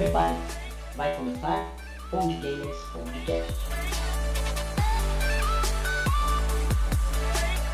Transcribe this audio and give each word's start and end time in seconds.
Prepare, 0.00 0.34
vai 0.96 1.14
começar 1.14 1.76
Old 2.10 2.34
Gamers 2.36 2.78
Podcast. 2.90 3.52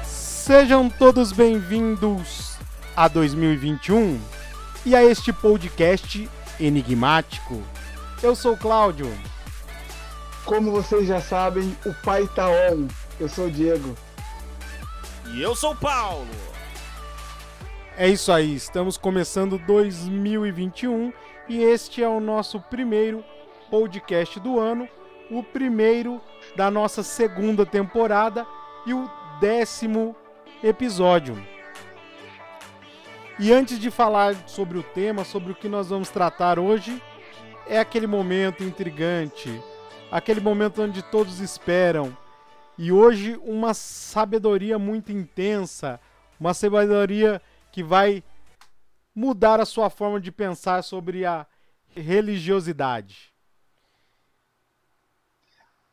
Sejam 0.02 0.90
todos 0.90 1.30
bem-vindos 1.30 2.58
a 2.96 3.06
2021 3.06 4.20
e 4.84 4.96
a 4.96 5.04
este 5.04 5.32
podcast 5.32 6.28
enigmático. 6.58 7.62
Eu 8.20 8.34
sou 8.34 8.54
o 8.54 8.58
Cláudio. 8.58 9.06
Como 10.44 10.72
vocês 10.72 11.06
já 11.06 11.20
sabem, 11.20 11.76
o 11.86 11.94
pai 11.94 12.28
tá 12.34 12.48
on. 12.48 12.88
Eu 13.20 13.28
sou 13.28 13.46
o 13.46 13.50
Diego. 13.52 13.96
E 15.26 15.40
eu 15.40 15.54
sou 15.54 15.74
o 15.74 15.76
Paulo. 15.76 16.26
É 17.96 18.08
isso 18.08 18.32
aí, 18.32 18.56
estamos 18.56 18.96
começando 18.96 19.58
2021 19.58 21.12
e 21.48 21.62
este 21.62 22.02
é 22.02 22.08
o 22.08 22.20
nosso 22.20 22.60
primeiro 22.60 23.24
podcast 23.70 24.38
do 24.40 24.58
ano, 24.58 24.88
o 25.30 25.42
primeiro 25.42 26.20
da 26.56 26.70
nossa 26.70 27.02
segunda 27.02 27.64
temporada 27.64 28.46
e 28.86 28.92
o 28.92 29.08
décimo 29.40 30.14
episódio. 30.62 31.36
E 33.38 33.52
antes 33.52 33.78
de 33.78 33.90
falar 33.90 34.34
sobre 34.46 34.78
o 34.78 34.82
tema, 34.82 35.24
sobre 35.24 35.52
o 35.52 35.54
que 35.54 35.68
nós 35.68 35.90
vamos 35.90 36.08
tratar 36.08 36.58
hoje, 36.58 37.02
é 37.68 37.78
aquele 37.78 38.06
momento 38.06 38.64
intrigante, 38.64 39.62
aquele 40.10 40.40
momento 40.40 40.82
onde 40.82 41.02
todos 41.02 41.40
esperam. 41.40 42.16
E 42.78 42.90
hoje 42.90 43.38
uma 43.44 43.74
sabedoria 43.74 44.78
muito 44.78 45.12
intensa, 45.12 46.00
uma 46.40 46.54
sabedoria 46.54 47.40
que 47.70 47.82
vai 47.82 48.22
mudar 49.16 49.60
a 49.60 49.64
sua 49.64 49.88
forma 49.90 50.20
de 50.20 50.30
pensar 50.30 50.84
sobre 50.84 51.24
a 51.24 51.46
religiosidade. 51.88 53.32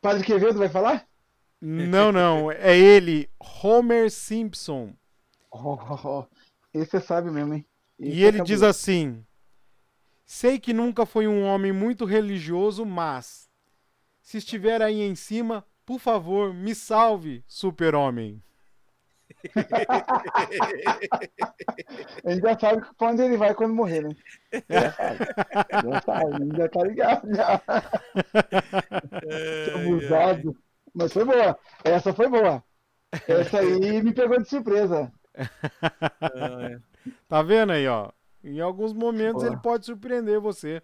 Padre 0.02 0.24
Quevedo 0.26 0.60
vai 0.60 0.70
falar? 0.70 1.08
Não, 1.62 2.12
não, 2.12 2.52
é 2.52 2.78
ele, 2.78 3.30
Homer 3.40 4.12
Simpson. 4.12 4.94
Oh, 5.52 5.76
oh, 5.76 6.08
oh. 6.08 6.28
Esse 6.74 6.92
você 6.92 7.02
sabe 7.02 7.30
mesmo, 7.32 7.54
hein? 7.54 7.66
Esse 8.00 8.20
E 8.20 8.24
ele 8.24 8.42
acabou. 8.42 8.48
diz 8.48 8.62
assim: 8.64 9.26
Sei 10.26 10.60
que 10.60 10.74
nunca 10.74 11.06
foi 11.06 11.28
um 11.28 11.44
homem 11.44 11.72
muito 11.72 12.06
religioso, 12.06 12.86
mas 12.86 13.50
se 14.22 14.38
estiver 14.38 14.82
aí 14.82 15.02
em 15.02 15.16
cima, 15.16 15.66
por 15.86 16.00
favor, 16.00 16.54
me 16.54 16.74
salve, 16.76 17.44
super-homem. 17.48 18.44
A 22.26 22.32
gente 22.32 22.42
já 22.42 22.60
sabe 22.60 22.86
pra 22.98 23.08
onde 23.10 23.22
ele 23.22 23.38
vai 23.38 23.54
quando 23.54 23.74
morrer, 23.74 24.02
né? 24.02 24.16
Já 24.70 24.92
sabe. 24.92 25.18
Já 25.84 26.02
sabe, 26.02 26.34
a 26.34 26.40
gente 26.40 26.58
já 26.58 26.70
tá 26.70 26.84
ligado. 26.84 27.36
Já. 27.36 27.62
Que 29.20 29.72
abusado. 29.72 30.58
Mas 30.94 31.12
foi 31.14 31.26
boa. 31.26 31.58
Essa 31.84 32.14
foi 32.14 32.30
boa. 32.30 32.64
Essa 33.28 33.60
aí 33.60 34.02
me 34.02 34.14
pegou 34.14 34.42
de 34.42 34.48
surpresa. 34.48 35.12
Tá 37.28 37.42
vendo 37.42 37.72
aí, 37.72 37.88
ó? 37.88 38.12
Em 38.44 38.60
alguns 38.60 38.94
momentos 38.94 39.44
Boa. 39.44 39.54
ele 39.54 39.62
pode 39.62 39.86
surpreender 39.86 40.40
você. 40.40 40.82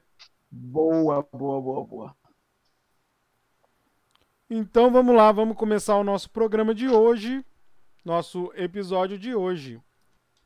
Boa, 0.50 1.28
boa, 1.32 1.62
boa, 1.62 1.86
boa. 1.86 2.16
Então 4.50 4.92
vamos 4.92 5.16
lá, 5.16 5.32
vamos 5.32 5.58
começar 5.58 5.96
o 5.98 6.04
nosso 6.04 6.30
programa 6.32 6.74
de 6.74 6.88
hoje, 6.88 7.46
nosso 8.04 8.52
episódio 8.56 9.18
de 9.18 9.34
hoje. 9.34 9.82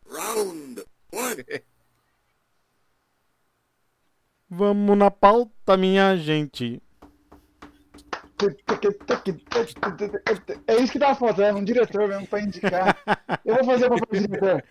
Round 0.08 0.84
one. 1.12 1.64
Vamos 4.50 4.98
na 4.98 5.10
pauta, 5.10 5.76
minha 5.78 6.16
gente. 6.16 6.82
É 10.68 10.76
isso 10.76 10.92
que 10.92 11.00
tava 11.00 11.16
faltando, 11.16 11.60
um 11.60 11.64
diretor 11.64 12.08
mesmo 12.08 12.28
pra 12.28 12.42
indicar. 12.42 12.98
Eu 13.46 13.56
vou 13.56 13.66
fazer 13.66 13.86
o 13.86 14.00
papel 14.00 14.22
de 14.22 14.28
diretor. 14.28 14.64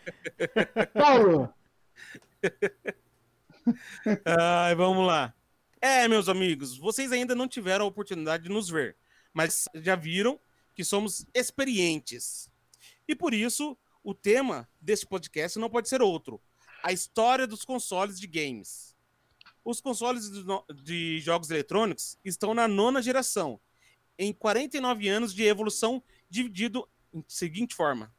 Paulo, 0.92 1.54
Ai, 4.24 4.74
vamos 4.74 5.06
lá. 5.06 5.34
É, 5.80 6.06
meus 6.08 6.28
amigos, 6.28 6.76
vocês 6.76 7.12
ainda 7.12 7.34
não 7.34 7.48
tiveram 7.48 7.84
a 7.84 7.88
oportunidade 7.88 8.44
de 8.44 8.48
nos 8.48 8.68
ver, 8.68 8.96
mas 9.32 9.68
já 9.74 9.96
viram 9.96 10.38
que 10.74 10.84
somos 10.84 11.24
experientes. 11.34 12.50
E 13.12 13.14
por 13.14 13.34
isso, 13.34 13.76
o 14.02 14.14
tema 14.14 14.66
deste 14.80 15.06
podcast 15.06 15.58
não 15.58 15.68
pode 15.68 15.86
ser 15.86 16.00
outro: 16.00 16.40
a 16.82 16.94
história 16.94 17.46
dos 17.46 17.62
consoles 17.62 18.18
de 18.18 18.26
games. 18.26 18.96
Os 19.62 19.82
consoles 19.82 20.30
de, 20.82 21.20
jogos 21.20 21.50
eletrônicos 21.50 22.16
estão 22.24 22.54
na 22.54 22.66
nona 22.66 23.02
geração, 23.02 23.60
em 24.18 24.32
49 24.32 25.06
anos 25.10 25.34
de 25.34 25.44
evolução, 25.44 26.02
dividido 26.30 26.88
em 27.12 27.22
seguinte 27.28 27.74
forma. 27.74 28.10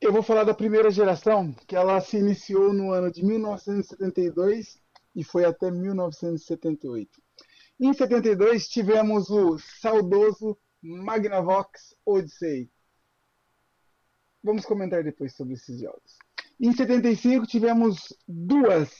eu 0.00 0.12
vou 0.12 0.22
falar 0.22 0.44
da 0.44 0.54
primeira 0.54 0.88
geração, 0.88 1.52
que 1.66 1.74
ela 1.74 2.00
se 2.00 2.16
iniciou 2.16 2.72
no 2.72 2.92
ano 2.92 3.10
de 3.10 3.24
1972 3.24 4.80
e 5.16 5.24
foi 5.24 5.44
até 5.44 5.68
1978. 5.68 7.20
Em 7.80 7.92
72 7.92 8.68
tivemos 8.68 9.28
o 9.30 9.58
saudoso 9.58 10.56
Magnavox 10.80 11.96
Odyssey. 12.06 12.70
Vamos 14.46 14.64
comentar 14.64 15.02
depois 15.02 15.34
sobre 15.34 15.54
esses 15.54 15.80
jogos. 15.80 16.18
Em 16.60 16.72
75 16.72 17.48
tivemos 17.48 18.16
duas, 18.28 18.92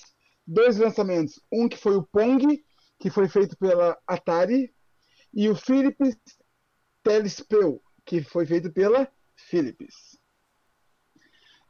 dois 0.44 0.76
lançamentos. 0.76 1.40
Um 1.52 1.68
que 1.68 1.76
foi 1.76 1.94
o 1.94 2.02
Pong, 2.02 2.64
que 2.98 3.10
foi 3.10 3.28
feito 3.28 3.56
pela 3.56 3.96
Atari, 4.08 4.74
e 5.32 5.48
o 5.48 5.54
Philips 5.54 6.16
Telespel, 7.00 7.80
que 8.04 8.24
foi 8.24 8.44
feito 8.44 8.72
pela 8.72 9.08
Philips. 9.36 10.18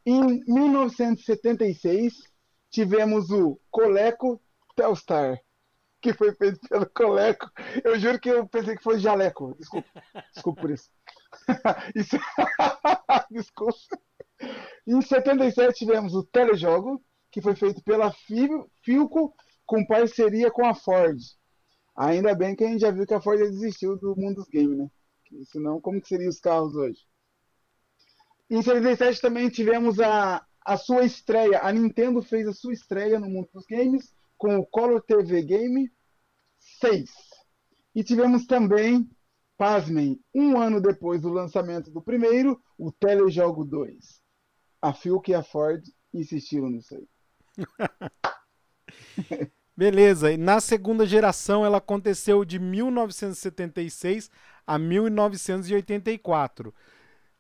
Em 0.07 0.43
1976 0.47 2.15
tivemos 2.71 3.31
o 3.31 3.61
Coleco 3.71 4.43
Telstar, 4.75 5.39
que 6.01 6.15
foi 6.15 6.35
feito 6.35 6.67
pelo 6.67 6.89
Coleco. 6.89 7.51
Eu 7.85 7.99
juro 7.99 8.19
que 8.19 8.31
eu 8.31 8.49
pensei 8.49 8.75
que 8.75 8.83
foi 8.83 8.99
Jaleco. 8.99 9.55
Desculpa, 9.59 10.03
desculpa 10.33 10.63
por 10.63 10.71
isso. 10.71 10.96
Desculpa. 13.31 13.77
Em 14.87 15.01
77 15.03 15.79
tivemos 15.79 16.15
o 16.15 16.25
Telejogo, 16.25 17.03
que 17.31 17.41
foi 17.41 17.55
feito 17.57 17.83
pela 17.83 18.13
Fil- 18.13 18.71
Filco 18.85 19.35
com 19.65 19.87
parceria 19.87 20.51
com 20.51 20.65
a 20.67 20.75
Ford. 20.75 21.19
Ainda 21.97 22.35
bem 22.35 22.55
que 22.55 22.65
a 22.65 22.69
gente 22.69 22.81
já 22.81 22.91
viu 22.91 23.07
que 23.07 23.15
a 23.15 23.21
Ford 23.21 23.39
desistiu 23.41 23.97
do 23.99 24.15
mundo 24.17 24.37
dos 24.37 24.49
games, 24.49 24.79
né? 24.79 24.89
Senão, 25.47 25.81
como 25.81 26.01
que 26.01 26.09
seriam 26.09 26.29
os 26.29 26.39
carros 26.41 26.75
hoje? 26.77 27.01
Em 28.49 28.63
77 28.63 29.21
também 29.21 29.49
tivemos 29.49 29.99
a, 29.99 30.45
a 30.65 30.77
sua 30.77 31.05
estreia. 31.05 31.61
A 31.63 31.73
Nintendo 31.73 32.23
fez 32.23 32.47
a 32.47 32.53
sua 32.53 32.73
estreia 32.73 33.19
no 33.19 33.29
mundo 33.29 33.49
dos 33.53 33.65
games 33.67 34.15
com 34.39 34.57
o 34.59 34.67
Color 34.67 35.03
TV 35.03 35.43
Game 35.43 35.91
6. 36.81 37.11
E 37.95 38.05
tivemos 38.05 38.47
também, 38.47 39.09
pasmem, 39.57 40.21
um 40.35 40.61
ano 40.61 40.81
depois 40.81 41.21
do 41.21 41.29
lançamento 41.29 41.91
do 41.91 42.03
primeiro, 42.03 42.61
o 42.79 42.93
Telejogo 42.93 43.65
2. 43.65 44.21
A 44.81 44.93
Philco 44.93 45.31
e 45.31 45.35
a 45.35 45.43
Ford 45.43 45.83
insistiram 46.13 46.69
nisso 46.69 46.95
aí. 46.95 47.09
Beleza, 49.77 50.33
e 50.33 50.39
na 50.39 50.59
segunda 50.59 51.05
geração 51.05 51.65
ela 51.65 51.79
aconteceu 51.79 52.45
de 52.45 52.59
1976 52.59 54.31
a 54.67 54.79
1984. 54.79 56.75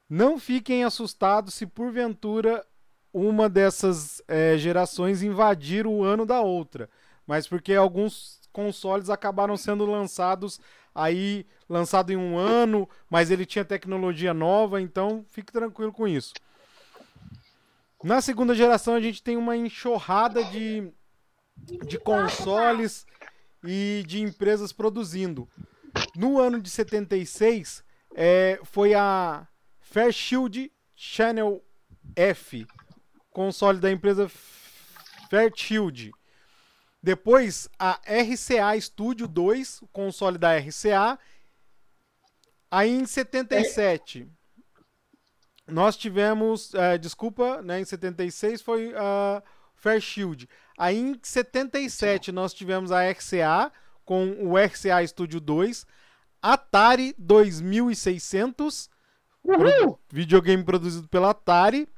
Não 0.08 0.38
fiquem 0.38 0.84
assustados 0.84 1.54
se 1.54 1.66
porventura 1.66 2.64
uma 3.12 3.48
dessas 3.48 4.22
eh, 4.28 4.58
gerações 4.58 5.22
invadir 5.22 5.86
o 5.86 6.04
ano 6.04 6.26
da 6.26 6.42
outra, 6.42 6.90
mas 7.26 7.48
porque 7.48 7.74
alguns 7.74 8.38
consoles 8.52 9.08
acabaram 9.08 9.56
sendo 9.56 9.86
lançados 9.86 10.60
aí, 10.96 11.46
lançado 11.68 12.10
em 12.10 12.16
um 12.16 12.36
ano, 12.36 12.88
mas 13.10 13.30
ele 13.30 13.44
tinha 13.44 13.64
tecnologia 13.64 14.32
nova, 14.32 14.80
então 14.80 15.24
fique 15.28 15.52
tranquilo 15.52 15.92
com 15.92 16.08
isso. 16.08 16.32
Na 18.02 18.20
segunda 18.20 18.54
geração 18.54 18.94
a 18.94 19.00
gente 19.00 19.22
tem 19.22 19.36
uma 19.36 19.56
enxurrada 19.56 20.42
de 20.44 20.92
de 21.86 21.98
consoles 21.98 23.06
e 23.64 24.04
de 24.06 24.20
empresas 24.20 24.72
produzindo. 24.72 25.48
No 26.14 26.38
ano 26.38 26.60
de 26.60 26.68
76, 26.70 27.82
é, 28.14 28.60
foi 28.64 28.94
a 28.94 29.46
Fairchild 29.80 30.70
Channel 30.94 31.64
F, 32.14 32.66
console 33.30 33.78
da 33.78 33.90
empresa 33.90 34.30
Fairchild. 35.30 36.12
Depois, 37.06 37.68
a 37.78 38.00
RCA 38.04 38.80
Studio 38.80 39.28
2, 39.28 39.80
o 39.82 39.86
console 39.86 40.36
da 40.38 40.56
RCA. 40.58 41.16
Aí 42.68 42.90
em 42.90 43.06
77, 43.06 44.26
nós 45.68 45.96
tivemos, 45.96 46.74
é, 46.74 46.98
desculpa, 46.98 47.62
né, 47.62 47.78
em 47.78 47.84
76 47.84 48.60
foi 48.60 48.92
a 48.96 49.40
Fairchild. 49.76 50.48
Aí 50.76 50.98
em 50.98 51.16
77 51.22 52.32
nós 52.32 52.52
tivemos 52.52 52.90
a 52.90 53.08
RCA 53.08 53.70
com 54.04 54.30
o 54.44 54.56
RCA 54.58 55.06
Studio 55.06 55.38
2, 55.40 55.86
Atari 56.42 57.14
2600, 57.16 58.90
pro- 59.44 59.96
videogame 60.10 60.64
produzido 60.64 61.06
pela 61.06 61.30
Atari, 61.30 61.88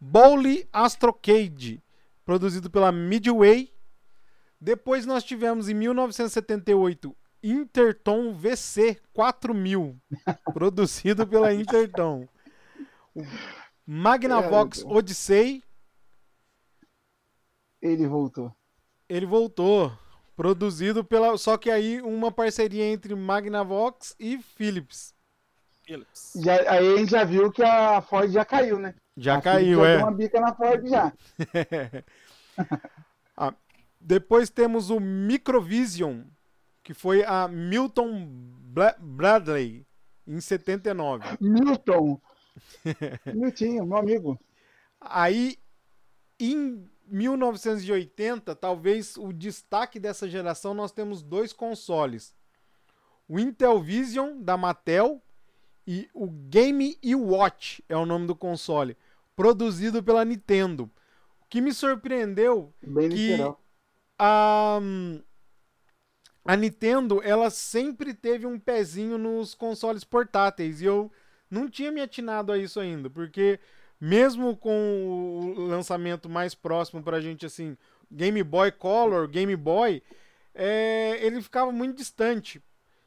Bowley 0.00 0.68
Astrocade, 0.72 1.82
produzido 2.24 2.70
pela 2.70 2.92
Midway. 2.92 3.71
Depois 4.62 5.04
nós 5.04 5.24
tivemos 5.24 5.68
em 5.68 5.74
1978 5.74 7.16
Interton 7.42 8.32
VC 8.32 8.96
4000, 9.12 9.96
produzido 10.54 11.26
pela 11.26 11.52
Interton. 11.52 12.28
O 13.12 13.24
Magnavox 13.84 14.84
Odyssey, 14.84 15.64
Ele 17.82 18.06
voltou. 18.06 18.54
ele 19.08 19.26
voltou, 19.26 19.92
produzido 20.36 21.02
pela, 21.02 21.36
só 21.36 21.58
que 21.58 21.68
aí 21.68 22.00
uma 22.00 22.30
parceria 22.30 22.84
entre 22.84 23.16
Magnavox 23.16 24.14
e 24.16 24.38
Philips. 24.38 25.12
Philips. 25.84 26.34
Já, 26.36 26.54
aí 26.70 26.94
a 26.94 26.96
gente 26.98 27.10
já 27.10 27.24
viu 27.24 27.50
que 27.50 27.64
a 27.64 28.00
Ford 28.00 28.30
já 28.30 28.44
caiu, 28.44 28.78
né? 28.78 28.94
Já 29.16 29.38
A 29.38 29.42
caiu, 29.42 29.80
Philips 29.80 29.82
já 29.82 29.88
é. 29.88 29.96
deu 29.96 30.06
uma 30.06 30.12
bica 30.16 30.40
na 30.40 30.54
Ford 30.54 30.86
já. 30.88 31.12
Depois 34.04 34.50
temos 34.50 34.90
o 34.90 34.98
Microvision, 34.98 36.22
que 36.82 36.92
foi 36.92 37.24
a 37.24 37.46
Milton 37.46 38.26
Bla- 38.26 38.96
Bradley, 38.98 39.86
em 40.26 40.40
79. 40.40 41.24
Milton. 41.40 42.20
Miltinho, 43.32 43.86
meu 43.86 43.96
amigo. 43.98 44.40
Aí, 45.00 45.56
em 46.38 46.84
1980, 47.06 48.54
talvez 48.56 49.16
o 49.16 49.32
destaque 49.32 50.00
dessa 50.00 50.28
geração, 50.28 50.74
nós 50.74 50.92
temos 50.92 51.22
dois 51.22 51.52
consoles. 51.52 52.34
O 53.28 53.38
Intel 53.38 53.80
Vision, 53.80 54.40
da 54.42 54.56
Mattel, 54.56 55.22
e 55.86 56.08
o 56.12 56.28
Game 56.28 56.96
Watch 57.14 57.84
é 57.88 57.96
o 57.96 58.06
nome 58.06 58.26
do 58.26 58.34
console, 58.36 58.96
produzido 59.34 60.02
pela 60.02 60.24
Nintendo. 60.24 60.84
O 61.40 61.46
que 61.48 61.60
me 61.60 61.72
surpreendeu 61.72 62.72
Bem 62.82 63.08
Que- 63.08 63.14
literal. 63.32 63.61
A, 64.24 64.78
a 66.44 66.56
Nintendo, 66.56 67.20
ela 67.24 67.50
sempre 67.50 68.14
teve 68.14 68.46
um 68.46 68.56
pezinho 68.56 69.18
nos 69.18 69.52
consoles 69.52 70.04
portáteis 70.04 70.80
e 70.80 70.84
eu 70.84 71.10
não 71.50 71.68
tinha 71.68 71.90
me 71.90 72.00
atinado 72.00 72.52
a 72.52 72.58
isso 72.58 72.78
ainda, 72.78 73.10
porque 73.10 73.58
mesmo 74.00 74.56
com 74.56 75.54
o 75.56 75.66
lançamento 75.66 76.28
mais 76.28 76.54
próximo 76.54 77.02
pra 77.02 77.20
gente, 77.20 77.44
assim, 77.44 77.76
Game 78.08 78.40
Boy 78.44 78.70
Color, 78.70 79.26
Game 79.26 79.56
Boy, 79.56 80.00
é, 80.54 81.18
ele 81.20 81.42
ficava 81.42 81.72
muito 81.72 81.96
distante. 81.96 82.62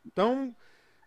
Então, 0.05 0.53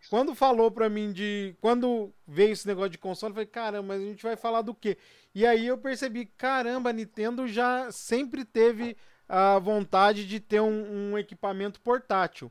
quando 0.09 0.35
falou 0.35 0.71
pra 0.71 0.89
mim 0.89 1.13
de. 1.13 1.55
Quando 1.61 2.15
veio 2.27 2.53
esse 2.53 2.67
negócio 2.67 2.91
de 2.91 2.99
console, 2.99 3.33
eu 3.33 3.35
falei, 3.35 3.47
caramba, 3.47 3.89
mas 3.89 4.03
a 4.03 4.07
gente 4.07 4.23
vai 4.23 4.37
falar 4.37 4.63
do 4.63 4.75
quê? 4.75 4.97
E 5.35 5.47
aí 5.47 5.67
eu 5.67 5.77
percebi, 5.77 6.25
caramba, 6.25 6.91
a 6.91 6.95
Nintendo 6.95 7.47
já 7.47 7.93
sempre 7.93 8.45
teve 8.45 8.97
a 9.29 9.59
vontade 9.59 10.27
de 10.27 10.41
ter 10.41 10.61
um, 10.61 11.13
um 11.13 11.19
equipamento 11.19 11.81
portátil, 11.81 12.51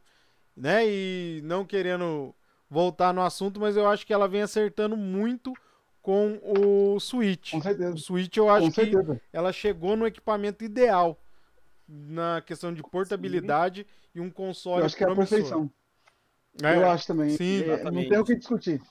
né? 0.55 0.87
E 0.87 1.41
não 1.43 1.65
querendo 1.65 2.35
voltar 2.69 3.13
no 3.13 3.21
assunto, 3.21 3.59
mas 3.59 3.75
eu 3.75 3.87
acho 3.87 4.05
que 4.05 4.13
ela 4.13 4.27
vem 4.27 4.41
acertando 4.41 4.95
muito 4.95 5.53
com 6.01 6.39
o 6.43 6.99
Switch. 6.99 7.51
Com 7.51 7.61
certeza. 7.61 7.95
O 7.95 7.97
Switch 7.97 8.37
eu 8.37 8.49
acho 8.49 8.71
que 8.71 8.91
ela 9.33 9.51
chegou 9.51 9.95
no 9.97 10.05
equipamento 10.05 10.63
ideal 10.63 11.19
na 11.87 12.41
questão 12.41 12.73
de 12.73 12.83
portabilidade 12.83 13.87
e 14.13 14.19
um 14.19 14.29
console 14.29 14.81
Eu 14.81 14.85
acho 14.85 14.95
que 14.95 15.03
é 15.03 15.09
a 15.09 15.15
perfeição. 15.15 15.71
É. 16.61 16.75
Eu 16.75 16.89
acho 16.89 17.07
também. 17.07 17.29
Sim, 17.31 17.63
É, 17.63 17.83
não 17.83 18.07
tem 18.07 18.17
o 18.17 18.23
que 18.25 18.35
discutir. 18.35 18.81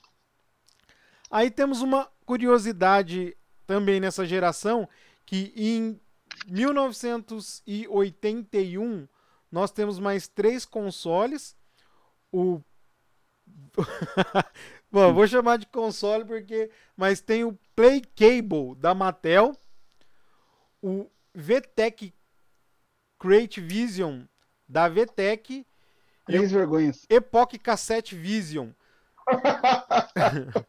Aí 1.29 1.51
temos 1.51 1.81
uma 1.81 2.09
curiosidade 2.25 3.35
também 3.65 3.99
nessa 3.99 4.25
geração, 4.25 4.87
que 5.25 5.51
em 5.55 5.99
1981 6.45 9.07
nós 9.51 9.71
temos 9.71 9.99
mais 9.99 10.27
três 10.27 10.65
consoles. 10.65 11.55
O 12.31 12.61
Bom, 14.91 15.13
vou 15.13 15.27
chamar 15.27 15.57
de 15.57 15.65
console 15.67 16.25
porque 16.25 16.69
mas 16.95 17.21
tem 17.21 17.43
o 17.43 17.57
Play 17.75 18.01
Cable 18.01 18.75
da 18.77 18.93
Mattel, 18.93 19.57
o 20.81 21.09
VTech 21.33 22.13
Create 23.19 23.59
Vision 23.61 24.23
da 24.67 24.89
VTech 24.89 25.65
Três 26.27 26.51
vergonhas. 26.51 27.05
Epoch 27.09 27.57
Cassette 27.57 28.13
Vision. 28.13 28.71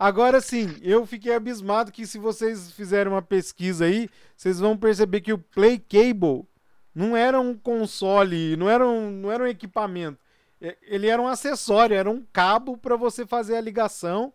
Agora 0.00 0.40
sim, 0.40 0.78
eu 0.80 1.04
fiquei 1.04 1.34
abismado 1.34 1.92
que 1.92 2.06
se 2.06 2.16
vocês 2.16 2.72
fizerem 2.72 3.12
uma 3.12 3.20
pesquisa 3.20 3.84
aí, 3.84 4.08
vocês 4.34 4.58
vão 4.58 4.74
perceber 4.74 5.20
que 5.20 5.30
o 5.30 5.36
Play 5.36 5.78
Cable 5.78 6.48
não 6.94 7.14
era 7.14 7.38
um 7.38 7.54
console, 7.54 8.56
não 8.56 8.70
era 8.70 8.88
um, 8.88 9.10
não 9.10 9.30
era 9.30 9.44
um 9.44 9.46
equipamento. 9.46 10.18
É, 10.58 10.74
Ele 10.80 11.06
era 11.06 11.20
um 11.20 11.28
acessório, 11.28 11.94
era 11.94 12.10
um 12.10 12.24
cabo 12.32 12.78
para 12.78 12.96
você 12.96 13.26
fazer 13.26 13.56
a 13.56 13.60
ligação 13.60 14.32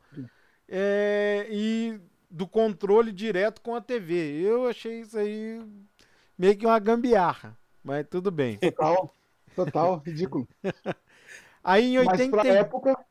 é, 0.70 1.48
e 1.50 2.00
do 2.30 2.48
controle 2.48 3.12
direto 3.12 3.60
com 3.60 3.74
a 3.74 3.82
TV. 3.82 4.40
Eu 4.40 4.68
achei 4.68 5.00
isso 5.00 5.18
aí 5.18 5.60
meio 6.38 6.56
que 6.56 6.68
uma 6.68 6.78
gambiarra, 6.78 7.58
mas 7.84 8.06
tudo 8.08 8.30
bem. 8.30 8.60
Total. 8.60 9.16
Total. 9.56 9.98
Ridículo. 10.06 10.48
Aí 11.64 11.96
em 11.96 12.06
Mas 12.06 12.20
80, 12.20 12.38
pra 12.38 12.48
época, 12.48 13.06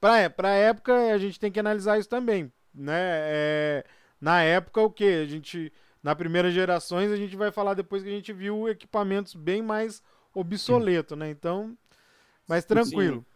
Pra, 0.00 0.30
pra 0.30 0.50
época, 0.50 1.12
a 1.12 1.18
gente 1.18 1.40
tem 1.40 1.50
que 1.50 1.60
analisar 1.60 1.98
isso 1.98 2.08
também, 2.08 2.52
né? 2.74 2.94
É, 2.94 3.84
na 4.20 4.42
época, 4.42 4.80
o 4.80 4.90
que? 4.90 5.04
A 5.04 5.26
gente, 5.26 5.72
na 6.02 6.14
primeira 6.14 6.50
gerações, 6.50 7.10
a 7.10 7.16
gente 7.16 7.36
vai 7.36 7.50
falar 7.50 7.74
depois 7.74 8.02
que 8.02 8.08
a 8.08 8.12
gente 8.12 8.32
viu 8.32 8.68
equipamentos 8.68 9.34
bem 9.34 9.62
mais 9.62 10.02
obsoletos, 10.34 11.18
né? 11.18 11.30
Então, 11.30 11.76
mais 12.48 12.64
tranquilo. 12.64 13.26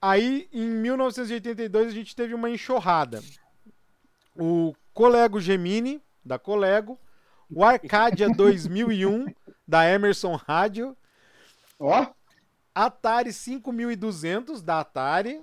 Aí, 0.00 0.48
em 0.52 0.68
1982, 0.68 1.88
a 1.88 1.90
gente 1.90 2.14
teve 2.14 2.34
uma 2.34 2.50
enxurrada. 2.50 3.22
O 4.36 4.74
Colego 4.92 5.40
Gemini, 5.40 6.02
da 6.22 6.38
Colego, 6.38 6.98
o 7.50 7.64
Arcadia 7.64 8.28
2001, 8.36 9.26
da 9.66 9.88
Emerson 9.88 10.34
Rádio, 10.36 10.94
ó, 11.78 12.06
Atari 12.74 13.32
5200 13.32 14.62
da 14.62 14.80
Atari. 14.80 15.42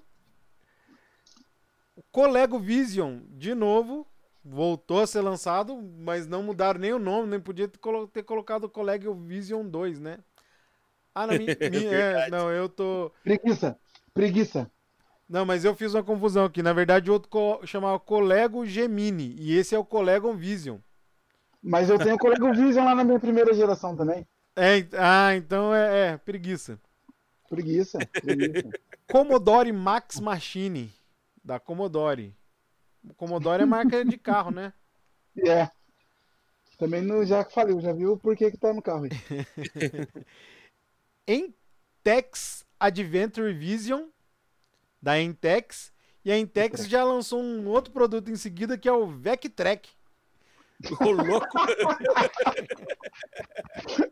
O 2.01 2.03
Colego 2.11 2.57
Vision, 2.59 3.19
de 3.29 3.53
novo, 3.53 4.07
voltou 4.43 5.01
a 5.01 5.07
ser 5.07 5.21
lançado, 5.21 5.77
mas 5.99 6.25
não 6.27 6.41
mudaram 6.41 6.79
nem 6.79 6.91
o 6.93 6.99
nome, 6.99 7.27
nem 7.27 7.39
podia 7.39 7.67
ter, 7.67 7.77
colo- 7.77 8.07
ter 8.07 8.23
colocado 8.23 8.63
o 8.63 8.69
Colego 8.69 9.13
Vision 9.13 9.67
2, 9.67 9.99
né? 9.99 10.17
Ah, 11.13 11.27
não, 11.27 11.33
mi- 11.37 11.45
mi- 11.45 11.85
é, 11.85 11.89
Verdade. 11.89 12.31
não, 12.31 12.49
eu 12.51 12.67
tô. 12.67 13.11
preguiça. 13.23 13.77
Preguiça. 14.13 14.69
Não, 15.29 15.45
mas 15.45 15.63
eu 15.63 15.73
fiz 15.75 15.93
uma 15.93 16.03
confusão 16.03 16.43
aqui. 16.43 16.61
Na 16.63 16.73
verdade, 16.73 17.09
o 17.09 17.13
outro 17.13 17.29
co- 17.29 17.61
chamava 17.65 17.99
Colego 17.99 18.65
Gemini, 18.65 19.35
e 19.37 19.55
esse 19.55 19.73
é 19.75 19.79
o 19.79 19.85
Colego 19.85 20.33
Vision. 20.33 20.77
Mas 21.63 21.89
eu 21.89 21.99
tenho 21.99 22.15
o 22.15 22.19
colega 22.19 22.51
Vision 22.53 22.83
lá 22.83 22.95
na 22.95 23.03
minha 23.03 23.19
primeira 23.19 23.53
geração 23.53 23.95
também. 23.95 24.25
É, 24.55 24.85
ah, 24.97 25.35
então 25.35 25.73
é, 25.73 26.13
é 26.13 26.17
preguiça. 26.17 26.79
Preguiça. 27.47 27.99
preguiça. 28.11 28.69
Commodore 29.09 29.71
Max 29.71 30.19
Machine, 30.19 30.91
da 31.43 31.59
Commodore. 31.59 32.35
O 33.03 33.13
Commodore 33.13 33.63
é 33.63 33.65
marca 33.65 34.05
de 34.05 34.17
carro, 34.17 34.51
né? 34.51 34.73
É. 35.47 35.71
Também 36.77 37.01
no, 37.01 37.25
já 37.25 37.45
falei, 37.45 37.79
já 37.79 37.93
viu 37.93 38.17
por 38.17 38.35
que 38.35 38.51
que 38.51 38.57
tá 38.57 38.73
no 38.73 38.81
carro 38.81 39.05
aí. 39.05 39.11
Entex 41.25 42.65
Adventure 42.77 43.53
Vision, 43.53 44.07
da 45.01 45.21
Entex. 45.21 45.93
E 46.25 46.31
a 46.31 46.37
Entex 46.37 46.85
já 46.87 47.03
lançou 47.03 47.41
um 47.41 47.65
outro 47.69 47.93
produto 47.93 48.29
em 48.29 48.35
seguida 48.35 48.77
que 48.77 48.89
é 48.89 48.91
o 48.91 49.07
Vectrek. 49.07 49.89
Ô, 50.99 51.11
louco. 51.11 51.47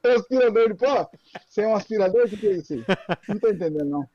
aspirador 0.03 0.69
de 0.69 0.75
pó? 0.75 1.09
Você 1.47 1.61
é 1.61 1.67
um 1.67 1.75
aspirador? 1.75 2.25
O 2.25 2.29
que, 2.29 2.37
que 2.37 2.47
é 2.47 2.51
isso 2.51 2.73
aí? 2.73 2.85
Não 3.27 3.39
tô 3.39 3.49
entendendo, 3.49 3.85
não. 3.85 4.07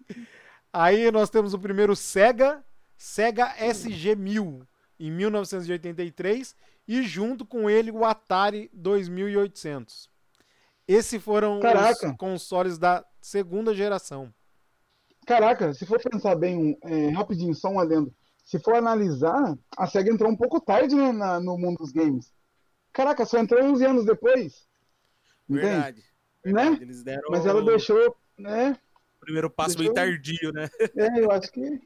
Aí 0.72 1.10
nós 1.10 1.28
temos 1.30 1.54
o 1.54 1.58
primeiro 1.58 1.96
Sega, 1.96 2.64
Sega 2.96 3.54
SG-1000, 3.58 4.66
em 4.98 5.10
1983. 5.10 6.54
E 6.86 7.02
junto 7.02 7.46
com 7.46 7.68
ele 7.70 7.90
o 7.90 8.04
Atari 8.04 8.70
2800. 8.74 10.10
Esses 10.86 11.22
foram 11.22 11.58
Caraca. 11.60 12.10
os 12.10 12.16
consoles 12.16 12.76
da 12.78 13.02
segunda 13.20 13.74
geração. 13.74 14.32
Caraca, 15.26 15.72
se 15.72 15.86
for 15.86 15.98
pensar 15.98 16.34
bem, 16.34 16.76
é, 16.82 17.08
rapidinho, 17.08 17.54
só 17.54 17.70
um 17.70 17.80
adendo. 17.80 18.14
Se 18.44 18.58
for 18.58 18.74
analisar, 18.74 19.56
a 19.78 19.86
SEGA 19.86 20.12
entrou 20.12 20.30
um 20.30 20.36
pouco 20.36 20.60
tarde 20.60 20.94
né, 20.94 21.10
na- 21.12 21.40
no 21.40 21.56
mundo 21.56 21.78
dos 21.78 21.90
games. 21.90 22.30
Caraca, 22.92 23.24
só 23.24 23.38
entrou 23.38 23.64
11 23.64 23.86
anos 23.86 24.04
depois. 24.04 24.66
Entende? 25.48 25.66
Verdade. 25.66 26.04
Né? 26.44 26.52
verdade. 26.52 26.82
Eles 26.82 27.02
deram 27.02 27.30
Mas 27.30 27.46
ela 27.46 27.62
o 27.62 27.64
deixou, 27.64 28.14
né? 28.36 28.78
primeiro 29.18 29.48
passo 29.48 29.78
deixou- 29.78 29.94
meio 29.94 30.06
tardio, 30.12 30.52
né? 30.52 30.68
É, 30.94 31.20
eu 31.20 31.30
acho 31.30 31.50
que. 31.50 31.80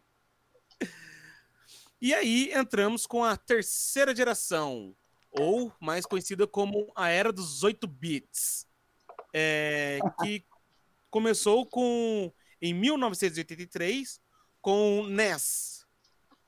E 2.01 2.15
aí 2.15 2.53
entramos 2.55 3.07
com 3.07 3.25
a 3.25 3.37
terceira 3.37 4.15
geração, 4.15 4.95
ou 5.33 5.73
mais 5.81 6.07
conhecida 6.07 6.47
como 6.47 6.93
a 6.95 7.09
era 7.09 7.33
dos 7.33 7.65
8 7.65 7.87
bits, 7.89 8.67
é, 9.33 9.99
que 10.23 10.45
começou 11.11 11.67
com 11.67 12.33
em 12.63 12.73
1983 12.73 14.21
com 14.61 15.01
o 15.01 15.09
NES, 15.09 15.87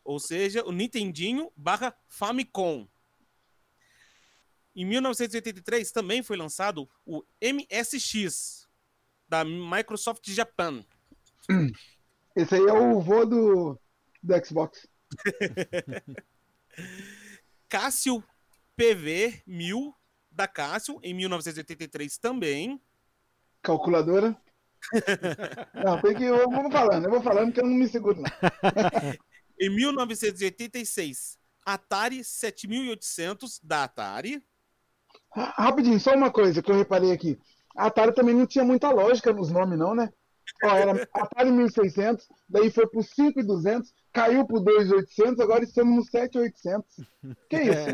ou 0.04 0.18
seja, 0.18 0.64
o 0.64 0.72
Nintendinho 0.72 1.50
barra 1.56 1.96
Famicom. 2.08 2.88
Em 4.74 4.84
1983 4.84 5.90
também 5.90 6.22
foi 6.22 6.36
lançado 6.36 6.88
o 7.04 7.24
MSX 7.40 8.68
da 9.28 9.44
Microsoft 9.44 10.28
Japan. 10.28 10.84
Esse 12.36 12.54
aí 12.54 12.66
é 12.66 12.72
o 12.72 13.00
vô 13.00 13.24
do, 13.24 13.78
do 14.22 14.46
Xbox. 14.46 14.89
Cássio 17.68 18.22
PV 18.76 19.42
1000 19.46 19.94
da 20.30 20.46
Cássio 20.48 20.98
em 21.02 21.14
1983 21.14 22.18
também. 22.18 22.80
Calculadora. 23.62 24.36
Não, 25.74 26.00
tem 26.00 26.14
que. 26.14 26.24
Eu 26.24 26.48
vou 26.50 26.70
falando, 26.70 27.04
eu 27.04 27.10
vou 27.10 27.22
falando 27.22 27.52
que 27.52 27.60
eu 27.60 27.66
não 27.66 27.74
me 27.74 27.86
seguro, 27.86 28.22
não. 28.22 28.30
Em 29.60 29.68
1986, 29.68 31.38
Atari 31.66 32.24
7800 32.24 33.60
da 33.62 33.84
Atari. 33.84 34.42
Ra- 35.30 35.52
Rapidinho, 35.58 36.00
só 36.00 36.14
uma 36.14 36.30
coisa 36.32 36.62
que 36.62 36.70
eu 36.70 36.76
reparei 36.76 37.12
aqui. 37.12 37.38
A 37.76 37.88
Atari 37.88 38.14
também 38.14 38.34
não 38.34 38.46
tinha 38.46 38.64
muita 38.64 38.90
lógica 38.90 39.34
nos 39.34 39.50
nomes, 39.50 39.78
não, 39.78 39.94
né? 39.94 40.08
Ó, 40.64 40.74
era 40.74 41.06
Atari 41.12 41.52
1600, 41.52 42.26
daí 42.48 42.70
foi 42.70 42.86
pro 42.88 43.02
5200, 43.02 43.92
caiu 44.12 44.46
pro 44.46 44.60
2800, 44.60 45.40
agora 45.40 45.64
estamos 45.64 45.96
no 45.96 46.04
7800. 46.04 46.96
Que 47.48 47.56
isso? 47.62 47.86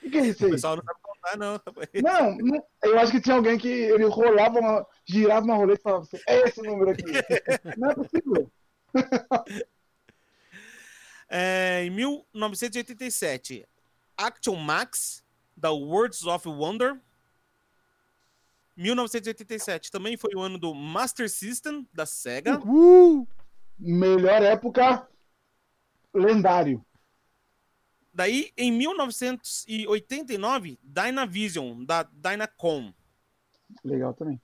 Que 0.00 0.10
que 0.10 0.18
é 0.18 0.26
isso 0.26 0.42
O 0.42 0.46
aí? 0.46 0.52
pessoal 0.52 0.76
não 0.76 0.84
sabe 0.84 1.00
contar, 1.02 1.36
não. 1.36 1.60
Não, 2.02 2.36
não, 2.38 2.64
eu 2.84 2.98
acho 2.98 3.12
que 3.12 3.20
tinha 3.20 3.36
alguém 3.36 3.58
que 3.58 3.68
ele 3.68 4.04
rolava, 4.04 4.58
uma, 4.58 4.86
girava 5.06 5.44
uma 5.44 5.56
roleta 5.56 5.80
e 5.80 5.82
falava 5.82 6.02
assim, 6.04 6.18
é 6.26 6.48
esse 6.48 6.62
número 6.62 6.90
aqui. 6.90 7.04
Não 7.78 7.90
é 7.90 7.94
possível. 7.94 8.50
É, 11.32 11.84
em 11.84 11.90
1987, 11.90 13.64
Action 14.16 14.56
Max 14.56 15.22
da 15.56 15.70
Worlds 15.70 16.26
of 16.26 16.48
Wonder. 16.48 16.98
1987 18.76 19.92
também 19.92 20.16
foi 20.16 20.34
o 20.34 20.40
ano 20.40 20.58
do 20.58 20.74
Master 20.74 21.30
System 21.30 21.86
da 21.94 22.04
Sega. 22.04 22.58
Uh! 22.66 23.28
Melhor 23.78 24.42
época, 24.42 25.08
lendário. 26.14 26.84
Daí, 28.12 28.52
em 28.56 28.72
1989, 28.72 30.78
Dynavision 30.82 31.84
da 31.84 32.02
Dynacom. 32.02 32.92
Legal 33.84 34.12
também. 34.14 34.40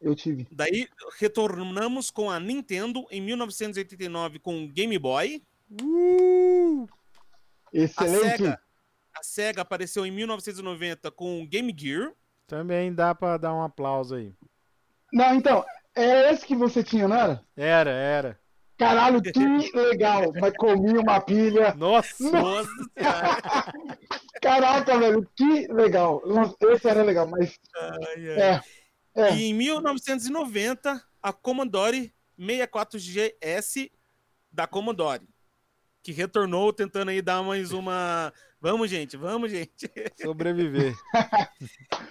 Eu 0.00 0.14
tive. 0.14 0.48
Daí 0.50 0.88
retornamos 1.18 2.10
com 2.10 2.30
a 2.30 2.40
Nintendo 2.40 3.06
em 3.10 3.20
1989 3.20 4.38
com 4.38 4.64
o 4.64 4.68
Game 4.68 4.98
Boy. 4.98 5.42
Uh! 5.82 6.88
A 7.66 7.70
Excelente. 7.72 8.38
Sega, 8.38 8.60
a 9.14 9.22
Sega 9.22 9.62
apareceu 9.62 10.06
em 10.06 10.10
1990 10.10 11.10
com 11.10 11.42
o 11.42 11.46
Game 11.46 11.74
Gear. 11.76 12.12
Também 12.46 12.92
dá 12.92 13.14
pra 13.14 13.36
dar 13.36 13.54
um 13.54 13.62
aplauso 13.62 14.16
aí. 14.16 14.34
Não, 15.12 15.34
então, 15.34 15.64
é 15.94 16.32
esse 16.32 16.46
que 16.46 16.56
você 16.56 16.82
tinha, 16.82 17.06
não 17.06 17.16
era? 17.16 17.44
Era, 17.56 17.90
era. 17.90 18.39
Caralho, 18.80 19.20
que 19.22 19.76
legal. 19.76 20.32
Mas 20.40 20.56
comi 20.56 20.96
uma 20.98 21.20
pilha. 21.20 21.74
Nossa! 21.74 22.14
Nossa 22.30 22.70
Senhora. 22.96 23.72
Caraca, 24.40 24.98
velho, 24.98 25.28
que 25.36 25.66
legal. 25.72 26.22
Nossa, 26.26 26.56
Esse 26.62 26.88
era 26.88 27.02
legal, 27.02 27.28
mas 27.28 27.58
Ai, 27.76 28.30
ai. 28.30 28.40
é. 28.40 28.60
É, 29.14 29.34
E 29.36 29.42
em 29.50 29.54
1990, 29.54 31.02
a 31.22 31.32
Commodore 31.32 32.12
64GS 32.38 33.90
da 34.50 34.66
Commodore, 34.66 35.22
que 36.02 36.12
retornou 36.12 36.72
tentando 36.72 37.10
aí 37.10 37.20
dar 37.20 37.42
mais 37.42 37.72
uma. 37.72 38.32
Vamos, 38.60 38.88
gente, 38.88 39.16
vamos, 39.16 39.50
gente. 39.50 39.90
Sobreviver. 40.20 40.94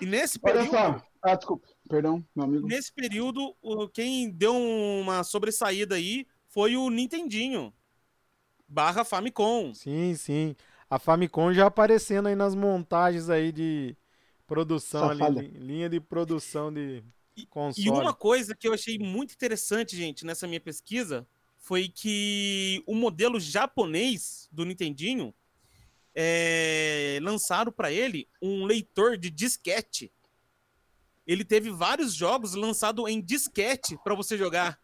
E 0.01 0.05
nesse 0.05 0.39
olha 0.43 0.53
período, 0.53 0.71
só. 0.71 1.01
Ah, 1.23 1.35
desculpa. 1.35 1.67
Perdão, 1.89 2.23
meu 2.35 2.45
amigo. 2.45 2.67
nesse 2.67 2.93
período, 2.93 3.53
o- 3.61 3.87
quem 3.89 4.29
deu 4.29 4.55
uma 4.55 5.23
sobressaída 5.23 5.95
aí 5.95 6.25
foi 6.49 6.75
o 6.75 6.89
Nintendinho 6.89 7.73
barra 8.67 9.03
Famicom. 9.03 9.73
Sim, 9.73 10.15
sim. 10.15 10.55
A 10.89 10.99
Famicom 10.99 11.53
já 11.53 11.67
aparecendo 11.67 12.27
aí 12.27 12.35
nas 12.35 12.55
montagens 12.55 13.29
aí 13.29 13.51
de 13.51 13.95
produção 14.47 15.09
ali, 15.09 15.23
li- 15.29 15.47
linha 15.59 15.89
de 15.89 15.99
produção 15.99 16.73
de 16.73 17.03
console. 17.49 17.87
E 17.87 17.89
uma 17.89 18.13
coisa 18.13 18.55
que 18.55 18.67
eu 18.67 18.73
achei 18.73 18.97
muito 18.97 19.33
interessante, 19.33 19.95
gente, 19.95 20.25
nessa 20.25 20.47
minha 20.47 20.59
pesquisa, 20.59 21.27
foi 21.57 21.87
que 21.87 22.83
o 22.87 22.95
modelo 22.95 23.39
japonês 23.39 24.49
do 24.51 24.65
Nintendinho 24.65 25.33
é, 26.15 27.19
lançaram 27.21 27.71
para 27.71 27.91
ele 27.91 28.27
um 28.41 28.65
leitor 28.65 29.17
de 29.17 29.29
disquete. 29.29 30.11
Ele 31.27 31.45
teve 31.45 31.69
vários 31.69 32.13
jogos 32.15 32.55
lançados 32.55 33.07
em 33.07 33.21
disquete 33.21 33.95
para 34.03 34.15
você 34.15 34.35
jogar. 34.35 34.79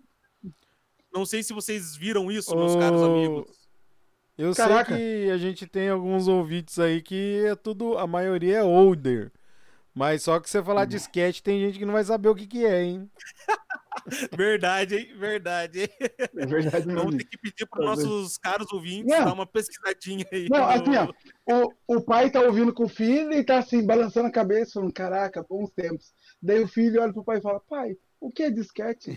Não 1.15 1.25
sei 1.25 1.41
se 1.41 1.53
vocês 1.53 1.95
viram 1.95 2.29
isso, 2.29 2.53
meus 2.55 2.75
caros 2.75 3.01
amigos. 3.01 3.48
Eu 4.38 4.53
Caraca. 4.53 4.93
sei 4.93 5.24
que 5.25 5.31
a 5.31 5.38
gente 5.38 5.65
tem 5.65 5.88
alguns 5.88 6.27
ouvintes 6.27 6.77
aí 6.77 7.01
que 7.01 7.41
é 7.45 7.55
tudo, 7.55 7.98
a 7.98 8.05
maioria 8.05 8.57
é 8.57 8.63
older. 8.63 9.31
Mas 9.93 10.24
só 10.24 10.41
que 10.41 10.50
você 10.50 10.62
falar 10.62 10.84
Hum. 10.84 10.88
disquete, 10.89 11.41
tem 11.41 11.57
gente 11.62 11.79
que 11.79 11.86
não 11.86 11.93
vai 11.93 12.03
saber 12.03 12.27
o 12.27 12.36
que 12.36 12.45
que 12.45 12.65
é, 12.65 12.84
hein? 12.84 13.10
Verdade, 14.38 14.98
hein? 14.98 15.17
Verdade. 15.17 15.79
hein? 15.84 15.89
É 16.38 16.45
verdade 16.45 16.86
Vamos 16.86 17.05
mesmo. 17.05 17.17
ter 17.17 17.24
que 17.25 17.38
pedir 17.38 17.65
para 17.65 17.86
Talvez. 17.86 18.05
nossos 18.07 18.38
caros 18.38 18.72
ouvintes 18.74 19.05
Não. 19.17 19.25
dar 19.25 19.34
uma 19.34 19.45
pesquisadinha 19.48 20.25
aí. 20.31 20.48
Não, 20.50 20.60
no- 20.60 20.65
assim, 20.65 20.95
ó. 21.48 21.65
O, 21.88 21.95
o 21.98 22.01
pai 22.01 22.29
tá 22.29 22.41
ouvindo 22.41 22.74
com 22.74 22.84
o 22.84 22.89
filho 22.89 23.31
e 23.31 23.43
tá 23.43 23.60
assim, 23.60 23.86
balançando 23.86 24.27
a 24.27 24.31
cabeça, 24.31 24.74
falando, 24.74 24.91
caraca, 24.93 25.45
bons 25.50 25.72
tempos. 25.72 26.13
Daí 26.41 26.62
o 26.62 26.67
filho 26.67 27.01
olha 27.01 27.13
pro 27.13 27.24
pai 27.24 27.38
e 27.38 27.41
fala, 27.41 27.60
pai, 27.62 27.95
o 28.25 28.32
que 28.32 28.44
é 28.44 28.50
disquete? 28.50 29.15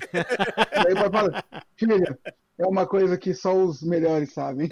Daí 0.85 0.93
o 0.93 0.97
pai 0.97 1.11
fala, 1.11 1.45
filha, 1.77 2.19
é 2.59 2.67
uma 2.67 2.87
coisa 2.87 3.17
que 3.17 3.33
só 3.33 3.57
os 3.57 3.83
melhores 3.83 4.33
sabem. 4.33 4.69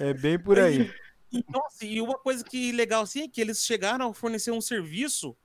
É 0.00 0.12
bem 0.12 0.38
por 0.38 0.58
aí. 0.58 0.92
E, 1.30 1.44
nossa, 1.48 1.86
e 1.86 2.00
uma 2.00 2.18
coisa 2.18 2.44
que 2.44 2.72
legal 2.72 3.02
assim 3.02 3.22
é 3.22 3.28
que 3.28 3.40
eles 3.40 3.64
chegaram 3.64 4.10
a 4.10 4.14
fornecer 4.14 4.50
um 4.50 4.60
serviço 4.60 5.36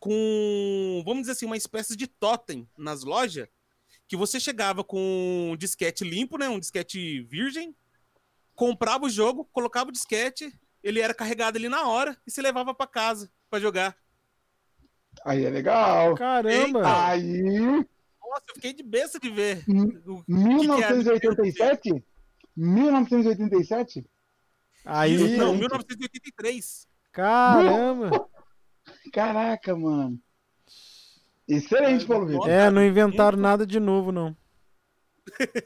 com, 0.00 1.02
vamos 1.04 1.22
dizer 1.22 1.32
assim, 1.32 1.46
uma 1.46 1.56
espécie 1.56 1.94
de 1.94 2.06
totem 2.06 2.68
nas 2.76 3.04
lojas, 3.04 3.48
que 4.06 4.16
você 4.16 4.40
chegava 4.40 4.82
com 4.82 5.50
um 5.52 5.56
disquete 5.56 6.04
limpo, 6.04 6.38
né, 6.38 6.48
um 6.48 6.58
disquete 6.58 7.20
virgem, 7.22 7.76
comprava 8.54 9.04
o 9.04 9.10
jogo, 9.10 9.44
colocava 9.52 9.90
o 9.90 9.92
disquete, 9.92 10.52
ele 10.82 11.00
era 11.00 11.12
carregado 11.12 11.58
ali 11.58 11.68
na 11.68 11.86
hora 11.86 12.16
e 12.26 12.30
se 12.30 12.40
levava 12.40 12.74
para 12.74 12.86
casa 12.86 13.30
para 13.50 13.60
jogar. 13.60 13.96
Aí 15.24 15.44
é 15.44 15.50
legal. 15.50 16.14
Caramba! 16.14 17.06
Aí, 17.08 17.42
Nossa, 17.42 18.44
eu 18.50 18.54
fiquei 18.54 18.72
de 18.72 18.82
besta 18.82 19.18
de 19.18 19.30
ver. 19.30 19.64
Hum. 19.68 19.90
o- 20.06 20.24
1987? 20.26 22.04
1987? 22.56 24.04
Aí, 24.84 25.36
Não, 25.36 25.54
1983. 25.54 26.86
caramba! 27.12 28.28
Caraca, 29.12 29.76
mano. 29.76 30.18
Excelente, 31.46 32.06
Paulo 32.06 32.26
Vitor. 32.26 32.48
É, 32.48 32.70
não 32.70 32.84
inventaram 32.84 33.38
nada 33.38 33.66
de 33.66 33.80
novo, 33.80 34.12
não. 34.12 34.36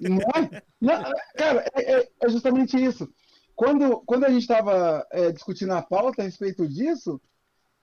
Não 0.00 0.18
é? 0.18 0.62
Não, 0.80 1.02
cara, 1.36 1.64
é, 1.74 1.92
é- 2.00 2.08
é 2.22 2.28
justamente 2.28 2.76
isso. 2.82 3.08
Quando, 3.54 4.00
quando 4.06 4.24
a 4.24 4.28
gente 4.30 4.42
estava 4.42 5.06
discutindo 5.34 5.72
a 5.72 5.82
pauta 5.82 6.22
a 6.22 6.24
respeito 6.24 6.66
disso, 6.66 7.20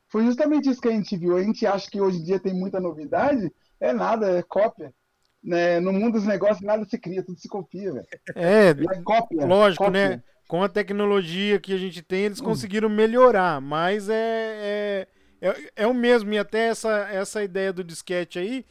foi 0.09 0.25
justamente 0.25 0.69
isso 0.69 0.81
que 0.81 0.87
a 0.87 0.91
gente 0.91 1.15
viu. 1.15 1.37
A 1.37 1.43
gente 1.43 1.65
acha 1.65 1.89
que 1.89 2.01
hoje 2.01 2.17
em 2.19 2.23
dia 2.23 2.39
tem 2.39 2.53
muita 2.53 2.79
novidade, 2.79 3.51
é 3.79 3.93
nada, 3.93 4.37
é 4.37 4.41
cópia. 4.43 4.93
Né? 5.41 5.79
No 5.79 5.93
mundo 5.93 6.13
dos 6.13 6.25
negócios, 6.25 6.61
nada 6.61 6.83
se 6.85 6.97
cria, 6.97 7.23
tudo 7.23 7.39
se 7.39 7.47
copia, 7.47 7.93
velho. 7.93 8.07
É, 8.35 8.69
é 8.69 9.01
cópia. 9.03 9.45
lógico, 9.45 9.85
cópia. 9.85 10.09
né? 10.09 10.23
Com 10.47 10.63
a 10.63 10.67
tecnologia 10.67 11.59
que 11.59 11.71
a 11.73 11.77
gente 11.77 12.01
tem, 12.01 12.23
eles 12.25 12.41
conseguiram 12.41 12.89
melhorar, 12.89 13.61
mas 13.61 14.09
é, 14.09 15.07
é, 15.41 15.47
é, 15.47 15.71
é 15.83 15.87
o 15.87 15.93
mesmo. 15.93 16.33
E 16.33 16.39
até 16.39 16.67
essa, 16.69 17.07
essa 17.09 17.43
ideia 17.43 17.71
do 17.71 17.83
disquete 17.83 18.39
aí 18.39 18.65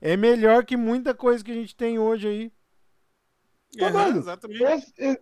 é 0.00 0.16
melhor 0.16 0.64
que 0.64 0.76
muita 0.76 1.14
coisa 1.14 1.44
que 1.44 1.52
a 1.52 1.54
gente 1.54 1.74
tem 1.76 1.98
hoje 2.00 2.26
aí. 2.28 2.52
Tá 3.78 3.88
doido. 3.90 4.18
exatamente. 4.18 4.62
Esse- 4.64 4.92
esse- 4.98 5.20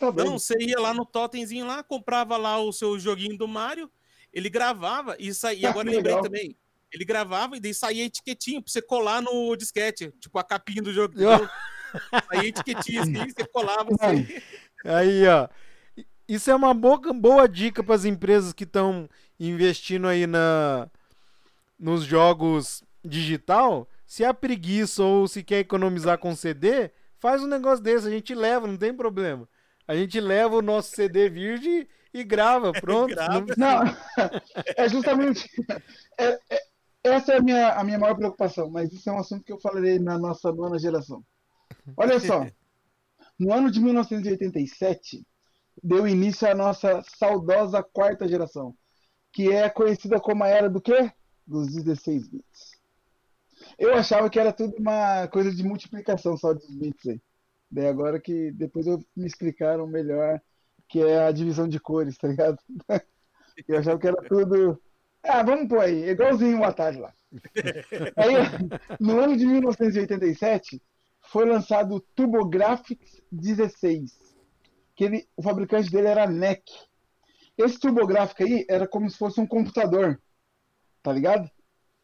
tá 0.00 0.10
doido. 0.10 0.24
Não, 0.30 0.38
você 0.38 0.56
ia 0.60 0.80
lá 0.80 0.92
no 0.92 1.06
totemzinho 1.06 1.64
lá, 1.66 1.82
comprava 1.84 2.36
lá 2.36 2.58
o 2.58 2.72
seu 2.72 2.98
joguinho 2.98 3.38
do 3.38 3.46
Mario, 3.46 3.88
ele 4.36 4.50
gravava 4.50 5.16
e 5.18 5.32
saía. 5.32 5.62
E 5.62 5.66
Ah, 5.66 5.70
agora 5.70 5.88
eu 5.88 5.94
lembrei 5.94 6.20
também. 6.20 6.56
Ele 6.92 7.06
gravava 7.06 7.56
e 7.56 7.60
daí 7.60 7.72
saía 7.72 8.04
etiquetinho 8.04 8.62
pra 8.62 8.70
você 8.70 8.82
colar 8.82 9.22
no 9.22 9.56
disquete, 9.56 10.12
tipo 10.20 10.38
a 10.38 10.44
capinha 10.44 10.82
do 10.82 10.92
jogo. 10.92 11.18
Eu-? 11.18 11.48
Saía 12.28 12.48
etiquetinha 12.48 13.02
assim, 13.02 13.14
você 13.14 13.46
colava 13.46 13.88
assim. 13.98 14.26
Aí, 14.84 15.26
ó. 15.26 15.48
Isso 16.28 16.50
é 16.50 16.54
uma 16.54 16.74
boa, 16.74 16.98
boa 17.14 17.48
dica 17.48 17.82
para 17.82 17.94
as 17.94 18.04
empresas 18.04 18.52
que 18.52 18.64
estão 18.64 19.08
investindo 19.40 20.06
aí 20.06 20.26
na, 20.26 20.90
nos 21.78 22.04
jogos 22.04 22.84
digital. 23.02 23.88
Se 24.04 24.22
há 24.22 24.34
preguiça 24.34 25.02
ou 25.02 25.26
se 25.26 25.42
quer 25.42 25.60
economizar 25.60 26.18
com 26.18 26.36
CD, 26.36 26.90
faz 27.18 27.42
um 27.42 27.46
negócio 27.46 27.82
desse. 27.82 28.06
A 28.06 28.10
gente 28.10 28.34
leva, 28.34 28.66
não 28.66 28.76
tem 28.76 28.92
problema. 28.92 29.48
A 29.88 29.94
gente 29.94 30.20
leva 30.20 30.56
o 30.56 30.62
nosso 30.62 30.94
CD 30.94 31.30
virgem 31.30 31.88
e 32.12 32.24
grava, 32.24 32.72
pronto. 32.80 33.14
Grava. 33.14 33.44
Não- 33.56 33.82
é 34.76 34.88
justamente. 34.88 35.48
é- 36.18 36.38
é- 36.50 36.66
essa 37.04 37.34
é 37.34 37.36
a 37.36 37.42
minha, 37.42 37.72
a 37.74 37.84
minha 37.84 37.98
maior 37.98 38.16
preocupação, 38.16 38.68
mas 38.68 38.92
isso 38.92 39.08
é 39.08 39.12
um 39.12 39.18
assunto 39.18 39.44
que 39.44 39.52
eu 39.52 39.60
falarei 39.60 39.98
na 39.98 40.18
nossa 40.18 40.50
nona 40.52 40.78
geração. 40.78 41.24
Olha 41.96 42.18
só, 42.18 42.44
no 43.38 43.52
ano 43.52 43.70
de 43.70 43.80
1987, 43.80 45.24
deu 45.82 46.08
início 46.08 46.48
à 46.50 46.54
nossa 46.54 47.02
saudosa 47.16 47.82
quarta 47.82 48.26
geração, 48.26 48.74
que 49.32 49.52
é 49.52 49.68
conhecida 49.70 50.18
como 50.18 50.42
a 50.42 50.48
era 50.48 50.68
do 50.68 50.80
quê? 50.80 51.12
Dos 51.46 51.72
16 51.72 52.28
bits. 52.28 52.76
Eu 53.78 53.94
achava 53.94 54.28
que 54.28 54.38
era 54.38 54.52
tudo 54.52 54.74
uma 54.78 55.28
coisa 55.28 55.54
de 55.54 55.62
multiplicação 55.62 56.36
só 56.36 56.52
dos 56.52 56.74
bits 56.74 57.06
aí. 57.06 57.20
Daí 57.70 57.86
agora 57.86 58.20
que 58.20 58.50
depois 58.52 58.86
eu, 58.86 58.98
me 59.14 59.26
explicaram 59.26 59.86
melhor 59.86 60.40
que 60.88 61.00
é 61.00 61.26
a 61.26 61.32
divisão 61.32 61.68
de 61.68 61.80
cores, 61.80 62.16
tá 62.16 62.28
ligado? 62.28 62.58
Eu 63.66 63.78
achava 63.78 63.98
que 63.98 64.06
era 64.06 64.16
tudo. 64.28 64.80
Ah, 65.22 65.42
vamos 65.42 65.68
pôr 65.68 65.80
aí, 65.80 66.10
igualzinho 66.10 66.60
o 66.60 66.64
Atari 66.64 66.98
lá. 66.98 67.12
Aí, 68.16 68.34
no 69.00 69.18
ano 69.18 69.36
de 69.36 69.44
1987, 69.44 70.80
foi 71.22 71.44
lançado 71.44 71.96
o 71.96 72.00
TurboGrafx 72.00 72.96
16. 73.32 74.18
Que 74.94 75.04
ele, 75.04 75.28
o 75.36 75.42
fabricante 75.42 75.90
dele 75.90 76.06
era 76.06 76.24
a 76.24 76.30
NEC. 76.30 76.62
Esse 77.58 77.78
TurboGrafx 77.80 78.40
aí 78.40 78.66
era 78.68 78.86
como 78.86 79.10
se 79.10 79.16
fosse 79.16 79.40
um 79.40 79.46
computador, 79.46 80.20
tá 81.02 81.12
ligado? 81.12 81.50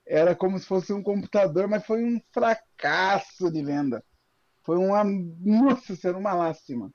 Era 0.07 0.35
como 0.35 0.59
se 0.59 0.67
fosse 0.67 0.93
um 0.93 1.03
computador, 1.03 1.69
mas 1.69 1.87
foi 1.87 2.03
um 2.03 2.21
fracasso 2.33 3.51
de 3.51 3.63
venda. 3.63 4.03
Foi 4.63 4.77
uma. 4.77 5.05
Nossa, 5.05 5.97
era 6.09 6.17
uma 6.17 6.33
lástima. 6.33 6.93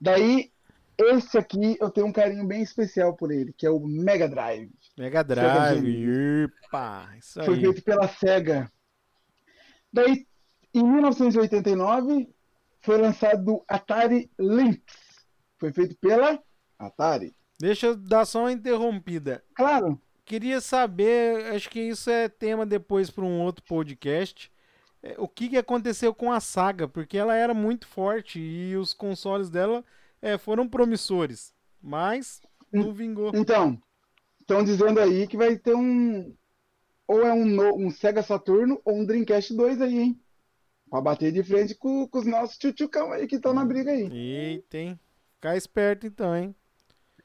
Daí, 0.00 0.52
esse 1.10 1.38
aqui 1.38 1.76
eu 1.80 1.90
tenho 1.90 2.06
um 2.06 2.12
carinho 2.12 2.46
bem 2.46 2.62
especial 2.62 3.14
por 3.14 3.30
ele, 3.30 3.52
que 3.52 3.66
é 3.66 3.70
o 3.70 3.80
Mega 3.80 4.28
Drive. 4.28 4.70
Mega 4.98 5.20
Sega 5.20 5.24
Drive. 5.24 6.44
Epa, 6.66 7.08
isso 7.18 7.42
Foi 7.44 7.54
aí. 7.54 7.60
feito 7.60 7.82
pela 7.82 8.08
SEGA. 8.08 8.70
Daí, 9.92 10.26
em 10.74 10.82
1989, 10.82 12.28
foi 12.80 12.98
lançado 12.98 13.54
o 13.54 13.64
Atari 13.68 14.30
Lynx. 14.38 14.80
Foi 15.58 15.72
feito 15.72 15.96
pela 15.96 16.42
Atari. 16.78 17.34
Deixa 17.60 17.86
eu 17.88 17.96
dar 17.96 18.24
só 18.24 18.40
uma 18.40 18.52
interrompida. 18.52 19.42
Claro. 19.54 20.00
Queria 20.24 20.60
saber, 20.60 21.52
acho 21.54 21.68
que 21.70 21.80
isso 21.80 22.10
é 22.10 22.28
tema 22.28 22.64
depois 22.66 23.10
para 23.10 23.24
um 23.24 23.40
outro 23.40 23.62
podcast. 23.64 24.50
é, 25.02 25.14
O 25.18 25.28
que, 25.28 25.48
que 25.48 25.56
aconteceu 25.56 26.14
com 26.14 26.32
a 26.32 26.40
saga? 26.40 26.88
Porque 26.88 27.16
ela 27.18 27.34
era 27.36 27.52
muito 27.54 27.86
forte 27.86 28.38
e 28.40 28.76
os 28.76 28.92
consoles 28.92 29.50
dela 29.50 29.84
é, 30.22 30.38
foram 30.38 30.68
promissores, 30.68 31.52
mas 31.82 32.40
não 32.72 32.94
vingou. 32.94 33.32
Então, 33.34 33.76
estão 34.40 34.64
dizendo 34.64 35.00
aí 35.00 35.26
que 35.26 35.36
vai 35.36 35.56
ter 35.58 35.74
um. 35.74 36.34
Ou 37.06 37.26
é 37.26 37.32
um, 37.34 37.86
um 37.86 37.90
Sega 37.90 38.22
Saturno 38.22 38.80
ou 38.84 38.94
um 38.94 39.04
Dreamcast 39.04 39.52
2 39.54 39.82
aí, 39.82 39.98
hein? 39.98 40.20
Pra 40.88 41.00
bater 41.00 41.32
de 41.32 41.42
frente 41.42 41.74
com, 41.74 42.06
com 42.06 42.18
os 42.18 42.26
nossos 42.26 42.56
tchutchucão 42.56 43.12
aí 43.12 43.26
que 43.26 43.36
estão 43.36 43.52
na 43.52 43.64
briga 43.64 43.90
aí. 43.90 44.08
Eita, 44.10 44.78
hein? 44.78 45.00
Ficar 45.34 45.56
esperto 45.56 46.06
então, 46.06 46.34
hein? 46.34 46.54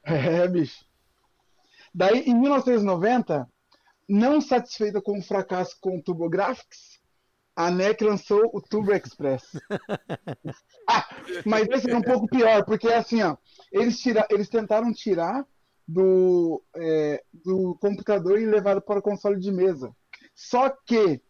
É, 0.02 0.46
bicho. 0.48 0.86
Daí, 1.94 2.20
em 2.20 2.34
1990, 2.34 3.46
não 4.08 4.40
satisfeita 4.40 5.02
com 5.02 5.18
o 5.18 5.22
fracasso 5.22 5.76
com 5.80 5.98
o 5.98 6.02
TurboGrafx, 6.02 6.97
a 7.58 7.72
NEC 7.72 8.02
lançou 8.02 8.48
o 8.54 8.62
Turbo 8.62 8.92
Express. 8.92 9.44
Ah, 10.90 11.06
mas 11.44 11.68
esse 11.68 11.90
é 11.90 11.94
um 11.94 12.00
pouco 12.00 12.26
pior, 12.26 12.64
porque 12.64 12.88
assim, 12.88 13.22
ó, 13.22 13.36
eles, 13.70 14.00
tira, 14.00 14.26
eles 14.30 14.48
tentaram 14.48 14.90
tirar 14.90 15.46
do, 15.86 16.62
é, 16.74 17.22
do 17.44 17.76
computador 17.78 18.40
e 18.40 18.46
levaram 18.46 18.80
para 18.80 18.98
o 18.98 19.02
console 19.02 19.38
de 19.38 19.52
mesa. 19.52 19.94
Só 20.34 20.70
que 20.86 21.20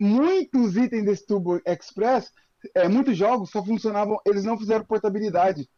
muitos 0.00 0.76
itens 0.76 1.04
desse 1.04 1.26
Turbo 1.26 1.60
Express, 1.66 2.30
é, 2.76 2.86
muitos 2.86 3.16
jogos 3.16 3.50
só 3.50 3.60
funcionavam, 3.64 4.16
eles 4.24 4.44
não 4.44 4.56
fizeram 4.56 4.84
portabilidade. 4.84 5.68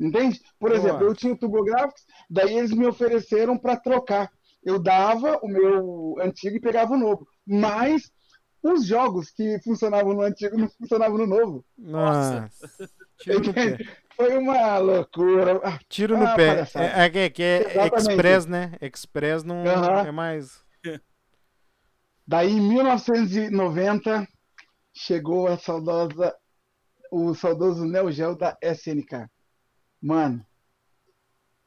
Entende? 0.00 0.40
Por 0.58 0.70
Boa. 0.70 0.80
exemplo, 0.80 1.06
eu 1.06 1.14
tinha 1.14 1.34
o 1.34 1.38
TurboGrafx, 1.38 2.04
daí 2.28 2.58
eles 2.58 2.72
me 2.72 2.84
ofereceram 2.84 3.56
para 3.56 3.76
trocar. 3.76 4.28
Eu 4.64 4.82
dava 4.82 5.38
o 5.40 5.46
meu 5.46 6.16
antigo 6.20 6.56
e 6.56 6.60
pegava 6.60 6.94
o 6.94 6.98
novo. 6.98 7.24
Mas 7.46 8.10
os 8.62 8.86
jogos 8.86 9.30
que 9.30 9.58
funcionavam 9.62 10.12
no 10.14 10.22
antigo 10.22 10.56
não 10.56 10.68
funcionavam 10.68 11.18
no 11.18 11.26
novo. 11.26 11.64
Nossa. 11.76 12.48
Tiro 13.18 13.40
no 13.40 13.52
pé. 13.54 13.78
Foi 14.16 14.36
uma 14.36 14.78
loucura. 14.78 15.60
Ah, 15.64 15.78
Tiro 15.88 16.16
no 16.16 16.26
Ah, 16.26 16.34
pé. 16.34 16.64
É, 16.74 17.04
é, 17.24 17.30
que- 17.30 17.42
é 17.42 17.60
Exatamente. 17.70 18.10
Express, 18.10 18.46
né? 18.46 18.72
Express 18.80 19.42
não 19.44 19.64
é 19.64 20.12
mais. 20.12 20.62
Daí, 22.26 22.50
em 22.52 22.60
1990, 22.60 24.26
chegou 24.94 25.48
a 25.48 25.58
saudosa, 25.58 26.34
o 27.10 27.34
saudoso 27.34 27.84
Neo 27.84 28.12
Geo 28.12 28.36
da 28.36 28.56
SNK. 28.62 29.28
Mano, 30.00 30.44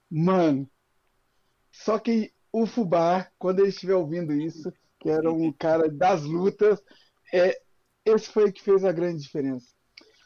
mano, 0.10 0.70
só 1.72 2.00
que 2.00 2.34
o 2.52 2.66
Fubá, 2.66 3.30
quando 3.38 3.60
ele 3.60 3.70
estiver 3.70 3.96
ouvindo 3.96 4.34
isso, 4.34 4.72
que 5.06 5.10
era 5.12 5.32
um 5.32 5.54
cara 5.54 5.88
das 5.88 6.24
lutas, 6.24 6.84
é, 7.32 7.62
esse 8.04 8.28
foi 8.28 8.46
o 8.46 8.52
que 8.52 8.63
fez 8.63 8.84
a 8.84 8.91
grande 8.91 9.22
diferença. 9.22 9.68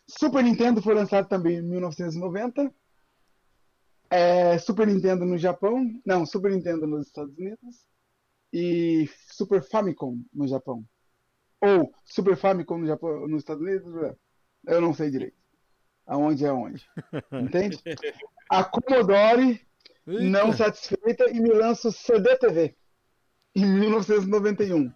Super 0.08 0.42
Nintendo 0.42 0.82
foi 0.82 0.94
lançado 0.94 1.28
também 1.28 1.58
em 1.58 1.62
1990. 1.62 2.74
É, 4.10 4.58
Super 4.58 4.88
Nintendo 4.88 5.26
no 5.26 5.38
Japão, 5.38 5.86
não, 6.06 6.26
Super 6.26 6.54
Nintendo 6.54 6.88
nos 6.88 7.08
Estados 7.08 7.38
Unidos 7.38 7.86
e 8.54 9.10
Super 9.28 9.62
Famicom 9.62 10.18
no 10.34 10.48
Japão. 10.48 10.86
Ou 11.60 11.94
Super 12.06 12.38
Famicom 12.38 12.78
no 12.78 12.88
Japão, 12.88 13.28
nos 13.28 13.42
Estados 13.42 13.62
Unidos, 13.62 14.16
eu 14.66 14.80
não 14.80 14.94
sei 14.94 15.12
direito. 15.12 15.36
Aonde 16.08 16.46
é 16.46 16.54
onde. 16.54 16.90
Entende? 17.34 17.78
A 18.50 18.64
Commodore, 18.64 19.60
não 20.06 20.46
Eita. 20.46 20.54
satisfeita, 20.54 21.30
e 21.32 21.42
me 21.42 21.50
lança 21.50 21.90
o 21.90 21.92
CD-TV 21.92 22.79
em 23.60 23.80
1991. 23.80 24.92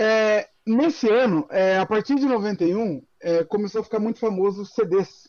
É, 0.00 0.48
nesse 0.66 1.08
ano, 1.08 1.46
é, 1.50 1.78
a 1.78 1.86
partir 1.86 2.16
de 2.16 2.26
91, 2.26 3.06
é, 3.20 3.44
começou 3.44 3.80
a 3.80 3.84
ficar 3.84 4.00
muito 4.00 4.18
famoso 4.18 4.62
os 4.62 4.74
CDs. 4.74 5.28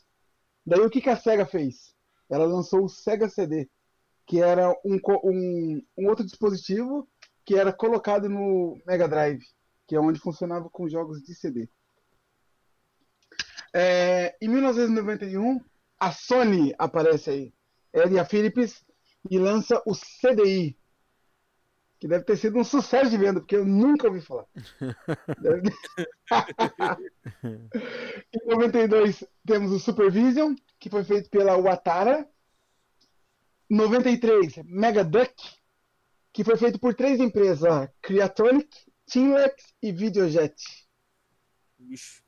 Daí 0.65 0.79
o 0.79 0.89
que, 0.89 1.01
que 1.01 1.09
a 1.09 1.17
SEGA 1.17 1.45
fez? 1.45 1.93
Ela 2.29 2.45
lançou 2.45 2.85
o 2.85 2.89
Sega 2.89 3.29
CD, 3.29 3.69
que 4.25 4.41
era 4.41 4.71
um, 4.83 4.97
um, 5.23 5.83
um 5.97 6.07
outro 6.07 6.25
dispositivo 6.25 7.07
que 7.45 7.55
era 7.55 7.73
colocado 7.73 8.29
no 8.29 8.81
Mega 8.87 9.07
Drive, 9.07 9.43
que 9.85 9.95
é 9.95 9.99
onde 9.99 10.19
funcionava 10.19 10.69
com 10.69 10.89
jogos 10.89 11.21
de 11.21 11.35
CD. 11.35 11.69
É, 13.75 14.35
em 14.41 14.47
1991, 14.47 15.59
a 15.99 16.11
Sony 16.11 16.73
aparece 16.77 17.29
aí, 17.29 17.53
ela 17.91 18.11
e 18.11 18.17
a 18.17 18.25
Philips, 18.25 18.83
e 19.29 19.37
lança 19.37 19.81
o 19.85 19.93
CDI, 19.93 20.77
que 22.03 22.07
deve 22.09 22.25
ter 22.25 22.35
sido 22.35 22.59
um 22.59 22.65
sucesso 22.65 23.09
de 23.11 23.17
venda, 23.17 23.39
porque 23.39 23.55
eu 23.55 23.65
nunca 23.65 24.07
ouvi 24.09 24.19
falar. 24.19 24.45
Deve- 25.39 25.71
em 28.33 28.45
92 28.45 29.23
temos 29.45 29.71
o 29.71 29.79
Supervision, 29.79 30.53
que 30.81 30.89
foi 30.89 31.05
feito 31.05 31.29
pela 31.29 31.55
Watara. 31.55 32.27
93, 33.69 34.57
Mega 34.65 35.01
Duck, 35.01 35.33
que 36.33 36.43
foi 36.43 36.57
feito 36.57 36.77
por 36.77 36.93
três 36.93 37.21
empresas, 37.21 37.63
ó, 37.63 37.87
Creatronic, 38.01 38.67
Teamlex 39.09 39.63
e 39.81 39.93
Videojet. 39.93 40.53
Ixi. 41.89 42.21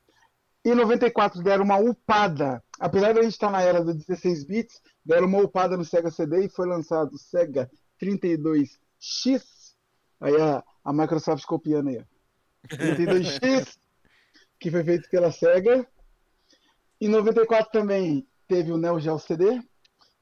Em 0.64 0.74
94 0.74 1.42
deram 1.42 1.64
uma 1.64 1.76
upada. 1.76 2.64
Apesar 2.80 3.12
de 3.12 3.18
a 3.18 3.22
gente 3.22 3.32
estar 3.32 3.50
na 3.50 3.60
era 3.60 3.84
dos 3.84 3.94
16 4.06 4.44
bits, 4.44 4.80
deram 5.04 5.26
uma 5.26 5.42
upada 5.42 5.76
no 5.76 5.84
Sega 5.84 6.10
CD 6.10 6.46
e 6.46 6.48
foi 6.48 6.66
lançado 6.66 7.12
o 7.12 7.18
Sega 7.18 7.70
32X. 8.02 8.70
Aí 10.20 10.34
a, 10.40 10.62
a 10.84 10.92
Microsoft 10.92 11.44
copiando 11.44 11.88
aí. 11.88 11.98
ó. 11.98 12.04
32X, 12.68 13.76
que 14.58 14.70
foi 14.70 14.84
feito 14.84 15.08
pela 15.10 15.30
Sega. 15.30 15.86
Em 17.00 17.08
94 17.08 17.70
também 17.70 18.26
teve 18.48 18.72
o 18.72 18.78
Neo 18.78 18.98
Geo 18.98 19.18
CD, 19.18 19.60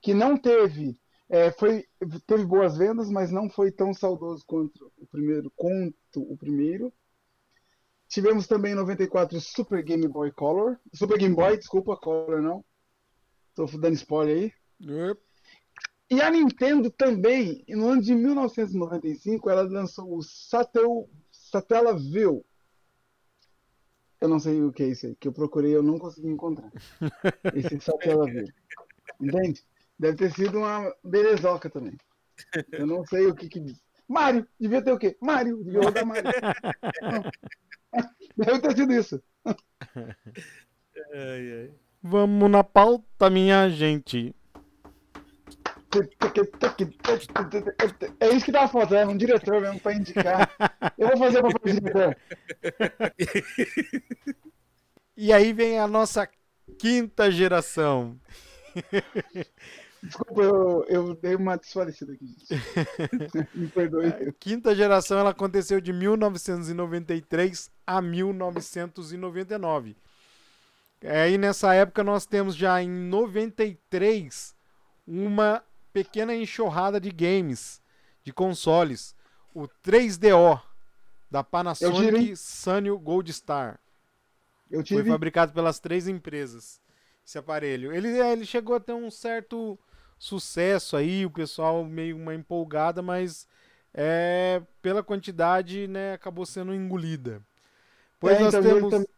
que 0.03 0.13
não 0.13 0.37
teve, 0.37 0.99
é, 1.29 1.51
foi, 1.53 1.87
teve 2.27 2.45
boas 2.45 2.77
vendas, 2.77 3.09
mas 3.11 3.31
não 3.31 3.49
foi 3.49 3.71
tão 3.71 3.95
saudoso 3.95 4.45
quanto 4.47 4.93
o 4.99 5.07
primeiro, 5.07 5.53
quanto 5.55 6.21
o 6.21 6.37
primeiro. 6.37 6.93
Tivemos 8.09 8.47
também 8.47 8.73
em 8.73 8.77
94 8.77 9.39
o 9.39 9.41
Super 9.41 9.83
Game 9.83 10.07
Boy 10.09 10.33
Color, 10.33 10.79
Super 10.93 11.19
Game 11.19 11.35
Boy, 11.35 11.57
desculpa, 11.57 11.97
Color 11.97 12.43
não. 12.43 12.65
Tô 13.55 13.67
dando 13.67 13.95
spoiler 13.95 14.37
aí. 14.37 14.53
Yep. 14.81 15.21
E 16.11 16.21
a 16.21 16.31
Nintendo 16.31 16.91
também, 16.91 17.65
no 17.69 17.89
ano 17.89 18.03
de 18.03 18.15
1995, 18.15 19.51
ela 19.51 19.63
lançou 19.63 20.17
o 20.17 20.23
Satel, 20.23 21.09
Satellaview. 21.31 22.45
Eu 24.21 24.29
não 24.29 24.39
sei 24.39 24.63
o 24.63 24.73
que 24.73 24.83
é 24.83 24.89
isso 24.89 25.07
aí, 25.07 25.17
que 25.17 25.29
eu 25.29 25.33
procurei 25.33 25.75
eu 25.75 25.83
não 25.83 25.99
consegui 25.99 26.29
encontrar. 26.29 26.71
Esse 27.55 27.81
Satellaview. 27.81 28.47
Entende? 29.21 29.63
Deve 29.99 30.17
ter 30.17 30.33
sido 30.33 30.59
uma 30.59 30.95
belezoca 31.03 31.71
também. 31.71 31.97
Eu 32.73 32.87
não 32.87 33.05
sei 33.07 33.27
o 33.27 33.35
que 33.35 33.49
que 33.49 33.61
diz. 33.61 33.83
Mario, 34.09 34.47
devia 34.61 34.83
ter 34.83 34.93
o 34.93 34.99
quê? 34.99 35.17
Mario, 35.21 35.63
devia 35.65 35.81
rodar 35.81 36.07
Mario. 36.07 36.25
Deve 38.37 38.61
ter 38.61 38.77
sido 38.77 38.93
isso. 38.93 39.23
Ai, 41.13 41.53
ai. 41.53 41.71
Vamos 42.03 42.51
na 42.51 42.63
pauta, 42.63 43.31
minha 43.31 43.69
gente. 43.69 44.35
É 48.21 48.29
isso 48.31 48.45
que 48.45 48.53
tava 48.53 48.69
faltando, 48.69 49.13
um 49.13 49.17
diretor 49.17 49.61
mesmo 49.61 49.81
pra 49.81 49.95
indicar. 49.95 50.51
Eu 50.99 51.09
vou 51.09 51.17
fazer 51.19 51.39
o 51.39 51.43
papel 51.43 51.75
de 51.75 51.81
diretor. 51.81 52.17
E 55.17 55.33
aí 55.33 55.53
vem 55.53 55.79
a 55.79 55.87
nossa 55.87 56.29
quinta 56.79 57.31
geração. 57.31 58.19
Desculpa, 60.03 60.43
eu, 60.43 60.85
eu 60.89 61.15
dei 61.15 61.35
uma 61.35 61.57
desfalecida 61.57 62.13
aqui. 62.13 62.37
Me 63.55 63.69
perdoe. 63.69 64.09
A 64.09 64.33
quinta 64.33 64.75
geração 64.75 65.19
ela 65.19 65.31
aconteceu 65.31 65.81
de 65.81 65.93
1993 65.93 67.71
a 67.87 68.03
1999. 68.03 69.97
Aí 71.03 71.39
nessa 71.39 71.73
época 71.75 72.05
nós 72.05 72.27
temos 72.27 72.55
já 72.57 72.83
em 72.83 72.91
93 72.91 74.55
uma 75.07 75.63
pequena 75.95 76.35
enxurrada 76.35 77.01
de 77.01 77.11
games, 77.11 77.81
de 78.25 78.33
consoles. 78.33 79.15
O 79.55 79.69
3DO 79.83 80.61
da 81.31 81.45
Panasonic. 81.45 82.37
Sanyo 82.37 82.99
Gold 82.99 83.33
Star. 83.33 83.79
Eu 84.69 84.85
Foi 84.85 85.05
fabricado 85.05 85.53
pelas 85.53 85.79
três 85.79 86.09
empresas 86.09 86.81
esse 87.25 87.39
aparelho. 87.39 87.93
Ele, 87.93 88.19
é, 88.19 88.33
ele 88.33 88.45
chegou 88.45 88.75
a 88.75 88.81
ter 88.81 88.93
um 88.93 89.11
certo 89.11 89.79
sucesso 90.19 90.97
aí, 90.97 91.25
o 91.25 91.31
pessoal 91.31 91.85
meio 91.85 92.17
uma 92.17 92.35
empolgada, 92.35 93.01
mas 93.01 93.47
é, 93.95 94.61
pela 94.83 95.03
quantidade, 95.03 95.87
né, 95.87 96.15
acabou 96.15 96.45
sendo 96.45 96.75
engolida. 96.75 97.41
Pois 98.19 98.37
É, 98.37 98.41
nós 98.41 98.55
então, 98.55 98.63
temos. 98.63 98.91
também- 98.91 99.09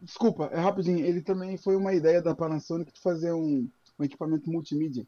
Desculpa, 0.00 0.48
é 0.52 0.58
rapidinho. 0.58 1.04
Ele 1.04 1.20
também 1.20 1.56
foi 1.56 1.76
uma 1.76 1.92
ideia 1.92 2.22
da 2.22 2.34
Panasonic 2.34 2.92
de 2.92 3.00
fazer 3.00 3.32
um, 3.32 3.68
um 3.98 4.04
equipamento 4.04 4.50
multimídia. 4.50 5.06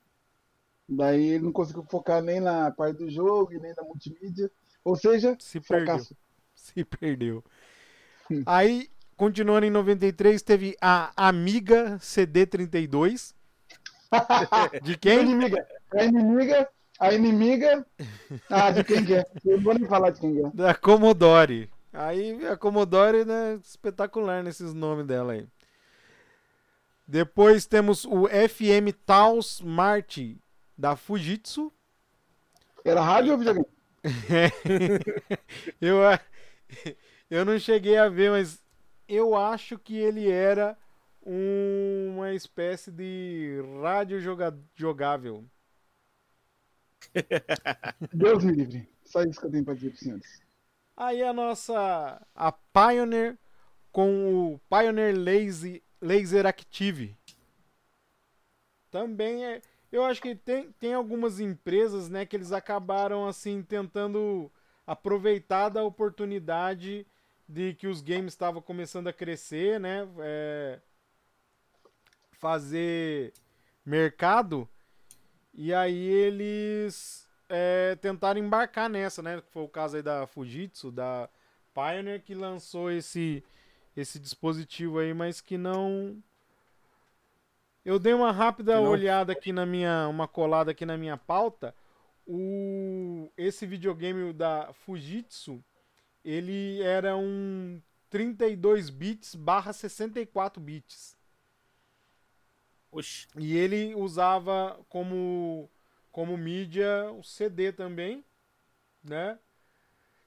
Daí 0.90 1.24
ele 1.34 1.44
não 1.44 1.52
conseguiu 1.52 1.84
focar 1.84 2.20
nem 2.20 2.40
na 2.40 2.70
parte 2.72 2.98
do 2.98 3.08
jogo 3.10 3.52
e 3.52 3.58
nem 3.60 3.72
na 3.76 3.82
multimídia. 3.84 4.50
Ou 4.84 4.96
seja, 4.96 5.36
Se 5.38 5.60
perdeu. 5.60 5.86
fracasso. 5.86 6.16
Se 6.54 6.84
perdeu. 6.84 7.44
Aí, 8.44 8.90
continuando 9.16 9.66
em 9.66 9.70
93, 9.70 10.42
teve 10.42 10.76
a 10.80 11.12
Amiga 11.16 11.96
CD32. 11.98 13.34
De 14.82 14.92
A 14.94 14.98
quem? 14.98 15.20
inimiga, 15.22 15.66
a 15.94 16.04
inimiga, 16.04 16.68
a 16.98 17.14
inimiga. 17.14 17.86
Ah, 18.48 18.70
de 18.72 18.82
quem 18.82 19.04
que 19.04 19.14
é? 19.14 19.24
Eu 19.44 19.56
não 19.58 19.64
vou 19.64 19.74
nem 19.74 19.88
falar 19.88 20.10
de 20.10 20.20
quem 20.20 20.44
é. 20.44 20.50
Da 20.52 20.74
Commodore. 20.74 21.70
Aí 21.92 22.44
a 22.46 22.56
Commodore, 22.56 23.24
né, 23.24 23.60
espetacular 23.64 24.42
nesses 24.42 24.74
nomes 24.74 25.06
dela 25.06 25.32
aí. 25.34 25.46
Depois 27.06 27.66
temos 27.66 28.04
o 28.04 28.26
FM 28.28 28.92
Tal 29.06 29.38
Smart 29.38 30.36
da 30.80 30.96
Fujitsu. 30.96 31.70
Era 32.84 33.02
rádio 33.02 33.32
ou 33.32 33.38
videogame? 33.38 33.66
eu, 35.80 35.98
eu 37.28 37.44
não 37.44 37.58
cheguei 37.58 37.98
a 37.98 38.08
ver, 38.08 38.30
mas 38.30 38.62
eu 39.06 39.36
acho 39.36 39.78
que 39.78 39.94
ele 39.98 40.30
era 40.30 40.76
um- 41.24 42.14
uma 42.16 42.32
espécie 42.32 42.90
de 42.90 43.60
rádio 43.82 44.20
joga- 44.20 44.58
jogável. 44.74 45.44
Deus 48.14 48.42
me 48.44 48.52
livre. 48.52 48.88
Só 49.04 49.22
isso 49.22 49.38
que 49.40 49.46
eu 49.46 49.50
tenho 49.50 49.64
pra 49.64 49.74
dizer 49.74 49.90
pros 49.90 50.00
senhores. 50.00 50.42
Aí 50.96 51.22
a 51.22 51.32
nossa 51.32 52.26
a 52.34 52.52
Pioneer 52.52 53.38
com 53.92 54.52
o 54.54 54.58
Pioneer 54.70 55.14
Lazy, 55.18 55.82
Laser 56.00 56.46
Active. 56.46 57.16
Também 58.90 59.44
é, 59.44 59.62
eu 59.90 60.04
acho 60.04 60.20
que 60.22 60.34
tem, 60.34 60.72
tem 60.72 60.94
algumas 60.94 61.40
empresas, 61.40 62.08
né, 62.08 62.24
que 62.24 62.36
eles 62.36 62.52
acabaram 62.52 63.26
assim 63.26 63.62
tentando 63.62 64.50
aproveitar 64.86 65.68
da 65.68 65.82
oportunidade 65.84 67.06
de 67.48 67.74
que 67.74 67.86
os 67.86 68.00
games 68.00 68.32
estavam 68.32 68.62
começando 68.62 69.08
a 69.08 69.12
crescer, 69.12 69.80
né, 69.80 70.08
é, 70.18 70.80
fazer 72.32 73.32
mercado 73.84 74.68
e 75.52 75.74
aí 75.74 76.08
eles 76.08 77.28
é, 77.48 77.96
tentaram 77.96 78.40
embarcar 78.40 78.88
nessa, 78.88 79.22
né? 79.22 79.42
Foi 79.50 79.62
o 79.62 79.68
caso 79.68 79.96
aí 79.96 80.02
da 80.02 80.26
Fujitsu, 80.26 80.90
da 80.90 81.28
Pioneer, 81.74 82.22
que 82.22 82.34
lançou 82.34 82.90
esse, 82.90 83.44
esse 83.96 84.18
dispositivo 84.18 84.98
aí, 84.98 85.12
mas 85.12 85.40
que 85.40 85.58
não. 85.58 86.22
Eu 87.84 87.98
dei 87.98 88.12
uma 88.12 88.30
rápida 88.30 88.76
não 88.76 88.88
olhada 88.88 89.32
aqui 89.32 89.52
na 89.52 89.64
minha. 89.64 90.06
Uma 90.08 90.28
colada 90.28 90.70
aqui 90.70 90.84
na 90.84 90.96
minha 90.96 91.16
pauta. 91.16 91.74
O, 92.26 93.30
esse 93.36 93.66
videogame 93.66 94.32
da 94.32 94.72
Fujitsu, 94.72 95.64
ele 96.24 96.80
era 96.82 97.16
um 97.16 97.80
32 98.08 98.90
bits 98.90 99.34
barra 99.34 99.72
64 99.72 100.60
bits. 100.62 101.16
Oxi. 102.92 103.26
E 103.38 103.56
ele 103.56 103.94
usava 103.94 104.78
como, 104.88 105.68
como 106.12 106.36
mídia 106.36 107.10
o 107.12 107.22
CD 107.22 107.72
também, 107.72 108.24
né? 109.02 109.38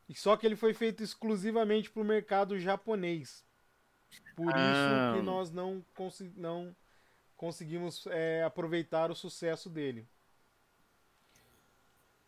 E 0.09 0.15
só 0.15 0.35
que 0.35 0.45
ele 0.45 0.55
foi 0.55 0.73
feito 0.73 1.03
exclusivamente 1.03 1.89
para 1.89 2.01
o 2.01 2.05
mercado 2.05 2.59
japonês. 2.59 3.45
Por 4.35 4.51
Ah. 4.53 5.11
isso 5.11 5.17
que 5.19 5.25
nós 5.25 5.51
não, 5.51 5.83
não 6.35 6.75
conseguimos 7.43 8.07
é, 8.07 8.41
aproveitar 8.41 9.11
o 9.11 9.15
sucesso 9.15 9.69
dele. 9.69 10.07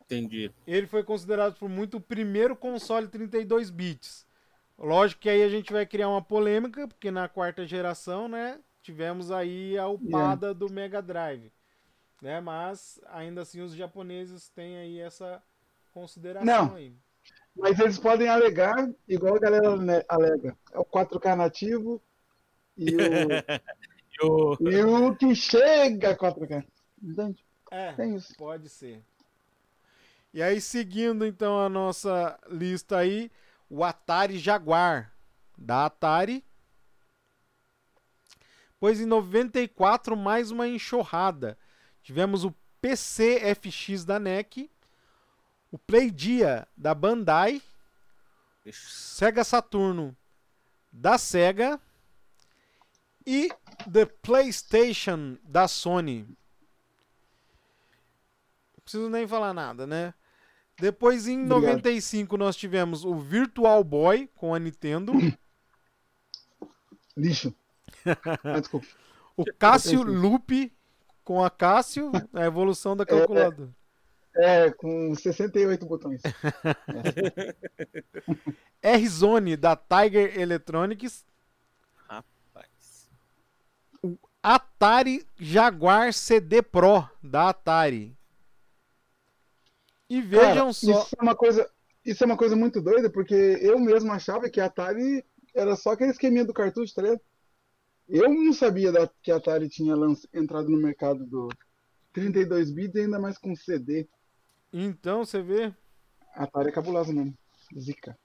Entendi. 0.02 0.52
Ele 0.68 0.86
foi 0.88 1.06
considerado 1.06 1.58
por 1.58 1.70
muito 1.70 1.98
o 1.98 2.02
primeiro 2.02 2.54
console 2.54 3.08
32 3.08 3.70
bits. 3.70 4.28
Lógico 4.78 5.22
que 5.22 5.30
aí 5.30 5.42
a 5.42 5.48
gente 5.48 5.72
vai 5.72 5.86
criar 5.86 6.10
uma 6.10 6.22
polêmica, 6.22 6.86
porque 6.86 7.10
na 7.12 7.30
quarta 7.30 7.66
geração, 7.66 8.28
né, 8.28 8.60
tivemos 8.82 9.32
aí 9.32 9.78
a 9.78 9.88
upada 9.88 10.54
do 10.54 10.70
Mega 10.70 11.02
Drive, 11.02 11.50
né? 12.22 12.42
Mas 12.42 13.00
ainda 13.08 13.44
assim 13.44 13.62
os 13.62 13.74
japoneses 13.74 14.50
têm 14.50 14.76
aí 14.76 15.00
essa 15.00 15.42
consideração 15.94 16.46
Não. 16.46 16.76
aí. 16.76 16.94
Mas 17.56 17.80
eles 17.80 17.98
podem 17.98 18.28
alegar, 18.28 18.76
igual 19.08 19.38
a 19.38 19.40
galera 19.40 19.70
alega. 20.10 20.58
É 20.74 20.78
o 20.78 20.84
4K 20.84 21.38
nativo 21.38 22.04
e 22.76 22.94
o, 22.94 23.00
E 24.22 24.84
o 24.84 25.16
que 25.16 25.36
chega 25.36 26.12
a 26.12 26.18
4K. 26.18 26.66
Entende? 27.02 27.46
É, 27.72 27.94
Tem 27.94 28.16
isso. 28.16 28.34
pode 28.38 28.70
ser. 28.70 29.04
E 30.34 30.42
aí 30.42 30.60
seguindo 30.60 31.26
então 31.26 31.60
a 31.60 31.70
nossa 31.70 32.38
lista 32.50 32.98
aí, 32.98 33.32
o 33.70 33.84
Atari 33.84 34.38
Jaguar 34.38 35.12
da 35.58 35.86
Atari 35.86 36.44
Pois 38.80 39.00
em 39.00 39.06
94, 39.06 40.16
mais 40.16 40.52
uma 40.52 40.68
enxurrada. 40.68 41.58
Tivemos 42.04 42.44
o 42.44 42.54
PC 42.82 43.40
FX 43.56 44.06
da 44.06 44.20
NEC, 44.20 44.70
o 45.72 45.78
Playdia 45.80 46.68
da 46.78 46.94
Bandai, 46.94 47.62
Sega 48.72 49.44
Saturno 49.44 50.16
da 50.92 51.18
Sega 51.18 51.82
e 53.26 53.50
The 53.92 54.06
PlayStation 54.06 55.38
da 55.44 55.68
Sony. 55.68 56.28
Não 58.74 58.84
preciso 58.84 59.10
nem 59.10 59.28
falar 59.28 59.54
nada, 59.54 59.88
né? 59.88 60.14
Depois 60.78 61.28
em 61.28 61.46
Obrigado. 61.46 61.78
95 61.78 62.38
nós 62.38 62.56
tivemos 62.56 63.06
o 63.06 63.16
Virtual 63.16 63.84
Boy 63.84 64.30
com 64.36 64.54
a 64.54 64.60
Nintendo. 64.60 65.14
Lixo. 67.16 67.56
Ah, 68.44 68.60
desculpa. 68.60 68.86
O 69.38 69.46
Cássio 69.58 70.04
Loop 70.04 70.72
com 71.24 71.44
a 71.44 71.50
Cássio, 71.50 72.12
a 72.34 72.46
evolução 72.46 72.96
da 72.96 73.06
calculadora. 73.06 73.74
É, 74.36 74.70
com 74.70 75.16
68 75.16 75.86
botões. 75.86 76.22
R-Zone 78.82 79.58
da 79.58 79.76
Tiger 79.76 80.40
Electronics. 80.40 81.26
Rapaz. 82.08 83.10
Atari 84.54 85.26
Jaguar 85.40 86.14
CD 86.14 86.62
Pro 86.62 87.10
da 87.24 87.50
Atari. 87.50 88.16
E 90.08 90.22
vejam 90.22 90.54
Cara, 90.54 90.74
só. 90.74 91.02
Isso 91.04 91.16
é 91.20 91.24
uma 91.24 91.36
coisa, 91.36 91.72
isso 92.06 92.24
é 92.24 92.28
uma 92.28 92.38
coisa 92.38 92.56
muito 92.56 92.80
doida, 92.80 93.10
porque 93.10 93.34
eu 93.34 93.80
mesmo 93.80 94.12
achava 94.12 94.48
que 94.50 94.62
a 94.62 94.66
Atari 94.66 95.26
era 95.56 95.76
só 95.76 95.92
aquele 95.94 96.12
esqueminha 96.12 96.46
do 96.46 96.54
cartucho, 96.54 96.94
tá 96.94 97.02
ligado? 97.02 97.22
Eu 98.08 98.30
não 98.30 98.54
sabia 98.54 98.92
da- 98.92 99.10
que 99.24 99.32
a 99.32 99.38
Atari 99.38 99.68
tinha 99.68 99.96
lanç- 99.96 100.28
entrado 100.32 100.70
no 100.70 100.78
mercado 100.78 101.26
do 101.26 101.50
32 102.14 102.70
bits, 102.70 103.02
ainda 103.02 103.18
mais 103.20 103.40
com 103.40 103.56
CD. 103.56 104.08
Então, 104.72 105.26
você 105.26 105.42
vê. 105.42 105.74
A 106.36 106.44
Atari 106.44 106.70
é 106.70 106.72
cabulosa 106.72 107.12
mesmo. 107.12 107.36
Zica. 107.80 108.16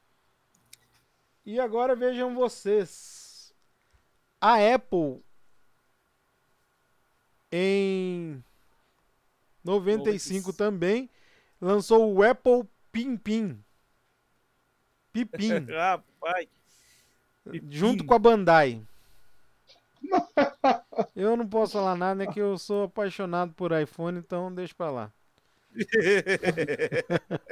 E 1.47 1.59
agora 1.59 1.97
vejam 1.97 2.35
vocês. 2.35 3.55
A 4.39 4.57
Apple 4.75 5.23
em 7.53 8.43
95 9.65 9.99
95. 10.05 10.53
também 10.53 11.11
lançou 11.61 12.13
o 12.13 12.23
Apple 12.23 12.65
Pin 12.91 13.17
Pin. 13.17 13.63
Pipim, 15.13 15.67
Rapaz. 15.67 16.49
junto 17.69 18.05
com 18.05 18.15
a 18.15 18.19
Bandai. 18.19 18.81
Eu 21.15 21.37
não 21.37 21.47
posso 21.47 21.73
falar 21.75 21.97
nada, 21.97 22.15
né? 22.15 22.27
Que 22.33 22.41
eu 22.41 22.57
sou 22.59 22.85
apaixonado 22.85 23.53
por 23.53 23.73
iPhone, 23.73 24.19
então 24.19 24.53
deixa 24.55 24.75
pra 24.75 24.91
lá. 24.91 25.13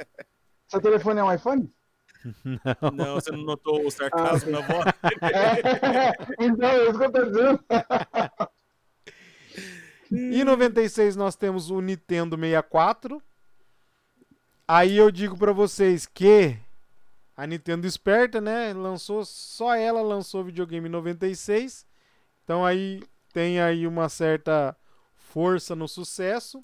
Seu 0.67 0.81
telefone 0.81 1.19
é 1.19 1.23
um 1.23 1.33
iPhone? 1.33 1.71
Não, 2.93 3.15
você 3.15 3.31
não 3.31 3.43
notou 3.43 3.85
o 3.85 3.91
sarcasmo 3.91 4.51
na 4.51 4.59
voz? 4.61 4.85
então, 6.39 6.69
é 6.69 6.89
isso 6.89 6.99
que 6.99 7.05
eu 7.05 7.11
tô 7.11 7.25
dizendo. 7.25 7.63
Em 10.11 10.43
96 10.43 11.15
nós 11.15 11.35
temos 11.35 11.69
o 11.69 11.81
Nintendo 11.81 12.35
64. 12.35 13.21
Aí 14.67 14.97
eu 14.97 15.11
digo 15.11 15.37
pra 15.37 15.51
vocês 15.51 16.05
que 16.05 16.57
a 17.35 17.47
Nintendo 17.47 17.87
esperta, 17.87 18.41
né, 18.41 18.73
lançou 18.73 19.23
só 19.23 19.73
ela 19.75 20.01
lançou 20.01 20.43
videogame 20.43 20.87
em 20.87 20.91
96. 20.91 21.85
Então 22.43 22.65
aí 22.65 23.01
tem 23.31 23.59
aí 23.59 23.85
uma 23.85 24.09
certa 24.09 24.75
força 25.15 25.75
no 25.75 25.87
sucesso. 25.87 26.63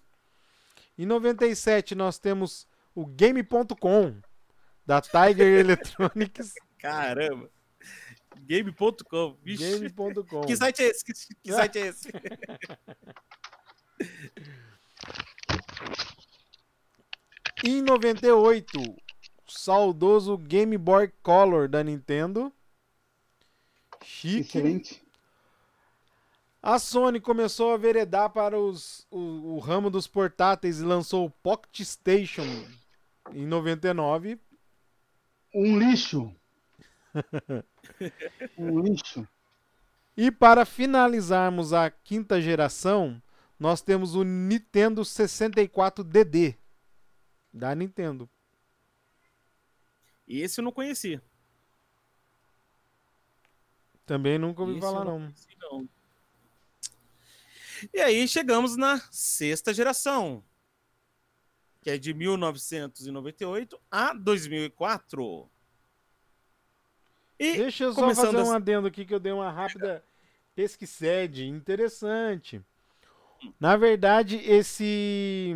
Em 0.97 1.05
97 1.05 1.93
nós 1.95 2.17
temos 2.17 2.67
o 2.93 3.05
game.com 3.05 4.15
da 4.85 5.01
Tiger 5.01 5.59
Electronics. 5.59 6.53
Caramba. 6.79 7.49
Game.com. 8.41 9.37
Game.com. 9.43 10.41
Que 10.41 10.55
site 10.55 10.81
é 10.81 10.87
esse? 10.87 11.05
Que, 11.05 11.13
que 11.43 11.53
site 11.53 11.79
é 11.79 11.87
esse? 11.87 12.09
Em 17.63 17.81
98, 17.81 18.79
o 18.79 18.95
saudoso 19.47 20.37
Game 20.37 20.77
Boy 20.77 21.11
Color 21.23 21.67
da 21.67 21.83
Nintendo. 21.83 22.51
Chique. 24.03 24.41
Excelente. 24.41 25.03
A 26.61 26.79
Sony 26.79 27.19
começou 27.19 27.73
a 27.73 27.77
veredar 27.77 28.31
para 28.31 28.59
os, 28.59 29.07
o, 29.09 29.55
o 29.55 29.59
ramo 29.59 29.89
dos 29.89 30.07
portáteis 30.07 30.79
e 30.79 30.83
lançou 30.83 31.25
o 31.25 31.29
Pocket 31.29 31.81
Station 31.81 32.45
em 33.31 33.45
99. 33.45 34.39
Um 35.53 35.79
lixo. 35.79 36.35
um 38.57 38.79
lixo. 38.79 39.27
E 40.17 40.31
para 40.31 40.65
finalizarmos 40.65 41.73
a 41.73 41.89
quinta 41.89 42.41
geração, 42.41 43.21
nós 43.59 43.81
temos 43.81 44.15
o 44.15 44.23
Nintendo 44.23 45.01
64DD 45.01 46.57
da 47.53 47.73
Nintendo. 47.75 48.29
Esse 50.27 50.59
eu 50.59 50.63
não 50.63 50.71
conhecia. 50.71 51.21
Também 54.05 54.37
nunca 54.37 54.61
ouvi 54.61 54.73
Esse 54.73 54.81
falar 54.81 55.05
não. 55.05 55.19
conheci, 55.19 55.57
não. 55.59 55.89
E 57.93 58.01
aí 58.01 58.27
chegamos 58.27 58.77
na 58.77 58.99
sexta 59.11 59.73
geração, 59.73 60.43
que 61.81 61.89
é 61.89 61.97
de 61.97 62.13
1998 62.13 63.79
a 63.91 64.13
2004. 64.13 65.49
E 67.39 67.57
Deixa 67.57 67.85
eu 67.85 67.93
só 67.93 68.11
fazer 68.11 68.37
um 68.41 68.51
adendo 68.51 68.87
aqui 68.87 69.05
que 69.05 69.13
eu 69.13 69.19
dei 69.19 69.31
uma 69.31 69.51
rápida 69.51 70.03
pesquisede 70.55 71.45
interessante. 71.45 72.61
Na 73.59 73.77
verdade, 73.77 74.37
esse 74.37 75.55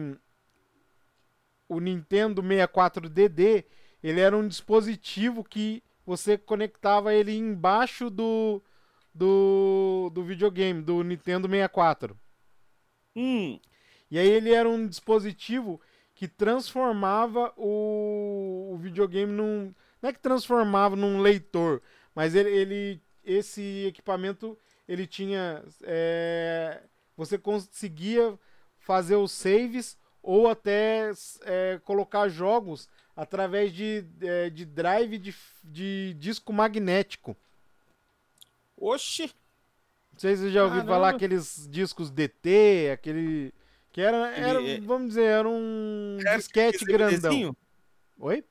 o 1.68 1.80
Nintendo 1.80 2.42
64DD, 2.42 3.66
ele 4.04 4.20
era 4.20 4.36
um 4.36 4.48
dispositivo 4.48 5.44
que 5.44 5.84
você 6.06 6.38
conectava 6.38 7.14
ele 7.14 7.36
embaixo 7.36 8.10
do 8.10 8.62
do, 9.14 10.10
do 10.14 10.24
videogame, 10.24 10.82
do 10.82 11.04
Nintendo 11.04 11.48
64. 11.50 12.18
Hum, 13.16 13.60
E 14.10 14.18
aí 14.20 14.28
ele 14.28 14.54
era 14.54 14.68
um 14.68 14.88
dispositivo 14.88 15.80
que 16.16 16.28
transformava 16.28 17.54
o, 17.58 18.72
o 18.74 18.78
videogame 18.78 19.32
num. 19.32 19.74
Não 20.02 20.10
é 20.10 20.14
que 20.14 20.20
transformava 20.20 20.96
num 20.96 21.20
leitor, 21.22 21.82
mas 22.16 22.36
ele, 22.36 22.50
ele- 22.50 23.02
esse 23.24 23.86
equipamento 23.86 24.58
ele 24.88 25.06
tinha. 25.06 25.64
é, 25.84 26.82
você 27.18 27.38
conseguia 27.38 28.38
fazer 28.80 29.16
os 29.18 29.32
saves 29.32 29.98
ou 30.24 30.48
até 30.50 31.12
é, 31.44 31.80
colocar 31.84 32.28
jogos 32.30 32.88
através 33.16 33.74
de, 33.74 34.06
é, 34.22 34.50
de 34.50 34.66
drive 34.66 35.18
de, 35.18 35.36
de 35.64 36.14
disco 36.18 36.54
magnético. 36.54 37.36
oxi. 38.78 39.32
Não 40.14 40.20
sei 40.20 40.36
se 40.36 40.44
você 40.44 40.52
já 40.52 40.64
ouviu 40.64 40.80
Caramba. 40.82 40.94
falar 40.96 41.10
aqueles 41.10 41.68
discos 41.70 42.10
DT, 42.10 42.92
aquele. 42.94 43.54
Que 43.92 44.02
era, 44.02 44.30
era 44.38 44.62
Ele- 44.62 44.86
vamos 44.86 45.10
dizer, 45.10 45.24
era 45.24 45.48
um 45.50 46.18
É, 46.26 46.38
disquete 46.38 46.84
grandão. 46.86 47.56
Oi? 48.20 48.44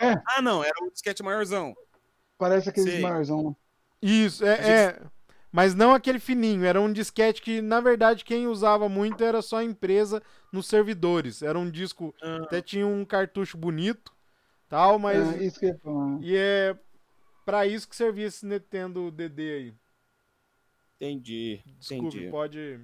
É, 0.00 0.20
Ah, 0.26 0.42
não, 0.42 0.62
era 0.64 0.74
o 0.84 0.90
disquete 0.90 1.22
maiorzão. 1.22 1.74
parece 2.38 2.68
aqueles 2.68 2.90
Sei. 2.94 3.00
maiorzão. 3.02 3.56
Isso, 4.00 4.44
A 4.44 4.48
é, 4.48 4.56
gente- 4.56 4.68
é. 4.68 5.02
Mas 5.54 5.74
não 5.74 5.92
aquele 5.92 6.18
fininho, 6.18 6.64
era 6.64 6.80
um 6.80 6.90
disquete 6.90 7.42
que, 7.42 7.60
na 7.60 7.78
verdade, 7.78 8.24
quem 8.24 8.46
usava 8.46 8.88
muito 8.88 9.22
era 9.22 9.42
só 9.42 9.58
a 9.58 9.64
empresa 9.64 10.22
nos 10.50 10.66
servidores. 10.66 11.42
Era 11.42 11.58
um 11.58 11.70
disco, 11.70 12.14
Ah, 12.22 12.36
até 12.44 12.62
tinha 12.62 12.86
um 12.86 13.04
cartucho 13.04 13.58
bonito, 13.58 14.12
tal, 14.68 14.98
mas. 14.98 15.34
É, 15.36 15.44
isso 15.44 15.60
que 15.60 15.66
eu 15.66 15.70
ia 15.70 15.78
falar. 15.78 16.18
E 16.22 16.34
é 16.36 16.74
pra 17.44 17.66
isso 17.66 17.86
que 17.86 17.94
servia 17.94 18.26
esse 18.28 18.46
Nintendo 18.46 19.10
DD 19.10 19.42
aí. 19.52 19.74
entendi, 20.96 21.60
Desculpe, 21.78 22.06
entendi. 22.16 22.30
pode. 22.30 22.80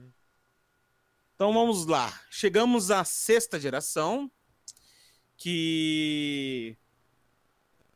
Então 1.34 1.52
vamos 1.54 1.86
lá. 1.86 2.12
Chegamos 2.30 2.90
à 2.90 3.02
sexta 3.02 3.58
geração, 3.58 4.30
que 5.38 6.76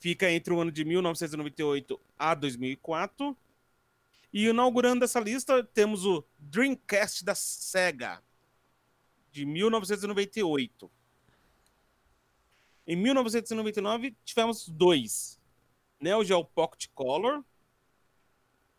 fica 0.02 0.28
entre 0.28 0.52
o 0.52 0.60
ano 0.60 0.72
de 0.72 0.84
1998 0.84 2.00
a 2.18 2.34
2004. 2.34 3.36
E 4.32 4.48
inaugurando 4.48 5.04
essa 5.04 5.20
lista, 5.20 5.62
temos 5.62 6.04
o 6.04 6.24
Dreamcast 6.40 7.24
da 7.24 7.36
Sega, 7.36 8.20
de 9.30 9.46
1998. 9.46 10.90
Em 12.84 12.96
1999, 12.96 14.16
tivemos 14.24 14.68
dois. 14.68 15.38
Neo 16.00 16.24
Geo 16.24 16.44
Pocket 16.44 16.88
Color. 16.94 17.44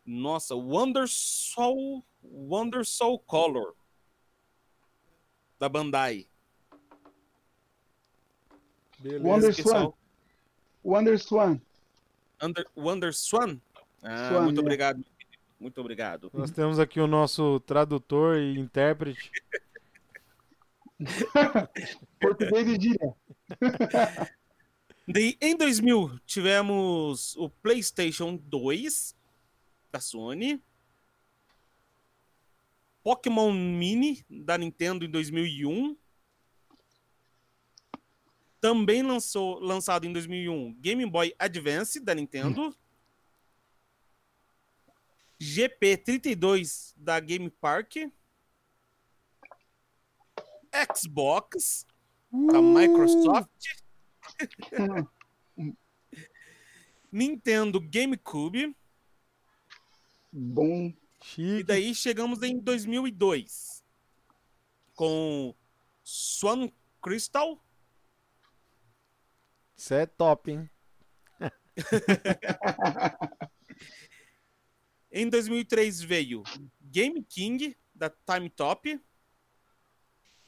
Nossa, 0.04 0.54
Wonder 0.54 1.08
Soul, 1.08 2.04
Wonder 2.22 2.84
Soul 2.84 3.18
Color 3.20 3.74
da 5.58 5.70
Bandai. 5.70 6.28
Beleza. 8.98 9.24
Wonder 9.24 9.50
Esse 9.50 9.62
pessoal- 10.84 10.84
Swan. 10.84 10.90
Wonder 10.92 11.18
Swan. 11.18 11.60
Under, 12.42 12.66
Wonder 12.76 13.14
Swan? 13.14 13.58
Ah, 14.02 14.28
Swan, 14.28 14.42
muito 14.42 14.60
é. 14.60 14.62
obrigado. 14.62 15.04
Muito 15.58 15.80
obrigado. 15.80 16.30
Nós 16.34 16.50
temos 16.50 16.78
aqui 16.78 17.00
o 17.00 17.06
nosso 17.06 17.58
tradutor 17.60 18.36
e 18.36 18.58
intérprete. 18.58 19.30
Português 22.20 22.66
de 22.66 22.78
dia. 22.78 23.14
Daí, 25.08 25.36
em 25.40 25.56
2000, 25.56 26.20
tivemos 26.26 27.36
o 27.36 27.48
PlayStation 27.48 28.36
2 28.36 29.14
da 29.90 30.00
Sony. 30.00 30.60
Pokémon 33.02 33.52
Mini 33.52 34.24
da 34.28 34.56
Nintendo 34.58 35.04
em 35.04 35.10
2001. 35.10 35.96
Também 38.64 39.02
lançou, 39.02 39.58
lançado 39.58 40.06
em 40.06 40.12
2001 40.14 40.72
Game 40.80 41.04
Boy 41.04 41.34
Advance 41.38 42.00
da 42.00 42.14
Nintendo. 42.14 42.74
GP32 45.38 46.94
da 46.96 47.20
Game 47.20 47.50
Park. 47.50 47.96
Xbox 50.96 51.86
da 52.32 52.62
Microsoft. 52.62 53.50
Nintendo 57.12 57.78
GameCube. 57.78 58.74
Bom. 60.32 60.86
E 60.86 60.94
Chique. 61.20 61.64
daí 61.64 61.94
chegamos 61.94 62.42
em 62.42 62.58
2002 62.58 63.84
com 64.94 65.54
Swan 66.02 66.70
Crystal, 67.02 67.62
Isso 69.84 69.92
é 69.92 70.06
top, 70.06 70.50
hein? 70.50 70.70
Em 75.12 75.28
2003 75.28 76.00
veio 76.00 76.42
Game 76.80 77.22
King 77.22 77.76
da 77.94 78.08
Time 78.08 78.48
Top, 78.48 78.98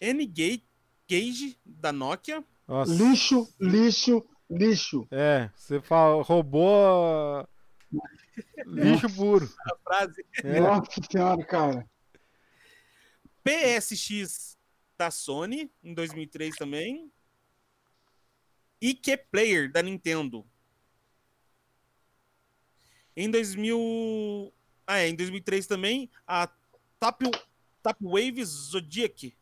N-Gage 0.00 0.64
Gage 1.06 1.60
da 1.66 1.92
Nokia, 1.92 2.42
Nossa. 2.66 2.90
Lixo, 2.94 3.54
lixo, 3.60 4.26
lixo. 4.48 5.06
É, 5.10 5.50
você 5.54 5.82
fala, 5.82 6.22
roubou 6.22 7.46
lixo 8.64 9.14
puro. 9.14 9.54
a 9.66 9.76
frase 9.84 10.24
É. 10.42 10.60
Nossa 10.60 10.98
senhora, 11.12 11.44
cara. 11.44 11.86
PSX 13.44 14.56
da 14.96 15.10
Sony 15.10 15.70
em 15.84 15.92
2003 15.92 16.56
também, 16.56 17.12
IQ 18.80 19.16
Player 19.30 19.70
da 19.70 19.82
Nintendo. 19.82 20.46
Em 23.16 23.30
2000, 23.30 24.52
ah, 24.86 24.98
é, 24.98 25.08
em 25.08 25.14
2003 25.16 25.66
também 25.66 26.10
a 26.26 26.48
Tap 26.98 27.22
Tapwave 27.82 28.44
Zodiac. 28.44 29.34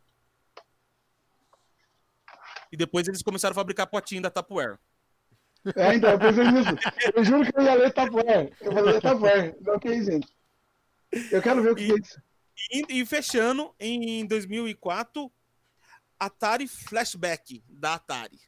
E 2.70 2.76
depois 2.76 3.06
eles 3.08 3.22
começaram 3.22 3.52
a 3.52 3.54
fabricar 3.54 3.86
potinho 3.86 4.22
da 4.22 4.30
Tupperware. 4.30 4.78
É, 5.76 5.94
então, 5.94 6.10
eu 6.10 6.18
pensei 6.18 6.44
nisso. 6.44 6.70
Eu 7.14 7.24
juro 7.24 7.50
que 7.50 7.58
eu 7.58 7.62
ia 7.62 7.74
ler 7.74 7.92
Tupperware. 7.92 8.52
Eu 8.60 8.72
falei 8.72 8.94
Tupperware. 8.94 9.56
Não, 9.60 9.78
que 9.78 9.88
isso, 9.88 10.10
gente. 10.10 10.28
Eu 11.32 11.40
quero 11.40 11.62
ver 11.62 11.72
o 11.72 11.74
que 11.76 11.84
E- 11.84 11.92
é 11.92 11.94
isso. 11.98 12.22
E, 12.70 13.00
e 13.00 13.06
fechando 13.06 13.74
em 13.80 14.26
2004 14.26 15.32
Atari 16.18 16.68
Flashback 16.68 17.62
da 17.68 17.94
Atari. 17.94 18.40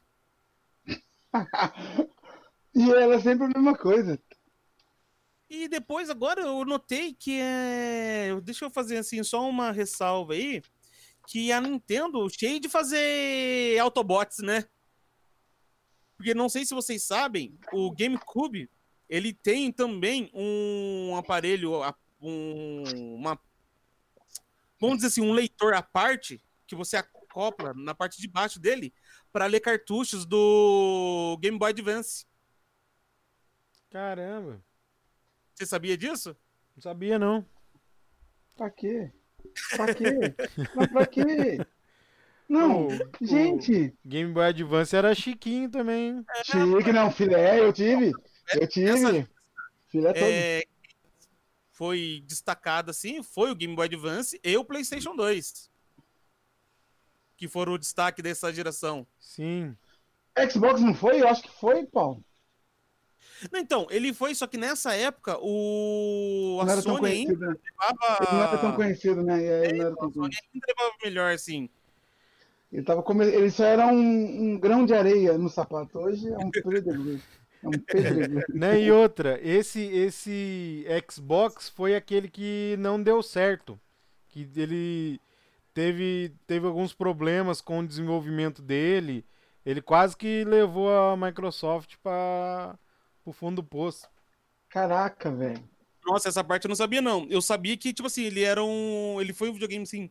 E 2.75 2.91
ela 2.91 3.15
é 3.15 3.19
sempre 3.19 3.45
a 3.45 3.49
mesma 3.49 3.75
coisa. 3.75 4.19
E 5.49 5.67
depois, 5.67 6.09
agora, 6.09 6.41
eu 6.41 6.63
notei 6.65 7.13
que 7.13 7.39
é. 7.39 8.39
Deixa 8.43 8.65
eu 8.65 8.69
fazer 8.69 8.97
assim, 8.97 9.23
só 9.23 9.49
uma 9.49 9.71
ressalva 9.71 10.33
aí. 10.33 10.61
Que 11.25 11.51
a 11.51 11.59
Nintendo, 11.59 12.29
cheia 12.29 12.59
de 12.59 12.69
fazer 12.69 13.79
Autobots, 13.79 14.39
né? 14.39 14.65
Porque 16.15 16.33
não 16.33 16.49
sei 16.49 16.65
se 16.65 16.73
vocês 16.73 17.03
sabem, 17.03 17.57
o 17.71 17.91
GameCube, 17.91 18.69
ele 19.09 19.33
tem 19.33 19.71
também 19.71 20.29
um 20.33 21.15
aparelho, 21.15 21.81
um, 22.21 22.83
uma. 23.15 23.39
Vamos 24.79 24.97
dizer 24.97 25.07
assim, 25.07 25.21
um 25.21 25.33
leitor 25.33 25.73
à 25.73 25.81
parte, 25.81 26.43
que 26.65 26.75
você 26.75 26.97
acopla 26.97 27.73
na 27.73 27.95
parte 27.95 28.19
de 28.19 28.27
baixo 28.27 28.59
dele, 28.59 28.93
para 29.37 29.45
ler 29.45 29.59
cartuchos 29.59 30.25
do 30.25 31.37
Game 31.39 31.59
Boy 31.59 31.69
Advance. 31.69 32.25
Caramba, 33.91 34.59
Você 35.53 35.63
sabia 35.63 35.95
disso? 35.95 36.35
não 36.75 36.81
sabia 36.81 37.19
não. 37.19 37.45
Pra 38.55 38.71
quê? 38.71 39.11
Pra 39.75 39.93
quê? 39.93 40.11
Mas 40.75 40.87
pra 40.87 41.05
quê? 41.05 41.59
Não, 42.49 42.87
O- 42.87 42.93
o 43.21 43.25
gente. 43.27 43.93
Game 44.03 44.33
Boy 44.33 44.45
Advance 44.47 44.95
era 44.95 45.13
chiquinho 45.13 45.69
também. 45.69 46.09
hein? 46.17 46.25
Chique, 46.43 46.91
não, 46.91 47.11
filé, 47.11 47.59
eu 47.59 47.71
tive. 47.71 48.11
Eu 48.59 48.67
tive. 48.67 48.89
Essa- 48.89 49.29
Filé 49.89 50.13
todo. 50.13 50.23
é, 50.23 50.63
foi 51.73 52.23
destacado 52.25 52.89
assim, 52.89 53.21
foi 53.21 53.51
o 53.51 53.55
Game 53.55 53.75
Boy 53.75 53.85
Advance 53.85 54.39
e 54.43 54.57
o 54.57 54.65
PlayStation 54.65 55.15
2. 55.15 55.69
Que 57.37 57.47
foram 57.47 57.73
o 57.73 57.77
destaque 57.77 58.21
dessa 58.21 58.51
geração. 58.51 59.07
Sim. 59.19 59.77
Xbox 60.51 60.81
não 60.81 60.93
foi? 60.93 61.21
Eu 61.21 61.27
acho 61.27 61.43
que 61.43 61.51
foi, 61.51 61.85
Paulo. 61.85 62.23
Não, 63.51 63.59
então, 63.59 63.87
ele 63.89 64.13
foi, 64.13 64.33
só 64.33 64.47
que 64.47 64.57
nessa 64.57 64.93
época 64.95 65.37
o 65.39 66.59
Não 66.63 66.69
a 66.69 66.71
era 66.71 66.81
tão 66.81 66.95
Sony 66.95 67.07
ainda 67.07 67.35
conhecido, 67.35 67.39
né? 67.39 67.55
levava 67.63 68.17
Ele 68.19 68.31
não 68.31 68.43
era 68.43 68.57
tão 68.57 68.71
conhecido, 68.73 69.23
né? 69.23 69.45
É, 69.45 69.65
Ele, 69.69 69.77
não 69.77 69.85
era 69.87 69.95
tão 69.95 70.07
a 70.07 70.11
Sony 70.11 70.29
conhecido. 70.29 70.49
ainda 70.53 70.65
levava 70.67 70.95
melhor 71.03 71.33
assim. 71.33 71.69
ele, 72.71 72.83
tava 72.83 73.03
come... 73.03 73.25
ele 73.25 73.51
só 73.51 73.63
era 73.63 73.87
um, 73.87 74.53
um 74.53 74.59
grão 74.59 74.85
de 74.85 74.93
areia 74.93 75.37
no 75.37 75.49
sapato. 75.49 75.99
Hoje 75.99 76.27
é 76.27 76.37
um 76.37 76.49
pedregulho. 76.49 77.21
É 77.63 77.67
um 77.67 77.71
pedregulho. 77.71 78.43
Né? 78.53 78.81
E 78.81 78.91
outra, 78.91 79.39
esse 79.43 79.81
esse 79.81 80.85
Xbox 81.11 81.69
foi 81.69 81.95
aquele 81.95 82.27
que 82.27 82.75
não 82.79 83.01
deu 83.01 83.21
certo. 83.21 83.79
Que 84.29 84.49
ele 84.55 85.21
teve, 85.77 86.33
teve 86.47 86.65
alguns 86.65 86.91
problemas 86.91 87.61
com 87.61 87.81
o 87.81 87.87
desenvolvimento 87.87 88.63
dele. 88.63 89.23
Ele 89.63 89.79
quase 89.79 90.17
que 90.17 90.43
levou 90.43 90.89
a 90.89 91.15
Microsoft 91.15 91.97
para 92.01 92.75
o 93.23 93.31
fundo 93.31 93.57
do 93.57 93.63
poço. 93.63 94.09
Caraca, 94.69 95.29
velho. 95.29 95.63
Nossa, 96.03 96.29
essa 96.29 96.43
parte 96.43 96.65
eu 96.65 96.69
não 96.69 96.75
sabia 96.75 96.99
não. 96.99 97.27
Eu 97.29 97.43
sabia 97.43 97.77
que 97.77 97.93
tipo 97.93 98.07
assim, 98.07 98.23
ele 98.23 98.43
era 98.43 98.63
um, 98.63 99.21
ele 99.21 99.33
foi 99.33 99.51
um 99.51 99.53
videogame 99.53 99.83
assim 99.83 100.09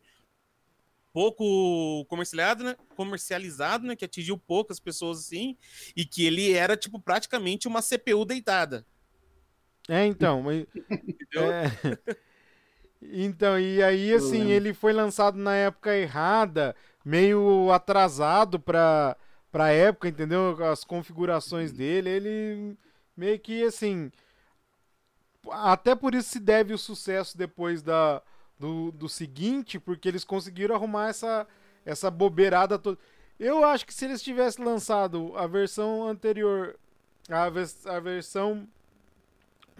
pouco 1.11 2.05
comercializado, 2.05 2.63
né? 2.63 2.77
Comercializado, 2.95 3.87
né, 3.87 3.95
que 3.95 4.05
atingiu 4.05 4.37
poucas 4.37 4.79
pessoas 4.79 5.19
assim, 5.19 5.57
e 5.97 6.05
que 6.05 6.25
ele 6.25 6.53
era 6.53 6.77
tipo 6.77 6.97
praticamente 6.97 7.67
uma 7.67 7.81
CPU 7.81 8.23
deitada. 8.23 8.85
É, 9.89 10.05
então, 10.05 10.43
mas 10.43 10.65
Entendeu? 10.89 11.51
É. 11.51 11.71
Então, 13.01 13.59
e 13.59 13.81
aí, 13.83 14.13
assim, 14.13 14.51
ele 14.51 14.73
foi 14.73 14.91
lançado 14.91 15.37
na 15.37 15.53
época 15.55 15.95
errada, 15.95 16.75
meio 17.05 17.71
atrasado 17.71 18.59
pra, 18.59 19.15
pra 19.51 19.71
época, 19.71 20.07
entendeu? 20.09 20.57
As 20.65 20.83
configurações 20.83 21.71
dele, 21.71 22.09
ele 22.09 22.77
meio 23.15 23.39
que, 23.39 23.63
assim... 23.63 24.11
Até 25.49 25.95
por 25.95 26.13
isso 26.13 26.29
se 26.29 26.39
deve 26.41 26.73
o 26.73 26.77
sucesso 26.77 27.37
depois 27.37 27.81
da, 27.81 28.21
do, 28.59 28.91
do 28.91 29.07
seguinte, 29.07 29.79
porque 29.79 30.07
eles 30.09 30.25
conseguiram 30.25 30.75
arrumar 30.75 31.09
essa, 31.09 31.47
essa 31.85 32.11
bobeirada 32.11 32.77
toda. 32.77 32.99
Eu 33.39 33.63
acho 33.63 33.85
que 33.85 33.93
se 33.93 34.03
eles 34.03 34.21
tivessem 34.21 34.65
lançado 34.65 35.31
a 35.37 35.47
versão 35.47 36.05
anterior, 36.05 36.75
a, 37.29 37.43
a 37.43 37.99
versão 37.99 38.67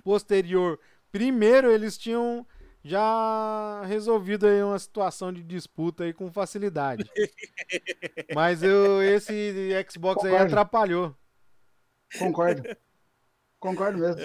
posterior 0.04 0.80
primeiro 1.12 1.72
eles 1.72 1.98
tinham 1.98 2.46
já 2.88 3.84
resolvido 3.86 4.48
aí 4.48 4.64
uma 4.64 4.80
situação 4.80 5.34
de 5.34 5.44
disputa 5.44 6.06
aí 6.06 6.14
com 6.14 6.32
facilidade. 6.32 7.04
Mas 8.34 8.64
eu, 8.64 9.04
esse 9.04 9.54
Xbox 9.90 10.24
aí 10.24 10.32
Concordo. 10.32 10.54
atrapalhou. 10.54 11.16
Concordo. 12.18 12.64
Concordo 13.60 13.98
mesmo. 13.98 14.22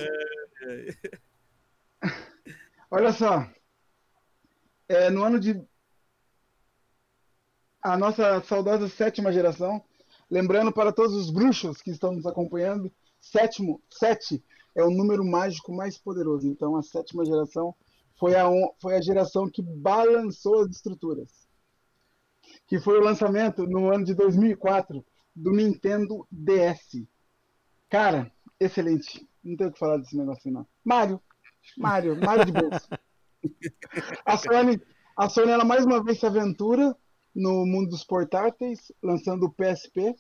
Olha 2.88 3.12
só. 3.12 3.50
É, 4.88 5.10
no 5.10 5.24
ano 5.24 5.40
de. 5.40 5.60
A 7.82 7.96
nossa 7.96 8.40
saudosa 8.42 8.88
sétima 8.88 9.32
geração. 9.32 9.84
Lembrando 10.30 10.72
para 10.72 10.92
todos 10.92 11.16
os 11.16 11.30
bruxos 11.30 11.82
que 11.82 11.90
estão 11.90 12.12
nos 12.12 12.24
acompanhando, 12.24 12.90
sétimo, 13.20 13.82
sete 13.90 14.42
é 14.74 14.82
o 14.82 14.90
número 14.90 15.24
mágico 15.24 15.72
mais 15.72 15.98
poderoso. 15.98 16.46
Então 16.46 16.76
a 16.76 16.82
sétima 16.82 17.24
geração 17.24 17.74
foi 18.22 18.36
a, 18.36 18.48
foi 18.80 18.94
a 18.94 19.02
geração 19.02 19.50
que 19.50 19.60
balançou 19.60 20.60
as 20.60 20.70
estruturas. 20.70 21.28
Que 22.68 22.78
foi 22.78 23.00
o 23.00 23.02
lançamento 23.02 23.66
no 23.66 23.92
ano 23.92 24.04
de 24.04 24.14
2004 24.14 25.04
do 25.34 25.50
Nintendo 25.50 26.24
DS. 26.30 27.04
Cara, 27.90 28.30
excelente. 28.60 29.28
Não 29.42 29.56
tenho 29.56 29.70
o 29.70 29.72
que 29.72 29.78
falar 29.80 29.96
desse 29.96 30.16
negócio 30.16 30.52
não. 30.52 30.64
Mario. 30.84 31.20
Mario, 31.76 32.16
Mario 32.20 32.44
de 32.44 32.52
bolsa. 32.52 33.00
A 34.24 34.36
Sony, 34.36 34.80
a 35.16 35.28
Sony 35.28 35.50
ela 35.50 35.64
mais 35.64 35.84
uma 35.84 36.00
vez 36.00 36.20
se 36.20 36.26
aventura 36.26 36.96
no 37.34 37.66
mundo 37.66 37.90
dos 37.90 38.04
portáteis, 38.04 38.92
lançando 39.02 39.46
o 39.46 39.52
PSP. 39.52 40.14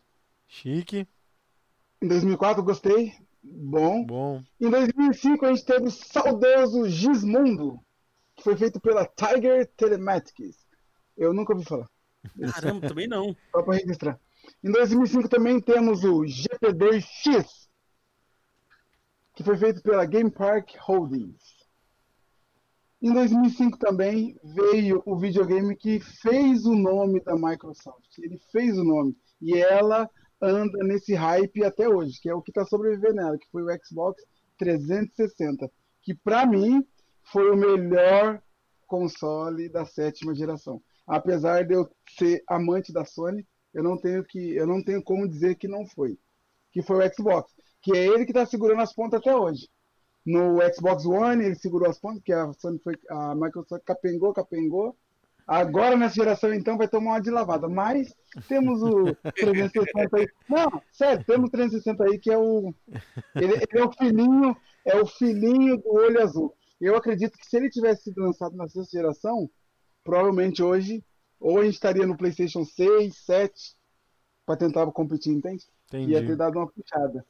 Chique, 0.48 1.06
Em 2.02 2.08
2004, 2.08 2.64
gostei. 2.64 3.12
Bom. 3.44 4.04
bom. 4.04 4.42
Em 4.60 4.68
2005, 4.68 5.46
a 5.46 5.54
gente 5.54 5.64
teve 5.64 5.86
o 5.86 5.90
saudoso 5.90 6.88
Gismundo, 6.88 7.80
que 8.42 8.44
foi 8.44 8.56
feito 8.56 8.80
pela 8.80 9.06
Tiger 9.06 9.70
Telematics. 9.76 10.66
Eu 11.16 11.32
nunca 11.32 11.52
ouvi 11.52 11.64
falar. 11.64 11.88
Caramba, 12.52 12.88
também 12.88 13.06
não. 13.06 13.36
Só 13.52 13.62
para 13.62 13.74
registrar. 13.74 14.20
Em 14.62 14.72
2005 14.72 15.28
também 15.28 15.60
temos 15.60 16.02
o 16.02 16.22
GP2X, 16.22 17.46
que 19.36 19.44
foi 19.44 19.56
feito 19.56 19.80
pela 19.82 20.04
Game 20.04 20.30
Park 20.30 20.70
Holdings. 20.80 21.62
Em 23.00 23.12
2005 23.12 23.78
também 23.78 24.36
veio 24.42 25.02
o 25.06 25.16
videogame 25.16 25.76
que 25.76 26.00
fez 26.00 26.64
o 26.64 26.74
nome 26.74 27.20
da 27.20 27.34
Microsoft. 27.36 28.18
Ele 28.18 28.40
fez 28.50 28.76
o 28.76 28.84
nome. 28.84 29.16
E 29.40 29.56
ela 29.56 30.10
anda 30.40 30.78
nesse 30.84 31.14
hype 31.14 31.64
até 31.64 31.88
hoje, 31.88 32.20
que 32.20 32.28
é 32.28 32.34
o 32.34 32.42
que 32.42 32.50
está 32.50 32.64
sobrevivendo 32.64 33.14
nela, 33.14 33.38
que 33.38 33.50
foi 33.50 33.62
o 33.62 33.84
Xbox 33.84 34.22
360. 34.58 35.70
Que 36.02 36.14
para 36.14 36.44
mim 36.46 36.84
foi 37.24 37.50
o 37.50 37.56
melhor 37.56 38.42
console 38.86 39.68
da 39.68 39.84
sétima 39.84 40.34
geração. 40.34 40.82
Apesar 41.06 41.64
de 41.64 41.74
eu 41.74 41.88
ser 42.18 42.42
amante 42.48 42.92
da 42.92 43.04
Sony, 43.04 43.46
eu 43.72 43.82
não 43.82 43.96
tenho 43.96 44.22
que, 44.24 44.54
eu 44.54 44.66
não 44.66 44.82
tenho 44.82 45.02
como 45.02 45.28
dizer 45.28 45.56
que 45.56 45.66
não 45.66 45.86
foi. 45.86 46.18
Que 46.70 46.82
foi 46.82 47.06
o 47.06 47.14
Xbox, 47.14 47.52
que 47.80 47.92
é 47.92 48.06
ele 48.06 48.24
que 48.24 48.30
está 48.32 48.44
segurando 48.44 48.82
as 48.82 48.92
pontas 48.92 49.20
até 49.20 49.34
hoje. 49.34 49.68
No 50.24 50.58
Xbox 50.72 51.04
One 51.04 51.44
ele 51.44 51.54
segurou 51.54 51.88
as 51.88 51.98
pontas, 51.98 52.22
que 52.22 52.32
a 52.32 52.52
Sony 52.52 52.78
foi, 52.78 52.94
a 53.10 53.34
Microsoft 53.34 53.82
capengou, 53.84 54.32
capengou. 54.32 54.96
Agora 55.46 55.96
nessa 55.96 56.14
geração 56.14 56.54
então 56.54 56.78
vai 56.78 56.86
tomar 56.86 57.12
uma 57.12 57.20
de 57.20 57.30
lavada, 57.30 57.68
mas 57.68 58.14
temos 58.46 58.82
o 58.82 59.14
360 59.34 60.16
aí. 60.16 60.28
Não, 60.48 60.82
sério, 60.92 61.24
temos 61.24 61.48
o 61.48 61.50
360 61.52 62.04
aí 62.04 62.18
que 62.18 62.30
é 62.30 62.38
o 62.38 62.72
ele, 63.34 63.54
ele 63.54 63.66
é 63.72 63.84
o 63.84 63.92
filhinho, 63.92 64.56
é 64.84 64.96
o 64.96 65.06
filhinho 65.06 65.78
do 65.78 65.92
olho 65.92 66.22
azul. 66.22 66.54
Eu 66.82 66.96
acredito 66.96 67.38
que 67.38 67.46
se 67.46 67.56
ele 67.56 67.70
tivesse 67.70 68.04
sido 68.04 68.20
lançado 68.20 68.56
na 68.56 68.68
sexta 68.68 68.98
geração, 68.98 69.48
provavelmente 70.02 70.62
hoje 70.62 71.04
ou 71.38 71.60
a 71.60 71.64
gente 71.64 71.74
estaria 71.74 72.06
no 72.06 72.16
PlayStation 72.16 72.64
6, 72.64 73.16
7 73.16 73.76
para 74.44 74.56
tentar 74.56 74.90
competir, 74.90 75.32
entende? 75.32 75.64
Entendi. 75.86 76.12
Ia 76.12 76.26
ter 76.26 76.36
dado 76.36 76.58
uma 76.58 76.68
puxada. 76.68 77.24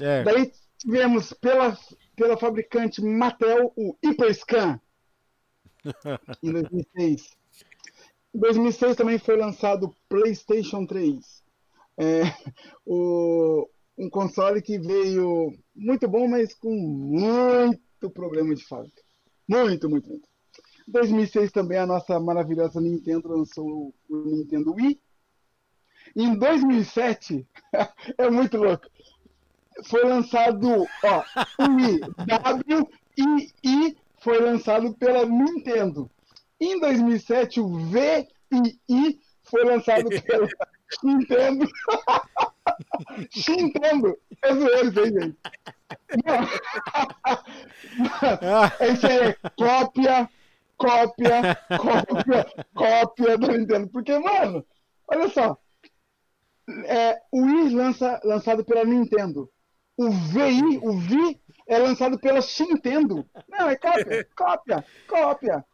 É, 0.00 0.24
Daí 0.24 0.52
tivemos 0.78 1.32
pela, 1.32 1.78
pela 2.16 2.36
fabricante 2.36 3.00
Mattel 3.00 3.72
o 3.76 3.96
Hyperscan 4.04 4.80
em 6.42 6.52
2006. 6.52 7.30
Em 8.34 8.38
2006 8.38 8.96
também 8.96 9.18
foi 9.18 9.36
lançado 9.36 9.86
o 9.86 9.94
PlayStation 10.08 10.84
3. 10.84 11.44
É, 11.98 12.22
o, 12.84 13.68
um 13.96 14.10
console 14.10 14.60
que 14.60 14.78
veio 14.78 15.56
muito 15.74 16.08
bom, 16.08 16.28
mas 16.28 16.54
com 16.54 16.70
muito 16.74 17.85
problema 18.10 18.54
de 18.54 18.64
fábrica. 18.64 19.02
Muito, 19.48 19.88
muito, 19.88 20.08
muito. 20.08 20.28
Em 20.88 20.92
2006 20.92 21.52
também 21.52 21.78
a 21.78 21.86
nossa 21.86 22.18
maravilhosa 22.20 22.80
Nintendo 22.80 23.28
lançou 23.28 23.94
o 24.08 24.16
Nintendo 24.16 24.74
Wii. 24.74 25.00
Em 26.14 26.38
2007, 26.38 27.46
é 28.18 28.30
muito 28.30 28.56
louco, 28.56 28.86
foi 29.84 30.04
lançado 30.04 30.86
ó, 31.04 31.24
o 31.58 31.70
Wii 33.26 33.96
foi 34.18 34.40
lançado 34.40 34.94
pela 34.94 35.26
Nintendo. 35.26 36.10
Em 36.60 36.78
2007, 36.80 37.60
o 37.60 37.68
V 37.68 38.28
e 38.52 38.78
I 38.88 39.20
foi 39.44 39.64
lançado 39.64 40.08
pela 40.22 40.48
Nintendo. 41.02 41.66
Nintendo! 43.48 44.16
É 44.42 44.54
zoeiro 44.54 44.88
isso 44.88 45.00
aí, 45.00 45.12
gente. 45.12 45.36
Isso 48.92 49.06
aí 49.06 49.18
é 49.18 49.36
cópia, 49.56 50.28
cópia, 50.76 51.56
cópia, 51.78 52.46
cópia 52.74 53.38
do 53.38 53.52
Nintendo. 53.52 53.88
Porque, 53.88 54.18
mano, 54.18 54.64
olha 55.08 55.28
só. 55.28 55.58
É, 56.86 57.20
o 57.30 57.42
Wii 57.44 57.74
lança, 57.74 58.20
lançado 58.24 58.64
pela 58.64 58.84
Nintendo. 58.84 59.50
O 59.96 60.10
VI, 60.10 60.78
o 60.82 60.98
Vi, 60.98 61.40
é 61.66 61.78
lançado 61.78 62.18
pela 62.18 62.40
Nintendo. 62.40 63.24
Não, 63.48 63.70
é 63.70 63.76
cópia, 63.76 64.28
cópia, 64.36 64.84
cópia. 65.08 65.64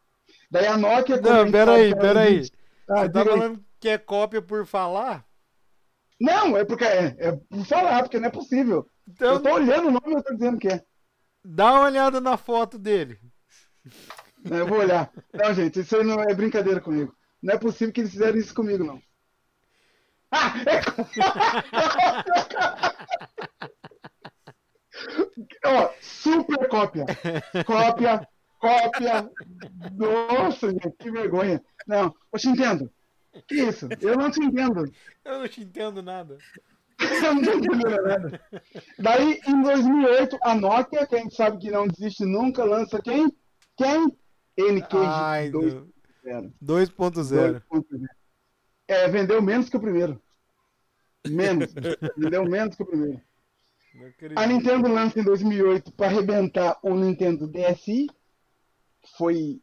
Daí 0.49 0.67
a 0.67 0.77
Nokia. 0.77 1.19
Não, 1.19 1.51
peraí, 1.51 1.95
peraí. 1.95 2.47
Ah, 2.87 3.01
Você 3.01 3.09
tá 3.09 3.19
diga 3.19 3.33
aí. 3.33 3.39
falando 3.39 3.65
que 3.79 3.89
é 3.89 3.97
cópia 3.97 4.41
por 4.41 4.65
falar? 4.65 5.25
Não, 6.21 6.55
é 6.55 6.63
porque 6.63 6.85
é, 6.85 7.15
é 7.17 7.31
por 7.31 7.65
falar, 7.65 8.03
porque 8.03 8.19
não 8.19 8.27
é 8.27 8.31
possível. 8.31 8.87
Então 9.07 9.33
Eu 9.33 9.41
tô 9.41 9.53
olhando 9.53 9.87
o 9.87 9.91
nome 9.91 10.09
e 10.09 10.13
eu 10.13 10.23
tô 10.23 10.33
dizendo 10.33 10.57
que 10.57 10.67
é. 10.67 10.83
dá 11.43 11.73
uma 11.73 11.85
olhada 11.85 12.21
na 12.21 12.37
foto 12.37 12.77
dele. 12.79 13.19
Não, 14.43 14.57
eu 14.57 14.67
vou 14.67 14.79
olhar. 14.79 15.11
Não, 15.33 15.53
gente, 15.53 15.79
isso 15.79 15.95
aí 15.95 16.03
não 16.03 16.19
é 16.21 16.33
brincadeira 16.33 16.81
comigo. 16.81 17.15
Não 17.41 17.53
é 17.53 17.57
possível 17.57 17.93
que 17.93 18.01
eles 18.01 18.11
fizeram 18.11 18.37
isso 18.37 18.53
comigo, 18.53 18.83
não. 18.83 19.01
Ah! 20.31 20.53
É... 20.65 20.81
Ó, 25.65 25.89
super 26.01 26.67
cópia. 26.67 27.05
Cópia, 27.65 28.27
cópia. 28.59 29.29
Nossa, 29.93 30.69
gente, 30.71 30.91
que 30.99 31.11
vergonha. 31.11 31.61
Não, 31.87 32.13
eu 32.31 32.39
te 32.39 32.49
entendo. 32.49 32.91
Que 33.47 33.55
isso? 33.55 33.89
Eu 33.99 34.15
não 34.15 34.29
te 34.29 34.43
entendo. 34.43 34.91
Eu 35.25 35.39
não 35.39 35.47
te 35.47 35.61
entendo 35.61 36.01
nada. 36.01 36.37
Eu 37.03 37.35
não 37.35 37.41
tô 37.41 37.51
entendendo 37.51 38.03
nada. 38.03 38.41
Daí, 38.99 39.39
em 39.47 39.61
2008, 39.61 40.37
a 40.41 40.55
Nokia, 40.55 41.07
que 41.07 41.15
a 41.15 41.19
gente 41.19 41.35
sabe 41.35 41.57
que 41.57 41.71
não 41.71 41.87
desiste 41.87 42.25
nunca, 42.25 42.63
lança 42.63 43.01
quem? 43.01 43.31
Quem? 43.77 44.15
NQ 44.57 44.97
2.0. 46.23 46.53
2.0. 46.63 47.61
É, 48.87 49.07
vendeu 49.07 49.41
menos 49.41 49.69
que 49.69 49.77
o 49.77 49.81
primeiro. 49.81 50.21
Menos. 51.27 51.73
vendeu 52.17 52.45
menos 52.45 52.75
que 52.75 52.83
o 52.83 52.85
primeiro. 52.85 53.21
A 54.35 54.45
Nintendo 54.47 54.87
lança 54.87 55.19
em 55.19 55.23
2008 55.23 55.91
para 55.93 56.07
arrebentar 56.07 56.79
o 56.81 56.95
Nintendo 56.95 57.47
DSi. 57.47 58.07
Foi 59.17 59.61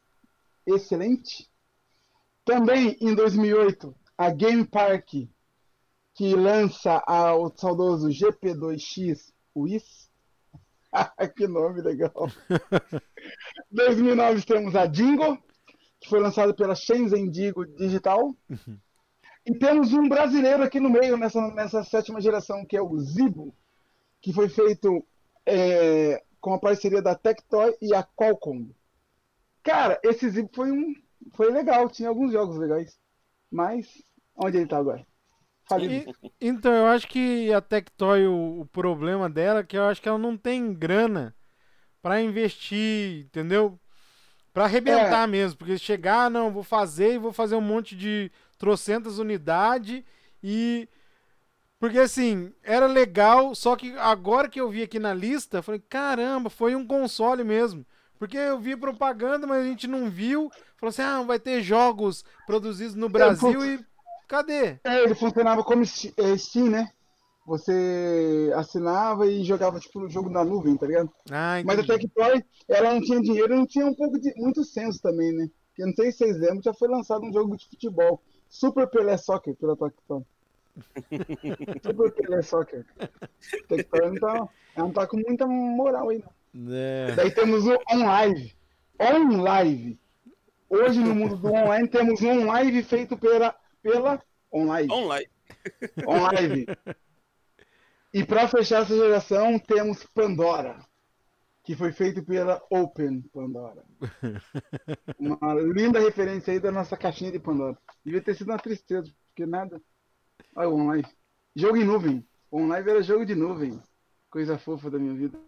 excelente. 0.66 1.50
Também 2.44 2.96
em 3.00 3.14
2008, 3.14 3.94
a 4.16 4.30
Game 4.30 4.64
Park, 4.66 5.14
que 6.20 6.34
lança 6.36 7.02
a- 7.06 7.34
o 7.34 7.48
saudoso 7.56 8.10
GP2X 8.10 9.32
WIS. 9.56 10.10
que 11.34 11.46
nome 11.48 11.80
legal. 11.80 12.12
2009 13.72 14.44
temos 14.44 14.76
a 14.76 14.84
Dingo, 14.84 15.38
que 15.98 16.10
foi 16.10 16.20
lançada 16.20 16.52
pela 16.52 16.74
Shenzhen 16.74 17.30
Digo 17.30 17.64
Digital. 17.64 18.36
E 19.46 19.54
temos 19.58 19.94
um 19.94 20.06
brasileiro 20.10 20.62
aqui 20.62 20.78
no 20.78 20.90
meio, 20.90 21.16
nessa, 21.16 21.40
nessa 21.54 21.82
sétima 21.84 22.20
geração, 22.20 22.66
que 22.66 22.76
é 22.76 22.82
o 22.82 22.98
Zibo, 22.98 23.54
que 24.20 24.30
foi 24.30 24.50
feito 24.50 25.02
é, 25.46 26.22
com 26.38 26.52
a 26.52 26.60
parceria 26.60 27.00
da 27.00 27.14
Tectoy 27.14 27.74
e 27.80 27.94
a 27.94 28.02
Qualcomm. 28.02 28.68
Cara, 29.62 29.98
esse 30.04 30.28
Zibo 30.28 30.50
foi 30.54 30.70
um. 30.70 30.92
Foi 31.32 31.50
legal, 31.50 31.88
tinha 31.88 32.10
alguns 32.10 32.30
jogos 32.30 32.58
legais. 32.58 32.98
Mas, 33.50 33.86
onde 34.36 34.58
ele 34.58 34.66
tá 34.66 34.76
agora? 34.76 35.08
Falido. 35.70 35.94
E- 35.94 36.32
então, 36.40 36.72
eu 36.72 36.86
acho 36.86 37.06
que 37.08 37.52
a 37.52 37.60
Tectoy, 37.60 38.26
o, 38.26 38.60
o 38.60 38.66
problema 38.66 39.28
dela 39.28 39.60
é 39.60 39.64
que 39.64 39.76
eu 39.76 39.84
acho 39.84 40.00
que 40.00 40.08
ela 40.08 40.18
não 40.18 40.36
tem 40.36 40.72
grana 40.74 41.34
pra 42.02 42.22
investir, 42.22 43.24
entendeu? 43.26 43.78
Pra 44.52 44.64
arrebentar 44.64 45.28
mesmo, 45.28 45.58
porque 45.58 45.78
chegar, 45.78 46.26
ah, 46.26 46.30
não, 46.30 46.50
vou 46.52 46.62
fazer 46.64 47.14
e 47.14 47.18
vou 47.18 47.32
fazer 47.32 47.56
um 47.56 47.60
monte 47.60 47.96
de 47.96 48.30
trocentas 48.58 49.18
unidades 49.18 50.02
e 50.42 50.88
porque 51.78 51.98
assim, 51.98 52.52
era 52.62 52.86
legal, 52.86 53.54
só 53.54 53.74
que 53.74 53.96
agora 53.98 54.48
que 54.48 54.60
eu 54.60 54.68
vi 54.68 54.82
aqui 54.82 54.98
na 54.98 55.14
lista, 55.14 55.58
eu 55.58 55.62
falei, 55.62 55.80
caramba, 55.88 56.50
foi 56.50 56.74
um 56.76 56.86
console 56.86 57.42
mesmo. 57.42 57.86
Porque 58.18 58.36
eu 58.36 58.58
vi 58.60 58.76
propaganda, 58.76 59.46
mas 59.46 59.64
a 59.64 59.66
gente 59.66 59.86
não 59.86 60.10
viu. 60.10 60.52
Falou 60.76 60.90
assim: 60.90 61.00
ah, 61.02 61.22
vai 61.22 61.38
ter 61.40 61.62
jogos 61.62 62.22
produzidos 62.44 62.94
no 62.94 63.08
Brasil 63.08 63.64
e 63.64 63.80
cadê? 64.30 64.78
É, 64.84 65.02
ele 65.02 65.14
funcionava 65.16 65.64
como 65.64 65.82
é, 65.82 66.36
Steam, 66.38 66.70
né? 66.70 66.88
Você 67.44 68.52
assinava 68.54 69.26
e 69.26 69.42
jogava 69.42 69.80
tipo 69.80 69.98
o 69.98 70.08
jogo 70.08 70.30
na 70.30 70.44
nuvem, 70.44 70.76
tá 70.76 70.86
ligado? 70.86 71.10
Ah, 71.28 71.60
Mas 71.64 71.80
a. 71.80 71.84
Tectoy, 71.84 72.44
ela 72.68 72.94
não 72.94 73.00
tinha 73.00 73.20
dinheiro 73.20 73.56
não 73.56 73.66
tinha 73.66 73.86
um 73.86 73.94
pouco 73.94 74.20
de 74.20 74.32
muito 74.36 74.62
senso 74.62 75.02
também, 75.02 75.32
né? 75.32 75.50
Porque 75.68 75.82
eu 75.82 75.86
não 75.88 75.94
sei 75.94 76.12
se 76.12 76.18
vocês 76.18 76.38
lembram, 76.38 76.62
já 76.62 76.72
foi 76.72 76.88
lançado 76.88 77.24
um 77.24 77.32
jogo 77.32 77.56
de 77.56 77.68
futebol. 77.68 78.22
Super 78.48 78.88
Pelé 78.88 79.16
Soccer 79.16 79.56
pela 79.56 79.76
Tectoy. 79.76 80.22
Super 81.82 82.12
Pelé 82.12 82.42
Soccer. 82.42 82.86
Tectoy 83.68 84.10
não 84.10 84.14
tá, 84.20 84.34
ela 84.36 84.48
não 84.76 84.92
tá 84.92 85.06
com 85.08 85.16
muita 85.16 85.46
moral 85.46 86.10
aí, 86.10 86.22
não. 86.22 86.72
É. 86.72 87.14
Daí 87.16 87.30
temos 87.32 87.66
o 87.66 87.76
OnLive. 87.90 88.54
OnLive. 88.98 89.98
Hoje 90.68 91.00
no 91.00 91.16
mundo 91.16 91.36
do 91.36 91.52
online 91.52 91.88
temos 91.88 92.22
um 92.22 92.46
live 92.46 92.84
feito 92.84 93.16
pela, 93.16 93.56
pela 93.82 94.22
OnLive. 94.50 94.92
Online. 94.92 95.28
OnLive. 96.06 96.66
E 98.12 98.24
para 98.24 98.48
fechar 98.48 98.82
essa 98.82 98.96
geração 98.96 99.56
temos 99.56 100.02
Pandora. 100.02 100.84
que 101.62 101.76
foi 101.76 101.92
feito 101.92 102.24
pela 102.24 102.60
Open 102.68 103.22
Pandora. 103.32 103.84
Uma 105.16 105.54
linda 105.54 106.00
referência 106.00 106.52
aí 106.52 106.58
da 106.58 106.72
nossa 106.72 106.96
caixinha 106.96 107.30
de 107.30 107.38
Pandora. 107.38 107.78
Devia 108.04 108.20
ter 108.20 108.34
sido 108.34 108.48
uma 108.48 108.58
tristeza, 108.58 109.08
porque 109.28 109.46
nada. 109.46 109.80
Olha 110.56 110.68
o 110.68 110.74
online. 110.74 111.06
Jogo 111.54 111.76
em 111.76 111.84
nuvem. 111.84 112.26
O 112.50 112.58
online 112.60 112.90
era 112.90 113.00
jogo 113.00 113.24
de 113.24 113.36
nuvem. 113.36 113.80
Coisa 114.28 114.58
fofa 114.58 114.90
da 114.90 114.98
minha 114.98 115.14
vida. 115.14 115.38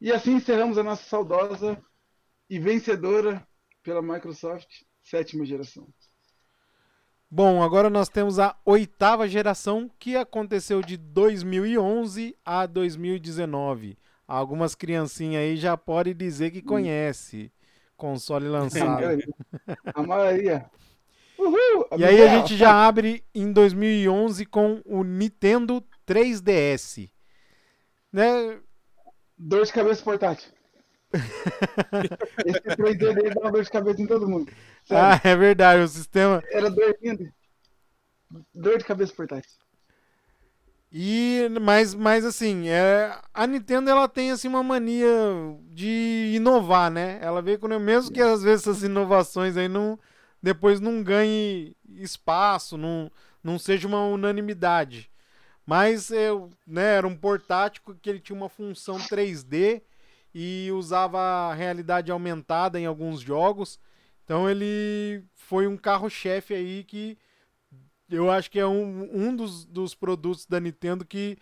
E 0.00 0.10
assim 0.10 0.36
encerramos 0.36 0.78
a 0.78 0.82
nossa 0.82 1.02
saudosa 1.02 1.78
e 2.48 2.58
vencedora 2.58 3.46
pela 3.82 4.00
Microsoft 4.00 4.84
sétima 5.02 5.44
geração. 5.44 5.86
Bom, 7.32 7.62
agora 7.62 7.88
nós 7.88 8.08
temos 8.08 8.40
a 8.40 8.56
oitava 8.64 9.28
geração 9.28 9.88
que 10.00 10.16
aconteceu 10.16 10.82
de 10.82 10.96
2011 10.96 12.36
a 12.44 12.66
2019. 12.66 13.96
Algumas 14.26 14.74
criancinhas 14.74 15.40
aí 15.40 15.56
já 15.56 15.76
podem 15.76 16.12
dizer 16.12 16.50
que 16.50 16.60
conhece 16.60 17.52
console 17.96 18.48
lançado. 18.48 19.04
A 19.94 20.02
maioria. 20.02 20.68
Uhul! 21.38 21.86
E 21.96 22.04
aí 22.04 22.20
a 22.20 22.28
gente 22.36 22.56
já 22.56 22.72
abre 22.72 23.22
em 23.32 23.52
2011 23.52 24.44
com 24.46 24.82
o 24.84 25.04
Nintendo 25.04 25.84
3DS. 26.04 27.08
Né? 28.12 28.58
Dor 29.38 29.64
de 29.64 29.72
cabeça 29.72 30.02
portátil. 30.02 30.50
Esse 32.46 32.60
3D 32.60 33.14
dele 33.14 33.34
dá 33.34 33.40
uma 33.40 33.52
dor 33.52 33.64
de 33.64 33.70
cabeça 33.70 34.00
em 34.00 34.06
todo 34.06 34.28
mundo. 34.28 34.52
Sério. 34.84 35.04
Ah, 35.04 35.20
é 35.28 35.36
verdade, 35.36 35.82
o 35.82 35.88
sistema. 35.88 36.42
Era 36.50 36.70
dormindo. 36.70 37.32
Dor 38.54 38.78
de 38.78 38.84
cabeça 38.84 39.12
portátil. 39.12 39.50
E 40.92 41.48
mas, 41.60 41.94
mas 41.94 42.24
assim, 42.24 42.68
é, 42.68 43.16
a 43.32 43.46
Nintendo 43.46 43.90
ela 43.90 44.08
tem 44.08 44.32
assim 44.32 44.48
uma 44.48 44.62
mania 44.62 45.08
de 45.68 46.32
inovar, 46.34 46.90
né? 46.90 47.18
Ela 47.22 47.40
vê 47.40 47.56
quando 47.56 47.78
mesmo 47.78 48.12
que 48.12 48.20
às 48.20 48.42
vezes 48.42 48.66
essas 48.66 48.82
inovações 48.82 49.56
aí 49.56 49.68
não 49.68 49.98
depois 50.42 50.80
não 50.80 51.02
ganhe 51.02 51.76
espaço, 51.96 52.76
não, 52.76 53.10
não 53.42 53.58
seja 53.58 53.86
uma 53.86 54.04
unanimidade. 54.04 55.10
Mas 55.66 56.10
eu, 56.10 56.50
né, 56.66 56.96
era 56.96 57.06
um 57.06 57.16
portátil 57.16 57.82
que 58.00 58.10
ele 58.10 58.18
tinha 58.18 58.36
uma 58.36 58.48
função 58.48 58.98
3D 58.98 59.82
e 60.34 60.70
usava 60.72 61.52
realidade 61.54 62.10
aumentada 62.10 62.78
em 62.78 62.86
alguns 62.86 63.20
jogos. 63.20 63.78
Então 64.24 64.48
ele 64.48 65.24
foi 65.34 65.66
um 65.66 65.76
carro-chefe 65.76 66.54
aí 66.54 66.84
que 66.84 67.18
eu 68.08 68.30
acho 68.30 68.50
que 68.50 68.58
é 68.58 68.66
um, 68.66 69.08
um 69.12 69.34
dos, 69.34 69.64
dos 69.64 69.94
produtos 69.94 70.46
da 70.46 70.60
Nintendo 70.60 71.04
que 71.04 71.38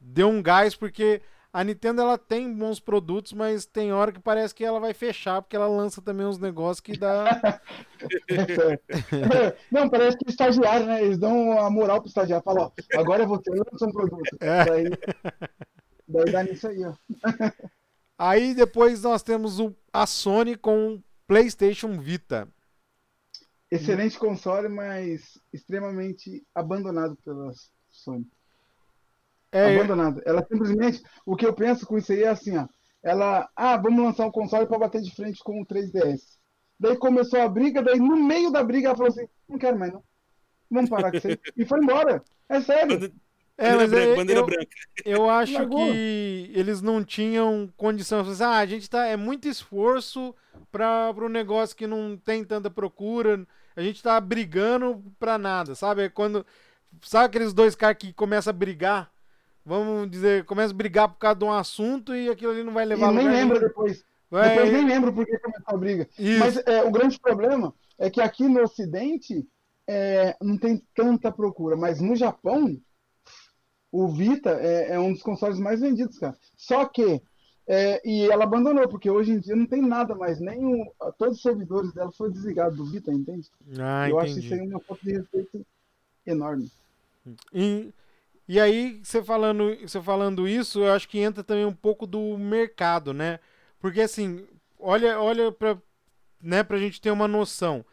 deu 0.00 0.28
um 0.28 0.42
gás, 0.42 0.74
porque 0.74 1.20
a 1.52 1.62
Nintendo 1.62 2.00
ela 2.00 2.16
tem 2.16 2.52
bons 2.52 2.80
produtos, 2.80 3.32
mas 3.32 3.66
tem 3.66 3.92
hora 3.92 4.10
que 4.10 4.18
parece 4.18 4.54
que 4.54 4.64
ela 4.64 4.80
vai 4.80 4.94
fechar, 4.94 5.42
porque 5.42 5.54
ela 5.54 5.68
lança 5.68 6.00
também 6.00 6.24
uns 6.24 6.38
negócios 6.38 6.80
que 6.80 6.96
dá. 6.96 7.60
Não, 9.70 9.88
parece 9.88 10.16
que 10.16 10.30
estagiário, 10.30 10.86
né? 10.86 11.04
Eles 11.04 11.18
dão 11.18 11.58
a 11.58 11.68
moral 11.68 12.00
pro 12.00 12.08
estagiário. 12.08 12.42
Falam, 12.42 12.64
ó, 12.64 12.98
agora 12.98 13.26
você 13.26 13.50
lança 13.50 13.86
um 13.86 13.92
produto. 13.92 14.36
É. 14.40 14.64
Daí, 14.64 14.84
daí 16.08 16.32
dá 16.32 16.42
nisso 16.42 16.68
aí, 16.68 16.84
ó. 16.84 16.94
Aí 18.18 18.54
depois 18.54 19.02
nós 19.02 19.22
temos 19.22 19.58
o, 19.58 19.74
a 19.92 20.06
Sony 20.06 20.56
com 20.56 20.94
o 20.94 21.04
PlayStation 21.26 21.98
Vita. 21.98 22.48
Excelente 23.70 24.18
console, 24.18 24.68
mas 24.68 25.38
extremamente 25.52 26.44
abandonado 26.54 27.16
pela 27.24 27.50
Sony. 27.88 28.26
É, 29.50 29.74
abandonado. 29.74 30.22
Ela 30.24 30.46
simplesmente, 30.46 31.02
o 31.26 31.36
que 31.36 31.46
eu 31.46 31.54
penso 31.54 31.86
com 31.86 31.98
isso 31.98 32.12
aí 32.12 32.22
é 32.22 32.28
assim, 32.28 32.56
ó. 32.56 32.66
Ela, 33.02 33.48
ah, 33.56 33.76
vamos 33.76 34.04
lançar 34.04 34.26
um 34.26 34.30
console 34.30 34.66
para 34.66 34.78
bater 34.78 35.02
de 35.02 35.14
frente 35.14 35.42
com 35.42 35.60
o 35.60 35.66
3DS. 35.66 36.38
Daí 36.78 36.96
começou 36.96 37.40
a 37.40 37.48
briga, 37.48 37.82
daí 37.82 37.98
no 37.98 38.16
meio 38.16 38.50
da 38.50 38.62
briga 38.62 38.88
ela 38.88 38.96
falou 38.96 39.10
assim: 39.10 39.26
não 39.48 39.58
quero 39.58 39.78
mais 39.78 39.92
não. 39.92 40.02
Vamos 40.70 40.88
parar 40.88 41.10
com 41.10 41.16
isso 41.18 41.28
aí. 41.28 41.38
E 41.56 41.64
foi 41.64 41.80
embora. 41.80 42.22
É 42.48 42.60
sério. 42.60 43.12
É, 43.64 43.70
Bandeira 43.70 43.78
mas 43.78 43.90
branca, 43.90 44.12
é- 44.12 44.16
bandeira 44.16 44.40
eu, 44.40 44.46
branca. 44.46 44.68
eu 45.04 45.30
acho 45.30 45.68
que 45.68 46.50
eles 46.54 46.80
não 46.82 47.04
tinham 47.04 47.72
condição. 47.76 48.20
Assim, 48.20 48.42
ah, 48.42 48.58
a 48.58 48.66
gente 48.66 48.88
tá. 48.90 49.06
É 49.06 49.16
muito 49.16 49.46
esforço 49.48 50.34
para 50.70 51.12
um 51.18 51.28
negócio 51.28 51.76
que 51.76 51.86
não 51.86 52.16
tem 52.16 52.44
tanta 52.44 52.70
procura. 52.70 53.46
A 53.76 53.82
gente 53.82 54.02
tá 54.02 54.20
brigando 54.20 55.02
pra 55.18 55.38
nada, 55.38 55.74
sabe? 55.74 56.02
É 56.02 56.08
quando. 56.08 56.44
Sabe 57.02 57.26
aqueles 57.26 57.52
dois 57.54 57.74
caras 57.74 57.96
que 57.98 58.12
começam 58.12 58.50
a 58.50 58.54
brigar? 58.54 59.10
Vamos 59.64 60.10
dizer, 60.10 60.44
começam 60.44 60.72
a 60.74 60.76
brigar 60.76 61.08
por 61.08 61.18
causa 61.18 61.38
de 61.38 61.44
um 61.44 61.52
assunto 61.52 62.14
e 62.14 62.28
aquilo 62.28 62.50
ali 62.52 62.64
não 62.64 62.72
vai 62.72 62.84
E 62.84 62.88
levar 62.88 63.08
a 63.08 63.12
nem 63.12 63.28
lembra 63.28 63.58
nenhum. 63.58 63.68
depois. 63.68 64.04
Vai- 64.30 64.48
Depois 64.50 64.72
nem 64.72 64.86
lembro 64.86 65.12
por 65.12 65.24
que 65.26 65.38
começou 65.38 65.64
a 65.74 65.76
briga. 65.76 66.08
Isso. 66.18 66.38
Mas 66.40 66.56
é, 66.66 66.82
o 66.82 66.90
grande 66.90 67.18
problema 67.20 67.72
é 67.98 68.10
que 68.10 68.20
aqui 68.20 68.48
no 68.48 68.60
Ocidente 68.62 69.46
é, 69.88 70.36
não 70.40 70.56
tem 70.58 70.82
tanta 70.94 71.30
procura, 71.30 71.76
mas 71.76 72.00
no 72.00 72.16
Japão 72.16 72.76
o 73.92 74.08
Vita 74.08 74.50
é, 74.60 74.94
é 74.94 74.98
um 74.98 75.12
dos 75.12 75.22
consoles 75.22 75.58
mais 75.58 75.80
vendidos, 75.80 76.18
cara. 76.18 76.36
Só 76.56 76.86
que 76.86 77.22
é, 77.68 78.00
e 78.04 78.28
ela 78.28 78.44
abandonou 78.44 78.88
porque 78.88 79.08
hoje 79.08 79.32
em 79.32 79.38
dia 79.38 79.54
não 79.54 79.66
tem 79.66 79.80
nada 79.80 80.14
mais, 80.14 80.40
nem 80.40 80.64
o, 80.64 80.92
todos 81.16 81.36
os 81.36 81.42
servidores 81.42 81.92
dela 81.92 82.10
foram 82.10 82.32
desligados 82.32 82.76
do 82.76 82.86
Vita, 82.86 83.12
entende? 83.12 83.48
Ah, 83.78 84.08
Eu 84.08 84.18
acho 84.18 84.32
entendi. 84.32 84.46
isso 84.46 84.54
aí 84.54 84.68
uma 84.68 84.80
falta 84.80 85.04
de 85.04 85.12
respeito 85.12 85.64
enorme. 86.26 86.72
E, 87.52 87.92
e 88.48 88.58
aí, 88.58 89.00
você 89.04 89.22
falando, 89.22 89.76
você 89.80 90.00
falando 90.02 90.48
isso, 90.48 90.80
eu 90.80 90.92
acho 90.92 91.08
que 91.08 91.18
entra 91.18 91.44
também 91.44 91.64
um 91.64 91.74
pouco 91.74 92.06
do 92.06 92.36
mercado, 92.36 93.12
né? 93.12 93.38
Porque 93.78 94.00
assim, 94.00 94.44
olha, 94.78 95.20
olha 95.20 95.52
pra, 95.52 95.78
né, 96.42 96.64
pra 96.64 96.78
gente 96.78 97.00
ter 97.00 97.10
uma 97.10 97.28
noção. 97.28 97.84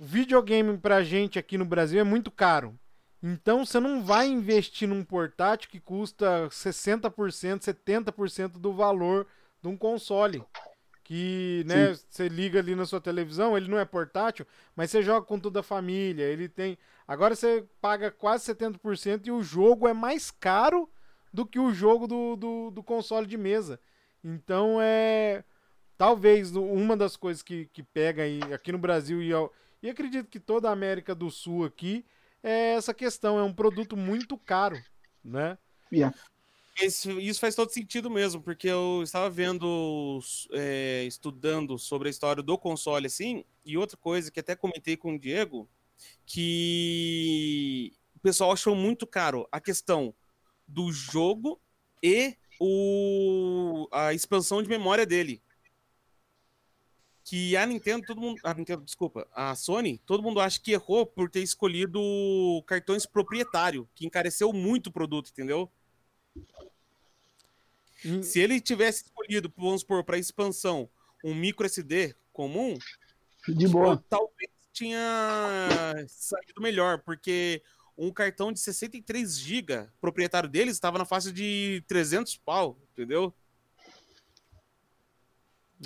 O 0.00 0.04
videogame 0.04 0.78
pra 0.78 1.02
gente 1.02 1.38
aqui 1.38 1.58
no 1.58 1.64
Brasil 1.64 2.00
é 2.00 2.04
muito 2.04 2.30
caro. 2.30 2.78
Então 3.22 3.64
você 3.64 3.80
não 3.80 4.02
vai 4.02 4.26
investir 4.28 4.88
num 4.88 5.02
portátil 5.02 5.70
que 5.70 5.80
custa 5.80 6.48
60%, 6.48 7.60
70% 7.60 8.58
do 8.58 8.72
valor 8.72 9.26
de 9.62 9.68
um 9.68 9.76
console. 9.76 10.44
Que, 11.02 11.62
né, 11.66 11.94
você 12.10 12.28
liga 12.28 12.58
ali 12.58 12.74
na 12.74 12.84
sua 12.84 13.00
televisão, 13.00 13.56
ele 13.56 13.68
não 13.68 13.78
é 13.78 13.84
portátil, 13.84 14.44
mas 14.74 14.90
você 14.90 15.02
joga 15.02 15.24
com 15.24 15.38
toda 15.38 15.60
a 15.60 15.62
família, 15.62 16.24
ele 16.24 16.48
tem 16.48 16.76
Agora 17.06 17.36
você 17.36 17.64
paga 17.80 18.10
quase 18.10 18.52
70% 18.52 19.26
e 19.26 19.30
o 19.30 19.42
jogo 19.42 19.86
é 19.86 19.92
mais 19.92 20.30
caro 20.30 20.90
do 21.32 21.46
que 21.46 21.58
o 21.58 21.72
jogo 21.72 22.06
do, 22.06 22.34
do, 22.36 22.70
do 22.70 22.82
console 22.82 23.26
de 23.26 23.36
mesa. 23.36 23.78
Então 24.24 24.78
é. 24.80 25.44
Talvez 25.96 26.54
uma 26.54 26.94
das 26.94 27.16
coisas 27.16 27.42
que, 27.42 27.70
que 27.72 27.82
pega 27.82 28.22
aí, 28.22 28.38
aqui 28.52 28.70
no 28.70 28.76
Brasil 28.76 29.22
e, 29.22 29.30
e 29.82 29.88
acredito 29.88 30.28
que 30.28 30.38
toda 30.38 30.68
a 30.68 30.72
América 30.72 31.14
do 31.14 31.30
Sul 31.30 31.64
aqui 31.64 32.04
é 32.46 32.74
essa 32.74 32.94
questão. 32.94 33.38
É 33.38 33.42
um 33.42 33.52
produto 33.52 33.96
muito 33.96 34.38
caro, 34.38 34.80
né? 35.24 35.58
Yeah. 35.92 36.16
Isso, 36.80 37.18
isso 37.18 37.40
faz 37.40 37.54
todo 37.54 37.72
sentido 37.72 38.10
mesmo, 38.10 38.40
porque 38.42 38.68
eu 38.68 39.00
estava 39.02 39.30
vendo, 39.30 40.20
é, 40.52 41.04
estudando 41.04 41.78
sobre 41.78 42.08
a 42.08 42.10
história 42.10 42.42
do 42.42 42.58
console, 42.58 43.06
assim, 43.06 43.44
e 43.64 43.78
outra 43.78 43.96
coisa 43.96 44.30
que 44.30 44.40
até 44.40 44.54
comentei 44.54 44.96
com 44.96 45.14
o 45.14 45.18
Diego, 45.18 45.68
que 46.26 47.92
o 48.14 48.20
pessoal 48.20 48.52
achou 48.52 48.74
muito 48.74 49.06
caro 49.06 49.48
a 49.50 49.58
questão 49.58 50.14
do 50.68 50.92
jogo 50.92 51.58
e 52.02 52.36
o, 52.60 53.88
a 53.90 54.12
expansão 54.12 54.62
de 54.62 54.68
memória 54.68 55.06
dele. 55.06 55.42
Que 57.28 57.56
a 57.56 57.66
Nintendo, 57.66 58.06
todo 58.06 58.20
mundo. 58.20 58.40
A 58.44 58.54
Nintendo, 58.54 58.82
desculpa, 58.84 59.26
a 59.32 59.52
Sony, 59.56 59.98
todo 60.06 60.22
mundo 60.22 60.38
acha 60.38 60.60
que 60.60 60.70
errou 60.70 61.04
por 61.04 61.28
ter 61.28 61.40
escolhido 61.42 62.00
cartões 62.68 63.04
proprietário, 63.04 63.88
que 63.96 64.06
encareceu 64.06 64.52
muito 64.52 64.86
o 64.86 64.92
produto, 64.92 65.30
entendeu? 65.30 65.68
E- 68.04 68.22
Se 68.22 68.38
ele 68.38 68.60
tivesse 68.60 69.06
escolhido, 69.06 69.52
vamos 69.56 69.80
supor, 69.80 70.04
para 70.04 70.16
expansão, 70.18 70.88
um 71.24 71.34
micro 71.34 71.66
SD 71.66 72.14
comum, 72.32 72.78
De 73.48 73.66
boa. 73.66 74.00
talvez 74.08 74.48
tinha 74.72 76.04
saído 76.06 76.60
melhor, 76.62 77.00
porque 77.02 77.60
um 77.98 78.12
cartão 78.12 78.52
de 78.52 78.60
63 78.60 79.36
GB 79.36 79.88
proprietário 80.00 80.48
deles 80.48 80.74
estava 80.76 80.96
na 80.96 81.04
faixa 81.04 81.32
de 81.32 81.82
300 81.88 82.36
pau, 82.36 82.78
entendeu? 82.92 83.34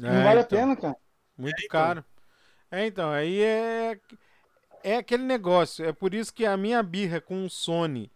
Não 0.03 0.11
É, 0.11 0.25
vale 0.25 0.41
a 0.41 0.43
então. 0.43 0.59
pena, 0.59 0.77
cara. 0.77 0.97
Muito 1.41 1.59
então. 1.59 1.69
caro. 1.69 2.05
É, 2.71 2.87
então, 2.87 3.11
aí 3.11 3.41
é. 3.43 3.99
É 4.83 4.97
aquele 4.97 5.25
negócio. 5.25 5.85
É 5.85 5.93
por 5.93 6.15
isso 6.15 6.33
que 6.33 6.47
a 6.47 6.57
minha 6.57 6.83
birra 6.83 7.21
com 7.21 7.45
o 7.45 7.51
Sony 7.51 8.11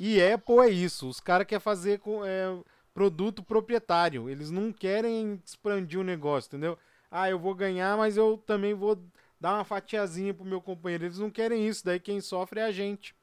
e 0.00 0.22
Apple 0.22 0.60
é 0.60 0.68
isso. 0.70 1.08
Os 1.08 1.20
caras 1.20 1.46
querem 1.46 1.60
fazer 1.60 1.98
com, 1.98 2.24
é, 2.24 2.56
produto 2.94 3.42
proprietário. 3.42 4.30
Eles 4.30 4.50
não 4.50 4.72
querem 4.72 5.42
expandir 5.44 6.00
o 6.00 6.04
negócio, 6.04 6.48
entendeu? 6.48 6.78
Ah, 7.10 7.28
eu 7.28 7.38
vou 7.38 7.54
ganhar, 7.54 7.96
mas 7.98 8.16
eu 8.16 8.42
também 8.46 8.72
vou 8.72 8.98
dar 9.38 9.54
uma 9.54 9.64
fatiazinha 9.64 10.32
pro 10.32 10.44
meu 10.44 10.60
companheiro. 10.60 11.04
Eles 11.04 11.18
não 11.18 11.30
querem 11.30 11.66
isso. 11.68 11.84
Daí 11.84 12.00
quem 12.00 12.20
sofre 12.20 12.60
é 12.60 12.64
a 12.64 12.72
gente. 12.72 13.14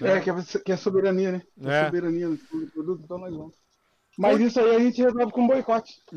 É, 0.00 0.20
que 0.20 0.30
é, 0.30 0.34
que 0.64 0.72
é 0.72 0.76
soberania, 0.76 1.32
né? 1.32 1.42
Que 1.60 1.68
é 1.68 1.72
É. 1.72 1.84
soberania 1.84 2.28
no 2.28 2.38
produto, 2.38 3.02
então 3.04 3.18
nós 3.18 3.34
vamos. 3.34 3.65
Mas 4.16 4.40
isso 4.40 4.58
aí 4.60 4.74
a 4.76 4.78
gente 4.78 5.02
resolve 5.02 5.32
com 5.32 5.46
boicote. 5.46 6.02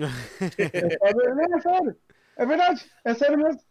é, 0.57 0.89
sério, 0.97 1.35
não, 1.35 1.57
é 1.57 1.61
sério. 1.61 1.97
É 2.37 2.45
verdade. 2.45 2.85
É 3.03 3.13
sério 3.13 3.37
mesmo. 3.37 3.61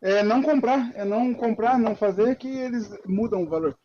É 0.00 0.22
não 0.22 0.42
comprar. 0.42 0.92
É 0.94 1.04
não 1.04 1.34
comprar, 1.34 1.78
não 1.78 1.96
fazer 1.96 2.36
que 2.36 2.48
eles 2.48 2.88
mudam 3.06 3.42
o 3.42 3.48
valor. 3.48 3.76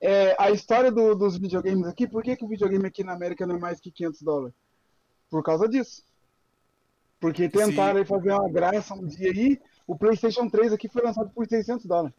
É, 0.00 0.34
a 0.38 0.50
história 0.50 0.90
do- 0.90 1.14
dos 1.14 1.36
videogames 1.38 1.86
aqui, 1.86 2.06
por 2.06 2.22
que, 2.22 2.36
que 2.36 2.44
o 2.44 2.48
videogame 2.48 2.86
aqui 2.86 3.02
na 3.04 3.12
América 3.12 3.46
não 3.46 3.56
é 3.56 3.58
mais 3.58 3.80
que 3.80 3.90
500 3.90 4.22
dólares? 4.22 4.54
Por 5.30 5.42
causa 5.42 5.68
disso. 5.68 6.02
Porque 7.20 7.48
tentaram 7.48 7.98
aí 8.00 8.04
fazer 8.04 8.32
uma 8.32 8.48
graça 8.50 8.92
um 8.94 9.06
dia 9.06 9.30
aí, 9.30 9.58
o 9.86 9.96
PlayStation 9.96 10.48
3 10.48 10.72
aqui 10.72 10.88
foi 10.88 11.00
lançado 11.02 11.30
por 11.30 11.46
600 11.46 11.86
dólares. 11.86 12.12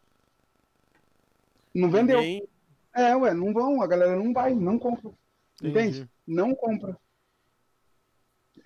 Não 1.74 1.90
vendeu. 1.90 2.18
Ninguém- 2.20 2.48
É, 2.94 3.14
ué, 3.14 3.34
não 3.34 3.52
vão, 3.52 3.82
a 3.82 3.86
galera 3.86 4.16
não 4.16 4.32
vai, 4.32 4.54
não 4.54 4.78
compra. 4.78 5.10
Entendi. 5.62 5.68
Entende? 6.00 6.10
Não 6.26 6.54
compra. 6.54 6.96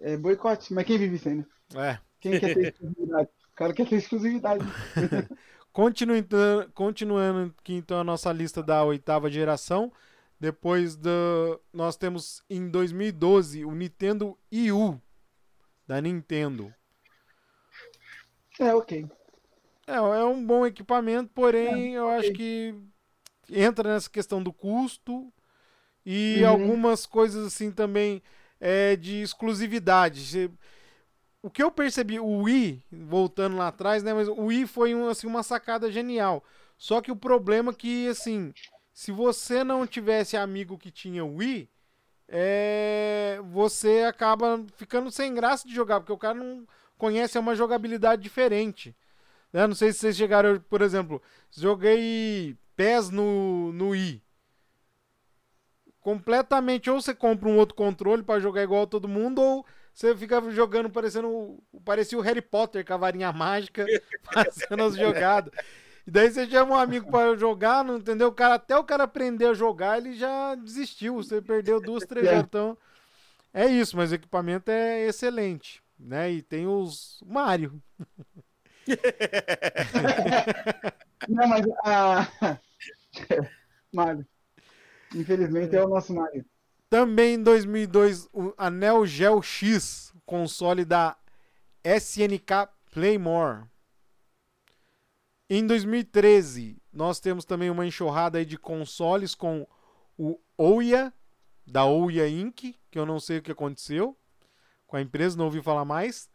É 0.01 0.17
boicote. 0.17 0.73
Mas 0.73 0.85
quem 0.87 0.99
vive 0.99 1.19
sem, 1.19 1.37
né? 1.37 1.47
É. 1.75 1.99
Quem 2.21 2.39
quer 2.39 2.55
ter 2.55 2.69
exclusividade? 2.73 3.29
O 3.53 3.57
cara 3.57 3.73
quer 3.75 3.89
ter 3.89 3.97
exclusividade. 3.97 4.65
Continuando, 5.73 6.71
continuando 6.75 7.55
aqui 7.61 7.75
então 7.75 8.01
a 8.01 8.05
nossa 8.05 8.33
lista 8.33 8.63
da 8.63 8.83
oitava 8.83 9.31
geração. 9.31 9.93
Depois 10.39 10.97
do. 10.97 11.61
Nós 11.73 11.97
temos 11.97 12.43
em 12.51 12.69
2012 12.69 13.65
o 13.65 13.73
Nintendo 13.73 14.37
Wii 14.53 14.73
U 14.73 15.01
da 15.87 16.01
Nintendo. 16.01 16.75
É, 18.59 18.75
ok. 18.75 19.07
É, 19.87 19.95
é 19.95 20.25
um 20.25 20.45
bom 20.45 20.67
equipamento, 20.67 21.31
porém 21.35 21.95
eu 21.95 22.09
acho 22.09 22.33
que 22.33 22.75
entra 23.49 23.93
nessa 23.93 24.09
questão 24.09 24.43
do 24.43 24.53
custo 24.53 25.33
e 26.05 26.43
Uhum. 26.43 26.49
algumas 26.49 27.07
coisas 27.07 27.47
assim 27.47 27.71
também 27.71 28.23
é, 28.61 28.95
de 28.97 29.23
exclusividade. 29.23 30.51
O 31.43 31.51
que 31.51 31.63
eu 31.63 31.71
percebi, 31.71 32.21
o 32.21 32.43
Wii, 32.43 32.85
voltando 32.93 33.57
lá 33.57 33.69
atrás, 33.69 34.03
né? 34.03 34.13
Mas 34.13 34.29
o 34.29 34.35
Wii 34.35 34.67
foi 34.67 34.95
um, 34.95 35.09
assim, 35.09 35.27
uma 35.27 35.43
sacada 35.43 35.91
genial. 35.91 36.45
Só 36.77 37.01
que 37.01 37.11
o 37.11 37.17
problema 37.17 37.73
é 37.73 37.75
que, 37.75 38.09
assim, 38.09 38.53
se 38.93 39.11
você 39.11 39.65
não 39.65 39.87
tivesse 39.87 40.37
amigo 40.37 40.79
que 40.79 40.91
tinha 40.91 41.25
Wii, 41.25 41.69
é, 42.29 43.41
você 43.51 44.05
acaba 44.07 44.65
ficando 44.77 45.11
sem 45.11 45.35
graça 45.35 45.67
de 45.67 45.75
jogar, 45.75 46.01
porque 46.01 46.13
o 46.13 46.19
cara 46.19 46.35
não 46.35 46.67
conhece 46.97 47.37
é 47.37 47.41
uma 47.41 47.55
jogabilidade 47.55 48.23
diferente. 48.23 48.95
né? 49.53 49.67
Não 49.67 49.75
sei 49.75 49.93
se 49.93 50.01
vocês 50.01 50.17
chegaram, 50.17 50.61
por 50.69 50.83
exemplo, 50.83 51.23
joguei 51.51 52.57
PES 52.77 53.11
no, 53.11 53.73
no 53.73 53.89
Wii. 53.91 54.23
Completamente, 56.01 56.91
ou 56.91 57.01
você 57.01 57.15
compra 57.15 57.49
um 57.49 57.59
outro 57.59 57.75
controle 57.75 58.23
pra 58.23 58.41
jogar 58.41 58.63
igual 58.63 58.87
todo 58.87 59.09
mundo, 59.09 59.41
ou 59.41 59.67
você 59.93 60.17
fica 60.17 60.41
jogando 60.51 60.89
parecendo. 60.89 61.63
Parecia 61.85 62.19
o 62.19 62.23
Harry 62.23 62.41
Potter 62.41 62.87
com 62.87 62.95
a 62.95 62.97
varinha 62.97 63.33
mágica, 63.33 63.85
fazendo 64.33 64.85
as 64.85 64.97
jogadas. 64.97 65.53
E 66.07 66.11
daí 66.11 66.31
você 66.31 66.49
chama 66.49 66.75
um 66.75 66.79
amigo 66.79 67.11
pra 67.11 67.37
jogar, 67.37 67.85
não 67.85 67.99
entendeu? 67.99 68.29
O 68.29 68.33
cara, 68.33 68.55
até 68.55 68.77
o 68.77 68.85
cara 68.85 69.05
aprender 69.05 69.47
a 69.47 69.55
jogar, 69.55 69.99
ele 69.99 70.15
já 70.15 70.55
desistiu. 70.55 71.17
Você 71.17 71.43
perdeu 71.43 71.81
duas, 71.81 72.07
três 72.07 72.27
É. 72.27 72.39
Então, 72.39 72.77
é 73.53 73.67
isso, 73.67 73.97
mas 73.97 74.11
o 74.11 74.15
equipamento 74.15 74.71
é 74.71 75.07
excelente. 75.07 75.83
Né? 75.99 76.33
E 76.33 76.43
tem 76.43 76.67
os 76.67 77.23
Mario. 77.27 77.81
Não, 81.29 81.47
mas 81.47 81.67
a. 81.85 82.27
Mário. 83.93 84.27
Infelizmente 85.15 85.75
é 85.77 85.85
o 85.85 85.89
nosso 85.89 86.15
Mário. 86.15 86.45
Também 86.89 87.35
em 87.35 87.43
2002, 87.43 88.29
o 88.33 88.53
Anel 88.57 89.07
Gel 89.07 89.43
X, 89.43 90.13
console 90.27 90.85
da 90.85 91.17
SNK 91.85 92.69
Playmore. 92.93 93.65
Em 95.49 95.67
2013, 95.67 96.81
nós 96.93 97.21
temos 97.21 97.45
também 97.45 97.71
uma 97.71 97.87
enxurrada 97.87 98.45
de 98.45 98.57
consoles 98.57 99.35
com 99.35 99.67
o 100.17 100.39
Ouya, 100.57 101.13
da 101.67 101.85
Ouya 101.85 102.29
Inc., 102.29 102.75
que 102.91 102.99
eu 102.99 103.07
não 103.07 103.21
sei 103.21 103.39
o 103.39 103.43
que 103.43 103.53
aconteceu 103.53 104.17
com 104.91 104.97
a 104.97 105.01
empresa, 105.01 105.39
não 105.39 105.45
ouvi 105.45 105.63
falar 105.63 105.85
mais. 105.85 106.29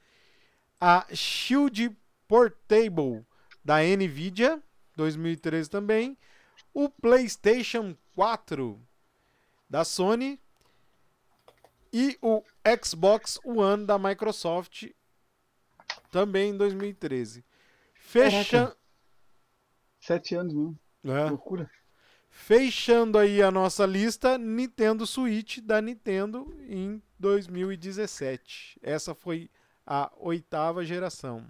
A 0.79 1.05
Shield 1.13 1.95
Portable, 2.25 3.25
da 3.63 3.79
Nvidia, 3.83 4.63
2013 4.95 5.69
também. 5.69 6.17
O 6.75 6.89
PlayStation 6.89 7.95
4, 8.13 8.79
da 9.67 9.83
Sony. 9.83 10.39
E 11.91 12.17
o 12.21 12.43
Xbox 12.83 13.39
One 13.45 13.85
da 13.85 13.97
Microsoft, 13.97 14.89
também 16.11 16.49
em 16.51 16.57
2013. 16.57 17.43
Fecha... 17.93 18.75
Sete 20.01 20.35
anos 20.35 20.53
mesmo. 20.53 20.79
É. 21.05 21.29
Loucura. 21.29 21.71
Fechando 22.29 23.17
aí 23.17 23.41
a 23.41 23.49
nossa 23.49 23.85
lista, 23.85 24.37
Nintendo 24.37 25.07
Switch 25.07 25.59
da 25.59 25.81
Nintendo 25.81 26.53
em 26.67 27.01
2017. 27.17 28.77
Essa 28.83 29.15
foi 29.15 29.49
a 29.87 30.11
oitava 30.17 30.83
geração. 30.83 31.49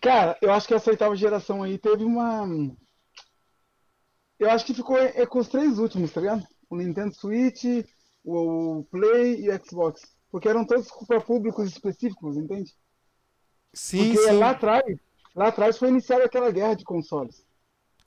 Cara, 0.00 0.36
eu 0.42 0.52
acho 0.52 0.66
que 0.66 0.74
essa 0.74 0.90
oitava 0.90 1.14
geração 1.14 1.62
aí 1.62 1.78
teve 1.78 2.02
uma. 2.02 2.44
Eu 4.38 4.50
acho 4.50 4.64
que 4.64 4.74
ficou 4.74 4.96
é, 4.96 5.26
com 5.26 5.38
os 5.38 5.48
três 5.48 5.78
últimos, 5.78 6.12
tá 6.12 6.20
ligado? 6.20 6.46
O 6.70 6.76
Nintendo 6.76 7.14
Switch, 7.14 7.64
o 8.24 8.84
Play 8.90 9.40
e 9.40 9.50
o 9.50 9.64
Xbox. 9.64 10.02
Porque 10.30 10.48
eram 10.48 10.64
todos 10.64 10.88
para 11.06 11.20
públicos 11.20 11.66
específicos, 11.68 12.36
entende? 12.36 12.74
Sim, 13.72 14.12
Porque 14.12 14.28
sim. 14.28 14.38
lá 14.38 14.50
atrás, 14.50 14.98
lá 15.34 15.48
atrás 15.48 15.78
foi 15.78 15.88
iniciada 15.88 16.24
aquela 16.24 16.50
guerra 16.50 16.74
de 16.74 16.84
consoles, 16.84 17.44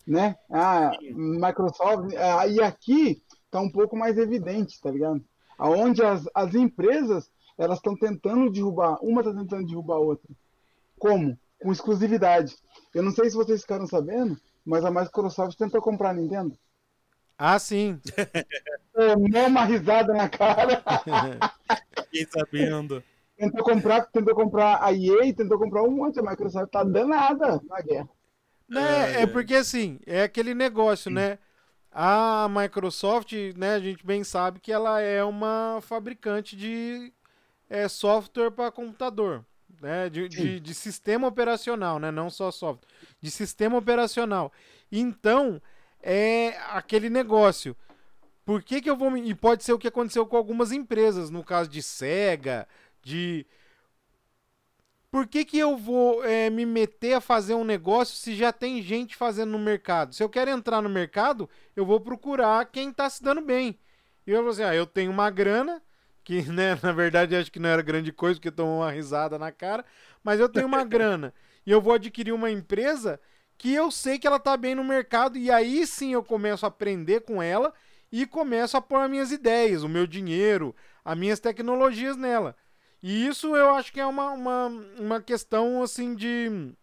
né? 0.05 0.38
A 0.49 0.91
Microsoft, 1.01 2.13
ah, 2.15 2.47
e 2.47 2.61
aqui 2.61 3.21
tá 3.49 3.59
um 3.59 3.71
pouco 3.71 3.95
mais 3.95 4.17
evidente, 4.17 4.79
tá 4.79 4.89
ligado? 4.91 5.23
Aonde 5.57 6.03
as, 6.03 6.27
as 6.34 6.55
empresas, 6.55 7.32
elas 7.57 7.77
estão 7.77 7.95
tentando 7.95 8.51
derrubar, 8.51 8.97
uma 9.01 9.23
tá 9.23 9.34
tentando 9.34 9.67
derrubar 9.67 9.95
a 9.95 9.99
outra. 9.99 10.29
Como? 10.97 11.38
Com 11.61 11.71
exclusividade. 11.71 12.55
Eu 12.93 13.03
não 13.03 13.11
sei 13.11 13.29
se 13.29 13.36
vocês 13.36 13.61
ficaram 13.61 13.88
sabendo, 13.88 14.38
mas 14.66 14.86
a 14.86 14.91
Microsoft 14.91 15.57
tentou 15.57 15.82
comprar 15.82 16.09
a 16.09 16.14
Nintendo. 16.14 16.57
Ah, 17.38 17.57
sim. 17.57 17.99
Tomou 18.93 19.47
uma 19.47 19.66
risada 19.66 20.14
na 20.14 20.30
cara. 20.30 20.84
Fiquei 22.05 22.28
sabendo. 22.30 23.03
tentou 23.36 23.64
comprar, 23.64 24.05
tentou 24.05 24.36
comprar 24.36 24.84
a 24.84 24.93
EA, 24.93 25.34
tentou 25.34 25.57
comprar 25.57 25.82
um 25.82 25.91
monte. 25.91 26.20
A 26.20 26.24
Microsoft 26.24 26.72
tá 26.72 26.84
danada 26.84 27.59
na 27.68 27.82
guerra. 27.82 28.09
Né, 28.70 29.24
é 29.24 29.28
porque 29.28 29.55
assim, 29.55 29.99
é 30.05 30.24
aquele 30.24 30.53
negócio, 30.53 31.12
né? 31.12 31.39
A 31.91 32.47
Microsoft, 32.49 33.34
né, 33.57 33.74
a 33.74 33.80
gente 33.80 34.05
bem 34.05 34.24
sabe 34.24 34.62
que 34.62 34.72
ela 34.72 35.01
é 35.01 35.22
uma 35.24 35.80
fabricante 35.82 36.55
de 36.55 37.12
é, 37.70 37.88
software 37.89 38.51
para 38.51 38.72
computador, 38.72 39.45
né? 39.82 40.09
De, 40.09 40.29
de, 40.29 40.59
de 40.59 40.73
sistema 40.73 41.27
operacional, 41.27 41.99
né? 41.99 42.11
Não 42.11 42.29
só 42.29 42.51
software, 42.51 42.88
de 43.19 43.32
sistema 43.32 43.77
operacional. 43.77 44.51
Então, 44.91 45.61
é 46.01 46.57
aquele 46.69 47.09
negócio. 47.09 47.75
Por 48.45 48.63
que, 48.63 48.82
que 48.82 48.89
eu 48.89 48.95
vou. 48.95 49.15
E 49.17 49.34
pode 49.34 49.63
ser 49.63 49.73
o 49.73 49.79
que 49.79 49.88
aconteceu 49.88 50.25
com 50.25 50.38
algumas 50.38 50.71
empresas, 50.71 51.29
no 51.29 51.43
caso 51.43 51.69
de 51.69 51.82
Sega, 51.82 52.67
de. 53.01 53.45
Por 55.09 55.27
que, 55.27 55.43
que 55.43 55.59
eu 55.59 55.75
vou 55.75 56.23
é, 56.23 56.49
me 56.49 56.65
meter 56.65 57.13
a 57.13 57.21
fazer 57.21 57.53
um 57.53 57.65
negócio 57.65 58.15
se 58.15 58.34
já 58.34 58.53
tem 58.53 58.82
gente 58.82 59.15
fazendo 59.15 59.51
no 59.51 59.59
mercado? 59.59 60.15
Se 60.15 60.23
eu 60.23 60.29
quero 60.29 60.49
entrar 60.49 60.82
no 60.82 60.88
mercado, 60.88 61.49
eu 61.75 61.86
vou 61.86 61.99
procurar 61.99 62.65
quem 62.71 62.91
está 62.91 63.09
se 63.09 63.21
dando 63.21 63.41
bem. 63.41 63.77
E 64.25 64.32
eu 64.32 64.41
vou 64.41 64.51
assim, 64.51 64.63
ah, 64.63 64.73
eu 64.73 64.86
tenho 64.86 65.11
uma 65.11 65.29
grana, 65.29 65.84
que 66.24 66.41
né, 66.51 66.78
na 66.82 66.91
verdade 66.91 67.36
acho 67.36 67.51
que 67.51 67.59
não 67.59 67.69
era 67.69 67.82
grande 67.82 68.11
coisa, 68.11 68.39
porque 68.39 68.51
tomou 68.51 68.80
uma 68.80 68.91
risada 68.91 69.38
na 69.39 69.51
cara, 69.51 69.86
mas 70.24 70.39
eu 70.39 70.49
tenho 70.49 70.67
uma 70.67 70.84
grana. 70.86 71.34
E 71.65 71.72
eu 71.72 71.82
vou 71.82 71.93
adquirir 71.93 72.32
uma 72.32 72.49
empresa 72.49 73.19
que 73.57 73.74
eu 73.74 73.91
sei 73.91 74.17
que 74.17 74.26
ela 74.26 74.38
está 74.38 74.57
bem 74.57 74.74
no 74.74 74.84
mercado, 74.84 75.38
e 75.38 75.51
aí 75.51 75.86
sim 75.86 76.13
eu 76.13 76.24
começo 76.24 76.65
a 76.65 76.69
aprender 76.69 77.22
com 77.22 77.41
ela 77.41 77.74
e 78.11 78.26
começo 78.26 78.76
a 78.76 78.82
pôr 78.82 78.97
as 78.97 79.09
minhas 79.09 79.32
ideias, 79.32 79.84
o 79.84 79.89
meu 79.89 80.07
dinheiro, 80.07 80.76
as 81.05 81.17
minhas 81.17 81.39
tecnologias 81.39 82.17
nela. 82.17 82.55
E 83.01 83.26
isso 83.28 83.55
eu 83.55 83.74
acho 83.74 83.91
que 83.91 83.99
é 83.99 84.05
uma, 84.05 84.32
uma, 84.32 84.67
uma 84.99 85.22
questão 85.22 85.82
assim 85.82 86.15
de. 86.15 86.74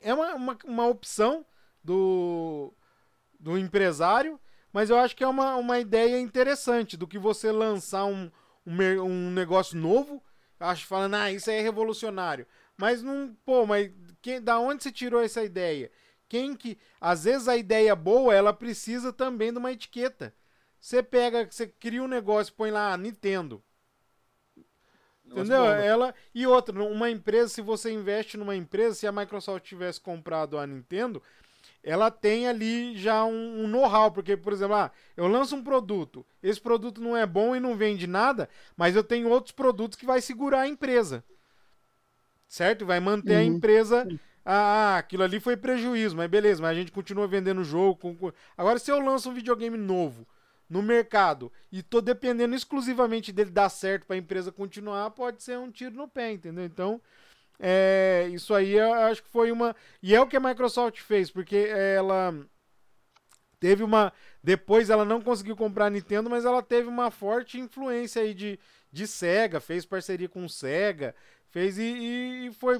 É 0.00 0.12
uma, 0.12 0.34
uma, 0.34 0.58
uma 0.64 0.86
opção 0.86 1.44
do, 1.82 2.74
do 3.40 3.56
empresário, 3.56 4.38
mas 4.76 4.90
eu 4.90 4.98
acho 4.98 5.16
que 5.16 5.24
é 5.24 5.26
uma, 5.26 5.56
uma 5.56 5.78
ideia 5.78 6.20
interessante 6.20 6.98
do 6.98 7.08
que 7.08 7.18
você 7.18 7.50
lançar 7.50 8.04
um, 8.04 8.30
um, 8.66 9.00
um 9.00 9.30
negócio 9.30 9.74
novo. 9.74 10.22
Acho 10.60 10.86
falando, 10.86 11.14
ah, 11.14 11.32
isso 11.32 11.48
aí 11.48 11.56
é 11.56 11.62
revolucionário. 11.62 12.46
Mas 12.76 13.02
não, 13.02 13.34
pô, 13.42 13.64
mas 13.64 13.90
quem, 14.20 14.38
da 14.38 14.58
onde 14.58 14.82
você 14.82 14.92
tirou 14.92 15.22
essa 15.22 15.42
ideia? 15.42 15.90
Quem 16.28 16.54
que. 16.54 16.76
Às 17.00 17.24
vezes 17.24 17.48
a 17.48 17.56
ideia 17.56 17.96
boa, 17.96 18.34
ela 18.34 18.52
precisa 18.52 19.14
também 19.14 19.50
de 19.50 19.56
uma 19.58 19.72
etiqueta. 19.72 20.34
você 20.78 21.02
pega, 21.02 21.50
você 21.50 21.66
cria 21.66 22.02
um 22.02 22.06
negócio, 22.06 22.52
põe 22.52 22.70
lá 22.70 22.94
Nintendo. 22.98 23.64
Negócio 25.24 25.54
Entendeu? 25.54 25.70
né? 25.70 25.86
Ela 25.86 26.14
e 26.34 26.46
outra, 26.46 26.84
uma 26.84 27.08
empresa, 27.08 27.48
se 27.48 27.62
você 27.62 27.90
investe 27.90 28.36
numa 28.36 28.54
empresa, 28.54 28.94
se 28.94 29.06
a 29.06 29.12
Microsoft 29.12 29.64
tivesse 29.64 30.02
comprado 30.02 30.58
a 30.58 30.66
Nintendo, 30.66 31.22
ela 31.86 32.10
tem 32.10 32.48
ali 32.48 32.96
já 32.98 33.24
um, 33.24 33.64
um 33.64 33.68
know-how, 33.68 34.10
porque 34.12 34.36
por 34.36 34.52
exemplo, 34.52 34.74
ah, 34.76 34.90
eu 35.16 35.26
lanço 35.28 35.56
um 35.56 35.62
produto, 35.64 36.26
esse 36.42 36.60
produto 36.60 37.00
não 37.00 37.16
é 37.16 37.26
bom 37.26 37.56
e 37.56 37.60
não 37.60 37.76
vende 37.76 38.06
nada, 38.06 38.48
mas 38.76 38.96
eu 38.96 39.04
tenho 39.04 39.28
outros 39.30 39.52
produtos 39.52 39.98
que 39.98 40.06
vai 40.06 40.20
segurar 40.20 40.62
a 40.62 40.68
empresa. 40.68 41.24
Certo? 42.48 42.86
Vai 42.86 43.00
manter 43.00 43.34
a 43.34 43.42
Uhum. 43.42 43.44
empresa 43.44 44.08
ah, 44.44 44.94
ah, 44.94 44.98
aquilo 44.98 45.24
ali 45.24 45.40
foi 45.40 45.56
prejuízo, 45.56 46.16
mas 46.16 46.30
beleza, 46.30 46.62
mas 46.62 46.70
a 46.70 46.74
gente 46.74 46.92
continua 46.92 47.26
vendendo 47.26 47.60
o 47.60 47.64
jogo. 47.64 48.32
Agora, 48.56 48.78
se 48.78 48.90
eu 48.90 49.00
lanço 49.00 49.28
um 49.30 49.34
videogame 49.34 49.76
novo 49.76 50.26
no 50.70 50.82
mercado 50.82 51.50
e 51.70 51.82
tô 51.82 52.00
dependendo 52.00 52.54
exclusivamente 52.54 53.32
dele 53.32 53.50
dar 53.50 53.68
certo 53.68 54.06
para 54.06 54.14
a 54.14 54.18
empresa 54.18 54.52
continuar, 54.52 55.10
pode 55.10 55.42
ser 55.42 55.58
um 55.58 55.70
tiro 55.70 55.96
no 55.96 56.06
pé, 56.08 56.32
entendeu? 56.32 56.64
Então, 56.64 57.00
é, 57.58 58.28
isso 58.32 58.54
aí 58.54 58.72
eu 58.72 58.92
acho 58.92 59.22
que 59.22 59.28
foi 59.30 59.50
uma. 59.50 59.74
E 60.02 60.14
é 60.14 60.20
o 60.20 60.26
que 60.26 60.36
a 60.36 60.40
Microsoft 60.40 61.00
fez, 61.00 61.30
porque 61.30 61.56
ela 61.56 62.34
teve 63.58 63.82
uma. 63.82 64.12
Depois 64.42 64.90
ela 64.90 65.04
não 65.04 65.20
conseguiu 65.20 65.56
comprar 65.56 65.86
a 65.86 65.90
Nintendo, 65.90 66.30
mas 66.30 66.44
ela 66.44 66.62
teve 66.62 66.88
uma 66.88 67.10
forte 67.10 67.58
influência 67.58 68.22
aí 68.22 68.34
de, 68.34 68.58
de 68.92 69.06
Sega, 69.06 69.60
fez 69.60 69.84
parceria 69.84 70.28
com 70.28 70.48
Sega, 70.48 71.14
fez 71.50 71.78
e, 71.78 72.46
e- 72.48 72.52
foi 72.54 72.78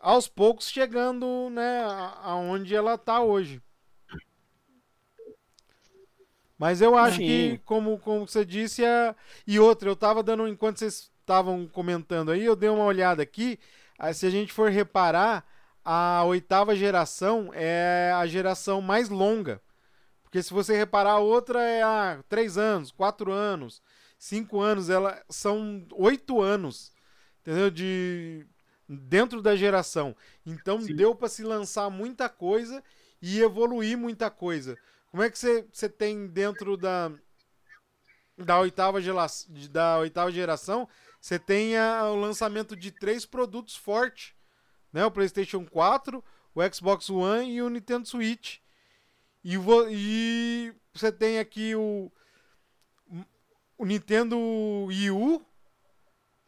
aos 0.00 0.28
poucos 0.28 0.68
chegando, 0.68 1.48
né, 1.50 1.82
aonde 2.22 2.74
ela 2.74 2.98
tá 2.98 3.22
hoje. 3.22 3.62
Mas 6.58 6.80
eu 6.80 6.96
acho 6.96 7.16
Sim. 7.18 7.24
que, 7.26 7.60
como, 7.64 7.98
como 7.98 8.26
você 8.26 8.44
disse, 8.44 8.84
a... 8.84 9.14
e 9.46 9.58
outra, 9.58 9.88
eu 9.88 9.96
tava 9.96 10.22
dando, 10.22 10.46
enquanto 10.46 10.78
vocês 10.78 11.10
estavam 11.20 11.66
comentando 11.66 12.30
aí, 12.30 12.44
eu 12.44 12.54
dei 12.54 12.68
uma 12.68 12.84
olhada 12.84 13.22
aqui, 13.22 13.58
aí 14.02 14.12
se 14.12 14.26
a 14.26 14.30
gente 14.30 14.52
for 14.52 14.68
reparar, 14.68 15.46
a 15.84 16.24
oitava 16.24 16.74
geração 16.74 17.50
é 17.54 18.12
a 18.14 18.26
geração 18.26 18.80
mais 18.82 19.08
longa. 19.08 19.62
Porque 20.24 20.42
se 20.42 20.52
você 20.52 20.76
reparar, 20.76 21.12
a 21.12 21.18
outra 21.18 21.62
é 21.62 21.82
há 21.82 22.22
três 22.28 22.58
anos, 22.58 22.90
quatro 22.90 23.30
anos, 23.30 23.80
cinco 24.18 24.60
anos, 24.60 24.90
ela 24.90 25.22
são 25.28 25.86
oito 25.92 26.40
anos, 26.40 26.92
entendeu? 27.40 27.70
De 27.70 28.44
dentro 28.88 29.40
da 29.40 29.54
geração. 29.54 30.16
Então 30.44 30.80
Sim. 30.80 30.96
deu 30.96 31.14
para 31.14 31.28
se 31.28 31.44
lançar 31.44 31.88
muita 31.88 32.28
coisa 32.28 32.82
e 33.20 33.40
evoluir 33.40 33.96
muita 33.96 34.30
coisa. 34.30 34.76
Como 35.10 35.22
é 35.22 35.30
que 35.30 35.38
você, 35.38 35.64
você 35.72 35.88
tem 35.88 36.26
dentro 36.26 36.76
da 36.76 37.12
da 38.36 38.58
oitava, 38.58 38.98
da 39.70 39.98
oitava 39.98 40.32
geração, 40.32 40.88
você 41.22 41.38
tem 41.38 41.78
a- 41.78 42.10
o 42.10 42.16
lançamento 42.16 42.74
de 42.76 42.90
três 42.90 43.24
produtos 43.24 43.76
fortes, 43.76 44.34
né? 44.92 45.06
O 45.06 45.10
PlayStation 45.10 45.64
4, 45.64 46.22
o 46.52 46.60
Xbox 46.74 47.08
One 47.08 47.54
e 47.54 47.62
o 47.62 47.70
Nintendo 47.70 48.08
Switch. 48.08 48.58
E, 49.44 49.56
e 49.90 50.74
você 50.92 51.12
tem 51.12 51.38
aqui 51.38 51.76
o, 51.76 52.10
o 53.78 53.84
Nintendo 53.84 54.36
Wii 54.88 55.10
U, 55.12 55.42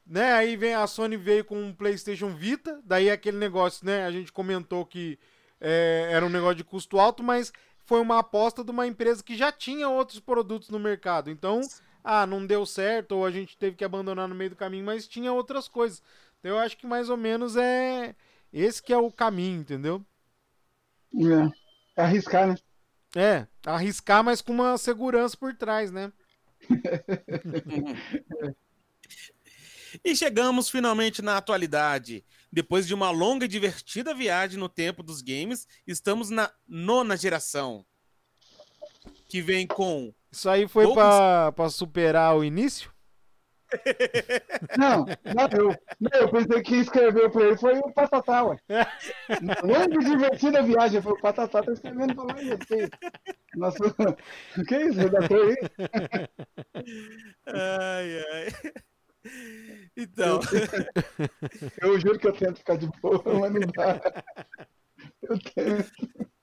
né? 0.05 0.33
Aí 0.33 0.57
vem 0.57 0.75
a 0.75 0.87
Sony 0.89 1.17
veio 1.17 1.45
com 1.45 1.57
um 1.63 1.73
PlayStation 1.73 2.35
Vita, 2.35 2.81
daí 2.85 3.09
aquele 3.09 3.39
negócio, 3.39 3.87
né? 3.87 4.05
A 4.05 4.11
gente 4.11 4.33
comentou 4.33 4.85
que 4.85 5.19
é, 5.61 6.09
era 6.11 6.27
um 6.27 6.31
negócio 6.31 6.57
de 6.57 6.65
custo 6.65 6.99
alto, 6.99 7.23
mas 7.23 7.53
foi 7.85 8.01
uma 8.01 8.19
aposta 8.19 8.65
de 8.65 8.73
uma 8.73 8.87
empresa 8.89 9.23
que 9.23 9.37
já 9.37 9.53
tinha 9.53 9.89
outros 9.89 10.19
produtos 10.19 10.69
no 10.69 10.81
mercado. 10.81 11.31
Então, 11.31 11.61
ah, 12.05 12.27
não 12.27 12.47
deu 12.47 12.67
certo 12.67 13.13
ou 13.13 13.25
a 13.25 13.31
gente 13.31 13.57
teve 13.57 13.75
que 13.77 13.85
abandonar 13.85 14.29
no 14.29 14.35
meio 14.35 14.51
do 14.51 14.57
caminho, 14.57 14.85
mas 14.85 15.09
tinha 15.09 15.33
outras 15.33 15.67
coisas. 15.67 16.03
Então, 16.39 16.53
eu 16.53 16.59
acho 16.59 16.77
que 16.77 16.87
mais 16.87 17.09
ou 17.09 17.17
menos 17.17 17.57
é 17.57 18.15
esse 18.53 18.83
que 18.83 18.93
é 18.93 18.99
o 18.99 19.11
caminho, 19.11 19.63
entendeu? 19.63 20.05
É. 21.17 22.03
Arriscar, 22.03 22.49
né? 22.49 22.57
É, 23.17 23.47
arriscar, 23.65 24.23
mas 24.23 24.43
com 24.43 24.53
uma 24.53 24.77
segurança 24.77 25.37
por 25.37 25.55
trás, 25.55 25.91
né? 25.91 26.13
E 30.03 30.17
chegamos 30.17 30.69
finalmente 30.69 31.23
na 31.23 31.37
atualidade. 31.37 32.25
Depois 32.51 32.87
de 32.87 32.95
uma 32.95 33.11
longa 33.11 33.45
e 33.45 33.49
divertida 33.49 34.15
viagem 34.15 34.59
no 34.59 34.69
tempo 34.69 35.03
dos 35.03 35.21
games, 35.23 35.69
estamos 35.87 36.31
na 36.31 36.51
nona 36.67 37.17
geração. 37.17 37.87
Que 39.35 39.43
vem 39.43 39.67
com. 39.67 40.15
Isso 40.31 40.49
aí 40.49 40.69
foi 40.69 40.87
pra 40.95 41.69
superar 41.69 42.37
o 42.37 42.45
início? 42.45 42.95
Não, 44.79 45.05
não 45.35 45.49
eu, 45.51 45.77
não, 45.99 46.21
eu 46.21 46.29
pensei 46.31 46.63
que 46.63 46.77
escreveu 46.77 47.29
pra 47.29 47.43
ele 47.43 47.57
foi 47.57 47.77
o 47.81 47.93
Patatá, 47.93 48.45
ué. 48.45 48.57
E 49.91 50.05
divertida 50.05 50.63
viagem, 50.63 51.03
foi 51.03 51.15
o 51.15 51.21
Patatá, 51.21 51.65
tá 51.65 51.73
escrevendo 51.73 52.15
pra 52.15 52.25
nós. 52.27 52.53
aqui. 52.53 52.89
Nossa, 53.57 53.79
o 53.85 54.63
que 54.65 54.75
é 54.77 54.87
isso, 54.87 55.01
redator 55.01 55.49
aí? 55.49 55.57
Ai, 57.49 58.25
ai. 58.31 58.73
Então, 59.97 60.39
Eu 61.83 61.99
juro 61.99 62.21
que 62.21 62.29
eu 62.29 62.33
tento 62.33 62.59
ficar 62.59 62.77
de 62.77 62.89
boa, 63.03 63.21
mas 63.25 63.53
não 63.53 63.61
dá. 63.75 64.01
Eu 65.23 65.37
tento. 65.41 66.34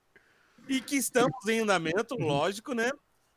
E 0.72 0.80
que 0.80 0.96
estamos 0.96 1.46
em 1.48 1.60
andamento, 1.60 2.16
lógico, 2.16 2.74
né? 2.74 2.92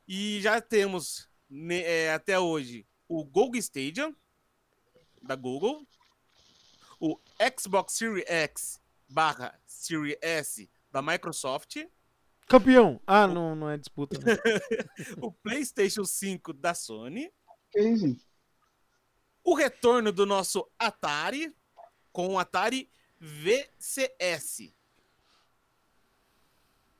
E 0.06 0.40
já 0.40 0.60
temos 0.60 1.28
né, 1.50 1.80
é, 1.80 2.12
até 2.12 2.38
hoje 2.38 2.86
o 3.08 3.24
Google 3.24 3.56
Stadia 3.56 4.14
da 5.20 5.34
Google, 5.34 5.84
o 7.00 7.18
Xbox 7.58 7.94
Series 7.94 8.24
X 8.28 8.80
barra 9.08 9.58
Series 9.66 10.16
S 10.22 10.70
da 10.92 11.02
Microsoft, 11.02 11.76
Campeão! 12.46 13.00
Ah, 13.06 13.26
não, 13.26 13.56
não 13.56 13.70
é 13.70 13.78
disputa. 13.78 14.18
não. 14.20 15.26
o 15.28 15.32
PlayStation 15.32 16.04
5 16.04 16.52
da 16.52 16.74
Sony, 16.74 17.32
Que 17.72 17.80
isso, 17.80 18.28
o 19.42 19.54
retorno 19.54 20.12
do 20.12 20.24
nosso 20.24 20.70
Atari 20.78 21.54
com 22.12 22.28
o 22.28 22.38
Atari 22.38 22.90
VCS. 23.18 24.74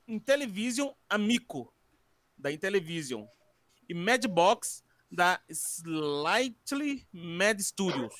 Intellivision 0.07 0.91
Amico 1.09 1.73
da 2.37 2.51
Intellivision 2.53 3.27
e 3.89 3.95
Madbox 3.95 4.83
da 5.11 5.41
Slightly 5.51 7.07
Mad 7.13 7.61
Studios. 7.61 8.15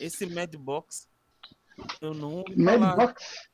Esse 0.00 0.26
Madbox 0.26 1.08
eu 2.00 2.14
não 2.14 2.34
ouvi 2.36 2.54
falar. 2.64 2.78
Madbox? 2.96 3.48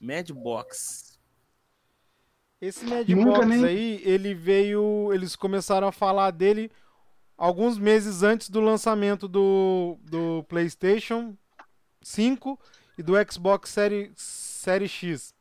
Madbox. 0.00 1.18
Esse 2.60 2.84
Madbox 2.84 3.46
nem- 3.46 3.64
aí, 3.64 4.02
ele 4.04 4.34
veio. 4.34 5.10
Eles 5.12 5.36
começaram 5.36 5.86
a 5.88 5.92
falar 5.92 6.30
dele 6.30 6.70
alguns 7.36 7.76
meses 7.78 8.22
antes 8.22 8.48
do 8.48 8.60
lançamento 8.60 9.26
do, 9.28 9.98
do 10.02 10.44
PlayStation 10.48 11.36
5 12.02 12.58
e 12.98 13.02
do 13.02 13.14
Xbox 13.30 13.70
Série, 13.70 14.12
Série 14.16 14.88
X. 14.88 15.34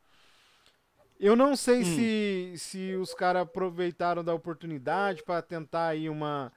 Eu 1.20 1.36
não 1.36 1.56
sei 1.56 1.84
Hum. 1.84 1.86
se, 1.86 2.54
se 2.58 2.96
os 2.96 3.14
caras 3.14 3.44
aproveitaram 3.44 4.24
da 4.24 4.34
oportunidade 4.34 5.24
para 5.24 5.42
tentar 5.42 5.90
aí 5.90 6.10
uma, 6.10 6.52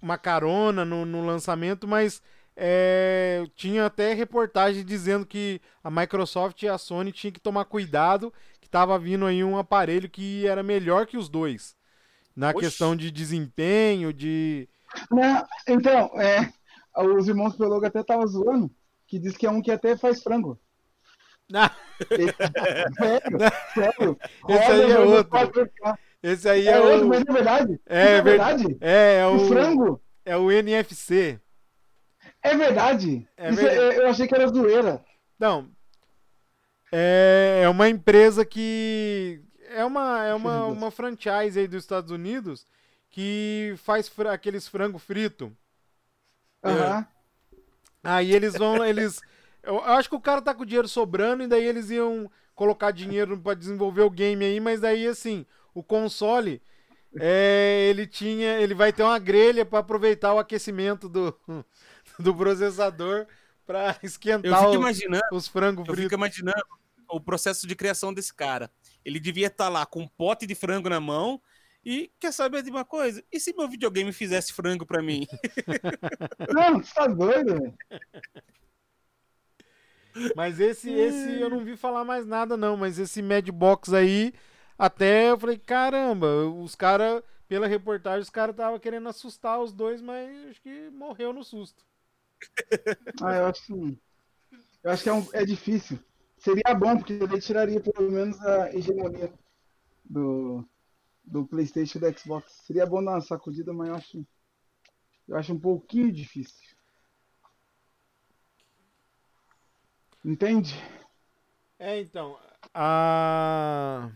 uma 0.00 0.18
carona 0.18 0.84
no, 0.84 1.04
no 1.04 1.24
lançamento, 1.24 1.86
mas 1.88 2.22
é, 2.56 3.44
tinha 3.54 3.86
até 3.86 4.12
reportagem 4.12 4.84
dizendo 4.84 5.26
que 5.26 5.60
a 5.82 5.90
Microsoft 5.90 6.62
e 6.62 6.68
a 6.68 6.78
Sony 6.78 7.12
tinham 7.12 7.32
que 7.32 7.40
tomar 7.40 7.64
cuidado, 7.64 8.32
que 8.60 8.68
tava 8.68 8.98
vindo 8.98 9.26
aí 9.26 9.42
um 9.42 9.58
aparelho 9.58 10.08
que 10.08 10.46
era 10.46 10.62
melhor 10.62 11.06
que 11.06 11.16
os 11.16 11.28
dois. 11.28 11.74
Na 12.36 12.52
Oxi. 12.52 12.60
questão 12.66 12.96
de 12.96 13.10
desempenho, 13.10 14.12
de. 14.12 14.68
Não, 15.10 15.46
então, 15.68 16.10
é, 16.20 16.52
os 16.96 17.28
irmãos 17.28 17.56
Peloga 17.56 17.88
até 17.88 18.00
estavam 18.00 18.26
zoando, 18.26 18.70
que 19.06 19.18
diz 19.18 19.36
que 19.36 19.46
é 19.46 19.50
um 19.50 19.60
que 19.62 19.70
até 19.70 19.96
faz 19.96 20.22
frango. 20.22 20.58
Ah, 21.54 21.70
Sério, 22.98 23.38
sério. 23.74 24.18
Esse 24.48 24.72
aí 24.72 24.90
é 24.90 24.98
outro. 24.98 25.30
4K. 25.32 25.98
esse 26.22 26.48
aí 26.48 26.66
É, 26.68 26.72
é, 26.72 26.80
outro, 26.80 27.06
o. 27.06 27.08
mas 27.08 27.20
é 27.26 27.32
verdade. 27.32 27.80
É, 27.86 28.00
é 28.02 28.14
ver- 28.16 28.22
verdade. 28.24 28.76
É, 28.80 29.18
é 29.20 29.26
O 29.26 29.36
o. 29.36 29.48
frango 29.48 30.00
É 30.24 30.36
o 30.36 30.50
NFC. 30.50 31.40
é 32.42 32.56
verdade. 32.56 33.28
É 33.36 33.50
Isso 33.50 33.60
verdade. 33.62 33.78
é- 33.96 33.98
eu 34.00 34.08
achei 34.08 34.26
que 34.26 34.34
era 34.34 34.48
zoeira. 34.48 35.04
Não. 35.38 35.68
É, 36.92 37.60
é 37.64 37.68
uma 37.68 37.88
empresa 37.88 38.44
que. 38.44 39.40
É 39.68 39.84
uma, 39.84 40.24
é 40.24 40.34
uma, 40.34 40.66
uma 40.66 40.90
franchise 40.90 41.58
aí 41.58 41.66
dos 41.66 41.82
Estados 41.82 42.10
Unidos 42.10 42.64
que 43.10 43.74
faz 43.78 44.08
fra- 44.08 44.32
aqueles 44.32 44.66
frango 44.68 44.98
frito. 44.98 45.52
Aham. 46.70 47.06
Aí 48.02 48.32
eles 48.32 48.54
vão. 48.54 48.76
Eles. 48.84 49.20
Eu 49.62 49.82
acho 49.84 50.08
que 50.08 50.14
o 50.14 50.20
cara 50.20 50.40
tá 50.40 50.54
com 50.54 50.62
o 50.62 50.66
dinheiro 50.66 50.86
sobrando 50.88 51.42
e 51.42 51.48
daí 51.48 51.64
eles 51.64 51.90
iam 51.90 52.30
colocar 52.54 52.90
dinheiro 52.92 53.36
pra 53.38 53.52
desenvolver 53.54 54.02
o 54.02 54.10
game 54.10 54.44
aí, 54.44 54.60
mas 54.60 54.80
daí 54.80 55.06
assim, 55.08 55.44
o 55.74 55.82
console 55.82 56.62
é, 57.18 57.86
ele 57.90 58.06
tinha, 58.06 58.60
ele 58.60 58.74
vai 58.74 58.92
ter 58.92 59.02
uma 59.02 59.18
grelha 59.18 59.64
pra 59.66 59.80
aproveitar 59.80 60.32
o 60.34 60.38
aquecimento 60.38 61.08
do, 61.08 61.34
do 62.18 62.34
processador 62.34 63.26
Eu 63.68 63.96
esquentar 64.04 64.58
fico 64.60 64.70
o- 64.72 64.74
imaginando, 64.76 65.24
os 65.32 65.48
frangos 65.48 65.80
eu 65.88 65.94
fico 65.94 65.96
fritos. 65.96 66.16
imaginando 66.16 66.64
o 67.10 67.20
processo 67.20 67.66
de 67.66 67.74
criação 67.74 68.14
desse 68.14 68.32
cara. 68.32 68.70
Ele 69.04 69.18
devia 69.18 69.48
estar 69.48 69.68
lá 69.68 69.84
com 69.84 70.02
um 70.02 70.08
pote 70.08 70.46
de 70.46 70.54
frango 70.54 70.88
na 70.88 71.00
mão 71.00 71.40
e 71.88 72.10
quer 72.18 72.32
saber 72.32 72.64
de 72.64 72.70
uma 72.70 72.84
coisa? 72.84 73.22
E 73.32 73.38
se 73.38 73.54
meu 73.56 73.68
videogame 73.68 74.12
fizesse 74.12 74.52
frango 74.52 74.84
pra 74.84 75.00
mim? 75.00 75.24
Não, 76.52 76.82
você 76.82 76.92
tá 76.92 77.06
doido, 77.06 77.54
velho. 77.54 77.74
Mas 80.34 80.58
esse, 80.58 80.90
esse 80.90 81.40
eu 81.40 81.48
não 81.48 81.64
vi 81.64 81.76
falar 81.76 82.04
mais 82.04 82.26
nada, 82.26 82.56
não. 82.56 82.76
Mas 82.76 82.98
esse 82.98 83.22
Mad 83.22 83.48
Box 83.50 83.94
aí, 83.94 84.32
até 84.78 85.30
eu 85.30 85.38
falei, 85.38 85.58
caramba, 85.58 86.26
os 86.46 86.74
caras, 86.74 87.22
pela 87.46 87.66
reportagem, 87.66 88.20
os 88.22 88.30
caras 88.30 88.54
estavam 88.54 88.78
querendo 88.80 89.08
assustar 89.08 89.60
os 89.60 89.72
dois, 89.72 90.00
mas 90.02 90.48
acho 90.50 90.62
que 90.62 90.90
morreu 90.90 91.32
no 91.32 91.44
susto. 91.44 91.84
Ah, 93.22 93.36
eu 93.36 93.46
acho 93.46 93.62
que. 93.64 93.98
Eu 94.82 94.90
acho 94.90 95.02
que 95.02 95.08
é, 95.08 95.12
um- 95.12 95.28
é 95.32 95.44
difícil. 95.44 95.98
Seria 96.38 96.74
bom, 96.74 96.96
porque 96.98 97.12
ele 97.12 97.40
tiraria 97.40 97.80
pelo 97.80 98.10
menos 98.10 98.40
a 98.40 98.74
hegemonia 98.74 99.32
do, 100.04 100.64
do 101.26 101.44
Playstation 101.44 101.98
e 101.98 102.00
do 102.00 102.18
Xbox. 102.18 102.52
Seria 102.66 102.86
bom 102.86 103.02
dar 103.02 103.12
uma 103.12 103.20
sacudida, 103.20 103.72
mas 103.72 103.88
eu 103.88 103.94
acho. 103.94 104.26
Eu 105.28 105.36
acho 105.36 105.52
um 105.52 105.58
pouquinho 105.58 106.12
difícil. 106.12 106.76
Entende? 110.24 110.74
É, 111.78 112.00
então, 112.00 112.38
a... 112.72 114.10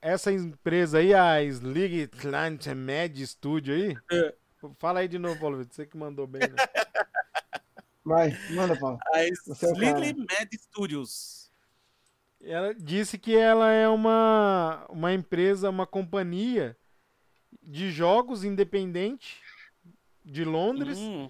Essa 0.00 0.32
empresa 0.32 0.98
aí, 0.98 1.12
a 1.14 1.42
Slig 1.42 2.04
Atlant 2.04 2.66
Med 2.68 3.26
Studio 3.26 3.74
aí, 3.74 3.96
É. 4.12 4.34
fala 4.78 5.00
aí 5.00 5.08
de 5.08 5.18
novo, 5.18 5.40
Paulo 5.40 5.64
você 5.64 5.86
que 5.86 5.96
mandou 5.96 6.26
bem, 6.26 6.42
né? 6.42 6.56
Vai, 8.04 8.30
manda, 8.50 8.78
Paulo. 8.78 8.98
A 9.12 9.24
é. 9.24 9.28
Slitly 9.30 10.14
Mad 10.14 10.52
Studios. 10.54 11.45
Ela 12.48 12.72
disse 12.74 13.18
que 13.18 13.34
ela 13.36 13.70
é 13.72 13.88
uma, 13.88 14.86
uma 14.88 15.12
empresa, 15.12 15.68
uma 15.68 15.86
companhia 15.86 16.76
de 17.62 17.90
jogos 17.90 18.44
independente 18.44 19.42
de 20.24 20.44
Londres 20.44 20.96
Hum, 20.98 21.28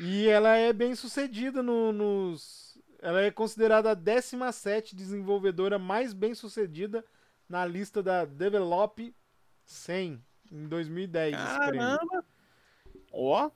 e 0.00 0.26
ela 0.26 0.56
é 0.56 0.72
bem 0.72 0.94
sucedida 0.94 1.62
no- 1.62 1.92
nos. 1.92 2.76
Ela 3.00 3.22
é 3.22 3.30
considerada 3.30 3.90
a 3.92 3.94
17 3.94 4.94
desenvolvedora 4.96 5.78
mais 5.78 6.12
bem 6.12 6.34
sucedida 6.34 7.04
na 7.48 7.64
lista 7.64 8.02
da 8.02 8.24
Develop 8.24 9.14
100 9.64 10.22
em 10.50 10.66
2010. 10.68 11.34
esse 11.34 11.58
prêmio. 11.58 11.78
caramba! 11.80 12.24
Ó, 13.12 13.50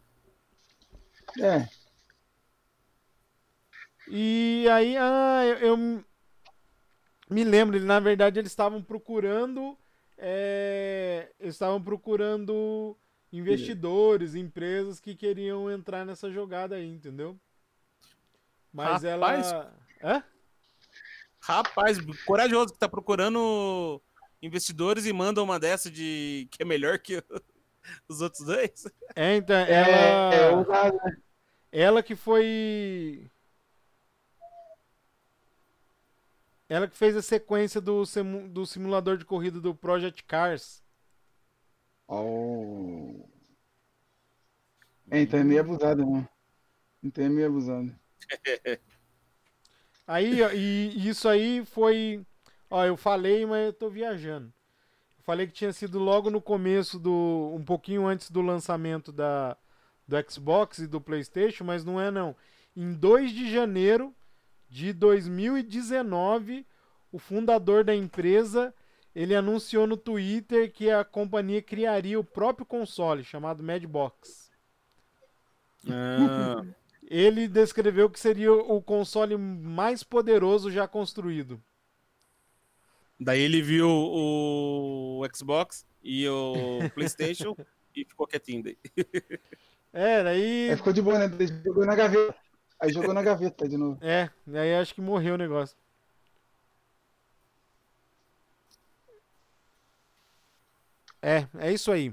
É, 1.40 1.68
E 4.08 4.66
aí, 4.70 4.96
ah, 4.96 5.42
eu, 5.46 5.56
eu 5.58 6.04
me 7.30 7.44
lembro, 7.44 7.78
na 7.80 8.00
verdade 8.00 8.38
eles 8.38 8.52
estavam 8.52 8.82
procurando, 8.82 9.76
é, 10.18 11.30
eles 11.40 11.54
estavam 11.54 11.82
procurando 11.82 12.96
investidores, 13.32 14.34
empresas 14.34 15.00
que 15.00 15.14
queriam 15.14 15.70
entrar 15.70 16.04
nessa 16.04 16.30
jogada 16.30 16.76
aí, 16.76 16.88
entendeu? 16.88 17.38
Mas 18.72 19.02
Rapaz. 19.02 19.52
ela, 19.52 19.74
Hã? 20.02 20.24
rapaz, 21.40 21.98
corajoso 22.26 22.72
que 22.72 22.78
tá 22.78 22.88
procurando 22.88 24.00
investidores 24.42 25.06
e 25.06 25.12
manda 25.12 25.42
uma 25.42 25.58
dessa 25.58 25.90
de 25.90 26.48
que 26.50 26.62
é 26.62 26.64
melhor 26.66 26.98
que 26.98 27.22
os 28.08 28.20
outros 28.20 28.44
dois. 28.44 28.86
É, 29.16 29.36
então, 29.36 29.56
é, 29.56 29.72
ela, 29.72 30.34
é 30.34 30.92
né? 30.92 31.16
ela 31.72 32.02
que 32.02 32.14
foi, 32.14 33.30
ela 36.68 36.88
que 36.88 36.96
fez 36.96 37.16
a 37.16 37.22
sequência 37.22 37.80
do, 37.80 38.04
simu- 38.06 38.48
do 38.48 38.66
simulador 38.66 39.16
de 39.16 39.24
corrida 39.24 39.60
do 39.60 39.74
Project 39.74 40.24
Cars. 40.24 40.82
Oh. 42.08 43.28
É, 45.10 45.20
então 45.20 45.38
é 45.38 45.44
meio 45.44 45.60
abusado, 45.60 46.04
né? 46.06 46.28
Então 47.02 47.24
é 47.24 47.28
meio 47.28 47.46
abusado. 47.48 47.94
Aí, 50.06 50.42
ó, 50.42 50.50
e 50.52 51.08
isso 51.08 51.28
aí 51.28 51.64
foi. 51.64 52.24
Ó, 52.70 52.84
eu 52.84 52.96
falei, 52.96 53.46
mas 53.46 53.66
eu 53.66 53.72
tô 53.72 53.88
viajando. 53.88 54.52
Eu 55.18 55.24
falei 55.24 55.46
que 55.46 55.52
tinha 55.52 55.72
sido 55.72 55.98
logo 55.98 56.30
no 56.30 56.42
começo 56.42 56.98
do. 56.98 57.52
Um 57.54 57.64
pouquinho 57.64 58.06
antes 58.06 58.30
do 58.30 58.42
lançamento 58.42 59.10
da, 59.10 59.56
do 60.06 60.16
Xbox 60.30 60.78
e 60.78 60.86
do 60.86 61.00
PlayStation, 61.00 61.64
mas 61.64 61.84
não 61.84 62.00
é 62.00 62.10
não. 62.10 62.36
Em 62.76 62.92
2 62.92 63.32
de 63.32 63.50
janeiro 63.50 64.14
de 64.74 64.92
2019, 64.92 66.66
o 67.12 67.18
fundador 67.20 67.84
da 67.84 67.94
empresa 67.94 68.74
ele 69.14 69.32
anunciou 69.32 69.86
no 69.86 69.96
Twitter 69.96 70.72
que 70.72 70.90
a 70.90 71.04
companhia 71.04 71.62
criaria 71.62 72.18
o 72.18 72.24
próprio 72.24 72.66
console 72.66 73.22
chamado 73.22 73.62
Madbox. 73.62 74.50
Ah, 75.88 76.64
Ele 77.06 77.46
descreveu 77.46 78.10
que 78.10 78.18
seria 78.18 78.52
o 78.52 78.82
console 78.82 79.36
mais 79.36 80.02
poderoso 80.02 80.72
já 80.72 80.88
construído. 80.88 81.62
daí 83.20 83.42
ele 83.42 83.62
viu 83.62 83.88
o 83.88 85.22
Xbox 85.32 85.86
e 86.02 86.28
o 86.28 86.90
PlayStation 86.94 87.54
e 87.94 88.04
ficou 88.04 88.26
quietinho 88.26 88.64
daí. 88.64 88.78
É, 89.92 90.24
daí. 90.24 90.70
Aí 90.70 90.76
ficou 90.76 90.92
de 90.92 91.00
boa, 91.00 91.16
né? 91.16 91.46
Jogou 91.64 91.86
na 91.86 91.94
gaveta. 91.94 92.43
Aí 92.80 92.92
jogou 92.92 93.14
na 93.14 93.22
gaveta 93.22 93.68
de 93.68 93.76
novo. 93.76 93.98
É, 94.02 94.28
daí 94.46 94.74
acho 94.74 94.94
que 94.94 95.00
morreu 95.00 95.34
o 95.34 95.38
negócio. 95.38 95.76
É, 101.22 101.46
é 101.58 101.72
isso 101.72 101.90
aí. 101.90 102.12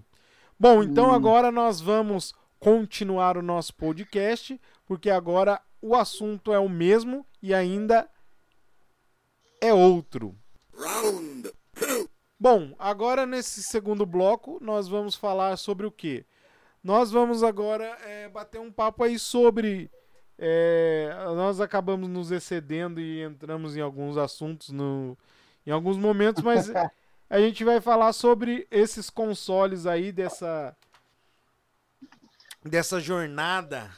Bom, 0.57 0.81
então 0.83 1.09
Hum. 1.09 1.13
agora 1.13 1.51
nós 1.51 1.81
vamos 1.81 2.33
continuar 2.59 3.37
o 3.37 3.41
nosso 3.41 3.73
podcast, 3.73 4.59
porque 4.85 5.09
agora 5.09 5.59
o 5.81 5.95
assunto 5.95 6.53
é 6.53 6.59
o 6.59 6.69
mesmo 6.69 7.25
e 7.41 7.53
ainda 7.53 8.07
é 9.59 9.73
outro. 9.73 10.35
Bom, 12.39 12.73
agora 12.79 13.25
nesse 13.25 13.61
segundo 13.63 14.05
bloco 14.05 14.59
nós 14.61 14.87
vamos 14.87 15.15
falar 15.15 15.57
sobre 15.57 15.85
o 15.85 15.91
quê? 15.91 16.25
Nós 16.83 17.11
vamos 17.11 17.43
agora 17.43 17.85
é, 18.03 18.29
bater 18.29 18.59
um 18.59 18.71
papo 18.71 19.03
aí 19.03 19.19
sobre. 19.19 19.91
É, 20.43 21.13
nós 21.35 21.61
acabamos 21.61 22.09
nos 22.09 22.31
excedendo 22.31 22.99
e 22.99 23.21
entramos 23.21 23.77
em 23.77 23.79
alguns 23.79 24.17
assuntos 24.17 24.69
no, 24.69 25.15
em 25.67 25.69
alguns 25.69 25.97
momentos, 25.97 26.41
mas 26.41 26.67
a 27.29 27.39
gente 27.39 27.63
vai 27.63 27.79
falar 27.79 28.11
sobre 28.11 28.67
esses 28.71 29.07
consoles 29.07 29.85
aí 29.85 30.11
dessa 30.11 30.75
dessa 32.63 32.99
jornada 32.99 33.91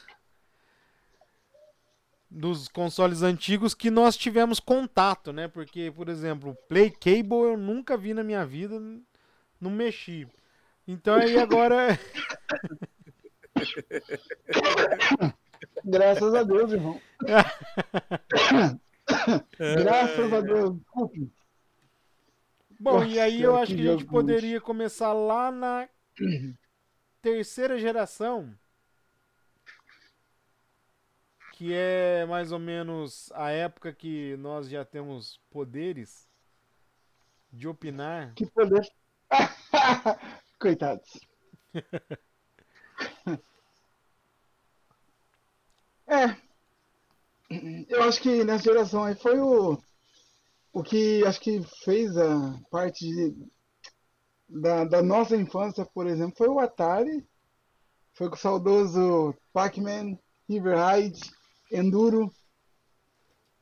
dos 2.30 2.68
consoles 2.68 3.22
antigos 3.22 3.72
que 3.72 3.90
nós 3.90 4.14
tivemos 4.14 4.60
contato, 4.60 5.32
né? 5.32 5.48
Porque, 5.48 5.90
por 5.96 6.10
exemplo, 6.10 6.54
Play 6.68 6.90
Cable 6.90 7.52
eu 7.52 7.56
nunca 7.56 7.96
vi 7.96 8.12
na 8.12 8.22
minha 8.22 8.44
vida, 8.44 8.78
não 9.58 9.70
mexi. 9.70 10.28
Então 10.86 11.14
aí 11.14 11.38
agora 11.38 11.98
Graças 15.84 16.34
a 16.34 16.42
Deus, 16.42 16.72
irmão. 16.72 17.00
Graças 19.58 20.32
a 20.32 20.40
Deus. 20.40 20.76
Desculpe. 20.76 21.30
Bom, 22.80 23.04
e 23.04 23.18
aí 23.18 23.42
Nossa, 23.42 23.44
eu 23.44 23.54
que 23.54 23.62
acho 23.62 23.74
que 23.74 23.88
a 23.88 23.92
gente 23.92 24.04
poderia 24.04 24.60
começar 24.60 25.12
lá 25.12 25.50
na 25.50 25.88
terceira 27.22 27.78
geração, 27.78 28.54
que 31.52 31.72
é 31.72 32.26
mais 32.26 32.52
ou 32.52 32.58
menos 32.58 33.32
a 33.32 33.50
época 33.50 33.92
que 33.92 34.36
nós 34.36 34.68
já 34.68 34.84
temos 34.84 35.40
poderes 35.50 36.28
de 37.52 37.68
opinar. 37.68 38.34
Que 38.34 38.44
poder. 38.46 38.86
Coitados. 40.58 41.20
É. 46.06 46.36
Eu 47.88 48.02
acho 48.02 48.20
que 48.20 48.44
nessa 48.44 48.64
geração 48.64 49.04
aí 49.04 49.14
foi 49.14 49.38
o. 49.38 49.78
O 50.72 50.82
que 50.82 51.24
acho 51.24 51.40
que 51.40 51.62
fez 51.84 52.16
a 52.16 52.58
parte 52.70 53.06
de, 53.06 53.36
da, 54.48 54.84
da 54.84 55.02
nossa 55.02 55.36
infância, 55.36 55.84
por 55.84 56.06
exemplo, 56.06 56.34
foi 56.36 56.48
o 56.48 56.58
Atari. 56.58 57.24
Foi 58.14 58.28
com 58.28 58.34
o 58.34 58.38
saudoso 58.38 59.34
Pac-Man, 59.52 60.18
River 60.48 60.76
Raid. 60.76 61.18
Enduro, 61.72 62.30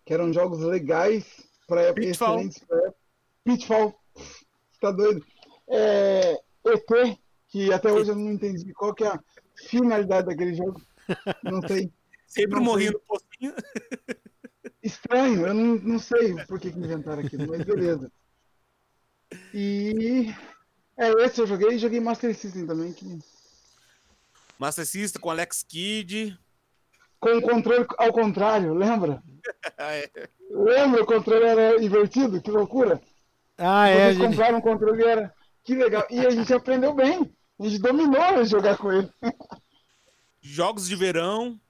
que 0.05 0.12
eram 0.12 0.32
jogos 0.32 0.61
legais 0.61 1.24
para 1.66 1.82
época, 1.82 2.03
Pitfall. 2.03 2.34
excelentes 2.34 2.59
pra 2.64 2.76
época. 2.78 2.97
Pitfall, 3.45 3.95
pff, 4.14 4.47
tá 4.80 4.90
doido. 4.90 5.24
É, 5.68 6.32
ET, 6.66 7.18
que 7.49 7.72
até 7.72 7.90
hoje 7.90 8.11
eu 8.11 8.16
não 8.16 8.30
entendi 8.30 8.72
qual 8.74 8.95
que 8.95 9.05
é 9.05 9.09
a 9.09 9.20
finalidade 9.68 10.26
daquele 10.26 10.55
jogo. 10.55 10.80
Não 11.43 11.61
sei. 11.66 11.90
Sempre 12.32 12.56
Não 12.56 12.64
morri 12.64 12.84
sei. 12.84 12.92
no 12.92 13.00
pocinho. 13.00 13.54
Estranho, 14.82 15.46
eu 15.46 15.54
não, 15.54 15.74
não 15.76 15.98
sei 15.98 16.34
por 16.46 16.58
que, 16.58 16.72
que 16.72 16.78
inventaram 16.78 17.22
aquilo, 17.22 17.46
mas 17.46 17.62
beleza. 17.62 18.10
E. 19.54 20.34
É, 20.96 21.10
esse 21.24 21.40
eu 21.40 21.46
joguei 21.46 21.70
e 21.74 21.78
joguei 21.78 22.00
Master 22.00 22.34
System 22.34 22.66
também, 22.66 22.92
que 22.92 23.18
Master 24.58 24.86
System 24.86 25.20
com 25.20 25.30
Alex 25.30 25.62
Kidd. 25.62 26.38
com 27.20 27.36
o 27.38 27.42
controle 27.42 27.86
ao 27.98 28.12
contrário, 28.12 28.74
lembra? 28.74 29.22
É. 29.78 30.08
Lembra 30.50 31.02
o 31.02 31.06
controle 31.06 31.44
era 31.44 31.82
invertido? 31.82 32.40
Que 32.40 32.50
loucura! 32.50 33.00
Ah, 33.58 33.88
é, 33.88 33.94
Vocês 34.04 34.16
gente. 34.18 34.26
compraram 34.28 34.58
um 34.58 34.60
controle 34.60 35.02
e 35.02 35.06
era. 35.06 35.34
Que 35.64 35.74
legal! 35.74 36.06
E 36.10 36.20
a 36.24 36.30
gente 36.30 36.52
aprendeu 36.54 36.94
bem! 36.94 37.34
A 37.58 37.64
gente 37.64 37.80
dominou 37.80 38.20
a 38.22 38.44
jogar 38.44 38.76
com 38.78 38.92
ele. 38.92 39.10
Jogos 40.40 40.86
de 40.86 40.94
verão. 40.94 41.60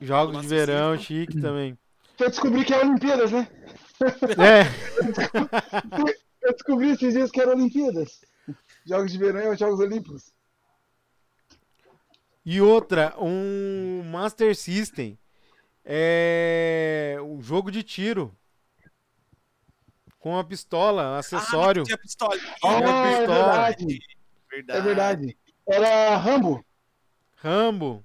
Jogos 0.00 0.36
de 0.36 0.42
Nossa, 0.42 0.48
verão, 0.48 0.98
chique 0.98 1.40
também. 1.40 1.76
Eu 2.18 2.28
descobri 2.30 2.64
que 2.64 2.72
é 2.74 2.80
Olimpíadas, 2.80 3.30
né? 3.32 3.48
É, 4.38 4.62
Eu 6.40 6.52
descobri 6.52 6.90
esses 6.90 7.12
dias 7.12 7.30
que 7.32 7.40
era 7.40 7.50
Olimpíadas. 7.50 8.20
Jogos 8.86 9.10
de 9.10 9.18
verão 9.18 9.40
e 9.40 9.48
os 9.48 9.58
Jogos 9.58 9.80
Olímpicos. 9.80 10.32
e 12.46 12.60
outra, 12.60 13.14
um 13.18 14.02
Master 14.10 14.54
System 14.56 15.18
é 15.84 17.16
um 17.22 17.42
jogo 17.42 17.70
de 17.72 17.82
tiro. 17.82 18.34
Com 20.18 20.30
uma 20.30 20.44
pistola, 20.44 21.18
acessório. 21.18 21.82
Ah, 21.82 21.86
tinha 21.86 21.98
pistola. 21.98 22.34
Ah, 22.64 22.72
é 22.72 23.18
pistola. 23.18 23.72
verdade! 23.72 23.98
É 24.68 24.80
verdade. 24.80 25.38
Era 25.66 26.16
Rambo. 26.16 26.64
Rambo. 27.36 28.04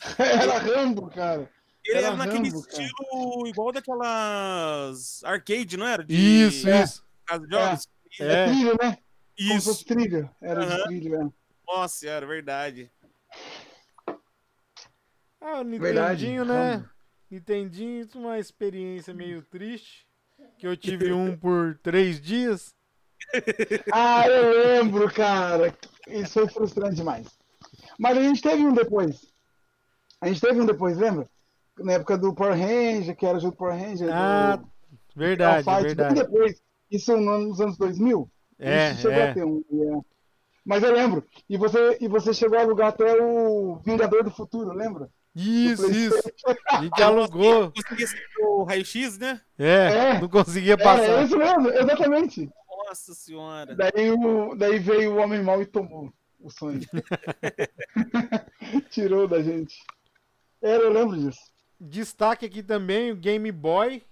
Era 0.18 0.58
Rambo, 0.58 1.08
cara. 1.10 1.50
Ele 1.84 1.98
era 1.98 2.06
Era 2.08 2.16
naquele 2.16 2.50
Rambo, 2.50 2.62
cara. 2.66 2.82
estilo 2.82 3.46
igual 3.46 3.72
daquelas 3.72 5.24
arcade, 5.24 5.76
não 5.76 5.86
era? 5.86 6.04
De 6.04 6.14
Isso, 6.14 6.68
É. 6.68 6.82
isso. 6.82 7.04
casa 7.26 7.46
de 7.46 7.50
jogos. 7.54 7.88
É, 8.20 8.24
É. 8.32 8.46
trilho, 8.46 8.76
né? 8.80 8.98
Como 9.36 9.48
se 9.50 9.56
Isso. 9.56 9.68
fosse 9.70 9.84
trilho. 9.84 10.30
Era 10.40 10.66
de 10.66 10.72
Aham. 10.72 10.82
trilho, 10.84 11.14
é. 11.22 11.28
Nossa, 11.66 12.08
era 12.08 12.26
verdade. 12.26 12.90
Ah, 15.40 15.60
o 15.60 15.64
Verdade, 15.64 16.26
Nintendinho, 16.26 16.44
né? 16.44 16.72
Rambo. 16.74 16.88
Nintendinho, 17.30 18.00
isso 18.02 18.18
é 18.18 18.20
uma 18.20 18.38
experiência 18.38 19.14
meio 19.14 19.42
triste. 19.42 20.06
Que 20.58 20.66
eu 20.66 20.76
tive 20.76 21.12
um 21.12 21.36
por 21.36 21.78
três 21.82 22.20
dias. 22.20 22.74
Ah, 23.92 24.26
eu 24.28 24.50
lembro, 24.64 25.12
cara. 25.12 25.76
Isso 26.06 26.32
foi 26.32 26.48
frustrante 26.48 26.96
demais. 26.96 27.26
Mas 27.98 28.16
a 28.16 28.22
gente 28.22 28.40
teve 28.40 28.64
um 28.64 28.72
depois. 28.72 29.32
A 30.20 30.26
gente 30.28 30.40
teve 30.40 30.60
um 30.60 30.66
depois, 30.66 30.96
lembra? 30.98 31.28
Na 31.78 31.92
época 31.92 32.18
do 32.18 32.34
Power 32.34 32.56
Ranger, 32.58 33.16
que 33.16 33.24
era 33.26 33.38
jogo 33.38 33.56
Power 33.56 33.74
Ranger. 33.78 34.08
Ah, 34.12 34.56
do 34.56 34.68
Verdade, 35.14 35.64
Fight, 35.64 35.82
verdade. 35.82 36.14
Depois. 36.14 36.60
Isso 36.90 37.16
no- 37.16 37.38
nos 37.48 37.60
anos 37.60 37.76
2000. 37.76 38.30
A 38.60 38.64
É, 38.64 38.90
gente 38.90 39.02
chegou 39.02 39.18
é. 39.18 39.30
a 39.30 39.34
ter 39.34 39.44
um. 39.44 39.62
é. 39.72 40.00
Mas 40.64 40.82
eu 40.82 40.92
lembro. 40.92 41.24
E 41.48 41.56
você, 41.56 41.96
e 42.00 42.08
você 42.08 42.34
chegou 42.34 42.58
a 42.58 42.62
alugar 42.62 42.88
até 42.88 43.20
o 43.22 43.76
Vingador 43.84 44.24
do 44.24 44.30
Futuro, 44.30 44.72
lembra? 44.72 45.08
Isso, 45.34 45.88
isso. 45.90 46.18
A 46.70 46.82
gente 46.82 47.00
alugou. 47.02 47.70
Conseguia 47.76 48.06
ser 48.06 48.20
o 48.42 48.64
raio-x, 48.64 49.18
né? 49.18 49.40
É, 49.58 50.14
É. 50.16 50.20
não 50.20 50.28
conseguia 50.28 50.74
É, 50.74 50.76
passar. 50.76 51.22
isso 51.24 51.36
mesmo, 51.38 51.68
exatamente. 51.70 52.50
Nossa 52.86 53.14
senhora. 53.14 53.74
Daí, 53.76 54.10
o, 54.10 54.54
daí 54.56 54.78
veio 54.78 55.12
o 55.14 55.18
Homem 55.18 55.42
Mal 55.42 55.60
e 55.62 55.66
tomou 55.66 56.12
o 56.40 56.50
sonho. 56.50 56.80
Tirou 58.90 59.28
da 59.28 59.42
gente. 59.42 59.74
Era, 60.62 60.82
eu 60.82 60.92
lembro 60.92 61.16
disso. 61.16 61.40
Destaque 61.80 62.46
aqui 62.46 62.62
também 62.62 63.12
o 63.12 63.16
Game 63.16 63.50
Boy. 63.52 64.02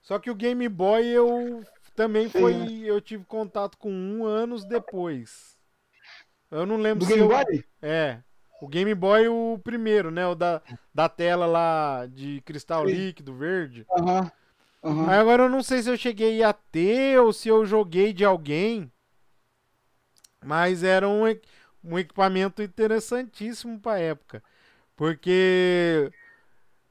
Só 0.00 0.18
que 0.18 0.30
o 0.30 0.34
Game 0.34 0.68
Boy 0.68 1.06
eu 1.06 1.64
também 1.94 2.28
Sim, 2.28 2.40
foi. 2.40 2.54
né? 2.54 2.66
Eu 2.84 3.00
tive 3.00 3.24
contato 3.24 3.76
com 3.76 3.90
um 3.92 4.24
anos 4.24 4.64
depois. 4.64 5.56
Eu 6.50 6.64
não 6.64 6.76
lembro 6.76 7.00
Do 7.00 7.06
se 7.06 7.12
Game 7.18 7.22
eu- 7.22 7.28
Boy? 7.28 7.64
É. 7.82 8.22
O 8.62 8.68
Game 8.68 8.94
Boy, 8.94 9.28
o 9.28 9.60
primeiro, 9.62 10.10
né? 10.10 10.26
O 10.26 10.34
da, 10.34 10.62
da 10.94 11.08
tela 11.08 11.44
lá 11.44 12.06
de 12.06 12.40
cristal 12.42 12.86
Sim. 12.86 12.94
líquido, 12.94 13.34
verde. 13.34 13.84
Aham. 13.98 14.30
aham. 14.82 15.10
Aí 15.10 15.18
agora 15.18 15.42
eu 15.42 15.50
não 15.50 15.62
sei 15.62 15.82
se 15.82 15.90
eu 15.90 15.96
cheguei 15.96 16.42
a 16.42 16.52
ter 16.54 17.20
ou 17.20 17.32
se 17.32 17.48
eu 17.48 17.66
joguei 17.66 18.12
de 18.14 18.24
alguém. 18.24 18.90
Mas 20.42 20.82
era 20.82 21.06
um, 21.08 21.22
um 21.84 21.98
equipamento 21.98 22.62
interessantíssimo 22.62 23.78
pra 23.80 23.98
época. 23.98 24.42
Porque 24.96 26.10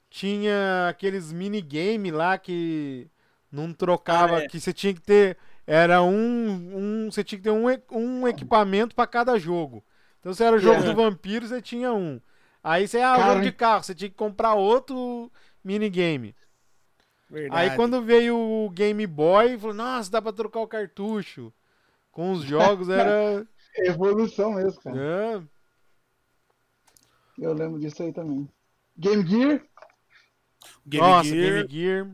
tinha 0.10 0.88
aqueles 0.89 1.32
minigame 1.34 2.12
lá 2.12 2.38
que 2.38 3.10
não 3.51 3.74
trocava, 3.74 4.38
Ah, 4.38 4.41
é. 4.43 4.47
que 4.47 4.60
você 4.60 4.72
tinha 4.72 4.93
que 4.93 5.01
ter. 5.01 5.38
Era 5.68 6.01
um. 6.03 6.49
um 7.08 7.12
você 7.12 7.24
tinha 7.24 7.39
que 7.39 7.43
ter 7.43 7.49
um, 7.51 7.66
um 7.91 8.28
equipamento 8.28 8.95
pra 8.95 9.08
cada 9.08 9.38
jogo. 9.39 9.84
Então 10.20 10.34
se 10.34 10.43
era 10.43 10.56
o 10.56 10.60
jogo 10.60 10.82
É. 10.82 10.84
do 10.84 10.95
vampiro, 10.95 11.47
você 11.47 11.62
tinha 11.62 11.91
um. 11.93 12.22
Aí 12.64 12.88
você, 12.88 12.99
ah, 12.99 13.16
Cara, 13.16 13.34
jogo 13.34 13.41
de 13.45 13.51
carro, 13.51 13.84
você 13.84 13.93
tinha 13.95 14.10
que 14.10 14.16
comprar 14.16 14.53
outro 14.56 15.32
minigame. 15.64 16.36
Verdade. 17.30 17.70
Aí 17.72 17.76
quando 17.76 18.01
veio 18.03 18.38
o 18.38 18.70
Game 18.70 19.06
Boy, 19.08 19.58
falou, 19.58 19.76
nossa, 19.76 20.12
dá 20.12 20.22
pra 20.22 20.32
trocar 20.32 20.60
o 20.60 20.68
cartucho. 20.68 21.51
Com 22.12 22.32
os 22.32 22.43
jogos 22.43 22.88
era. 22.89 23.45
Evolução 23.78 24.53
mesmo, 24.53 24.80
cara. 24.82 24.97
é, 24.97 25.41
Eu 27.39 27.53
lembro 27.53 27.79
disso 27.79 28.01
aí 28.03 28.13
também. 28.13 28.47
Game 28.97 29.27
Gear. 29.27 29.61
Game 30.86 31.05
nossa, 31.05 31.29
Gear, 31.29 31.67
Game 31.67 31.69
Gear. 31.69 32.11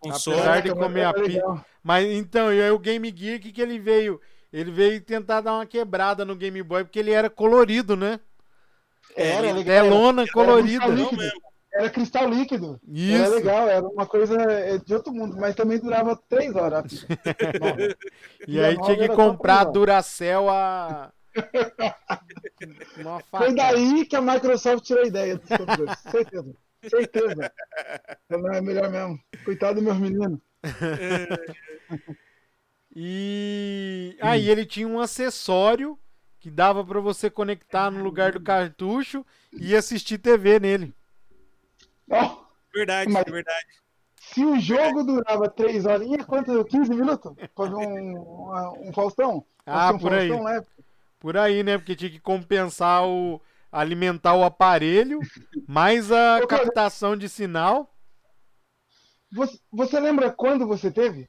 console. 0.00 0.36
apesar 0.36 0.62
de 0.62 0.74
comer 0.74 1.00
era 1.00 1.10
a 1.10 1.14
pi- 1.14 1.20
legal. 1.22 1.64
Mas 1.82 2.06
então, 2.06 2.52
e 2.52 2.60
aí 2.62 2.70
o 2.70 2.78
Game 2.78 3.12
Gear, 3.16 3.38
o 3.38 3.40
que, 3.40 3.52
que 3.52 3.62
ele 3.62 3.78
veio? 3.78 4.20
Ele 4.52 4.70
veio 4.70 5.00
tentar 5.00 5.40
dar 5.40 5.54
uma 5.54 5.66
quebrada 5.66 6.24
no 6.24 6.36
Game 6.36 6.62
Boy, 6.62 6.84
porque 6.84 6.98
ele 6.98 7.10
era 7.12 7.28
colorido, 7.28 7.96
né? 7.96 8.20
Era 9.16 9.52
legal. 9.52 9.84
Telona 9.84 10.24
colorida. 10.32 10.84
Era 10.84 10.92
mesmo. 10.94 11.18
Era 11.72 11.90
cristal 11.90 12.28
líquido. 12.28 12.80
Era 12.86 13.24
Isso. 13.24 13.34
legal, 13.34 13.68
era 13.68 13.84
uma 13.84 14.06
coisa 14.06 14.40
é, 14.40 14.78
de 14.78 14.94
outro 14.94 15.12
mundo, 15.12 15.36
mas 15.36 15.56
também 15.56 15.78
durava 15.80 16.16
três 16.28 16.54
horas. 16.54 17.04
E 18.46 18.60
aí 18.60 18.74
Nova 18.76 18.86
tinha 18.86 18.96
que 18.98 19.04
era 19.04 19.14
comprar. 19.16 19.64
Duracell 19.64 20.48
a. 20.48 21.12
Uma 22.98 23.20
Foi 23.20 23.54
daí 23.54 24.06
que 24.06 24.16
a 24.16 24.20
Microsoft 24.20 24.84
tirou 24.84 25.02
a 25.02 25.06
ideia 25.06 25.36
dos 25.36 25.48
controles. 25.48 25.98
Certeza. 26.10 26.54
Certeza. 26.88 27.52
Não 28.28 28.52
é 28.52 28.60
melhor 28.60 28.90
mesmo. 28.90 29.18
Coitado 29.44 29.74
dos 29.76 29.84
meus 29.84 29.98
meninos. 29.98 30.38
E 32.96 34.16
aí 34.20 34.48
ele 34.48 34.64
tinha 34.64 34.86
um 34.86 35.00
acessório 35.00 35.98
que 36.38 36.50
dava 36.50 36.84
pra 36.84 37.00
você 37.00 37.28
conectar 37.30 37.90
no 37.90 38.02
lugar 38.02 38.32
do 38.32 38.40
cartucho 38.40 39.24
e 39.52 39.74
assistir 39.74 40.18
TV 40.18 40.60
nele. 40.60 40.94
Ó, 42.10 42.44
Verdade, 42.72 43.10
Mas- 43.10 43.24
verdade. 43.24 43.66
se 44.20 44.44
o 44.44 44.58
jogo 44.60 45.04
durava 45.04 45.48
três 45.48 45.86
horinhas, 45.86 46.26
quanto? 46.26 46.64
15 46.64 46.90
minutos? 46.92 47.32
Pra 47.54 47.66
ver 47.66 47.74
um, 47.76 48.88
um 48.88 48.92
Faustão? 48.92 49.44
Ah, 49.64 49.92
um 49.92 49.98
por 49.98 50.12
aí. 50.12 50.28
Faustão, 50.28 50.44
né? 50.52 50.64
Por 51.24 51.38
aí, 51.38 51.62
né? 51.62 51.78
Porque 51.78 51.96
tinha 51.96 52.10
que 52.10 52.20
compensar 52.20 53.02
o 53.08 53.40
alimentar 53.72 54.34
o 54.34 54.44
aparelho, 54.44 55.20
mais 55.66 56.12
a 56.12 56.36
Ô, 56.42 56.46
cara- 56.46 56.64
captação 56.64 57.16
de 57.16 57.30
sinal. 57.30 57.96
Você, 59.32 59.58
você 59.72 59.98
lembra 59.98 60.30
quando 60.30 60.66
você 60.66 60.90
teve? 60.90 61.26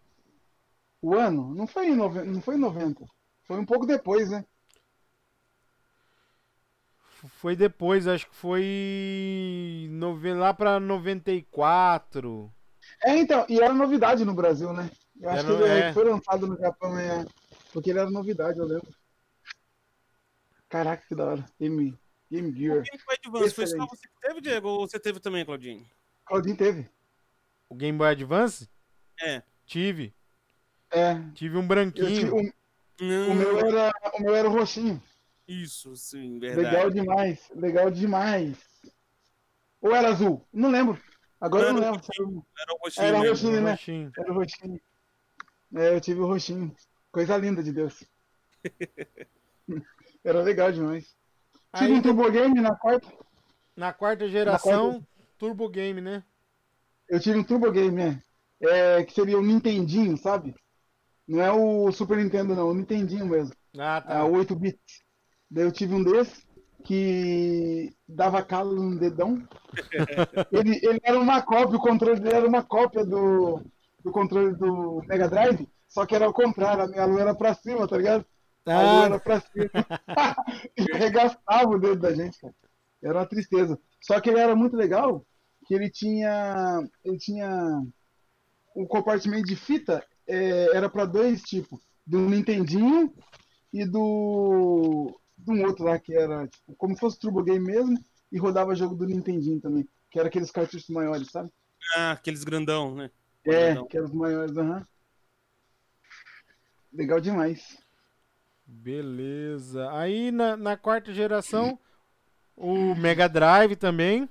O 1.01 1.15
ano? 1.15 1.55
Não 1.55 1.65
foi 1.65 1.87
em 1.87 1.95
90, 1.95 2.25
não 2.25 2.41
foi 2.41 2.55
em 2.55 2.59
90. 2.59 3.05
Foi 3.45 3.57
um 3.57 3.65
pouco 3.65 3.85
depois, 3.85 4.29
né? 4.29 4.43
Foi 7.39 7.55
depois, 7.55 8.05
acho 8.05 8.27
que 8.27 8.35
foi 8.35 9.87
nove- 9.91 10.33
lá 10.33 10.53
pra 10.53 10.77
94. 10.77 12.51
É, 13.01 13.15
então, 13.17 13.45
e 13.47 13.61
era 13.61 13.73
novidade 13.73 14.25
no 14.25 14.33
Brasil, 14.35 14.73
né? 14.73 14.91
Eu 15.21 15.29
acho 15.29 15.45
Era- 15.45 15.55
que 15.57 15.63
ele 15.63 15.79
é. 15.83 15.93
foi 15.93 16.03
lançado 16.03 16.47
no 16.47 16.57
Japão, 16.59 16.99
é, 16.99 17.25
porque 17.71 17.91
ele 17.91 17.99
era 17.99 18.11
novidade, 18.11 18.59
eu 18.59 18.65
lembro. 18.65 18.93
Caraca, 20.75 21.05
que 21.07 21.15
da 21.15 21.25
hora. 21.25 21.45
Game, 21.57 21.97
Game 22.29 22.51
Gear. 22.51 22.83
Game 22.83 23.01
Boy 23.05 23.15
Advance, 23.15 23.55
foi 23.55 23.65
só 23.65 23.75
Excelente. 23.75 23.89
você 23.91 24.07
que 24.09 24.19
teve, 24.27 24.41
Diego? 24.41 24.67
Ou 24.67 24.85
você 24.85 24.99
teve 24.99 25.21
também, 25.21 25.45
Claudinho? 25.45 25.85
Claudinho 26.25 26.57
teve. 26.57 26.89
O 27.69 27.75
Game 27.75 27.97
Boy 27.97 28.09
Advance? 28.09 28.69
É. 29.21 29.41
Tive. 29.65 30.13
É. 30.91 31.13
Tive 31.33 31.57
um 31.57 31.65
branquinho. 31.65 32.07
tive- 32.09 32.29
o, 32.29 32.53
Não, 33.05 33.31
o 33.31 33.35
meu 33.35 33.57
era, 33.59 33.93
o 34.15 34.21
meu 34.21 34.35
era 34.35 34.49
o 34.49 34.51
roxinho. 34.51 35.01
Isso, 35.47 35.95
sim, 35.95 36.39
verdade. 36.39 36.65
Legal 36.67 36.89
demais. 36.89 37.51
Legal 37.55 37.89
demais. 37.91 38.57
Ou 39.79 39.95
era 39.95 40.09
azul? 40.09 40.45
Não 40.51 40.69
lembro. 40.69 41.01
Agora 41.39 41.67
eu 41.67 41.73
não 41.73 41.79
lembro. 41.79 42.01
Era 42.59 42.73
o 42.73 42.77
roxinho 42.83 43.05
Era 43.07 43.19
mesmo. 43.19 43.29
roxinho, 43.33 43.61
né? 43.61 43.71
Roxinho. 43.71 44.11
Era 44.17 44.31
o 44.31 44.35
roxinho. 44.35 44.81
É, 45.75 45.95
eu 45.95 46.01
tive 46.01 46.19
o 46.19 46.27
roxinho. 46.27 46.75
Coisa 47.13 47.37
linda 47.37 47.63
de 47.63 47.71
Deus. 47.71 48.03
Era 50.25 50.41
legal 50.41 50.71
demais. 50.71 51.15
Tive 51.77 51.93
um 51.93 52.01
Turbo 52.01 52.31
Game 52.31 52.59
na 52.59 52.75
quarta. 52.75 53.07
na 53.75 53.93
quarta 53.93 54.27
geração, 54.27 55.05
Turbo 55.37 55.69
Game, 55.69 56.01
né? 56.01 56.23
Eu 57.07 57.19
tive 57.19 57.37
um 57.37 57.43
Turbo 57.43 57.71
Game, 57.71 57.95
né? 57.95 58.19
É, 58.59 59.03
que 59.03 59.13
seria 59.13 59.37
o 59.37 59.43
Nintendinho, 59.43 60.17
sabe? 60.17 60.55
Não 61.27 61.39
é 61.39 61.51
o 61.51 61.91
Super 61.91 62.17
Nintendo, 62.17 62.55
não. 62.55 62.69
O 62.69 62.73
Nintendinho 62.73 63.27
mesmo. 63.27 63.53
Ah, 63.77 64.01
tá. 64.01 64.17
a 64.17 64.25
8 64.25 64.55
bits. 64.55 65.03
Daí 65.51 65.63
eu 65.63 65.71
tive 65.71 65.93
um 65.93 66.03
desse 66.03 66.43
que 66.83 67.93
dava 68.07 68.41
calo 68.41 68.73
no 68.73 68.97
dedão. 68.97 69.47
ele, 70.51 70.79
ele 70.81 70.99
era 71.03 71.19
uma 71.19 71.41
cópia, 71.43 71.77
o 71.77 71.81
controle 71.81 72.19
dele 72.19 72.35
era 72.35 72.47
uma 72.47 72.63
cópia 72.63 73.05
do, 73.05 73.61
do 74.03 74.11
controle 74.11 74.55
do 74.55 75.03
Mega 75.07 75.27
Drive, 75.27 75.67
só 75.87 76.05
que 76.05 76.15
era 76.15 76.25
ao 76.25 76.33
contrário, 76.33 76.83
a 76.83 76.87
minha 76.87 77.05
lua 77.05 77.21
era 77.21 77.35
pra 77.35 77.53
cima, 77.53 77.87
tá 77.87 77.97
ligado? 77.97 78.25
Ah, 78.65 79.05
era 79.05 79.19
pra 79.19 79.39
cima. 79.39 79.69
e 80.77 80.91
arregaçava 80.91 81.69
o 81.69 81.79
dedo 81.79 81.97
da 81.97 82.13
gente, 82.13 82.39
cara. 82.39 82.53
Era 83.03 83.19
uma 83.19 83.25
tristeza. 83.25 83.79
Só 84.01 84.19
que 84.19 84.29
ele 84.29 84.39
era 84.39 84.55
muito 84.55 84.75
legal, 84.75 85.25
que 85.65 85.73
ele 85.73 85.89
tinha. 85.89 86.83
Ele 87.03 87.17
tinha. 87.17 87.81
O 88.75 88.87
compartimento 88.87 89.45
de 89.45 89.55
fita 89.55 90.05
é, 90.27 90.75
era 90.75 90.89
para 90.89 91.05
dois 91.05 91.41
tipos. 91.41 91.79
Do 92.05 92.19
Nintendinho 92.21 93.13
e 93.71 93.85
do. 93.85 95.19
De 95.37 95.51
um 95.51 95.65
outro 95.65 95.85
lá 95.85 95.99
que 95.99 96.15
era 96.15 96.47
tipo, 96.47 96.75
como 96.77 96.93
se 96.95 96.99
fosse 96.99 97.19
Turbo 97.19 97.43
Game 97.43 97.63
mesmo 97.63 97.97
e 98.31 98.39
rodava 98.39 98.75
jogo 98.75 98.95
do 98.95 99.05
Nintendinho 99.05 99.61
também. 99.61 99.87
Que 100.09 100.17
era 100.17 100.27
aqueles 100.27 100.49
cartuchos 100.49 100.89
maiores, 100.89 101.29
sabe? 101.29 101.51
Ah, 101.95 102.11
aqueles 102.11 102.43
grandão, 102.43 102.95
né? 102.95 103.11
É, 103.45 103.65
Grandão. 103.65 103.87
que 103.87 103.97
eram 103.97 104.07
os 104.07 104.13
maiores, 104.13 104.57
aham. 104.57 104.87
Legal 106.91 107.19
demais. 107.19 107.77
Beleza. 108.65 109.89
Aí 109.91 110.31
na, 110.31 110.55
na 110.57 110.77
quarta 110.77 111.13
geração, 111.13 111.79
o 112.55 112.95
Mega 112.95 113.27
Drive 113.27 113.75
também. 113.75 114.29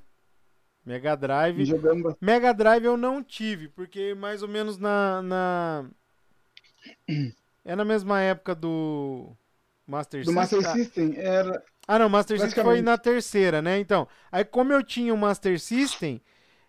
Mega 0.85 1.17
Drive. 1.17 1.73
Bastante. 1.73 2.17
Mega 2.21 2.53
Drive 2.53 2.85
eu 2.85 2.97
não 2.97 3.23
tive, 3.23 3.69
porque 3.69 4.15
mais 4.15 4.43
ou 4.43 4.49
menos 4.49 4.79
na. 4.79 5.23
na... 5.23 5.91
É 7.65 7.75
na 7.75 7.85
mesma 7.85 8.21
época 8.21 8.55
do 8.55 9.35
Master 9.87 10.23
Do 10.23 10.33
System. 10.33 10.35
Master 10.35 10.67
Ah, 10.67 10.73
System 10.75 11.15
era. 11.17 11.63
Ah, 11.89 11.99
não, 11.99 12.09
Master 12.09 12.39
System 12.39 12.65
foi 12.65 12.83
na 12.83 12.99
terceira, 12.99 13.63
né? 13.63 13.79
Então, 13.79 14.07
aí 14.31 14.45
como 14.45 14.73
eu 14.73 14.83
tinha 14.83 15.13
o 15.15 15.17
Master 15.17 15.59
System, 15.59 16.21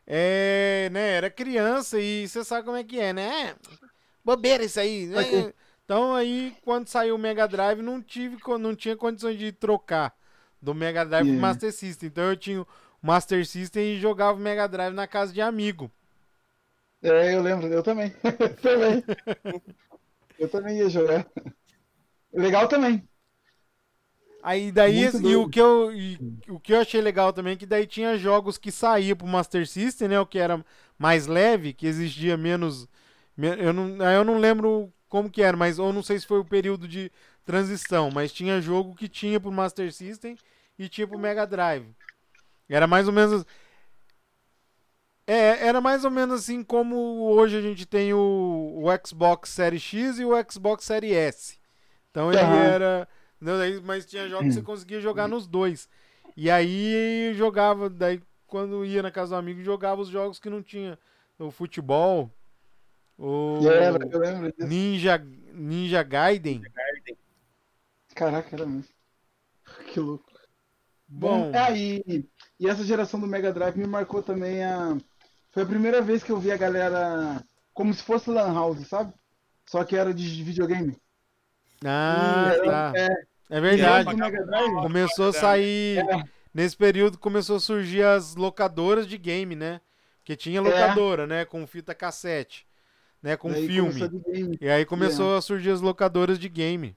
é, 0.08 0.90
né, 0.92 1.12
era 1.12 1.30
criança 1.30 2.00
e 2.00 2.28
você 2.28 2.44
sabe 2.46 2.66
como 2.66 2.78
é 2.78 2.84
que 2.84 3.00
é, 3.00 3.12
né? 3.12 3.56
Bobeira 4.24 4.64
isso 4.64 4.80
aí, 4.80 5.08
né? 5.08 5.54
Então 5.86 6.16
aí, 6.16 6.56
quando 6.64 6.88
saiu 6.88 7.16
o 7.16 7.18
Mega 7.20 7.48
Drive, 7.48 7.82
não 7.82 8.02
tive, 8.02 8.38
não 8.60 8.76
tinha 8.76 8.96
condições 8.98 9.38
de 9.38 9.52
trocar 9.52 10.16
do 10.62 10.74
Mega 10.74 11.06
Drive 11.06 11.28
pro 11.28 11.36
Yeah. 11.36 11.42
Master 11.42 11.72
System. 11.72 12.08
Então 12.10 12.24
eu 12.26 12.38
tinha 12.38 12.62
o 12.62 12.68
Master 13.02 13.46
System 13.46 13.94
e 13.96 14.00
jogava 14.00 14.38
o 14.38 14.42
Mega 14.42 14.68
Drive 14.68 14.94
na 14.96 15.08
casa 15.08 15.32
de 15.34 15.42
amigo. 15.42 15.92
É, 17.02 17.36
eu 17.36 17.42
lembro, 17.42 17.68
eu 17.68 17.84
também. 17.84 18.12
também. 18.62 19.04
Eu 20.38 20.50
também 20.50 20.78
ia 20.78 20.90
jogar. 20.90 21.28
Legal 22.34 22.68
também. 22.68 23.08
Aí 24.42 24.72
daí 24.72 25.10
Muito 25.10 25.20
e 25.20 25.36
doido. 25.36 25.36
o 25.36 25.48
que 25.48 25.60
eu 25.60 25.92
e 25.94 26.22
o 26.48 26.60
que 26.60 26.72
eu 26.74 26.80
achei 26.80 27.02
legal 27.02 27.34
também 27.34 27.54
é 27.54 27.56
que 27.56 27.66
daí 27.66 27.88
tinha 27.88 28.16
jogos 28.18 28.58
que 28.58 28.72
saía 28.72 29.16
pro 29.16 29.26
Master 29.28 29.68
System, 29.68 30.10
né, 30.10 30.20
o 30.20 30.26
que 30.28 30.38
era 30.38 30.64
mais 30.98 31.26
leve, 31.26 31.74
que 31.74 31.88
exigia 31.88 32.38
menos 32.38 32.88
me- 33.36 33.48
eu 33.60 33.74
não 33.74 34.06
aí 34.06 34.16
eu 34.16 34.24
não 34.24 34.38
lembro 34.38 34.94
como 35.10 35.30
que 35.30 35.42
era, 35.42 35.56
mas 35.58 35.78
eu 35.78 35.92
não 35.94 36.04
sei 36.04 36.20
se 36.20 36.26
foi 36.28 36.40
o 36.40 36.46
período 36.46 36.88
de 36.88 37.12
transição, 37.46 38.10
mas 38.12 38.32
tinha 38.34 38.62
jogo 38.62 38.96
que 38.96 39.08
tinha 39.08 39.40
pro 39.40 39.52
Master 39.52 39.92
System 39.94 40.38
e 40.78 40.90
tinha 40.90 41.08
pro 41.08 41.18
Mega 41.20 41.46
Drive. 41.46 41.88
Era 42.70 42.88
mais 42.88 43.08
ou 43.08 43.14
menos 43.14 43.46
é, 45.28 45.68
era 45.68 45.82
mais 45.82 46.06
ou 46.06 46.12
menos 46.12 46.42
assim 46.42 46.64
como 46.64 46.96
hoje 47.32 47.58
a 47.58 47.62
gente 47.62 47.86
tem 47.86 48.14
o, 48.14 48.20
o 48.84 49.08
Xbox 49.08 49.50
Series 49.50 49.82
X 49.82 50.20
e 50.20 50.26
o 50.26 50.32
Xbox 50.50 50.86
Series 50.86 51.14
S. 51.16 51.60
Então 52.12 52.32
ele 52.32 52.42
Aham. 52.44 52.56
era. 52.56 53.08
não, 53.42 53.58
daí- 53.58 53.82
mas 53.82 54.06
tinha 54.06 54.28
jogos 54.30 54.48
que 54.48 54.54
você 54.54 54.62
conseguia 54.62 55.00
jogar 55.02 55.28
nos 55.28 55.48
dois. 55.48 55.90
E 56.38 56.50
aí 56.52 57.34
jogava, 57.36 57.90
daí 57.90 58.22
quando 58.48 58.86
ia 58.86 59.02
na 59.02 59.12
casa 59.12 59.36
do 59.36 59.40
amigo, 59.40 59.64
jogava 59.64 60.02
os 60.02 60.10
jogos 60.10 60.40
que 60.40 60.50
não 60.50 60.62
tinha. 60.62 60.98
O 61.40 61.52
futebol, 61.52 62.32
o 63.18 63.60
eu 63.62 64.20
lembro 64.20 64.52
disso. 64.52 64.68
Ninja, 64.68 65.18
Ninja 65.54 66.04
Gaiden. 66.04 66.62
Caraca, 68.16 68.56
era 68.56 68.66
mesmo. 68.66 68.86
Que 69.92 70.00
louco. 70.00 70.26
Bom, 71.08 71.52
Ah, 71.54 71.72
e, 71.72 72.04
e 72.60 72.68
essa 72.68 72.84
geração 72.84 73.20
do 73.20 73.28
Mega 73.28 73.52
Drive 73.54 73.78
me 73.78 73.88
marcou 73.88 74.24
também 74.24 74.64
a. 74.64 74.98
Foi 75.52 75.64
a 75.64 75.68
primeira 75.68 76.02
vez 76.02 76.24
que 76.24 76.32
eu 76.32 76.40
vi 76.40 76.52
a 76.52 76.58
galera 76.58 77.42
como 77.74 77.94
se 77.94 78.04
fosse 78.04 78.30
Lan 78.30 78.54
House, 78.54 78.88
sabe? 78.88 79.14
Só 79.66 79.84
que 79.84 79.96
era 79.96 80.14
de 80.14 80.44
videogame. 80.44 80.98
ah, 81.84 82.52
Era- 82.54 82.66
tá. 82.66 82.94
é, 82.96 83.08
É 83.50 83.62
verdade. 83.62 84.10
Começou 84.82 85.30
a 85.30 85.34
sair. 85.34 86.00
É. 86.00 86.24
Nesse 86.54 86.76
período 86.78 87.18
começou 87.18 87.58
a 87.58 87.60
surgir 87.60 88.04
as 88.04 88.36
locadoras 88.36 89.08
de 89.08 89.18
game, 89.18 89.56
né? 89.56 89.82
Porque 90.20 90.36
tinha 90.38 90.62
locadora, 90.62 91.28
né? 91.28 91.44
Com 91.46 91.68
fita 91.68 91.94
cassete, 91.94 92.66
né? 93.26 93.36
Com 93.36 93.50
daí 93.50 93.66
filme. 93.66 94.08
E 94.62 94.70
aí 94.70 94.86
começou 94.86 95.36
a 95.36 95.42
surgir 95.42 95.72
as 95.72 95.82
locadoras 95.82 96.38
de 96.38 96.48
game. 96.48 96.96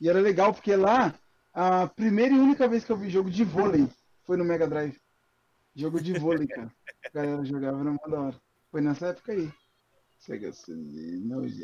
E 0.00 0.08
era 0.08 0.20
legal 0.20 0.52
porque 0.52 0.74
lá, 0.74 1.14
a 1.52 1.86
primeira 1.86 2.34
e 2.34 2.38
única 2.38 2.66
vez 2.66 2.84
que 2.84 2.90
eu 2.90 2.96
vi 2.96 3.08
jogo 3.08 3.30
de 3.30 3.44
vôlei 3.44 3.88
foi 4.24 4.36
no 4.36 4.44
Mega 4.44 4.66
Drive. 4.66 5.00
Jogo 5.72 6.00
de 6.00 6.18
vôlei, 6.18 6.48
cara. 6.48 6.68
A 7.06 7.10
galera 7.14 7.44
jogava, 7.44 7.84
mó 7.84 8.08
da 8.08 8.20
hora. 8.20 8.40
Foi 8.72 8.80
nessa 8.80 9.06
época 9.06 9.30
aí. 9.30 9.52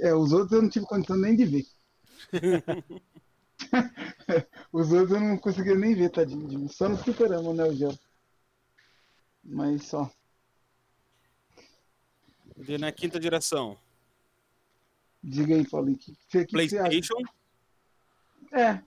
É, 0.01 0.15
os 0.15 0.33
outros 0.33 0.53
eu 0.53 0.63
não 0.63 0.69
tive 0.69 0.87
condição 0.87 1.17
nem 1.17 1.35
de 1.35 1.45
ver. 1.45 1.65
os 4.73 4.93
outros 4.93 5.11
eu 5.11 5.21
não 5.21 5.37
conseguia 5.39 5.75
nem 5.75 5.93
ver, 5.93 6.11
tadinho. 6.11 6.69
Só 6.69 6.89
no 6.89 6.97
fliperama, 6.97 7.53
né, 7.53 7.65
o 7.65 7.75
Geo. 7.75 7.99
Mas 9.43 9.87
só. 9.87 10.09
E 12.67 12.79
na 12.79 12.93
quinta 12.93 13.21
geração, 13.21 13.79
Diga 15.23 15.55
aí, 15.55 15.69
Paulinho. 15.69 15.99
Que, 15.99 16.15
que, 16.29 16.47
que? 16.47 16.53
PlayStation. 16.53 17.15
É, 18.53 18.81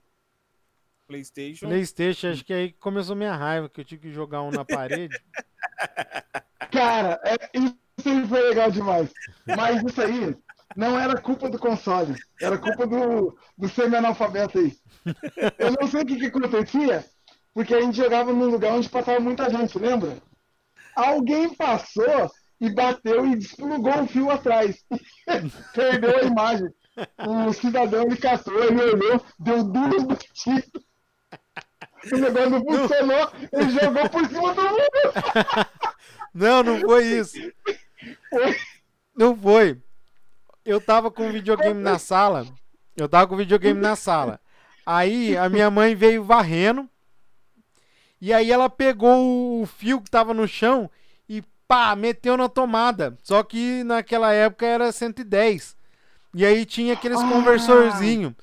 PlayStation. 1.08 1.68
Playstation, 1.68 2.30
acho 2.30 2.44
que 2.44 2.54
aí 2.54 2.72
começou 2.74 3.16
minha 3.16 3.36
raiva, 3.36 3.70
que 3.70 3.82
eu 3.82 3.86
tive 3.86 4.02
que 4.02 4.12
jogar 4.12 4.42
um 4.42 4.50
na 4.50 4.66
parede. 4.66 5.16
Cara, 6.72 7.20
é, 7.24 7.36
isso 7.54 8.10
aí 8.10 8.28
foi 8.28 8.42
legal 8.50 8.72
demais. 8.72 9.12
Mas 9.46 9.84
isso 9.84 10.02
aí 10.02 10.36
não 10.76 11.00
era 11.00 11.22
culpa 11.22 11.50
do 11.50 11.60
console. 11.60 12.16
Era 12.42 12.58
culpa 12.58 12.88
do, 12.88 13.38
do 13.56 13.70
semi-analfabeto 13.70 14.58
aí. 14.58 14.76
Eu 15.60 15.72
não 15.80 15.88
sei 15.88 16.02
o 16.02 16.06
que, 16.06 16.18
que 16.18 16.26
acontecia, 16.26 17.06
porque 17.54 17.76
a 17.76 17.82
gente 17.82 17.98
jogava 17.98 18.34
num 18.34 18.50
lugar 18.50 18.74
onde 18.74 18.90
passava 18.90 19.20
muita 19.20 19.50
gente, 19.50 19.78
lembra? 19.78 20.18
Alguém 20.96 21.54
passou 21.54 22.32
e 22.64 22.70
bateu 22.70 23.26
e 23.28 23.36
desplugou 23.36 24.04
o 24.04 24.08
fio 24.08 24.32
atrás. 24.32 24.86
Perdeu 25.76 26.18
a 26.18 26.24
imagem. 26.24 26.70
O 27.18 27.52
cidadão 27.52 28.04
ele 28.04 28.16
catou, 28.16 28.64
ele 28.64 28.82
olhou, 28.82 29.26
deu 29.38 29.64
duas 29.66 30.04
batidas. 30.04 30.64
O 32.12 32.18
negócio 32.18 32.50
não 32.52 32.64
funcionou, 32.64 33.32
ele 33.52 33.70
jogou 33.72 34.10
por 34.10 34.28
cima 34.28 34.54
do 34.54 34.62
mundo. 34.62 35.68
Não, 36.36 36.64
não 36.64 36.80
foi 36.80 37.06
isso. 37.06 37.38
Não 39.16 39.38
foi. 39.38 39.80
Eu 40.66 40.82
tava 40.82 41.12
com 41.12 41.30
o 41.30 41.32
videogame 41.32 41.80
na 41.80 42.00
sala. 42.00 42.48
Eu 42.98 43.08
tava 43.08 43.28
com 43.28 43.36
o 43.36 43.38
videogame 43.38 43.80
na 43.80 43.96
sala. 43.96 44.40
Aí 44.84 45.38
a 45.38 45.48
minha 45.48 45.70
mãe 45.70 45.94
veio 45.94 46.24
varrendo. 46.24 46.90
E 48.20 48.34
aí 48.34 48.52
ela 48.52 48.68
pegou 48.68 49.62
o 49.62 49.68
fio 49.68 50.02
que 50.02 50.10
tava 50.10 50.34
no 50.34 50.48
chão 50.48 50.90
pá, 51.74 51.96
meteu 51.96 52.38
na 52.38 52.48
tomada. 52.48 53.18
Só 53.24 53.42
que 53.42 53.84
naquela 53.84 54.32
época 54.32 54.64
era 54.64 54.92
110. 54.92 55.76
E 56.36 56.46
aí 56.46 56.66
tinha 56.66 56.94
aqueles 56.94 57.20
Ah. 57.20 57.28
conversorzinho. 57.28 58.36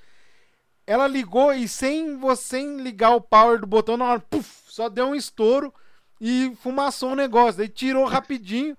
Ela 0.85 1.07
ligou 1.07 1.52
e 1.52 1.69
sem 1.69 2.16
você 2.16 2.61
ligar 2.77 3.15
o 3.15 3.20
power 3.20 3.61
do 3.61 3.66
botão, 3.69 3.97
na 3.97 4.07
hora, 4.07 4.20
puf, 4.20 4.48
só 4.66 4.89
deu 4.89 5.07
um 5.07 5.15
estouro 5.15 5.73
e 6.20 6.52
fumaçou 6.61 7.12
o 7.12 7.15
negócio. 7.15 7.59
Daí 7.59 7.69
tirou 7.69 8.05
rapidinho. 8.05 8.77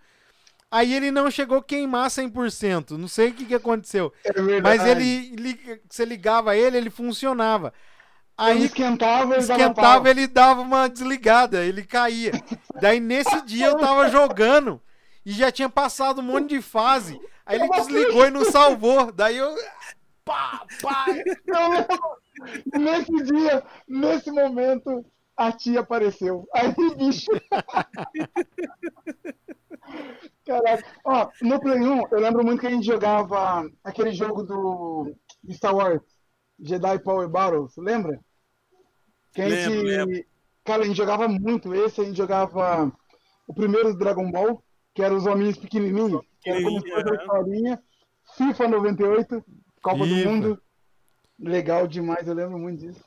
Aí 0.69 0.93
ele 0.93 1.11
não 1.11 1.31
chegou 1.31 1.59
a 1.59 1.63
queimar 1.63 2.09
100%. 2.09 2.97
Não 2.97 3.07
sei 3.07 3.29
o 3.29 3.33
que, 3.33 3.45
que 3.45 3.55
aconteceu. 3.55 4.11
É. 4.25 4.61
Mas 4.61 4.85
ele, 4.85 5.33
você 5.89 6.03
ligava 6.03 6.57
ele, 6.57 6.75
ele 6.75 6.89
funcionava. 6.89 7.73
Aí 8.41 8.65
esquentava, 8.65 9.35
ele 9.35 9.45
dava 9.45 9.61
esquentava, 9.61 10.01
pau. 10.01 10.07
ele 10.07 10.25
dava 10.25 10.61
uma 10.61 10.89
desligada, 10.89 11.63
ele 11.63 11.83
caía. 11.83 12.31
Daí 12.81 12.99
nesse 12.99 13.39
dia 13.43 13.67
eu 13.67 13.77
tava 13.77 14.09
jogando 14.09 14.81
e 15.23 15.31
já 15.31 15.51
tinha 15.51 15.69
passado 15.69 16.21
um 16.21 16.23
monte 16.23 16.49
de 16.49 16.61
fase. 16.61 17.21
Aí 17.45 17.59
ele 17.59 17.69
desligou 17.69 18.25
e 18.25 18.31
não 18.31 18.43
salvou. 18.45 19.11
Daí 19.11 19.37
eu. 19.37 19.55
Pá, 20.25 20.65
pá. 20.81 21.05
Eu 21.45 22.79
nesse 22.79 23.11
dia, 23.25 23.63
nesse 23.87 24.31
momento, 24.31 25.05
a 25.37 25.51
tia 25.51 25.81
apareceu. 25.81 26.47
Aí, 26.55 26.73
bicho. 26.95 27.29
Caraca. 30.43 30.83
Ó, 31.05 31.29
no 31.43 31.59
Play 31.59 31.79
1, 31.79 32.07
eu 32.09 32.19
lembro 32.19 32.43
muito 32.43 32.59
que 32.59 32.67
a 32.67 32.71
gente 32.71 32.87
jogava 32.87 33.69
aquele 33.83 34.11
jogo 34.11 34.41
do 34.41 35.15
Star 35.51 35.75
Wars, 35.75 36.01
Jedi 36.59 36.97
Power 37.03 37.29
Battles, 37.29 37.75
lembra? 37.77 38.19
Que 39.33 39.41
a 39.41 39.49
gente, 39.49 39.69
Lembro, 39.69 39.83
lembro. 39.85 40.25
Cara, 40.63 40.83
a 40.83 40.85
gente 40.85 40.97
jogava 40.97 41.27
muito 41.27 41.73
esse, 41.73 42.01
a 42.01 42.03
gente 42.03 42.17
jogava 42.17 42.91
o 43.47 43.53
primeiro 43.53 43.95
Dragon 43.97 44.29
Ball, 44.31 44.63
que 44.93 45.01
era 45.01 45.13
os 45.13 45.25
hominhos 45.25 45.57
pequenininhos, 45.57 46.21
que 46.41 46.49
era 46.49 46.61
como 46.61 46.81
se 46.81 46.89
fosse 46.91 47.15
historinha. 47.15 47.83
FIFA 48.37 48.67
98, 48.67 49.43
Copa 49.81 50.03
FIFA. 50.05 50.23
do 50.23 50.29
Mundo. 50.29 50.61
Legal 51.39 51.87
demais, 51.87 52.27
eu 52.27 52.33
lembro 52.35 52.57
muito 52.59 52.79
disso. 52.81 53.03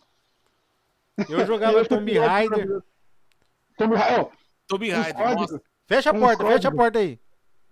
Eu 1.28 1.46
jogava 1.46 1.84
Tomb 1.86 2.14
eu- 2.14 2.22
Raider. 2.26 2.82
Tomb 3.78 3.94
Raider, 3.96 4.28
Tomb 4.66 4.88
os 4.88 4.92
Raider, 4.94 5.14
códigos. 5.14 5.50
nossa. 5.52 5.62
Fecha 5.86 6.10
a 6.10 6.12
Um 6.14 6.20
porta, 6.20 6.46
fecha 6.46 6.68
a 6.68 6.72
porta 6.72 6.98
aí. 6.98 7.20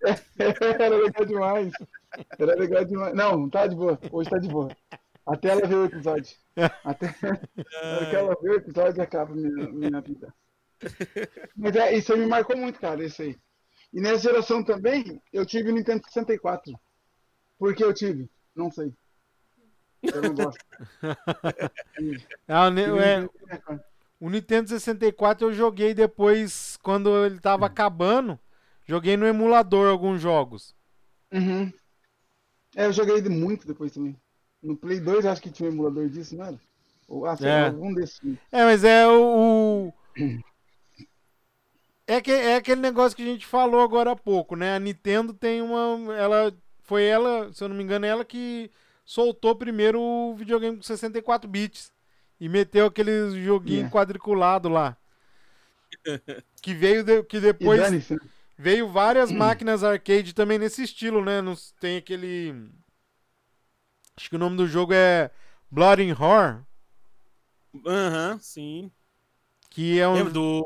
Era 0.79 0.97
legal 0.97 1.25
demais. 1.25 1.73
Era 2.37 2.55
legal 2.55 2.85
demais. 2.85 3.13
Não, 3.15 3.49
tá 3.49 3.67
de 3.67 3.75
boa. 3.75 3.99
Hoje 4.11 4.29
tá 4.29 4.37
de 4.37 4.47
boa. 4.47 4.75
Até 5.25 5.49
ela 5.49 5.67
ver 5.67 5.75
o 5.75 5.85
episódio. 5.85 6.35
Até 6.83 7.07
até 7.07 8.09
que 8.09 8.15
ela 8.15 8.35
ver 8.41 8.51
o 8.51 8.55
episódio 8.55 9.01
acaba 9.01 9.33
minha, 9.33 9.71
minha 9.71 10.01
vida. 10.01 10.33
Mas 11.55 11.75
é, 11.75 11.95
isso 11.95 12.13
aí 12.13 12.19
me 12.19 12.27
marcou 12.27 12.55
muito, 12.57 12.79
cara, 12.79 13.03
isso 13.03 13.21
aí. 13.21 13.35
E 13.93 14.01
nessa 14.01 14.23
geração 14.23 14.63
também, 14.63 15.21
eu 15.31 15.45
tive 15.45 15.69
o 15.69 15.73
Nintendo 15.73 16.03
64. 16.05 16.73
Por 17.57 17.73
que 17.73 17.83
eu 17.83 17.93
tive? 17.93 18.29
Não 18.55 18.69
sei. 18.69 18.93
Eu 20.01 20.21
não 20.21 20.35
gosto. 20.35 20.63
Ah, 22.47 22.67
o 22.67 22.77
é, 22.99 23.21
Nintendo 23.21 23.31
64. 23.39 23.85
o 24.19 24.29
Nintendo 24.29 24.69
64 24.69 25.47
eu 25.47 25.53
joguei 25.53 25.93
depois, 25.93 26.77
quando 26.83 27.25
ele 27.25 27.39
tava 27.39 27.65
acabando. 27.65 28.37
Joguei 28.85 29.15
no 29.15 29.25
emulador 29.25 29.89
alguns 29.89 30.21
jogos. 30.21 30.75
Uhum. 31.31 31.71
É, 32.75 32.85
eu 32.85 32.93
joguei 32.93 33.21
muito 33.23 33.65
depois 33.65 33.93
também. 33.93 34.19
No 34.63 34.75
Play 34.77 34.99
2 34.99 35.25
acho 35.25 35.41
que 35.41 35.51
tinha 35.51 35.69
um 35.69 35.73
emulador 35.73 36.07
disso, 36.09 36.35
não 36.37 36.45
era? 36.45 36.59
Ou, 37.07 37.25
ah, 37.25 37.35
sei 37.35 37.49
É. 37.49 37.65
algum 37.67 37.93
desses. 37.93 38.19
É, 38.51 38.63
mas 38.63 38.83
é 38.83 39.05
o. 39.07 39.89
o- 39.89 39.93
É, 42.05 42.19
que, 42.19 42.31
é 42.31 42.55
aquele 42.55 42.81
negócio 42.81 43.15
que 43.15 43.23
a 43.23 43.25
gente 43.25 43.45
falou 43.45 43.79
agora 43.81 44.11
há 44.11 44.15
pouco, 44.15 44.55
né? 44.57 44.75
A 44.75 44.79
Nintendo 44.79 45.33
tem 45.33 45.61
uma. 45.61 46.13
Ela. 46.15 46.53
Foi 46.81 47.01
ela, 47.03 47.51
se 47.53 47.63
eu 47.63 47.69
não 47.69 47.75
me 47.77 47.83
engano, 47.83 48.05
ela 48.05 48.25
que 48.25 48.69
soltou 49.05 49.55
primeiro 49.55 50.01
o 50.01 50.35
videogame 50.35 50.75
com 50.75 50.83
64 50.83 51.49
bits. 51.49 51.91
E 52.39 52.49
meteu 52.49 52.85
aquele 52.87 53.41
joguinho 53.45 53.85
É. 53.85 53.89
quadriculado 53.89 54.67
lá. 54.67 54.97
Que 56.61 56.73
veio 56.73 57.03
de- 57.03 57.23
que 57.23 57.39
depois 57.39 57.79
né? 57.91 58.17
veio 58.57 58.89
várias 58.89 59.31
máquinas 59.31 59.81
arcade 59.83 60.33
também 60.33 60.57
nesse 60.59 60.83
estilo, 60.83 61.23
né? 61.23 61.39
Nos- 61.41 61.71
tem 61.79 61.97
aquele. 61.97 62.53
Acho 64.17 64.29
que 64.29 64.35
o 64.35 64.39
nome 64.39 64.55
do 64.57 64.67
jogo 64.67 64.93
é 64.93 65.31
Blood 65.71 66.01
and 66.03 66.13
Horror. 66.19 66.61
Aham, 67.85 68.37
sim. 68.39 68.91
Que 69.69 69.99
é 69.99 70.07
um. 70.07 70.13
Lembra 70.13 70.33
do 70.33 70.63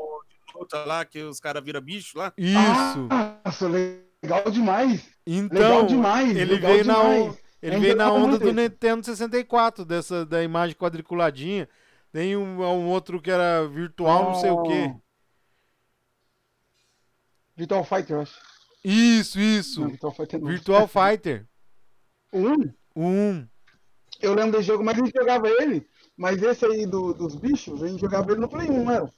luta 0.54 0.84
lá 0.84 1.04
que 1.04 1.20
os 1.22 1.40
caras 1.40 1.62
viram 1.64 1.80
bicho 1.80 2.18
lá? 2.18 2.32
Isso. 2.36 3.08
Nossa, 3.44 3.68
legal 3.68 4.50
demais. 4.50 5.08
Então, 5.26 5.56
Legal 5.58 5.86
demais. 5.86 6.36
ele 6.36 6.54
legal 6.54 6.72
veio 6.72 6.84
na, 6.84 6.94
demais. 6.94 7.22
on- 7.22 7.36
ele 7.62 7.76
É 7.76 7.78
veio 7.78 7.96
na 7.96 8.12
onda 8.12 8.38
do. 8.38 8.52
Nintendo 8.52 9.04
64, 9.06 9.84
dessa, 9.84 10.26
da 10.26 10.42
imagem 10.42 10.76
quadriculadinha. 10.76 11.68
Tem 12.12 12.36
um, 12.36 12.60
um 12.62 12.86
outro 12.88 13.20
que 13.20 13.30
era 13.30 13.66
virtual, 13.68 14.24
não 14.24 14.34
sei 14.34 14.50
o 14.50 14.62
quê. 14.64 14.94
Virtual 17.56 17.84
Fighter, 17.84 18.16
eu 18.16 18.20
acho. 18.22 18.40
Isso, 18.84 19.38
isso. 19.40 19.80
Não, 19.80 19.88
Virtual 19.90 20.12
Fighter 20.14 20.40
não. 20.40 20.48
Virtual 20.48 20.88
Fighter. 20.88 21.46
Um, 22.32 22.72
Um. 23.02 23.46
eu 24.20 24.34
lembro 24.34 24.52
desse 24.52 24.64
jogo, 24.64 24.82
mas 24.84 24.98
a 24.98 25.04
gente 25.04 25.14
jogava 25.16 25.48
ele. 25.48 25.86
Mas 26.16 26.42
esse 26.42 26.64
aí 26.66 26.84
do- 26.86 27.14
dos 27.14 27.36
bichos, 27.36 27.82
a 27.82 27.88
gente 27.88 28.00
jogava 28.00 28.32
ele 28.32 28.40
no 28.40 28.48
Play 28.48 28.68
1, 28.68 28.84
não 28.84 28.92
era? 28.92 29.12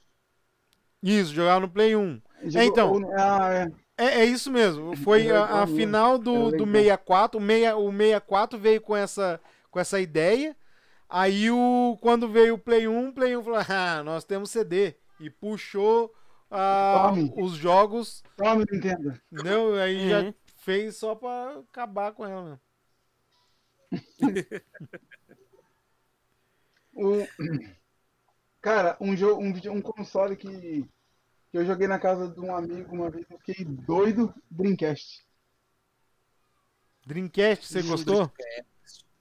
Isso, 1.01 1.33
jogava 1.33 1.61
no 1.61 1.69
Play 1.69 1.95
1. 1.95 2.21
A 2.41 2.49
gente 2.49 2.65
então. 2.67 2.93
jogou- 2.93 3.11
Ah, 3.17 3.49
é. 3.53 3.71
É, 3.97 4.05
é 4.21 4.25
isso 4.25 4.51
mesmo. 4.51 4.95
Foi 4.97 5.29
a, 5.31 5.45
a 5.45 5.65
mesmo. 5.65 5.77
final 5.77 6.17
do, 6.17 6.51
do 6.51 6.65
legal. 6.65 6.67
64. 6.67 7.39
O, 7.39 7.41
meia, 7.43 7.75
o 7.77 7.91
64 7.91 8.59
veio 8.59 8.81
com 8.81 8.95
essa, 8.95 9.39
com 9.69 9.79
essa 9.79 9.99
ideia. 9.99 10.55
Aí 11.09 11.51
o, 11.51 11.97
quando 12.01 12.27
veio 12.27 12.53
o 12.55 12.59
Play 12.59 12.87
1, 12.87 13.09
o 13.09 13.13
Play 13.13 13.35
1 13.35 13.43
falou: 13.43 13.59
Ah, 13.67 14.03
nós 14.03 14.23
temos 14.23 14.49
CD. 14.51 14.95
E 15.19 15.29
puxou 15.29 16.11
ah, 16.49 17.09
Tome. 17.09 17.31
os 17.37 17.51
jogos. 17.53 18.23
Toma, 18.37 18.63
Nintendo. 18.71 19.13
Não, 19.31 19.73
aí 19.75 20.03
Uhum. 20.03 20.09
já 20.09 20.33
fez 20.63 20.95
só 20.97 21.13
pra 21.15 21.59
acabar 21.69 22.11
com 22.11 22.25
ela. 22.25 22.51
né? 22.51 22.59
O- 26.93 27.27
Cara, 28.61 28.95
um 29.01 29.15
jogo, 29.17 29.41
um, 29.41 29.51
vídeo- 29.51 29.71
um 29.73 29.81
console 29.81 30.35
que, 30.35 30.47
que 31.49 31.57
eu 31.57 31.65
joguei 31.65 31.87
na 31.87 31.97
casa 31.97 32.27
de 32.29 32.39
um 32.39 32.55
amigo 32.55 32.93
uma 32.93 33.09
vez, 33.09 33.25
eu 33.29 33.39
fiquei 33.39 33.65
doido, 33.65 34.31
Dreamcast. 34.51 35.25
Dreamcast, 37.05 37.65
você 37.65 37.81
gostou? 37.81 38.31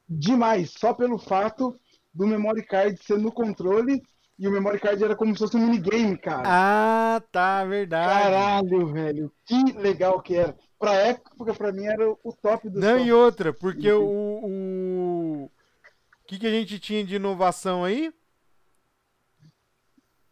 Demais, 0.06 0.72
só 0.76 0.92
pelo 0.92 1.18
fato 1.18 1.80
do 2.12 2.26
memory 2.26 2.66
card 2.66 3.02
ser 3.02 3.18
no 3.18 3.32
controle 3.32 4.02
e 4.38 4.46
o 4.46 4.50
memory 4.52 4.78
card 4.78 5.02
era 5.02 5.16
como 5.16 5.32
se 5.32 5.38
fosse 5.38 5.56
um 5.56 5.66
minigame, 5.66 6.18
cara. 6.18 6.42
Ah, 6.46 7.22
tá, 7.32 7.64
verdade. 7.64 8.10
Caralho, 8.12 8.92
velho, 8.92 9.32
que 9.46 9.72
legal 9.72 10.20
que 10.20 10.36
era. 10.36 10.54
Pra 10.80 10.94
época, 10.94 11.52
pra 11.54 11.70
mim, 11.72 11.84
era 11.86 12.10
o 12.10 12.32
top 12.42 12.68
do 12.70 12.80
Não, 12.80 12.94
top. 12.96 13.04
e 13.06 13.12
outra, 13.12 13.52
porque 13.52 13.92
o. 13.92 14.02
O 14.42 15.44
o 15.44 16.26
que, 16.32 16.38
que 16.38 16.46
a 16.46 16.50
gente 16.50 16.78
tinha 16.78 17.04
de 17.04 17.16
inovação 17.16 17.84
aí? 17.84 18.12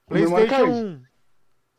PlayStation 0.07 0.47
card. 0.49 0.70
1. 0.70 1.03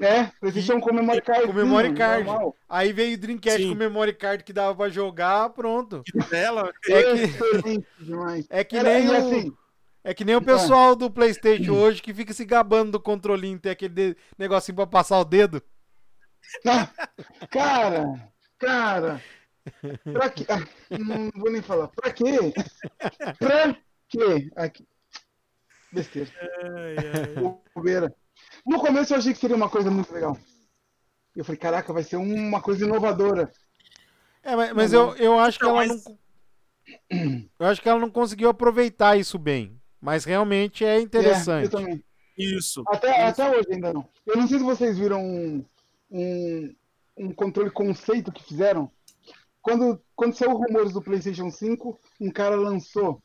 É, 0.01 0.23
PlayStation 0.39 0.79
com 0.79 0.93
memory 0.93 1.21
card. 1.21 1.47
Com 1.47 1.53
memory 1.53 1.93
card. 1.93 2.23
Normal. 2.25 2.55
Aí 2.67 2.93
veio 2.93 3.15
o 3.15 3.19
Dreamcast 3.19 3.61
Sim. 3.61 3.69
com 3.69 3.75
memory 3.75 4.13
card 4.13 4.43
que 4.43 4.53
dava 4.53 4.75
pra 4.75 4.89
jogar, 4.89 5.49
pronto. 5.51 6.03
Dela. 6.29 6.71
É 6.87 7.03
que, 7.03 7.85
é 8.49 8.63
que 8.63 8.77
Era- 8.77 8.93
nem 8.99 9.09
o, 9.09 9.13
assim, 9.13 9.53
é 10.03 10.13
que 10.13 10.23
nem 10.25 10.35
o 10.35 10.41
pessoal 10.41 10.95
do 10.95 11.09
PlayStation 11.09 11.71
hoje 11.73 12.01
que 12.01 12.13
fica 12.13 12.33
se 12.33 12.45
gabando 12.45 12.91
do 12.91 12.99
controlinho, 12.99 13.59
tem 13.59 13.71
aquele 13.71 13.93
de- 13.93 14.17
negocinho 14.37 14.75
pra 14.75 14.85
passar 14.87 15.17
o 15.19 15.25
dedo. 15.25 15.61
Cara, 17.51 18.05
cara, 18.59 19.21
pra 20.13 20.29
quê? 20.29 20.45
Ah, 20.49 20.59
não 20.97 21.31
vou 21.35 21.51
nem 21.51 21.61
falar. 21.61 21.87
Pra 21.89 22.11
quê? 22.11 22.53
Pra 23.39 23.75
quê? 24.07 24.51
Aqui. 24.55 24.87
Besteira. 25.91 26.29
Bobeira. 27.73 28.13
No 28.65 28.79
começo 28.79 29.13
eu 29.13 29.17
achei 29.17 29.33
que 29.33 29.39
seria 29.39 29.55
uma 29.55 29.69
coisa 29.69 29.89
muito 29.89 30.13
legal. 30.13 30.37
Eu 31.35 31.43
falei, 31.45 31.59
caraca, 31.59 31.93
vai 31.93 32.03
ser 32.03 32.17
uma 32.17 32.61
coisa 32.61 32.85
inovadora. 32.85 33.51
É, 34.43 34.55
mas, 34.55 34.73
mas 34.73 34.93
eu, 34.93 35.15
eu 35.17 35.39
acho 35.39 35.59
que 35.59 35.65
ela 35.65 35.85
não. 35.85 36.19
Eu 37.59 37.67
acho 37.67 37.81
que 37.81 37.89
ela 37.89 37.99
não 37.99 38.09
conseguiu 38.09 38.49
aproveitar 38.49 39.17
isso 39.17 39.37
bem. 39.37 39.79
Mas 40.01 40.23
realmente 40.23 40.85
é 40.85 40.97
É, 40.97 41.01
interessante. 41.01 41.65
eu 41.65 41.71
também. 41.71 42.03
Isso. 42.37 42.83
Até, 42.87 43.25
até 43.25 43.49
hoje 43.49 43.67
ainda 43.71 43.91
não. 43.93 44.07
Eu 44.25 44.37
não 44.37 44.47
sei 44.47 44.57
se 44.59 44.63
vocês 44.63 44.97
viram 44.97 45.21
um, 45.21 45.65
um, 46.09 46.75
um 47.19 47.33
controle 47.33 47.69
conceito 47.69 48.31
que 48.31 48.43
fizeram. 48.43 48.89
Quando, 49.61 50.01
quando 50.15 50.35
saiu 50.35 50.53
rumores 50.53 50.93
do 50.93 51.01
PlayStation 51.01 51.51
5, 51.51 51.99
um 52.21 52.31
cara 52.31 52.55
lançou. 52.55 53.21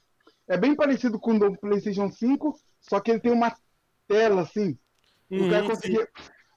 É 0.49 0.59
bem 0.59 0.75
parecido 0.75 1.19
com 1.19 1.37
o 1.37 1.39
do 1.39 1.57
PlayStation 1.59 2.11
5, 2.11 2.59
só 2.81 3.01
que 3.01 3.12
ele 3.12 3.21
tem 3.21 3.33
uma 3.33 3.57
tela 4.09 4.43
assim. 4.43 4.77
o 5.31 5.49
cara 5.49 5.62
Uhum, 5.62 5.71
conseguia. 5.71 6.09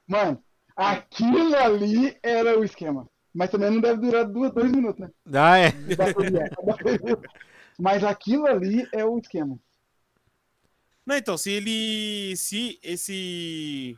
Mano, 0.07 0.43
aquilo 0.75 1.55
ali 1.55 2.17
era 2.23 2.59
o 2.59 2.63
esquema. 2.63 3.07
Mas 3.33 3.51
também 3.51 3.69
não 3.69 3.79
deve 3.79 4.01
durar 4.01 4.25
duas, 4.25 4.51
dois 4.51 4.71
minutos, 4.71 4.99
né? 4.99 5.09
Ah, 5.31 5.59
é. 5.59 5.71
Mas 7.79 8.03
aquilo 8.03 8.47
ali 8.47 8.87
é 8.91 9.05
o 9.05 9.19
esquema. 9.19 9.59
Não, 11.05 11.15
então, 11.15 11.37
se 11.37 11.51
ele. 11.51 12.35
Se 12.35 12.79
esse. 12.83 13.95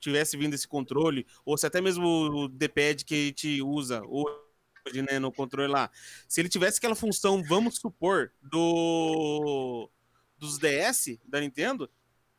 Tivesse 0.00 0.36
vindo 0.36 0.54
esse 0.54 0.66
controle, 0.66 1.26
ou 1.44 1.56
se 1.58 1.66
até 1.66 1.80
mesmo 1.80 2.06
o 2.06 2.48
D-pad 2.48 3.04
que 3.04 3.14
a 3.14 3.26
gente 3.26 3.62
usa 3.62 4.02
hoje, 4.06 5.02
né, 5.08 5.18
no 5.18 5.30
controle 5.30 5.70
lá, 5.70 5.90
se 6.26 6.40
ele 6.40 6.48
tivesse 6.48 6.78
aquela 6.78 6.94
função, 6.96 7.42
vamos 7.44 7.76
supor, 7.76 8.32
do. 8.40 9.90
dos 10.38 10.58
DS 10.58 11.20
da 11.26 11.40
Nintendo, 11.40 11.88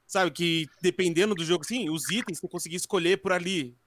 Sabe, 0.07 0.29
que 0.31 0.67
dependendo 0.81 1.33
do 1.33 1.45
jogo, 1.45 1.63
assim, 1.63 1.89
os 1.89 2.09
itens 2.11 2.37
você 2.41 2.47
conseguia 2.49 2.75
escolher 2.75 3.21
por 3.21 3.31
ali. 3.31 3.77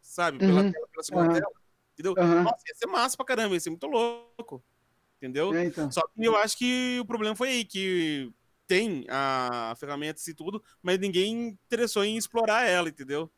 Sabe? 0.00 0.38
Pela, 0.38 0.62
Uhum. 0.62 0.72
tela, 0.72 0.88
pela 0.88 1.02
segunda 1.02 1.24
Aham. 1.26 1.34
tela. 1.34 1.52
Entendeu? 1.92 2.14
Aham. 2.16 2.42
Nossa, 2.44 2.64
ia 2.66 2.74
ser 2.74 2.86
massa 2.86 3.16
pra 3.18 3.26
caramba, 3.26 3.52
ia 3.54 3.60
ser 3.60 3.68
muito 3.68 3.86
louco. 3.86 4.64
Entendeu? 5.18 5.52
É, 5.54 5.66
então. 5.66 5.90
Só 5.92 6.00
que 6.06 6.24
eu 6.24 6.36
acho 6.36 6.56
que 6.56 6.98
o 7.00 7.04
problema 7.04 7.36
foi 7.36 7.48
aí, 7.50 7.64
que 7.66 8.32
tem 8.66 9.06
a 9.08 9.74
ferramenta 9.78 10.20
e 10.26 10.34
tudo, 10.34 10.62
mas 10.82 10.98
ninguém 10.98 11.48
interessou 11.48 12.04
em 12.04 12.16
explorar 12.16 12.64
ela, 12.64 12.88
entendeu? 12.88 13.30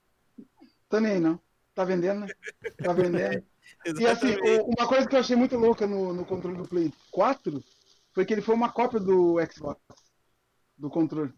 Aí, 0.91 1.21
não. 1.21 1.41
Tá 1.75 1.85
vendendo, 1.85 2.21
né? 2.21 2.29
Tá 2.79 2.93
vendendo. 2.93 3.45
E 3.99 4.07
assim, 4.07 4.35
uma 4.79 4.89
coisa 4.89 5.07
que 5.07 5.15
eu 5.15 5.21
achei 5.21 5.37
muito 5.37 5.57
louca 5.57 5.87
no, 5.87 6.13
no 6.13 6.25
controle 6.25 6.57
do 6.57 6.69
Play 6.69 6.91
4 7.11 7.63
foi 8.13 8.25
que 8.25 8.33
ele 8.33 8.41
foi 8.41 8.55
uma 8.55 8.73
cópia 8.73 8.99
do 8.99 9.37
Xbox, 9.53 9.81
do 10.79 10.89
controle. 10.89 11.33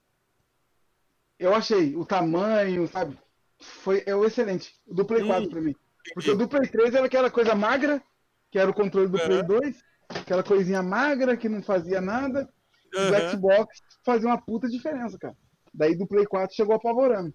Eu 1.39 1.55
achei 1.55 1.97
o 1.97 2.05
tamanho, 2.05 2.87
sabe? 2.87 3.19
Foi 3.59 4.03
é 4.07 4.15
o 4.15 4.25
excelente. 4.25 4.75
O 4.87 4.95
do 4.95 5.05
Play 5.05 5.23
Hum, 5.23 5.27
4 5.27 5.51
pra 5.51 5.61
mim. 5.61 5.75
Porque 6.15 6.31
o 6.31 6.37
do 6.37 6.47
Play 6.49 6.69
3 6.69 6.95
era 6.95 7.07
aquela 7.07 7.31
coisa 7.31 7.55
magra, 7.55 8.03
que 8.51 8.59
era 8.59 8.71
o 8.71 8.75
controle 8.75 9.09
do 9.09 9.19
Play 9.19 9.39
Aham. 9.39 9.47
2, 9.47 9.83
aquela 10.09 10.43
coisinha 10.43 10.83
magra 10.83 11.37
que 11.37 11.49
não 11.49 11.63
fazia 11.63 12.01
nada. 12.01 12.49
Do. 12.93 13.31
Xbox 13.31 13.81
fazia 14.05 14.29
uma 14.29 14.41
puta 14.41 14.69
diferença, 14.69 15.19
cara. 15.19 15.37
Daí 15.73 15.97
do 15.97 16.07
Play 16.07 16.27
4 16.27 16.55
chegou 16.55 16.75
apavorando. 16.75 17.33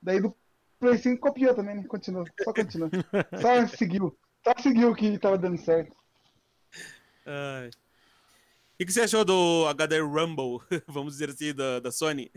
Daí 0.00 0.20
do 0.20 0.34
Play 0.78 0.98
5 0.98 1.20
copiou 1.20 1.54
também, 1.54 1.76
né? 1.76 1.84
Continua. 1.86 2.24
Só 2.42 2.52
continua. 2.52 2.90
Só 3.40 3.66
seguiu. 3.76 4.16
Só 4.44 4.54
seguiu 4.62 4.90
o 4.90 4.94
que 4.94 5.18
tava 5.18 5.38
dando 5.38 5.58
certo. 5.58 5.96
Ai. 7.26 7.68
O 7.68 8.78
que 8.78 8.86
que 8.86 8.92
você 8.92 9.00
achou 9.00 9.24
do 9.24 9.66
HD 9.68 10.00
Rumble, 10.00 10.60
vamos 10.86 11.14
dizer 11.14 11.30
assim, 11.30 11.54
da, 11.54 11.80
da 11.80 11.90
Sony? 11.90 12.30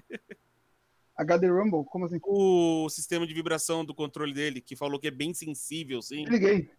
HD 1.18 1.50
Rumble? 1.50 1.84
Como 1.86 2.06
assim? 2.06 2.18
O 2.24 2.88
sistema 2.90 3.28
de 3.28 3.34
vibração 3.34 3.84
do 3.84 3.94
controle 3.94 4.34
dele, 4.34 4.62
que 4.62 4.76
falou 4.76 5.00
que 5.00 5.08
é 5.08 5.12
bem 5.12 5.34
sensível, 5.34 6.02
sim. 6.02 6.24
Desliguei. 6.24 6.72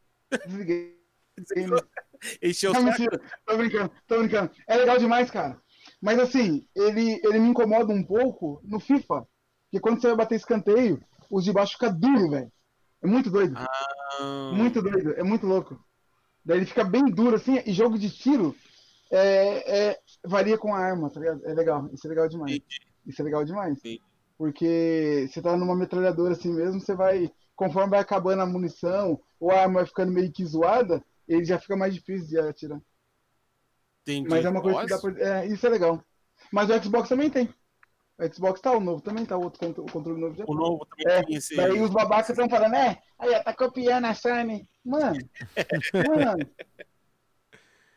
Desliguei. 0.46 0.99
Encheu 2.42 2.72
Não, 2.72 2.82
mentira. 2.82 3.20
Tô 3.46 3.56
brincando, 3.56 3.90
tô 4.06 4.18
brincando. 4.18 4.50
É 4.66 4.76
legal 4.76 4.98
demais, 4.98 5.30
cara. 5.30 5.58
Mas 6.00 6.18
assim, 6.18 6.66
ele, 6.74 7.20
ele 7.24 7.38
me 7.38 7.48
incomoda 7.48 7.92
um 7.92 8.02
pouco 8.04 8.60
no 8.64 8.78
FIFA. 8.78 9.26
Porque 9.64 9.80
quando 9.80 10.00
você 10.00 10.08
vai 10.08 10.16
bater 10.16 10.34
escanteio, 10.36 11.02
os 11.30 11.44
de 11.44 11.52
baixo 11.52 11.72
ficam 11.74 11.92
duros, 11.98 12.30
velho. 12.30 12.52
É 13.02 13.06
muito 13.06 13.30
doido. 13.30 13.54
Ah, 13.56 14.50
Muito 14.52 14.82
doido. 14.82 15.14
É 15.14 15.22
muito 15.22 15.46
louco. 15.46 15.82
Daí 16.44 16.58
ele 16.58 16.66
fica 16.66 16.84
bem 16.84 17.04
duro, 17.04 17.36
assim, 17.36 17.62
e 17.64 17.72
jogo 17.72 17.98
de 17.98 18.10
tiro 18.10 18.54
é, 19.10 19.88
é- 19.90 19.98
varia 20.24 20.58
com 20.58 20.74
a 20.74 20.78
arma, 20.78 21.10
tá 21.10 21.20
ligado? 21.20 21.44
É 21.46 21.54
legal. 21.54 21.88
Isso 21.92 22.06
é 22.06 22.10
legal 22.10 22.28
demais. 22.28 22.52
entendi. 22.56 22.80
Isso 23.06 23.20
é 23.20 23.24
legal 23.24 23.44
demais. 23.44 23.78
Entendi. 23.78 24.02
Porque 24.36 25.28
você 25.30 25.42
tá 25.42 25.56
numa 25.56 25.76
metralhadora 25.76 26.32
assim 26.32 26.52
mesmo, 26.52 26.80
você 26.80 26.94
vai. 26.94 27.30
Conforme 27.54 27.90
vai 27.90 28.00
acabando 28.00 28.40
a 28.40 28.46
munição, 28.46 29.20
ou 29.38 29.50
a 29.50 29.60
arma 29.62 29.74
vai 29.80 29.86
ficando 29.86 30.10
meio 30.12 30.32
que 30.32 30.44
zoada, 30.46 31.04
ele 31.32 31.44
já 31.44 31.58
fica 31.58 31.76
mais 31.76 31.94
difícil 31.94 32.28
de 32.28 32.38
atirar. 32.38 32.80
entendi. 34.02 34.28
Mas 34.28 34.44
é 34.44 34.48
uma 34.50 34.60
coisa 34.60 34.80
que 34.80 34.86
dá 34.86 34.98
pra. 34.98 35.12
É, 35.18 35.46
isso 35.46 35.66
é 35.66 35.70
legal. 35.70 36.04
Mas 36.52 36.68
o 36.68 36.82
Xbox 36.82 37.08
também 37.08 37.30
tem. 37.30 37.52
O 38.18 38.34
Xbox 38.34 38.60
tá, 38.60 38.72
o 38.72 38.80
novo 38.80 39.00
também 39.00 39.24
tá, 39.24 39.36
o 39.36 39.44
outro 39.44 39.70
o 39.70 39.90
controle 39.90 40.20
novo 40.20 40.36
já 40.36 40.44
tá. 40.44 40.52
O 40.52 40.54
novo 40.54 40.86
também 40.86 41.14
É, 41.14 41.22
tem 41.22 41.36
esse... 41.36 41.56
Daí 41.56 41.80
os 41.80 41.90
babacas 41.90 42.30
estão 42.30 42.50
falando, 42.50 42.74
é, 42.74 43.00
aí 43.18 43.42
tá 43.42 43.54
copiando 43.54 44.04
a 44.04 44.14
Sony. 44.14 44.68
Mano, 44.84 45.16
mano. 46.08 46.50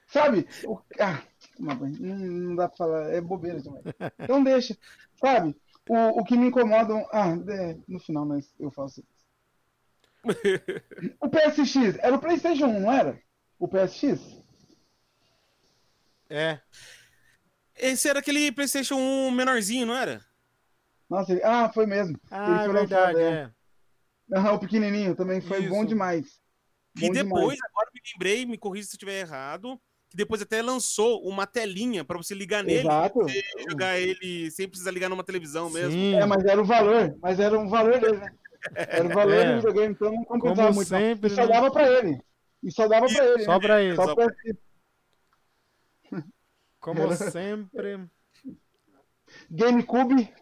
Sabe? 0.08 0.48
O, 0.66 0.80
ah, 1.00 1.22
não, 1.60 1.76
não 1.76 2.56
dá 2.56 2.70
pra 2.70 2.78
falar, 2.78 3.14
é 3.14 3.20
bobeira 3.20 3.60
demais. 3.60 3.84
Então 4.20 4.44
deixa. 4.44 4.78
Sabe? 5.16 5.56
O, 5.90 6.22
o 6.22 6.24
que 6.24 6.38
me 6.38 6.48
incomoda. 6.48 6.94
Ah, 7.12 7.36
é, 7.50 7.78
no 7.88 8.00
final, 8.00 8.26
mas 8.26 8.54
eu 8.60 8.72
faço. 8.72 9.04
O 11.20 11.30
PSX, 11.30 11.98
era 12.00 12.16
o 12.16 12.20
PlayStation 12.20 12.68
1, 12.68 12.80
não 12.80 12.92
era? 12.92 13.20
O 13.60 13.68
PSX? 13.68 14.22
É. 16.30 16.60
Esse 17.76 18.08
era 18.08 18.20
aquele 18.20 18.52
PlayStation 18.52 18.96
1 18.96 19.32
menorzinho, 19.32 19.86
não 19.86 19.96
era? 19.96 20.24
Nossa, 21.10 21.32
ele- 21.34 21.44
ah, 21.44 21.70
foi 21.74 21.86
mesmo. 21.86 22.18
Ah, 22.32 22.50
Ele 22.52 22.60
é 22.60 22.66
foi 22.66 22.74
verdade, 22.74 23.18
lançado, 23.20 23.20
é. 23.20 23.52
Aham, 24.36 24.54
o 24.54 24.60
pequenininho 24.60 25.16
também 25.16 25.42
foi 25.42 25.60
Isso. 25.60 25.70
bom 25.70 25.86
demais. 25.86 26.40
E 26.96 27.02
Bom 27.02 27.12
depois, 27.12 27.56
demais. 27.56 27.60
agora 27.72 27.90
me 27.94 28.02
lembrei, 28.14 28.46
me 28.46 28.58
corrija 28.58 28.88
se 28.88 28.94
eu 28.94 28.98
estiver 28.98 29.20
errado, 29.20 29.80
que 30.10 30.16
depois 30.16 30.42
até 30.42 30.62
lançou 30.62 31.22
uma 31.28 31.46
telinha 31.46 32.06
pra 32.06 32.18
você 32.18 32.34
ligar 32.34 32.64
nele 32.64 32.80
Exato. 32.82 33.20
e 33.28 33.44
jogar 33.70 34.00
ele 34.00 34.50
sem 34.52 34.68
precisar 34.68 34.92
ligar 34.92 35.10
numa 35.10 35.24
televisão 35.24 35.70
mesmo. 35.70 35.92
Sim, 35.92 36.16
É, 36.16 36.26
mas 36.26 36.46
era 36.46 36.62
o 36.62 36.66
valor. 36.66 37.16
Mas 37.22 37.40
era 37.40 37.60
um 37.60 37.68
valor 37.68 38.00
dele, 38.00 38.18
né? 38.18 38.34
Era 38.76 39.06
o 39.06 39.10
valor 39.10 39.34
É. 39.34 39.50
do 39.52 39.56
videogame, 39.58 39.94
então 39.94 40.12
não 40.12 40.24
compensava 40.24 40.56
Como 40.68 40.76
muito. 40.76 40.92
não. 40.92 41.00
sempre, 41.00 41.28
E 41.28 41.36
só 41.36 41.42
né? 41.42 41.48
dava 41.48 41.72
pra 41.72 41.88
ele. 41.90 42.22
E 42.64 42.72
só 42.72 42.88
dava 42.88 43.06
pra 43.08 43.26
ele. 43.26 43.44
só 43.44 43.54
né? 43.54 43.60
pra 43.60 43.82
ele. 43.84 43.96
Só 43.96 44.06
Só 44.06 44.16
pra... 44.16 44.28
Como 46.80 47.00
Era- 47.02 47.16
sempre. 47.16 48.08
GameCube, 49.50 50.34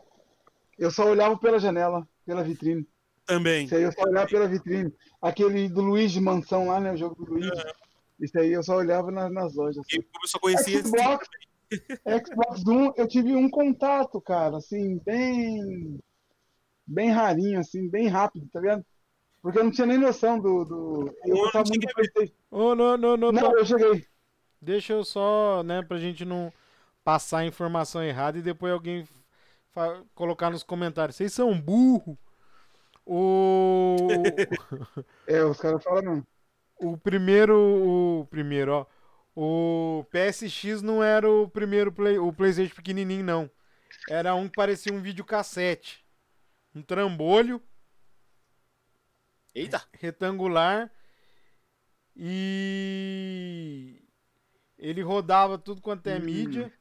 eu 0.77 0.91
só 0.91 1.06
olhava 1.10 1.38
pela 1.38 1.60
janela, 1.60 2.07
pela 2.26 2.43
vitrine. 2.43 2.88
Também. 3.26 3.65
Isso 3.65 3.76
aí 3.76 3.84
eu 3.84 3.91
só 3.91 4.02
olhava 4.03 4.27
pela 4.27 4.48
vitrine. 4.48 4.91
Aquele 5.22 5.69
do 5.69 5.81
Luigi 5.81 6.19
Mansão 6.19 6.68
lá, 6.68 6.80
né? 6.80 6.91
O 6.91 6.98
jogo 6.98 7.15
do 7.23 7.31
Luigi. 7.34 7.52
Isso 8.19 8.38
aí 8.38 8.52
eu 8.52 8.64
só 8.64 8.76
olhava 8.77 9.10
na- 9.11 9.30
nas 9.30 9.53
lojas. 9.56 9.77
assim. 9.80 9.98
GameCube 9.98 10.19
eu 10.23 10.27
só 10.27 10.39
conhecia 10.39 10.80
esse. 10.80 10.89
Xbox, 10.89 11.27
Xbox 12.27 12.68
One, 12.68 12.91
eu 12.98 13.07
tive 13.07 13.35
um 13.35 13.49
contato, 13.49 14.19
cara, 14.19 14.57
assim, 14.57 14.99
bem. 15.06 15.99
Bem 16.94 17.10
rarinho, 17.12 17.60
assim, 17.60 17.88
bem 17.90 18.08
rápido, 18.08 18.48
tá 18.52 18.60
ligado? 18.60 18.86
Porque 19.42 19.58
eu 19.60 19.64
não 19.64 19.72
tinha 19.72 19.88
nem 19.88 19.98
noção 19.98 20.40
do. 20.40 20.66
do... 20.66 21.16
Eu 21.26 21.36
não 21.36 21.42
gostava 21.44 21.66
muito 21.68 21.88
do 21.88 21.94
PlayStation. 21.94 22.34
Ô, 22.52 22.76
não, 22.76 22.98
não, 22.98 23.18
não, 23.18 23.32
Não, 23.32 23.58
eu 23.58 23.66
cheguei. 23.66 24.06
Deixa 24.62 24.94
eu 24.94 25.04
só, 25.04 25.64
né, 25.64 25.82
pra 25.82 25.98
gente 25.98 26.24
não 26.26 26.54
passar 27.04 27.40
a 27.40 27.46
informação 27.46 28.04
errada 28.04 28.38
e 28.38 28.42
depois 28.44 28.72
alguém 28.72 29.08
fa- 29.72 30.04
colocar 30.14 30.52
nos 30.52 30.64
comentários. 30.64 31.16
Vocês 31.16 31.34
são 31.34 31.60
burro. 31.60 32.18
O, 33.06 33.98
É, 35.28 35.44
os 35.44 35.58
caras 35.60 35.84
falam 35.84 36.02
não. 36.04 36.28
o 36.80 36.98
primeiro, 36.98 37.56
o 38.22 38.28
primeiro, 38.30 38.74
ó. 38.74 38.86
O 39.36 40.06
PSX 40.12 40.82
não 40.82 41.02
era 41.02 41.30
o 41.30 41.48
primeiro 41.50 41.92
play, 41.92 42.20
o 42.20 42.34
PlayStation 42.34 42.76
pequenininho 42.76 43.24
não. 43.24 43.50
Era 44.10 44.36
um 44.36 44.48
que 44.48 44.56
parecia 44.56 44.94
um 44.94 45.02
videocassete. 45.02 46.01
Um 46.73 46.81
trambolho 46.81 47.61
Eita! 49.53 49.84
retangular 49.93 50.91
e 52.15 54.02
ele 54.77 55.02
rodava 55.02 55.57
tudo 55.57 55.81
quanto 55.81 56.07
é 56.07 56.18
Hum. 56.18 56.23
mídia 56.23 56.72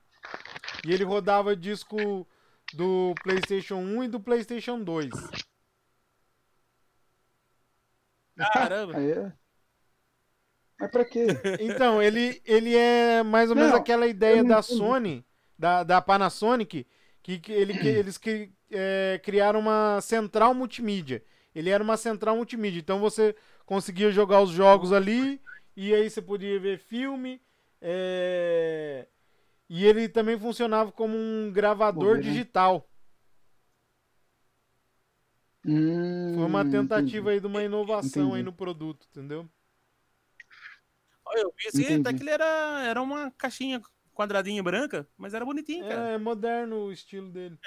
e 0.87 0.93
ele 0.93 1.05
rodava 1.05 1.57
disco 1.57 2.27
do 2.75 3.15
PlayStation 3.23 3.77
1 3.77 4.05
e 4.05 4.09
do 4.09 4.21
PlayStation 4.21 4.83
2. 4.83 5.11
Caramba! 8.53 8.97
Aí 8.97 9.11
é. 9.11 9.33
Mas 10.79 10.91
pra 10.91 11.05
quê? 11.05 11.27
Então, 11.61 12.03
ele, 12.03 12.41
ele 12.45 12.75
é 12.75 13.23
mais 13.23 13.51
ou 13.51 13.57
menos 13.57 13.73
Não, 13.73 13.79
aquela 13.79 14.07
ideia 14.07 14.43
da. 14.43 14.63
Sony, 14.63 15.27
da, 15.59 15.83
da 15.83 16.01
Panasonic, 16.01 16.87
que, 17.23 17.39
que, 17.39 17.53
ele, 17.53 17.75
que 17.75 17.89
eles 17.89 18.19
que, 18.19 18.51
é, 18.71 19.21
criaram 19.23 19.61
uma 19.61 20.01
central 20.01 20.55
multimídia. 20.55 21.25
Ele 21.55 21.71
era 21.71 21.83
uma 21.83 21.97
central 21.97 22.37
multimídia, 22.37 22.79
então 22.81 23.01
você 23.01 23.35
conseguia 23.67 24.11
jogar 24.11 24.41
os 24.43 24.51
jogos 24.51 24.93
ali 24.93 25.41
e 25.77 25.95
aí 25.95 26.09
você 26.09 26.23
podia 26.23 26.59
ver 26.61 26.79
filme. 26.79 27.41
é, 27.81 29.07
E 29.69 29.85
ele 29.87 30.09
também 30.09 30.39
funcionava 30.39 30.93
como 30.93 31.17
um 31.17 31.53
gravador 31.53 32.19
digital. 32.21 32.89
Hum, 35.65 36.33
Foi 36.33 36.45
uma 36.45 36.65
tentativa 36.65 37.31
entendi. 37.31 37.33
aí 37.33 37.39
de 37.41 37.47
uma 37.47 37.63
inovação 37.63 38.35
aí 38.35 38.43
Entendi. 38.43 38.43
no 38.43 38.53
produto, 38.53 39.07
entendeu? 39.11 39.49
Olha, 41.25 41.41
Eu 41.43 41.53
vi 41.57 41.69
assim, 41.69 41.85
Entendi. 41.85 41.95
até 41.95 42.13
que 42.13 42.23
ele 42.23 42.31
era, 42.31 42.83
era 42.85 43.01
uma 43.03 43.31
caixinha 43.33 43.81
quadradinha 44.21 44.63
branca, 44.63 45.09
mas 45.17 45.33
era 45.33 45.47
bonitinho, 45.47 45.89
cara. 45.89 46.11
É 46.11 46.19
moderno 46.19 46.77
o 46.85 46.93
estilo 46.93 47.31
dele. 47.31 47.59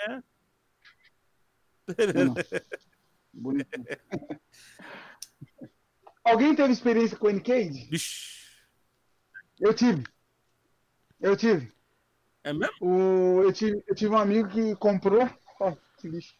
Não. 2.13 2.35
Bonito. 3.33 3.67
Alguém 6.23 6.55
teve 6.55 6.71
experiência 6.71 7.17
com 7.17 7.25
o 7.25 7.29
N-Cage? 7.31 7.89
Vixe. 7.89 8.47
Eu 9.59 9.73
tive. 9.73 10.03
Eu 11.19 11.35
tive. 11.35 11.73
É 12.43 12.53
mesmo? 12.53 12.75
O, 12.79 13.41
eu, 13.41 13.51
tive 13.51 13.83
eu 13.87 13.95
tive 13.95 14.13
um 14.13 14.17
amigo 14.17 14.47
que 14.49 14.75
comprou. 14.75 15.27
Ó, 15.59 15.75
que 15.97 16.07
lixo. 16.07 16.35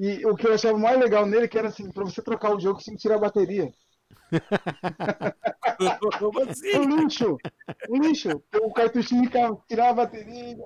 E 0.00 0.26
o 0.26 0.34
que 0.34 0.46
eu 0.46 0.54
achava 0.54 0.76
mais 0.76 0.98
legal 0.98 1.24
nele 1.24 1.44
é 1.44 1.48
que 1.48 1.56
era 1.56 1.68
assim, 1.68 1.90
pra 1.90 2.04
você 2.04 2.20
trocar 2.20 2.54
o 2.54 2.60
jogo, 2.60 2.80
que 2.80 2.96
tirar 2.96 3.14
a 3.14 3.20
bateria. 3.20 3.72
Como 6.18 6.40
Um 6.40 6.50
assim? 6.50 6.84
lixo! 6.96 7.36
Um 7.88 8.00
lixo! 8.00 8.42
O 8.62 8.72
cartuchinho 8.72 9.24
ficava- 9.24 9.58
tirava 9.68 9.90
a 9.90 10.04
bateria, 10.06 10.56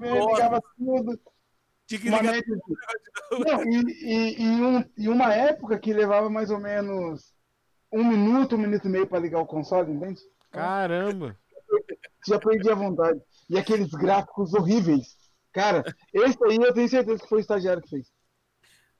ligava, 0.00 0.62
tudo. 0.76 1.18
Tinha 1.86 2.00
que 2.00 2.08
ligar. 2.10 2.34
Não, 3.30 3.64
e, 3.64 3.80
e, 4.02 4.42
e 4.42 4.62
um, 4.62 4.84
e 4.96 5.08
uma 5.08 5.32
época 5.34 5.78
que 5.78 5.92
levava 5.92 6.28
mais 6.28 6.50
ou 6.50 6.58
menos 6.58 7.34
um 7.90 8.04
minuto, 8.04 8.56
um 8.56 8.58
minuto 8.58 8.86
e 8.86 8.90
meio 8.90 9.06
pra 9.06 9.18
ligar 9.18 9.40
o 9.40 9.46
console, 9.46 9.90
entende? 9.92 10.20
Caramba. 10.50 11.36
Já 12.26 12.38
perdi 12.38 12.70
a 12.70 12.74
vontade. 12.74 13.20
E 13.48 13.58
aqueles 13.58 13.88
gráficos 13.90 14.52
horríveis. 14.52 15.16
Cara, 15.52 15.82
esse 16.12 16.36
aí 16.44 16.56
eu 16.56 16.74
tenho 16.74 16.88
certeza 16.88 17.22
que 17.22 17.28
foi 17.28 17.38
o 17.38 17.40
estagiário 17.40 17.82
que 17.82 17.88
fez. 17.88 18.12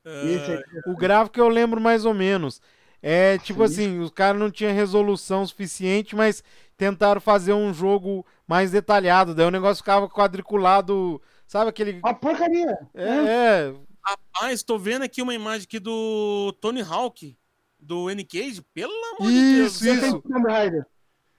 Aí. 0.05 0.63
O 0.87 0.97
gráfico 0.97 1.39
eu 1.39 1.49
lembro 1.49 1.79
mais 1.81 2.07
ou 2.07 2.15
menos. 2.15 2.63
É 3.03 3.39
tipo 3.39 3.67
Sim. 3.69 3.73
assim, 3.73 3.99
os 4.01 4.11
caras 4.11 4.41
não 4.41 4.51
tinham 4.51 4.75
resolução 4.75 5.47
suficiente, 5.47 6.17
mas 6.17 6.43
tentaram 6.77 7.21
fazer 7.21 7.53
um 7.53 7.73
jogo 7.73 8.27
mais 8.47 8.71
detalhado. 8.73 9.35
Daí 9.35 9.47
o 9.47 9.51
negócio 9.51 9.83
ficava 9.83 10.09
quadriculado. 10.09 11.21
Sabe 11.47 11.71
aquele. 11.71 12.01
Uma 12.01 12.15
porcaria. 12.15 12.77
É, 12.95 13.05
é, 13.09 13.75
Rapaz, 14.05 14.63
tô 14.63 14.79
vendo 14.79 15.03
aqui 15.03 15.21
uma 15.23 15.35
imagem 15.35 15.65
aqui 15.65 15.79
do 15.79 16.53
Tony 16.61 16.81
Hawk, 16.83 17.37
do 17.79 18.11
N-Cage. 18.11 18.63
Pelo 18.75 18.93
amor 19.17 19.31
de 19.31 19.55
Deus. 19.57 19.73
Isso, 19.75 19.85
Vê 19.85 19.91
se 19.97 20.07
isso. 20.07 20.21
tem 20.23 20.33
Tomb 20.33 20.51
Raider. 20.51 20.87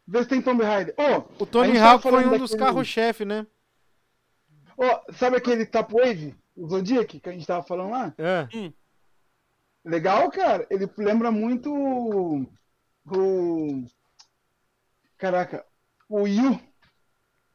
Vê 0.07 0.23
se 0.23 0.29
tem 0.29 0.41
Tomb 0.41 0.63
Raider. 0.63 0.95
Ô, 0.97 1.43
O 1.43 1.45
Tony 1.45 1.73
tava 1.73 1.89
Hawk 1.91 2.03
foi 2.03 2.25
um 2.25 2.37
dos 2.37 2.51
daquele- 2.51 2.59
carros-chefe, 2.59 3.25
né? 3.25 3.45
ô, 4.77 5.13
sabe 5.13 5.37
aquele 5.37 5.65
Tap 5.65 5.91
Wave? 5.91 6.35
O 6.55 6.67
Zodiac 6.67 7.19
que 7.19 7.29
a 7.29 7.31
gente 7.31 7.45
tava 7.45 7.63
falando 7.63 7.91
lá? 7.91 8.13
É. 8.17 8.47
Legal, 9.83 10.29
cara. 10.31 10.65
Ele 10.69 10.89
lembra 10.97 11.31
muito 11.31 11.73
o. 11.73 12.41
o- 13.05 13.85
Caraca, 15.17 15.65
o 16.07 16.27
Yu. 16.27 16.57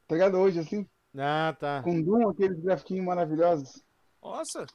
Tá 0.07 0.15
ligado? 0.15 0.37
Hoje, 0.39 0.59
assim, 0.61 0.87
Ah, 1.17 1.57
tá. 1.59 1.83
com 1.83 2.03
Doom, 2.03 2.29
aqueles 2.29 2.61
grafiquinhos 2.61 3.05
maravilhosos. 3.07 3.83
Nossa. 4.23 4.67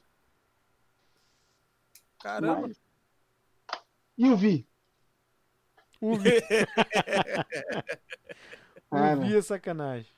Caramba. 2.20 2.68
Mas- 2.68 2.80
E 4.18 4.28
o 4.28 4.36
Vi? 4.36 4.66
O 6.00 6.16
Vi, 6.18 6.30
o 8.90 9.16
Vi 9.20 9.36
é 9.36 9.42
sacanagem. 9.42 10.12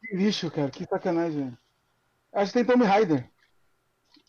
que 0.00 0.16
lixo, 0.16 0.50
cara. 0.50 0.70
Que 0.70 0.84
sacanagem. 0.86 1.56
Acho 2.32 2.52
que 2.52 2.58
tem 2.58 2.64
Tomb 2.66 2.84
Raider. 2.84 3.30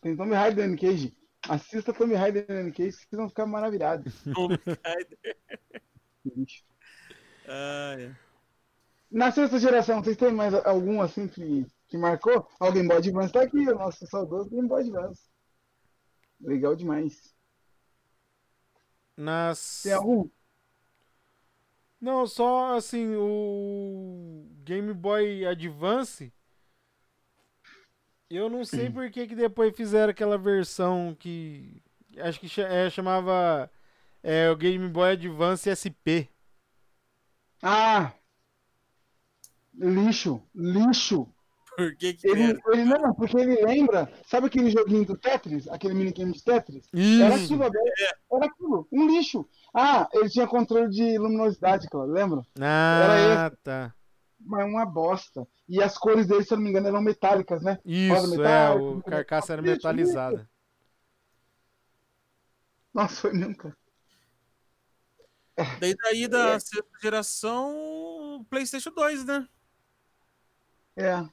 Tem 0.01 0.15
Tomb 0.15 0.33
Raider 0.33 0.69
no 0.69 0.77
Cage. 0.77 1.15
Assista 1.49 1.93
Tomb 1.93 2.15
Raider 2.15 2.45
no 2.63 2.71
Cage, 2.71 2.91
vocês 2.91 3.07
vão 3.11 3.29
ficar 3.29 3.45
maravilhados. 3.45 4.13
Que 6.23 6.31
lixo. 6.35 6.63
Ah, 7.47 7.95
é. 7.99 8.15
Na 9.11 9.31
sexta 9.31 9.59
geração, 9.59 10.03
vocês 10.03 10.17
têm 10.17 10.33
mais 10.33 10.53
algum 10.53 10.99
assim 11.01 11.27
que, 11.27 11.65
que 11.87 11.97
marcou? 11.97 12.47
O 12.59 12.71
Game 12.71 12.87
Boy 12.87 12.97
Advance 12.97 13.31
tá 13.31 13.43
aqui, 13.43 13.59
o 13.59 13.75
nosso 13.75 14.05
saudoso 14.07 14.49
Game 14.49 14.67
Boy 14.67 14.81
Advance. 14.81 15.29
Legal 16.41 16.75
demais. 16.75 17.33
Nas... 19.15 19.83
Tem 19.83 19.93
algum? 19.93 20.27
Não, 22.01 22.27
só 22.27 22.75
assim, 22.75 23.15
o 23.15 24.45
Game 24.63 24.93
Boy 24.93 25.45
Advance. 25.45 26.33
Eu 28.29 28.49
não 28.49 28.65
sei 28.65 28.89
por 28.89 29.09
que, 29.11 29.27
que 29.27 29.35
depois 29.35 29.75
fizeram 29.75 30.11
aquela 30.11 30.37
versão 30.37 31.15
que. 31.17 31.81
Acho 32.17 32.39
que 32.39 32.61
é, 32.61 32.89
chamava 32.89 33.69
é, 34.23 34.49
o 34.49 34.55
Game 34.55 34.87
Boy 34.87 35.11
Advance 35.11 35.69
SP. 35.69 36.29
Ah! 37.61 38.13
Lixo, 39.73 40.41
lixo. 40.55 41.27
Por 41.75 41.93
que 41.97 42.13
que 42.13 42.27
Ele, 42.29 42.43
era? 42.43 42.59
ele 42.71 42.85
não, 42.85 43.13
porque 43.13 43.37
ele 43.37 43.61
lembra, 43.65 44.09
sabe 44.25 44.47
aquele 44.47 44.69
joguinho 44.71 45.05
do 45.05 45.17
Tetris? 45.17 45.67
Aquele 45.67 45.93
minigame 45.93 46.31
de 46.31 46.41
Tetris? 46.41 46.87
Era 46.93 47.35
Isso! 47.35 47.43
aquilo, 47.53 47.69
velho. 47.69 47.73
era 48.31 48.45
aquilo, 48.45 48.87
um 48.93 49.05
lixo. 49.07 49.45
Ah, 49.73 50.07
ele 50.13 50.29
tinha 50.29 50.47
controle 50.47 50.89
de 50.89 51.17
luminosidade, 51.17 51.89
claro, 51.89 52.09
lembra? 52.09 52.41
Ah, 52.61 53.51
tá. 53.61 53.93
Mas 54.45 54.65
uma 54.65 54.85
bosta. 54.85 55.47
E 55.67 55.81
as 55.81 55.97
cores 55.97 56.27
dele, 56.27 56.43
se 56.43 56.53
eu 56.53 56.57
não 56.57 56.63
me 56.63 56.69
engano, 56.69 56.87
eram 56.87 57.01
metálicas, 57.01 57.63
né? 57.63 57.79
Isso, 57.83 58.33
é, 58.33 58.37
metálico, 58.37 58.97
o 58.97 59.03
carcaça 59.03 59.53
era 59.53 59.61
metalizada. 59.61 60.49
Nossa, 62.93 63.21
foi 63.21 63.33
mesmo, 63.33 63.57
cara. 63.57 63.75
Daí 65.79 65.95
daí 65.95 66.27
da 66.27 66.59
sexta 66.59 66.89
geração, 67.01 68.39
o 68.39 68.45
PlayStation 68.45 68.91
2, 68.91 69.25
né? 69.25 69.47
É. 70.97 71.25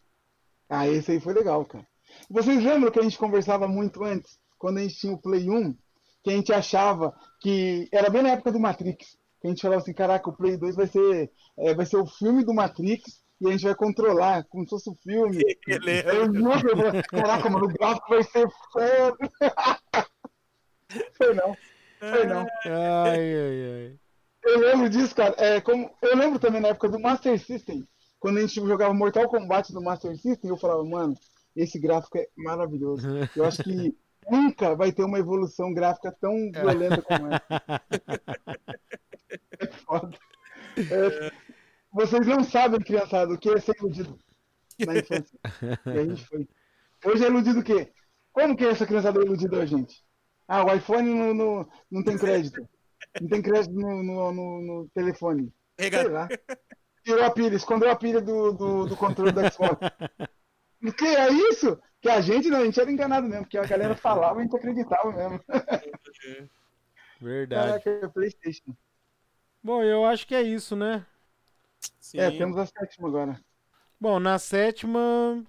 Ah, 0.68 0.88
esse 0.88 1.12
aí 1.12 1.20
foi 1.20 1.34
legal, 1.34 1.64
cara. 1.64 1.86
Vocês 2.30 2.62
lembram 2.62 2.90
que 2.90 2.98
a 2.98 3.02
gente 3.02 3.18
conversava 3.18 3.68
muito 3.68 4.02
antes, 4.04 4.38
quando 4.58 4.78
a 4.78 4.82
gente 4.82 4.96
tinha 4.96 5.12
o 5.12 5.18
Play 5.20 5.50
1, 5.50 5.76
que 6.22 6.30
a 6.30 6.32
gente 6.32 6.52
achava 6.52 7.14
que 7.40 7.88
era 7.92 8.08
bem 8.08 8.22
na 8.22 8.30
época 8.30 8.52
do 8.52 8.60
Matrix, 8.60 9.18
que 9.42 9.48
a 9.48 9.50
gente 9.50 9.60
falava 9.60 9.82
assim, 9.82 9.92
caraca, 9.92 10.30
o 10.30 10.32
Play 10.32 10.56
2 10.56 10.76
vai 10.76 10.86
ser, 10.86 11.30
é, 11.58 11.74
vai 11.74 11.84
ser 11.84 11.96
o 11.96 12.06
filme 12.06 12.44
do 12.44 12.54
Matrix 12.54 13.20
e 13.40 13.48
a 13.48 13.50
gente 13.50 13.64
vai 13.64 13.74
controlar 13.74 14.44
como 14.44 14.62
se 14.62 14.70
fosse 14.70 14.88
o 14.88 14.94
filme. 14.94 15.42
Eu 15.66 15.76
eu 15.76 16.76
falei, 16.76 17.02
caraca, 17.02 17.50
mano, 17.50 17.64
o 17.64 17.68
gráfico 17.68 18.08
vai 18.08 18.22
ser 18.22 18.48
foda. 18.72 19.16
Foi 21.16 21.32
não, 21.32 21.56
foi 21.98 22.26
não. 22.26 22.46
Ai, 22.66 23.34
ai, 23.34 23.64
ai. 23.64 23.98
Eu 24.44 24.58
lembro 24.58 24.90
disso, 24.90 25.14
cara. 25.14 25.34
É, 25.38 25.58
como, 25.58 25.90
eu 26.02 26.14
lembro 26.14 26.38
também 26.38 26.60
na 26.60 26.68
época 26.68 26.90
do 26.90 27.00
Master 27.00 27.38
System, 27.38 27.88
quando 28.20 28.36
a 28.36 28.40
gente 28.42 28.56
jogava 28.56 28.92
Mortal 28.92 29.26
Kombat 29.26 29.72
no 29.72 29.82
Master 29.82 30.14
System, 30.18 30.50
eu 30.50 30.58
falava, 30.58 30.84
mano, 30.84 31.16
esse 31.56 31.78
gráfico 31.78 32.18
é 32.18 32.28
maravilhoso. 32.36 33.08
Eu 33.34 33.46
acho 33.46 33.62
que 33.62 33.96
nunca 34.30 34.74
vai 34.74 34.92
ter 34.92 35.04
uma 35.04 35.18
evolução 35.18 35.72
gráfica 35.72 36.12
tão 36.20 36.50
violenta 36.52 37.02
como 37.02 37.28
essa. 37.28 37.42
É 39.58 39.66
foda. 39.66 40.18
É, 40.76 41.32
vocês 41.92 42.26
não 42.26 42.42
sabem, 42.44 42.80
criançada, 42.80 43.32
o 43.32 43.38
que 43.38 43.48
é 43.50 43.58
ser 43.60 43.74
iludido 43.78 44.18
na 44.86 44.98
infância. 44.98 45.38
E 45.86 45.98
a 45.98 46.04
gente 46.04 46.26
foi. 46.26 46.48
Hoje 47.04 47.24
é 47.24 47.28
iludido 47.28 47.60
o 47.60 47.64
quê? 47.64 47.92
Como 48.32 48.56
que 48.56 48.64
essa 48.66 48.86
criançada 48.86 49.20
é 49.20 49.24
iludida, 49.24 49.66
gente? 49.66 50.02
Ah, 50.48 50.64
o 50.64 50.74
iPhone 50.74 51.08
não, 51.14 51.34
não, 51.34 51.68
não 51.90 52.02
tem 52.02 52.18
crédito. 52.18 52.66
Não 53.20 53.28
tem 53.28 53.42
crédito 53.42 53.74
no, 53.74 54.02
no, 54.02 54.32
no- 54.32 54.60
no 54.62 54.88
telefone. 54.90 55.52
Sei 55.78 56.08
lá. 56.08 56.28
Tirou 57.04 57.24
a 57.24 57.30
pilha, 57.30 57.56
escondeu 57.56 57.90
a 57.90 57.96
pilha 57.96 58.20
do, 58.20 58.52
do, 58.52 58.86
do 58.86 58.96
controle 58.96 59.32
do 59.32 59.40
Xbox. 59.50 59.78
O 60.84 60.92
que 60.92 61.06
é 61.06 61.32
isso? 61.32 61.78
Que 62.02 62.08
a 62.08 62.20
gente 62.20 62.48
não, 62.48 62.58
a 62.58 62.64
gente 62.64 62.80
era 62.80 62.90
enganado 62.90 63.28
mesmo, 63.28 63.44
porque 63.44 63.56
a 63.56 63.64
galera 63.64 63.94
falava 63.94 64.38
e 64.38 64.40
a 64.40 64.42
gente 64.42 64.56
acreditava 64.56 65.12
mesmo. 65.12 65.40
Verdade. 67.20 67.84
Caraca, 67.84 68.06
é 68.06 68.08
Playstation. 68.08 68.74
Bom, 69.62 69.84
eu 69.84 70.04
acho 70.04 70.26
que 70.26 70.34
é 70.34 70.42
isso, 70.42 70.74
né? 70.74 71.06
Sim. 72.00 72.18
É, 72.18 72.28
temos 72.32 72.58
a 72.58 72.66
sétima 72.66 73.06
agora. 73.06 73.40
Bom, 74.00 74.18
na 74.18 74.36
sétima. 74.40 75.44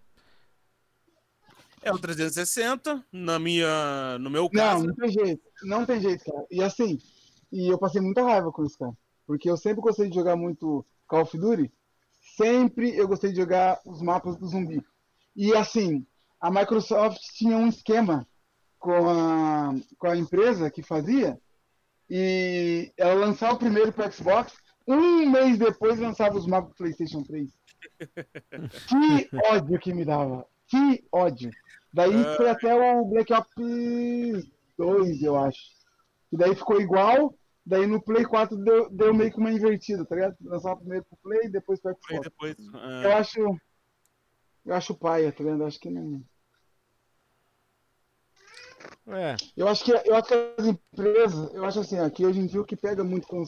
É 1.81 1.91
o 1.91 1.97
360, 1.97 3.03
na 3.11 3.39
minha, 3.39 4.19
no 4.19 4.29
meu 4.29 4.43
Não, 4.43 4.49
caso. 4.51 4.85
não 4.85 4.95
tem 4.95 5.09
jeito. 5.09 5.41
Não 5.63 5.85
tem 5.87 5.99
jeito, 5.99 6.23
cara. 6.23 6.45
E 6.51 6.61
assim, 6.61 6.99
e 7.51 7.67
eu 7.67 7.79
passei 7.79 7.99
muita 7.99 8.21
raiva 8.21 8.51
com 8.51 8.63
isso, 8.63 8.77
cara. 8.77 8.93
Porque 9.25 9.49
eu 9.49 9.57
sempre 9.57 9.81
gostei 9.81 10.07
de 10.07 10.15
jogar 10.15 10.35
muito 10.35 10.85
Call 11.07 11.23
of 11.23 11.35
Duty. 11.35 11.73
Sempre 12.37 12.95
eu 12.95 13.07
gostei 13.07 13.31
de 13.31 13.37
jogar 13.37 13.81
os 13.83 14.03
mapas 14.03 14.37
do 14.37 14.45
zumbi. 14.47 14.85
E 15.35 15.51
assim, 15.55 16.05
a 16.43 16.51
Microsoft 16.51 17.19
tinha 17.37 17.55
um 17.57 17.67
esquema 17.67 18.27
com 18.77 19.09
a, 19.09 19.73
com 19.97 20.07
a 20.07 20.17
empresa 20.17 20.69
que 20.69 20.83
fazia. 20.83 21.39
E 22.09 22.91
ela 22.97 23.13
lançava 23.13 23.53
o 23.55 23.59
primeiro 23.59 23.93
para 23.93 24.11
Xbox. 24.11 24.53
Um 24.85 25.29
mês 25.29 25.57
depois 25.57 25.97
lançava 25.99 26.37
os 26.37 26.45
mapas 26.45 26.75
PlayStation 26.75 27.23
3. 27.23 27.49
Que 28.89 29.29
ódio 29.51 29.79
que 29.79 29.93
me 29.93 30.05
dava. 30.05 30.45
Que 30.67 31.03
ódio. 31.11 31.49
Daí 31.93 32.13
Ah. 32.15 32.35
foi 32.35 32.49
até 32.49 32.73
o 32.73 33.05
Black 33.05 33.31
Ops 33.33 34.49
2, 34.77 35.21
eu 35.23 35.35
acho. 35.37 35.61
E 36.31 36.37
daí 36.37 36.55
ficou 36.55 36.79
igual. 36.81 37.33
Daí 37.65 37.87
no 37.87 38.01
Play 38.01 38.25
4 38.25 38.57
deu, 38.57 38.89
deu 38.89 39.13
meio 39.13 39.31
que 39.31 39.37
uma 39.39 39.51
invertida, 39.51 40.03
tá 40.05 40.15
ligado? 40.15 40.35
Lançava 40.41 40.75
primeiro 40.77 41.05
pro 41.05 41.17
Play, 41.23 41.49
depois 41.49 41.79
pro 41.79 41.95
Xbox. 41.95 42.21
depois. 42.29 42.55
ah, 42.73 43.01
Eu 43.05 43.13
acho. 43.13 43.39
Eu 44.65 44.75
acho 44.75 44.95
paia, 44.95 45.31
tá 45.31 45.43
ligado? 45.43 45.63
Acho 45.65 45.79
que 45.79 45.89
não. 45.89 46.21
É. 49.07 49.35
Eu 49.55 49.67
acho 49.67 49.83
que, 49.83 49.91
eu 49.91 50.15
acho 50.15 50.27
que 50.27 50.33
as 50.57 50.65
empresas, 50.65 51.53
eu 51.53 51.65
acho 51.65 51.79
assim, 51.79 51.99
aqui 51.99 52.25
hoje 52.25 52.39
em 52.39 52.45
dia 52.45 52.61
o 52.61 52.65
que 52.65 52.75
pega 52.75 53.03
muito 53.03 53.27
com. 53.27 53.43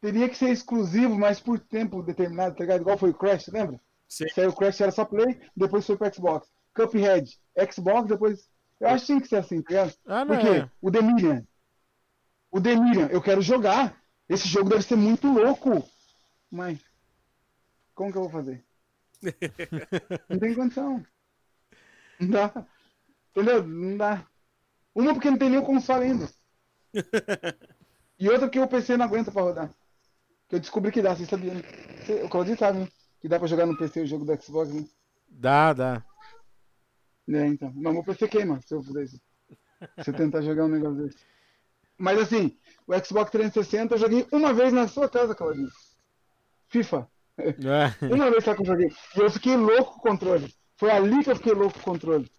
Teria 0.00 0.28
que 0.28 0.36
ser 0.36 0.50
exclusivo, 0.50 1.16
mas 1.18 1.40
por 1.40 1.58
tempo 1.58 2.02
determinado, 2.02 2.56
tá 2.56 2.64
ligado? 2.64 2.80
Igual 2.80 2.98
foi 2.98 3.10
o 3.10 3.14
Crash, 3.14 3.48
lembra? 3.48 3.80
Sim. 4.08 4.26
Saiu 4.34 4.50
o 4.50 4.54
Crash 4.54 4.80
era 4.80 4.90
só 4.90 5.04
Play, 5.04 5.40
depois 5.56 5.86
foi 5.86 5.96
pro 5.96 6.12
Xbox. 6.12 6.48
Cuphead, 6.74 7.38
Xbox, 7.72 8.08
depois. 8.08 8.50
Eu 8.80 8.88
acho 8.88 9.00
que 9.00 9.06
tinha 9.06 9.20
que 9.20 9.28
ser 9.28 9.36
assim, 9.36 9.62
tá 9.62 9.68
ligado? 9.70 9.94
Ah, 10.06 10.24
não. 10.24 10.34
Por 10.34 10.40
quê? 10.40 10.68
O 10.80 10.90
The. 10.90 11.44
O 12.50 12.60
The 12.60 12.70
eu 13.10 13.22
quero 13.22 13.40
jogar. 13.40 14.02
Esse 14.28 14.48
jogo 14.48 14.70
deve 14.70 14.82
ser 14.82 14.96
muito 14.96 15.32
louco. 15.32 15.88
Mas. 16.50 16.78
Como 17.94 18.10
que 18.10 18.18
eu 18.18 18.22
vou 18.22 18.30
fazer? 18.30 18.64
Não 20.28 20.38
tem 20.38 20.54
condição. 20.54 21.04
Não 22.18 22.30
dá. 22.30 22.66
Entendeu? 23.30 23.66
Não 23.66 23.96
dá. 23.96 24.26
Uma 24.94 25.12
porque 25.12 25.30
não 25.30 25.38
tem 25.38 25.50
nem 25.50 25.58
o 25.58 25.64
console 25.64 26.04
ainda. 26.04 26.28
e 28.18 28.28
outra 28.28 28.48
que 28.48 28.60
o 28.60 28.68
PC 28.68 28.96
não 28.96 29.06
aguenta 29.06 29.30
pra 29.30 29.42
rodar. 29.42 29.70
Que 30.48 30.56
eu 30.56 30.60
descobri 30.60 30.92
que 30.92 31.00
dá, 31.00 31.14
vocês 31.14 31.28
sabiam. 31.28 31.54
né? 31.54 31.62
O 32.24 32.28
Claudinho 32.28 32.58
sabe, 32.58 32.80
né? 32.80 32.88
Que 33.20 33.28
dá 33.28 33.38
pra 33.38 33.48
jogar 33.48 33.66
no 33.66 33.76
PC 33.76 34.02
o 34.02 34.06
jogo 34.06 34.24
do 34.24 34.42
Xbox, 34.42 34.72
né? 34.72 34.84
Dá, 35.28 35.72
dá. 35.72 36.04
É, 37.28 37.46
então. 37.46 37.72
Mas 37.74 37.92
meu 37.92 38.04
PC 38.04 38.28
queima 38.28 38.60
se 38.60 38.74
eu 38.74 38.82
fizer 38.82 39.04
isso. 39.04 39.20
Se 40.02 40.10
eu 40.10 40.14
tentar 40.14 40.42
jogar 40.42 40.64
um 40.66 40.68
negócio 40.68 41.04
desse. 41.04 41.18
Mas 41.96 42.18
assim, 42.18 42.58
o 42.86 42.92
Xbox 42.98 43.30
360 43.30 43.94
eu 43.94 43.98
joguei 43.98 44.26
uma 44.32 44.52
vez 44.52 44.72
na 44.72 44.88
sua 44.88 45.08
casa, 45.08 45.34
Claudinho. 45.34 45.70
FIFA. 46.68 47.08
É. 47.38 47.54
Uma 48.12 48.30
vez 48.30 48.44
só 48.44 48.54
que 48.54 48.62
eu 48.62 48.66
joguei. 48.66 48.88
E 49.16 49.20
eu 49.20 49.30
fiquei 49.30 49.56
louco 49.56 49.92
com 49.92 49.98
o 49.98 50.02
controle. 50.12 50.54
Foi 50.76 50.90
ali 50.90 51.22
que 51.24 51.30
eu 51.30 51.36
fiquei 51.36 51.52
louco 51.52 51.74
com 51.74 51.90
o 51.90 51.94
controle. 51.94 52.30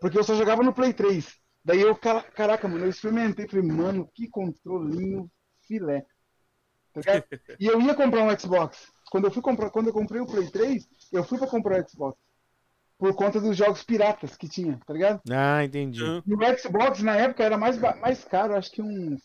Porque 0.00 0.18
eu 0.18 0.24
só 0.24 0.34
jogava 0.34 0.62
no 0.62 0.72
Play 0.72 0.92
3. 0.92 1.26
Daí 1.64 1.80
eu, 1.80 1.94
cara- 1.96 2.22
caraca, 2.22 2.66
mano, 2.68 2.84
eu 2.84 2.90
experimentei. 2.90 3.46
Falei, 3.48 3.64
mano, 3.64 4.08
que 4.14 4.28
controlinho 4.28 5.30
filé. 5.66 6.04
Tá? 6.92 7.00
E 7.60 7.66
eu 7.66 7.80
ia 7.80 7.94
comprar 7.94 8.22
um 8.24 8.38
Xbox. 8.38 8.88
Quando 9.10 9.26
eu 9.26 9.30
fui 9.30 9.42
comprar, 9.42 9.70
quando 9.70 9.88
eu 9.88 9.92
comprei 9.92 10.20
o 10.20 10.26
Play 10.26 10.50
3, 10.50 10.86
eu 11.12 11.22
fui 11.24 11.38
pra 11.38 11.46
comprar 11.46 11.82
o 11.82 11.88
Xbox. 11.88 12.18
Por 12.98 13.14
conta 13.14 13.40
dos 13.40 13.56
jogos 13.56 13.84
piratas 13.84 14.36
que 14.36 14.48
tinha, 14.48 14.80
tá 14.84 14.92
ligado? 14.92 15.20
Ah, 15.30 15.64
entendi. 15.64 16.00
E 16.26 16.34
o 16.34 16.58
Xbox 16.58 17.00
na 17.02 17.14
época 17.16 17.44
era 17.44 17.56
mais, 17.56 17.78
mais 17.78 18.24
caro, 18.24 18.56
acho 18.56 18.72
que 18.72 18.82
uns, 18.82 19.20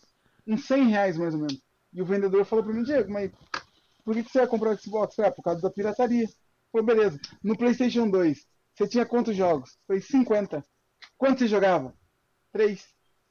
uns 0.46 0.66
100 0.68 0.90
reais 0.90 1.18
mais 1.18 1.34
ou 1.34 1.40
menos. 1.40 1.60
E 1.92 2.02
o 2.02 2.06
vendedor 2.06 2.46
falou 2.46 2.64
pra 2.64 2.74
mim, 2.74 2.84
Diego, 2.84 3.12
mas 3.12 3.32
por 4.06 4.14
que, 4.14 4.24
que 4.24 4.32
você 4.32 4.40
vai 4.40 4.48
comprar 4.48 4.72
o 4.72 4.78
Xbox? 4.78 5.18
Ah, 5.20 5.32
por 5.32 5.42
causa 5.44 5.62
da 5.62 5.72
pirataria. 5.72 6.28
Falei, 6.72 6.86
beleza. 6.86 7.20
No 7.44 7.58
PlayStation 7.58 8.08
2, 8.10 8.46
você 8.76 8.88
tinha 8.88 9.06
quantos 9.06 9.36
jogos? 9.36 9.78
Foi 9.88 10.00
50. 10.00 10.64
Quanto 11.18 11.40
você 11.40 11.48
jogava? 11.48 11.94
3. 12.54 12.88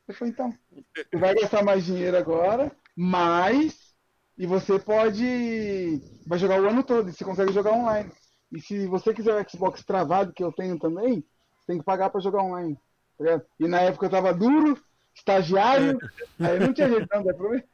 Eu 0.09 0.15
falei, 0.15 0.33
então, 0.33 0.53
você 0.95 1.17
vai 1.17 1.35
gastar 1.35 1.63
mais 1.65 1.85
dinheiro 1.85 2.17
agora, 2.17 2.71
mas. 2.97 3.93
E 4.37 4.47
você 4.47 4.79
pode. 4.79 6.01
Vai 6.27 6.39
jogar 6.39 6.61
o 6.61 6.69
ano 6.69 6.83
todo, 6.83 7.09
e 7.09 7.13
você 7.13 7.25
consegue 7.25 7.53
jogar 7.53 7.73
online. 7.73 8.11
E 8.51 8.61
se 8.61 8.87
você 8.87 9.15
quiser 9.15 9.35
o 9.35 9.49
Xbox 9.51 9.85
travado, 9.85 10.33
que 10.33 10.43
eu 10.43 10.53
tenho 10.53 10.79
também, 10.79 11.25
você 11.59 11.67
tem 11.69 11.79
que 11.79 11.85
pagar 11.85 12.11
pra 12.11 12.21
jogar 12.21 12.43
online. 12.43 12.79
tá? 13.19 13.41
E 13.61 13.69
na 13.69 13.81
época 13.81 14.07
eu 14.07 14.11
tava 14.11 14.35
duro, 14.35 14.79
estagiário, 15.15 15.99
aí 16.39 16.59
não 16.59 16.73
tinha 16.75 16.89
jeito 16.89 17.07
não, 17.11 17.23
dá 17.23 17.33
ver. 17.33 17.67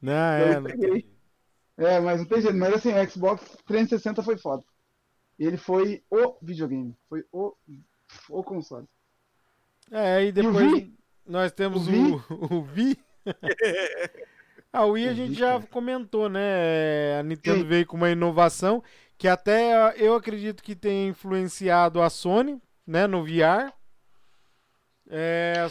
Não, 0.00 0.12
é, 0.12 0.42
Eu 0.56 0.60
não 0.60 0.70
peguei. 0.70 1.02
tem- 1.02 1.14
É, 1.76 2.00
mas 2.00 2.20
não 2.20 2.26
tem 2.26 2.40
jeito. 2.40 2.56
Mas 2.56 2.74
assim, 2.74 2.92
o 2.92 3.10
Xbox 3.10 3.42
360 3.66 4.22
foi 4.22 4.36
foda. 4.38 4.62
Ele 5.38 5.56
foi 5.56 6.02
o 6.10 6.36
videogame. 6.40 6.94
Foi 7.08 7.24
o, 7.32 7.54
o 8.28 8.44
console. 8.44 8.86
É, 9.90 10.24
e 10.24 10.32
depois 10.32 10.72
Wii? 10.72 10.94
nós 11.26 11.52
temos 11.52 11.86
O 11.86 11.90
o, 11.90 12.16
o 12.30 12.68
Wii. 12.74 12.98
a 14.72 14.84
Wii 14.84 15.08
a 15.08 15.14
gente 15.14 15.34
já 15.34 15.60
comentou, 15.62 16.28
né? 16.28 17.18
A 17.18 17.22
Nintendo 17.22 17.62
Sim. 17.62 17.68
veio 17.68 17.86
com 17.86 17.96
uma 17.96 18.10
inovação 18.10 18.82
que 19.16 19.28
até 19.28 19.94
eu 19.96 20.14
acredito 20.14 20.62
que 20.62 20.74
tenha 20.74 21.08
influenciado 21.08 22.02
a 22.02 22.10
Sony, 22.10 22.60
né, 22.86 23.06
no 23.06 23.24
VR. 23.24 23.72
É, 25.08 25.66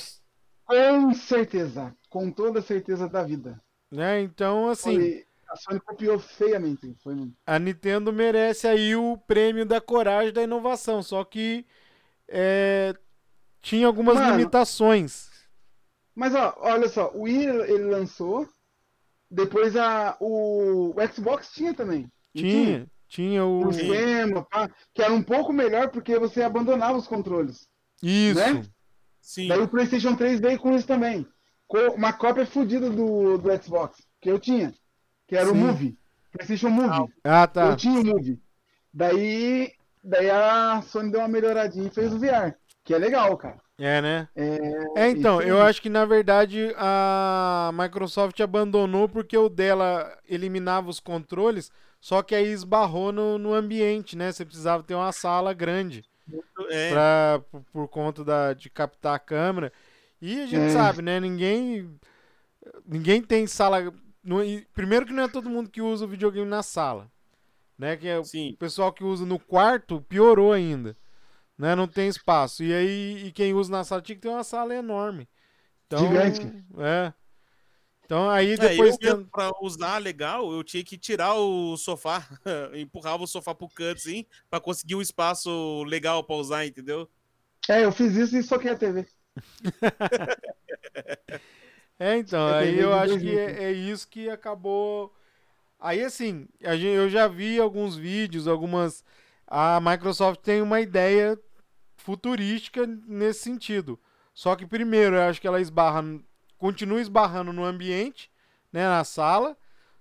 Com 0.65 1.13
certeza. 1.13 1.95
Com 2.09 2.29
toda 2.31 2.61
certeza 2.61 3.07
da 3.07 3.23
vida. 3.23 3.61
né? 3.91 4.21
Então, 4.21 4.69
assim, 4.69 4.93
Foi- 4.95 5.25
a 5.49 5.55
Sony 5.55 5.79
copiou 5.79 6.19
feiamente. 6.19 6.95
Foi 7.03 7.15
a 7.45 7.59
Nintendo 7.59 8.11
merece 8.13 8.67
aí 8.67 8.95
o 8.95 9.17
prêmio 9.17 9.65
da 9.65 9.81
coragem 9.81 10.31
da 10.33 10.43
inovação, 10.43 11.03
só 11.03 11.23
que 11.23 11.65
é, 12.27 12.95
tinha 13.73 13.87
algumas 13.87 14.15
Mano, 14.15 14.37
limitações. 14.37 15.29
Mas 16.15 16.35
ó, 16.35 16.55
olha 16.59 16.87
só, 16.87 17.11
o 17.13 17.23
Wii 17.23 17.45
ele 17.45 17.85
lançou. 17.85 18.47
Depois 19.29 19.75
a, 19.75 20.15
o, 20.19 20.93
o 20.95 21.13
Xbox 21.13 21.51
tinha 21.51 21.73
também. 21.73 22.01
não 22.35 22.41
Tinha, 22.41 22.87
tinha 23.07 23.43
o. 23.43 23.67
O 23.67 24.45
pá, 24.45 24.69
que 24.93 25.01
era 25.01 25.11
um 25.11 25.23
pouco 25.23 25.51
melhor 25.51 25.89
porque 25.89 26.19
você 26.19 26.43
abandonava 26.43 26.97
os 26.97 27.07
controles. 27.07 27.67
Isso. 28.01 28.39
né? 28.39 28.63
Sim. 29.19 29.47
Daí 29.47 29.59
o 29.59 29.67
PlayStation 29.67 30.15
3 30.15 30.39
veio 30.39 30.59
com 30.59 30.75
isso 30.75 30.85
também. 30.85 31.25
Com 31.65 31.79
uma 31.95 32.13
cópia 32.13 32.45
fodida 32.45 32.89
do, 32.91 33.37
do 33.39 33.63
Xbox, 33.63 34.05
que 34.21 34.29
eu 34.29 34.37
tinha. 34.37 34.71
Que 35.27 35.35
era 35.35 35.49
o 35.49 35.53
Sim. 35.53 35.59
Move. 35.61 35.97
PlayStation 36.31 36.69
Move. 36.69 37.11
Ah, 37.23 37.47
tá. 37.47 37.71
Eu 37.71 37.75
tinha 37.75 37.99
o 37.99 38.05
Move. 38.05 38.39
Daí, 38.93 39.71
daí 40.03 40.29
a 40.29 40.81
Sony 40.83 41.09
deu 41.09 41.21
uma 41.21 41.27
melhoradinha 41.27 41.87
e 41.87 41.93
fez 41.93 42.13
o 42.13 42.19
VR. 42.19 42.53
Que 42.83 42.93
é 42.93 42.97
legal, 42.99 43.35
cara. 43.37 43.62
É, 43.77 44.01
né? 44.01 44.29
É, 44.35 44.49
É, 44.95 45.09
então, 45.09 45.41
eu 45.41 45.59
aí. 45.59 45.61
acho 45.61 45.81
que 45.81 45.89
na 45.89 46.05
verdade 46.05 46.73
a 46.77 47.71
Microsoft 47.73 48.39
abandonou 48.39 49.09
porque 49.09 49.37
o 49.37 49.49
dela 49.49 50.17
eliminava 50.27 50.89
os 50.89 50.99
controles, 50.99 51.71
só 51.99 52.21
que 52.21 52.35
aí 52.35 52.47
esbarrou 52.47 53.11
no, 53.11 53.37
no 53.37 53.53
ambiente, 53.53 54.15
né? 54.15 54.31
Você 54.31 54.45
precisava 54.45 54.83
ter 54.83 54.95
uma 54.95 55.11
sala 55.11 55.53
grande 55.53 56.05
É, 56.71 56.89
pra, 56.89 57.41
por, 57.51 57.63
por 57.71 57.87
conta 57.89 58.23
da, 58.23 58.53
de 58.53 58.69
captar 58.69 59.15
a 59.15 59.19
câmera. 59.19 59.73
E 60.21 60.41
a 60.41 60.45
gente 60.47 60.55
É. 60.55 60.69
sabe, 60.69 61.01
né? 61.01 61.19
Ninguém, 61.19 61.99
ninguém 62.85 63.21
tem 63.21 63.47
sala. 63.47 63.93
primeiro 64.73 65.05
que 65.05 65.13
não 65.13 65.23
é 65.23 65.27
todo 65.27 65.49
mundo 65.49 65.69
que 65.69 65.81
usa 65.81 66.05
o 66.05 66.07
videogame 66.07 66.47
na 66.49 66.63
sala, 66.63 67.11
né? 67.77 67.97
Que 67.97 68.07
é 68.07 68.19
o 68.19 68.23
pessoal 68.59 68.93
que 68.93 69.03
usa 69.03 69.25
no 69.25 69.39
quarto 69.39 70.01
piorou 70.01 70.53
ainda. 70.53 70.97
Né? 71.57 71.75
Não 71.75 71.87
tem 71.87 72.07
espaço. 72.07 72.63
E 72.63 72.73
aí, 72.73 73.27
e 73.27 73.31
quem 73.31 73.53
usa 73.53 73.71
na 73.71 73.83
sala 73.83 74.01
tinha 74.01 74.15
que 74.15 74.21
ter 74.21 74.29
uma 74.29 74.43
sala 74.43 74.75
enorme. 74.75 75.27
Então, 75.87 76.07
Gigante. 76.07 76.41
É. 76.79 77.13
Então 78.05 78.29
aí 78.29 78.53
É, 78.53 78.57
depois 78.57 78.97
eu 79.01 79.25
pra 79.27 79.51
usar 79.61 79.97
legal, 79.97 80.51
eu 80.51 80.63
tinha 80.63 80.83
que 80.83 80.97
tirar 80.97 81.35
o 81.35 81.77
sofá, 81.77 82.27
empurrava 82.75 83.23
o 83.23 83.27
sofá 83.27 83.55
pro 83.55 83.69
canto, 83.69 83.97
assim, 83.97 84.25
pra 84.49 84.59
conseguir 84.59 84.95
um 84.95 85.01
espaço 85.01 85.83
legal 85.85 86.23
pra 86.23 86.35
usar, 86.35 86.65
entendeu? 86.65 87.09
É, 87.69 87.83
eu 87.85 87.91
fiz 87.91 88.15
isso 88.15 88.37
e 88.37 88.43
soquei 88.43 88.71
a 88.71 88.77
TV. 88.77 89.05
É, 91.99 92.17
então, 92.17 92.49
É, 92.49 92.59
aí 92.59 92.79
eu 92.79 92.93
acho 92.93 93.17
que 93.19 93.37
é, 93.37 93.65
é 93.65 93.71
isso 93.71 94.07
que 94.07 94.29
acabou. 94.29 95.13
Aí 95.79 96.03
assim, 96.03 96.47
eu 96.61 97.09
já 97.09 97.27
vi 97.27 97.59
alguns 97.59 97.95
vídeos, 97.97 98.47
algumas. 98.47 99.03
A 99.55 99.79
Microsoft 99.79 100.39
tem 100.41 100.63
uma 100.63 100.81
ideia 100.81 101.39
futurística 101.95 102.87
nesse 102.87 103.41
sentido. 103.41 103.99
Só 104.33 104.55
que 104.55 104.65
primeiro, 104.65 105.15
eu 105.15 105.21
acho 105.21 105.39
que 105.39 105.45
ela 105.45 105.61
esbarra, 105.61 106.03
continua 106.57 106.99
esbarrando 106.99 107.53
no 107.53 107.63
ambiente, 107.63 108.31
né, 108.71 108.87
na 108.87 109.03
sala, 109.03 109.55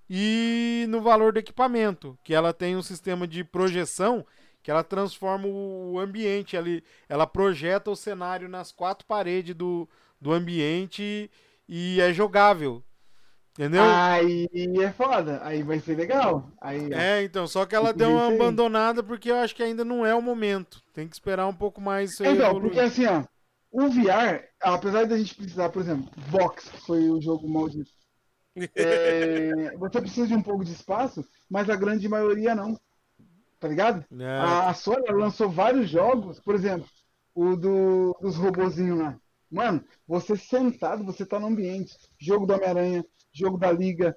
e 0.08 0.86
no 0.88 1.02
valor 1.02 1.34
do 1.34 1.38
equipamento, 1.38 2.18
que 2.24 2.32
ela 2.32 2.54
tem 2.54 2.78
um 2.78 2.82
sistema 2.82 3.28
de 3.28 3.44
projeção 3.44 4.26
que 4.62 4.70
ela 4.70 4.82
transforma 4.82 5.46
o 5.46 5.98
ambiente 5.98 6.56
ali, 6.56 6.82
ela 7.06 7.26
projeta 7.26 7.90
o 7.90 7.96
cenário 7.96 8.48
nas 8.48 8.72
quatro 8.72 9.06
paredes 9.06 9.54
do, 9.54 9.86
do 10.18 10.32
ambiente 10.32 11.30
e 11.68 12.00
é 12.00 12.10
jogável. 12.10 12.82
Entendeu? 13.52 13.82
Aí 13.84 14.48
é 14.82 14.90
foda. 14.92 15.40
Aí 15.44 15.62
vai 15.62 15.78
ser 15.78 15.96
legal. 15.96 16.50
Aí, 16.60 16.88
ó. 16.92 16.96
É, 16.96 17.22
então, 17.22 17.46
só 17.46 17.66
que 17.66 17.74
ela 17.74 17.92
deu 17.92 18.10
uma 18.10 18.28
abandonada 18.28 19.02
porque 19.02 19.30
eu 19.30 19.36
acho 19.36 19.54
que 19.54 19.62
ainda 19.62 19.84
não 19.84 20.06
é 20.06 20.14
o 20.14 20.22
momento. 20.22 20.82
Tem 20.94 21.06
que 21.06 21.14
esperar 21.14 21.46
um 21.46 21.54
pouco 21.54 21.80
mais 21.80 22.18
Então, 22.20 22.32
evoluir. 22.32 22.62
porque 22.62 22.80
assim, 22.80 23.04
ó, 23.06 23.24
o 23.70 23.88
VR, 23.90 24.42
apesar 24.60 25.06
da 25.06 25.18
gente 25.18 25.34
precisar, 25.34 25.68
por 25.68 25.82
exemplo, 25.82 26.10
Box, 26.30 26.70
que 26.70 26.80
foi 26.80 27.10
o 27.10 27.20
jogo 27.20 27.46
maldito, 27.48 27.90
é, 28.74 29.76
você 29.78 30.00
precisa 30.00 30.26
de 30.26 30.34
um 30.34 30.42
pouco 30.42 30.64
de 30.64 30.72
espaço, 30.72 31.24
mas 31.50 31.68
a 31.68 31.76
grande 31.76 32.08
maioria 32.08 32.54
não. 32.54 32.78
Tá 33.60 33.68
ligado? 33.68 34.04
É, 34.18 34.26
A, 34.26 34.70
a 34.70 34.74
Sony 34.74 35.04
lançou 35.12 35.48
vários 35.48 35.88
jogos, 35.88 36.40
por 36.40 36.54
exemplo, 36.54 36.86
o 37.34 37.54
do, 37.54 38.16
dos 38.20 38.36
robozinhos 38.36 38.98
lá. 38.98 39.16
Mano, 39.50 39.84
você 40.06 40.36
sentado, 40.36 41.04
você 41.04 41.24
tá 41.24 41.38
no 41.38 41.46
ambiente. 41.46 41.94
Jogo 42.18 42.46
do 42.46 42.54
Homem-Aranha, 42.54 43.04
jogo 43.32 43.59
da 43.59 43.70
Liga, 43.72 44.16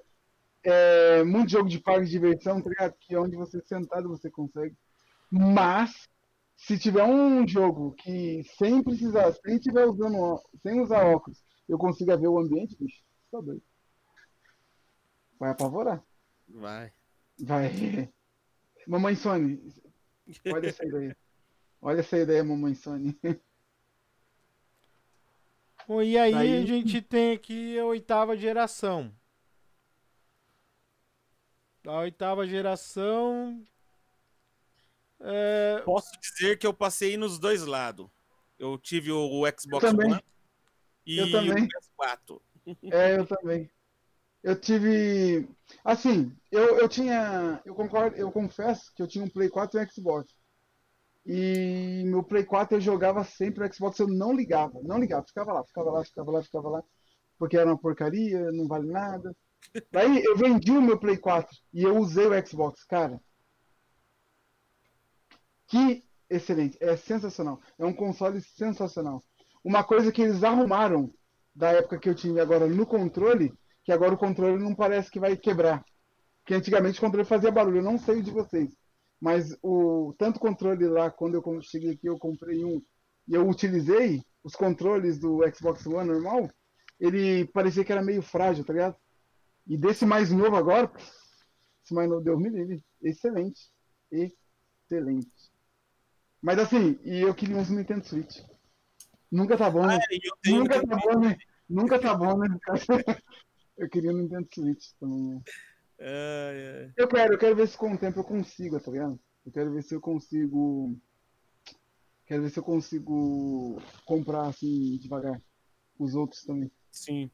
é, 0.64 1.22
muito 1.24 1.50
jogo 1.50 1.68
de 1.68 1.80
parque 1.80 2.06
de 2.06 2.10
diversão, 2.12 2.60
tá 2.60 2.68
ligado? 2.68 2.94
Que 3.00 3.14
é 3.14 3.20
onde 3.20 3.36
você 3.36 3.60
sentado 3.62 4.08
você 4.08 4.30
consegue. 4.30 4.76
Mas, 5.30 6.08
se 6.56 6.78
tiver 6.78 7.04
um 7.04 7.46
jogo 7.46 7.92
que 7.92 8.42
sem 8.58 8.82
precisar, 8.82 9.32
sem 9.32 9.58
tiver 9.58 9.86
usando, 9.86 10.16
ó- 10.18 10.40
sem 10.62 10.80
usar 10.80 11.04
óculos, 11.06 11.44
eu 11.68 11.78
consiga 11.78 12.16
ver 12.16 12.28
o 12.28 12.38
ambiente, 12.38 12.76
bicho, 12.78 13.02
tá 13.30 13.40
doido. 13.40 13.62
Vai 15.38 15.50
apavorar. 15.50 16.02
Vai. 16.48 16.92
Vai. 17.40 18.10
Mamãe 18.86 19.14
Sony, 19.14 19.60
olha 20.52 20.68
essa 20.68 20.84
ideia. 20.84 21.16
Olha 21.82 22.00
essa 22.00 22.18
ideia, 22.18 22.42
mamãe 22.44 22.74
Sony. 22.74 23.18
Bom, 25.86 26.02
e 26.02 26.18
aí 26.18 26.32
Daí- 26.32 26.62
a 26.62 26.66
gente 26.66 27.00
tem 27.00 27.32
aqui 27.32 27.78
a 27.78 27.84
oitava 27.84 28.36
geração. 28.36 29.12
A 31.86 31.98
oitava 32.00 32.46
geração. 32.46 33.64
É, 35.20 35.80
Posso 35.84 36.10
dizer 36.20 36.58
que 36.58 36.66
eu 36.66 36.74
passei 36.74 37.16
nos 37.16 37.38
dois 37.38 37.64
lados. 37.64 38.08
Eu 38.58 38.76
tive 38.78 39.12
o 39.12 39.42
Xbox 39.58 39.84
Eu 39.84 39.90
também. 39.90 40.12
One 40.12 40.24
e 41.06 41.18
Eu 41.18 41.30
também. 41.30 41.64
o 41.64 41.68
PS4. 41.68 42.40
É, 42.92 43.16
eu 43.18 43.26
também. 43.26 43.70
Eu 44.42 44.58
tive. 44.60 45.48
Assim, 45.84 46.36
eu, 46.50 46.78
eu 46.78 46.88
tinha. 46.88 47.60
Eu 47.64 47.74
concordo, 47.74 48.16
eu 48.16 48.30
confesso 48.32 48.92
que 48.94 49.02
eu 49.02 49.06
tinha 49.06 49.24
um 49.24 49.28
Play 49.30 49.48
4 49.48 49.78
e 49.78 49.84
um 49.84 49.88
Xbox. 49.88 50.34
E 51.24 51.75
meu 52.16 52.24
Play 52.24 52.44
4 52.44 52.76
eu 52.76 52.80
jogava 52.80 53.24
sempre 53.24 53.66
o 53.66 53.74
Xbox, 53.74 53.98
eu 53.98 54.08
não 54.08 54.34
ligava, 54.34 54.80
não 54.82 54.98
ligava, 54.98 55.26
ficava 55.26 55.52
lá, 55.52 55.64
ficava 55.64 55.90
lá, 55.90 56.04
ficava 56.04 56.30
lá, 56.30 56.42
ficava 56.42 56.68
lá, 56.68 56.84
porque 57.38 57.56
era 57.56 57.68
uma 57.68 57.78
porcaria, 57.78 58.50
não 58.52 58.66
vale 58.66 58.90
nada. 58.90 59.36
Daí 59.90 60.24
eu 60.24 60.36
vendi 60.36 60.72
o 60.72 60.80
meu 60.82 60.98
Play 60.98 61.18
4 61.18 61.54
e 61.74 61.82
eu 61.82 61.96
usei 61.98 62.26
o 62.26 62.46
Xbox, 62.46 62.84
cara. 62.84 63.20
Que 65.66 66.04
excelente, 66.30 66.78
é 66.80 66.96
sensacional. 66.96 67.60
É 67.78 67.84
um 67.84 67.92
console 67.92 68.40
sensacional. 68.40 69.22
Uma 69.62 69.84
coisa 69.84 70.10
que 70.10 70.22
eles 70.22 70.42
arrumaram 70.42 71.12
da 71.54 71.72
época 71.72 71.98
que 71.98 72.08
eu 72.08 72.14
tinha 72.14 72.42
agora 72.42 72.66
no 72.66 72.86
controle, 72.86 73.52
que 73.84 73.92
agora 73.92 74.14
o 74.14 74.18
controle 74.18 74.62
não 74.62 74.74
parece 74.74 75.10
que 75.10 75.20
vai 75.20 75.36
quebrar. 75.36 75.84
Que 76.44 76.54
antigamente 76.54 76.98
o 76.98 77.00
controle 77.02 77.26
fazia 77.26 77.50
barulho, 77.50 77.78
eu 77.78 77.82
não 77.82 77.98
sei 77.98 78.20
o 78.20 78.22
de 78.22 78.30
vocês. 78.30 78.70
Mas 79.20 79.56
o 79.62 80.14
tanto 80.18 80.38
controle 80.38 80.86
lá, 80.86 81.10
quando 81.10 81.34
eu 81.34 81.62
cheguei 81.62 81.92
aqui, 81.92 82.06
eu 82.06 82.18
comprei 82.18 82.64
um 82.64 82.82
e 83.28 83.34
eu 83.34 83.48
utilizei 83.48 84.22
os 84.44 84.54
controles 84.54 85.18
do 85.18 85.40
Xbox 85.52 85.84
One 85.86 86.08
normal, 86.08 86.48
ele 87.00 87.46
parecia 87.46 87.84
que 87.84 87.90
era 87.90 88.02
meio 88.02 88.22
frágil, 88.22 88.64
tá 88.64 88.72
ligado? 88.72 88.96
E 89.66 89.76
desse 89.76 90.06
mais 90.06 90.30
novo 90.30 90.54
agora, 90.54 90.90
esse 91.84 91.92
mais 91.92 92.08
novo 92.08 92.22
deu 92.22 92.38
me 92.38 92.48
livre. 92.48 92.84
Excelente. 93.02 93.68
Excelente. 94.10 95.50
Mas 96.40 96.58
assim, 96.58 96.98
e 97.02 97.22
eu 97.22 97.34
queria 97.34 97.56
uns 97.56 97.70
Nintendo 97.70 98.06
Switch. 98.06 98.40
Nunca 99.30 99.56
tá 99.56 99.68
bom, 99.68 99.84
né? 99.84 99.98
Ah, 100.00 100.14
eu 100.22 100.36
tenho 100.40 100.58
Nunca 100.60 100.86
tá 100.86 100.96
bom, 100.96 101.18
né? 101.18 101.36
Nunca 101.68 101.98
tá 101.98 102.14
bom, 102.14 102.38
né? 102.38 102.48
Eu 103.76 103.88
queria 103.90 104.12
um 104.12 104.18
Nintendo 104.18 104.48
Switch 104.54 104.92
também. 105.00 105.34
né? 105.34 105.40
Ai, 105.98 106.84
ai. 106.84 106.92
Eu 106.96 107.08
quero, 107.08 107.34
eu 107.34 107.38
quero 107.38 107.56
ver 107.56 107.68
se 107.68 107.76
com 107.76 107.92
o 107.92 107.98
tempo 107.98 108.20
eu 108.20 108.24
consigo, 108.24 108.78
tá 108.78 108.90
ligado? 108.90 109.18
Eu 109.44 109.52
quero 109.52 109.72
ver 109.72 109.82
se 109.82 109.94
eu 109.94 110.00
consigo. 110.00 110.96
Quero 112.26 112.42
ver 112.42 112.50
se 112.50 112.58
eu 112.58 112.62
consigo 112.62 113.80
comprar 114.04 114.48
assim 114.48 114.98
devagar. 114.98 115.40
Os 115.98 116.14
outros 116.14 116.42
também. 116.44 116.70
Sim. 116.90 117.30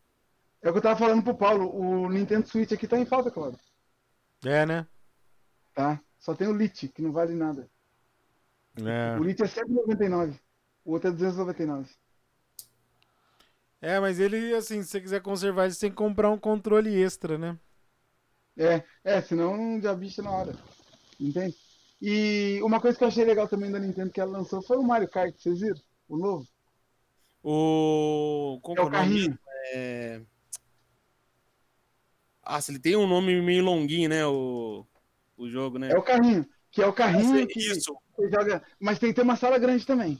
É 0.61 0.69
o 0.71 0.73
que 0.73 0.79
eu 0.79 0.83
tava 0.83 0.99
falando 0.99 1.25
pro 1.25 1.37
Paulo, 1.37 1.75
o 1.75 2.09
Nintendo 2.09 2.47
Switch 2.47 2.71
aqui 2.71 2.87
tá 2.87 2.97
em 2.97 3.05
falta, 3.05 3.31
claro. 3.31 3.59
É, 4.45 4.65
né? 4.65 4.87
Tá? 5.75 6.01
Só 6.21 6.35
tem 6.35 6.47
o 6.47 6.57
Lite, 6.57 6.87
que 6.87 7.03
não 7.03 7.11
vale 7.11 7.35
nada. 7.35 7.69
É. 8.77 9.19
O 9.19 9.25
Lite 9.25 9.43
é 9.43 9.47
199. 9.47 10.39
O 10.85 10.93
outro 10.93 11.09
é 11.09 11.13
299. 11.13 11.91
É, 13.81 13.99
mas 13.99 14.21
ele, 14.21 14.55
assim, 14.55 14.81
se 14.83 14.91
você 14.91 15.01
quiser 15.01 15.21
conservar, 15.21 15.69
você 15.69 15.81
tem 15.81 15.91
que 15.91 15.97
comprar 15.97 16.31
um 16.31 16.39
controle 16.39 16.95
extra, 16.95 17.37
né? 17.37 17.59
É, 18.57 18.83
é, 19.05 19.23
senão 19.23 19.81
já 19.81 19.95
bicha 19.95 20.23
na 20.23 20.31
hora. 20.31 20.55
Entende? 21.19 21.57
E 22.01 22.61
uma 22.63 22.81
coisa 22.81 22.99
que 22.99 23.05
eu 23.05 23.09
achei 23.09 23.25
legal 23.25 23.47
também 23.49 23.71
da 23.71 23.79
Nintendo 23.79 24.11
que 24.11 24.21
ela 24.21 24.33
lançou 24.33 24.61
foi 24.63 24.77
o 24.77 24.83
Mario 24.83 25.09
Kart, 25.09 25.35
vocês 25.37 25.61
viram? 25.61 25.81
O 26.09 26.17
novo. 26.17 26.47
O. 27.43 28.61
Como 28.63 28.79
É 28.79 28.85
o 28.85 28.89
é 28.89 28.91
carrinho. 28.91 29.39
É... 29.73 30.21
Ah, 32.43 32.61
se 32.61 32.73
ele 32.73 32.81
tem 32.81 32.97
um 32.97 33.07
nome 33.07 33.41
meio 33.41 33.65
longuinho, 33.65 34.09
né? 34.09 34.27
O, 34.27 34.85
o 35.37 35.49
jogo, 35.49 35.79
né? 35.79 35.91
É 35.91 35.97
o 35.97 36.03
carrinho. 36.03 36.47
Que 36.71 36.83
é 36.83 36.87
o 36.87 36.93
carrinho 36.93 37.47
que 37.47 37.61
Isso. 37.61 37.97
você 38.17 38.29
joga. 38.29 38.63
Mas 38.81 38.99
tem 38.99 39.11
que 39.11 39.17
ter 39.17 39.23
uma 39.23 39.37
sala 39.37 39.59
grande 39.59 39.87
também. 39.87 40.19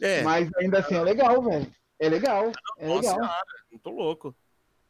É. 0.00 0.22
Mas 0.22 0.50
ainda 0.56 0.80
assim 0.80 0.96
é 0.96 1.02
legal, 1.02 1.40
velho. 1.42 1.72
É 2.00 2.08
legal. 2.08 2.50
É 2.78 2.86
Nossa 2.86 3.00
legal. 3.00 3.14
senhora, 3.14 3.44
não 3.70 3.78
tô 3.78 3.90
louco. 3.90 4.34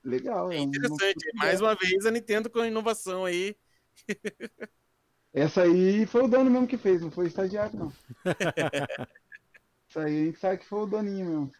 Legal. 0.04 0.50
É 0.52 0.58
um- 0.58 0.62
interessante. 0.64 1.28
um- 1.34 1.38
Mais 1.38 1.60
uma 1.60 1.74
vez 1.74 2.04
a 2.06 2.10
Nintendo 2.10 2.50
com 2.50 2.64
inovação 2.64 3.24
aí. 3.24 3.56
Essa 5.32 5.62
aí 5.62 6.04
foi 6.06 6.24
o 6.24 6.28
dono 6.28 6.50
mesmo 6.50 6.66
que 6.66 6.76
fez, 6.76 7.00
não 7.00 7.10
foi 7.10 7.24
o 7.24 7.28
estagiário, 7.28 7.78
não. 7.78 7.92
Isso 9.88 9.98
aí 9.98 10.22
a 10.22 10.24
gente 10.26 10.38
sabe 10.38 10.58
que 10.58 10.66
foi 10.66 10.80
o 10.80 10.86
doninho 10.86 11.26
mesmo. 11.26 11.52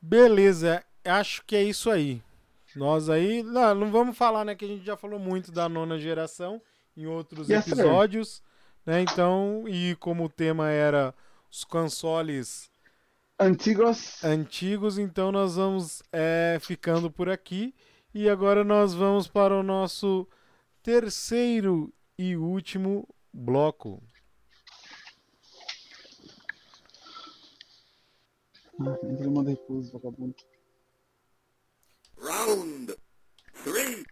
Beleza, 0.00 0.84
acho 1.04 1.42
que 1.44 1.56
é 1.56 1.62
isso 1.62 1.90
aí. 1.90 2.22
Nós 2.76 3.08
aí, 3.08 3.42
não, 3.42 3.74
não 3.74 3.90
vamos 3.90 4.16
falar, 4.16 4.44
né, 4.44 4.54
que 4.54 4.64
a 4.64 4.68
gente 4.68 4.84
já 4.84 4.96
falou 4.96 5.18
muito 5.18 5.50
da 5.50 5.68
nona 5.68 5.98
geração 5.98 6.60
em 6.96 7.06
outros 7.06 7.48
Yes, 7.48 7.64
sir. 7.64 7.72
episódios, 7.72 8.42
né? 8.84 9.00
Então, 9.00 9.64
e 9.66 9.96
como 9.96 10.24
o 10.24 10.28
tema 10.28 10.70
era 10.70 11.14
os 11.50 11.64
consoles 11.64 12.70
Antigos. 13.40 14.24
antigos, 14.24 14.98
então 14.98 15.30
nós 15.30 15.54
vamos 15.54 16.02
é, 16.10 16.58
ficando 16.60 17.08
por 17.08 17.30
aqui 17.30 17.72
e 18.12 18.28
agora 18.28 18.64
nós 18.64 18.92
vamos 18.94 19.28
para 19.28 19.54
o 19.54 19.62
nosso 19.62 20.26
terceiro 20.82 21.94
e 22.18 22.36
último 22.36 23.08
bloco. 23.32 24.02
Ah, 28.80 28.98
Entra 29.04 29.42
repouso, 29.48 29.92
vagabundo. 29.92 30.34
Round 32.20 32.96
three. 33.62 34.04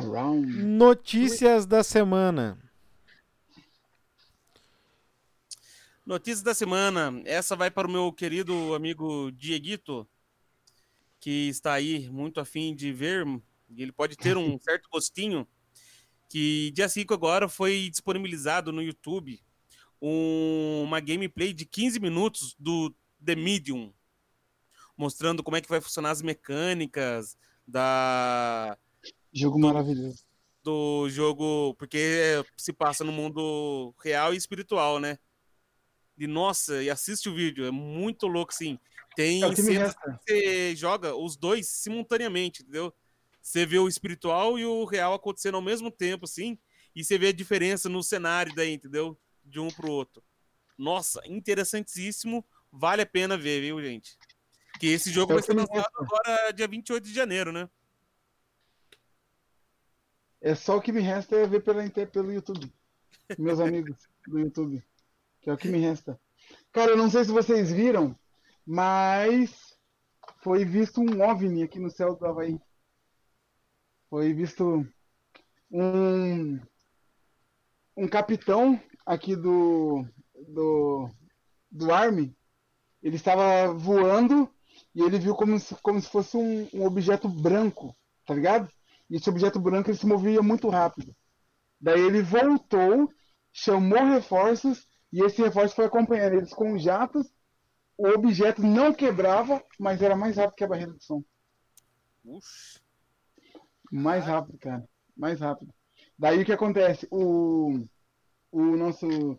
Round. 0.00 0.46
Notícias 0.62 1.64
da 1.64 1.82
semana. 1.82 2.58
Notícias 6.08 6.42
da 6.42 6.54
semana. 6.54 7.20
Essa 7.26 7.54
vai 7.54 7.70
para 7.70 7.86
o 7.86 7.90
meu 7.90 8.10
querido 8.10 8.74
amigo 8.74 9.30
Dieguito, 9.32 10.08
que 11.20 11.50
está 11.50 11.74
aí 11.74 12.08
muito 12.08 12.40
afim 12.40 12.74
de 12.74 12.90
ver. 12.90 13.26
Ele 13.76 13.92
pode 13.92 14.16
ter 14.16 14.34
um 14.34 14.58
certo 14.58 14.88
gostinho. 14.90 15.46
Que 16.26 16.70
dia 16.74 16.88
5 16.88 17.12
agora 17.12 17.46
foi 17.46 17.90
disponibilizado 17.90 18.72
no 18.72 18.82
YouTube 18.82 19.38
um- 20.00 20.82
uma 20.84 20.98
gameplay 20.98 21.52
de 21.52 21.66
15 21.66 22.00
minutos 22.00 22.56
do 22.58 22.94
The 23.22 23.36
Medium, 23.36 23.92
mostrando 24.96 25.42
como 25.42 25.58
é 25.58 25.60
que 25.60 25.68
vai 25.68 25.80
funcionar 25.82 26.12
as 26.12 26.22
mecânicas 26.22 27.36
da, 27.66 28.78
Jogo 29.30 29.58
maravilhoso. 29.58 30.24
do 30.64 31.06
jogo, 31.10 31.74
porque 31.74 32.42
se 32.56 32.72
passa 32.72 33.04
no 33.04 33.12
mundo 33.12 33.94
real 34.02 34.32
e 34.32 34.38
espiritual, 34.38 34.98
né? 34.98 35.18
E 36.18 36.26
nossa, 36.26 36.82
e 36.82 36.90
assiste 36.90 37.28
o 37.28 37.34
vídeo, 37.34 37.64
é 37.64 37.70
muito 37.70 38.26
louco, 38.26 38.52
sim. 38.52 38.78
Tem 39.14 39.44
É 39.44 39.54
cenas 39.54 39.94
que 39.94 40.10
você 40.26 40.76
joga 40.76 41.14
os 41.14 41.36
dois 41.36 41.68
simultaneamente, 41.68 42.62
entendeu? 42.62 42.92
Você 43.40 43.64
vê 43.64 43.78
o 43.78 43.88
espiritual 43.88 44.58
e 44.58 44.66
o 44.66 44.84
real 44.84 45.14
acontecendo 45.14 45.54
ao 45.54 45.62
mesmo 45.62 45.90
tempo, 45.90 46.24
assim, 46.24 46.58
e 46.94 47.04
você 47.04 47.16
vê 47.16 47.28
a 47.28 47.32
diferença 47.32 47.88
no 47.88 48.02
cenário 48.02 48.54
daí, 48.54 48.72
entendeu? 48.72 49.16
De 49.44 49.60
um 49.60 49.68
pro 49.68 49.90
outro. 49.90 50.22
Nossa, 50.76 51.22
interessantíssimo, 51.24 52.44
vale 52.70 53.02
a 53.02 53.06
pena 53.06 53.38
ver, 53.38 53.60
viu, 53.60 53.80
gente? 53.80 54.18
Que 54.78 54.88
esse 54.88 55.10
jogo 55.10 55.32
É 55.32 55.34
vai 55.36 55.42
ser 55.42 55.54
lançado 55.54 55.88
agora 55.94 56.52
dia 56.52 56.68
28 56.68 57.04
de 57.04 57.14
janeiro, 57.14 57.52
né? 57.52 57.68
É 60.40 60.54
só 60.54 60.76
o 60.76 60.80
que 60.80 60.92
me 60.92 61.00
resta 61.00 61.36
é 61.36 61.46
ver 61.46 61.62
pela, 61.62 61.88
pelo 62.06 62.32
YouTube. 62.32 62.72
Meus 63.36 63.58
amigos 63.60 64.08
do 64.26 64.38
YouTube. 64.38 64.82
Que 65.48 65.52
é 65.52 65.54
o 65.54 65.56
que 65.56 65.68
me 65.68 65.78
resta. 65.78 66.20
Cara, 66.70 66.90
eu 66.90 66.96
não 66.98 67.08
sei 67.08 67.24
se 67.24 67.30
vocês 67.30 67.72
viram, 67.72 68.14
mas 68.66 69.74
foi 70.42 70.62
visto 70.62 71.00
um 71.00 71.22
OVNI 71.22 71.62
aqui 71.62 71.78
no 71.78 71.88
céu 71.88 72.14
do 72.14 72.26
Havaí. 72.26 72.60
Foi 74.10 74.34
visto 74.34 74.86
um, 75.70 76.60
um 77.96 78.06
capitão 78.06 78.78
aqui 79.06 79.34
do, 79.34 80.04
do, 80.48 81.08
do 81.70 81.94
Army. 81.94 82.36
Ele 83.02 83.16
estava 83.16 83.72
voando 83.72 84.52
e 84.94 85.00
ele 85.00 85.18
viu 85.18 85.34
como 85.34 85.58
se, 85.58 85.74
como 85.76 85.98
se 85.98 86.10
fosse 86.10 86.36
um, 86.36 86.68
um 86.74 86.84
objeto 86.84 87.26
branco, 87.26 87.96
tá 88.26 88.34
ligado? 88.34 88.70
E 89.08 89.16
esse 89.16 89.30
objeto 89.30 89.58
branco 89.58 89.88
ele 89.88 89.96
se 89.96 90.06
movia 90.06 90.42
muito 90.42 90.68
rápido. 90.68 91.16
Daí 91.80 92.02
ele 92.02 92.20
voltou, 92.20 93.10
chamou 93.50 94.04
reforços 94.04 94.86
e 95.12 95.22
esse 95.22 95.42
reforço 95.42 95.74
foi 95.74 95.86
acompanhando 95.86 96.34
eles 96.34 96.52
com 96.52 96.78
jatos. 96.78 97.30
O 97.96 98.08
objeto 98.08 98.62
não 98.62 98.92
quebrava, 98.92 99.62
mas 99.78 100.02
era 100.02 100.14
mais 100.14 100.36
rápido 100.36 100.56
que 100.56 100.64
a 100.64 100.68
barreira 100.68 100.92
de 100.92 101.04
som. 101.04 101.24
Uxa. 102.24 102.80
Mais 103.90 104.24
rápido, 104.24 104.58
cara. 104.58 104.88
Mais 105.16 105.40
rápido. 105.40 105.74
Daí 106.18 106.42
o 106.42 106.44
que 106.44 106.52
acontece? 106.52 107.08
O, 107.10 107.84
o 108.52 108.76
nosso 108.76 109.38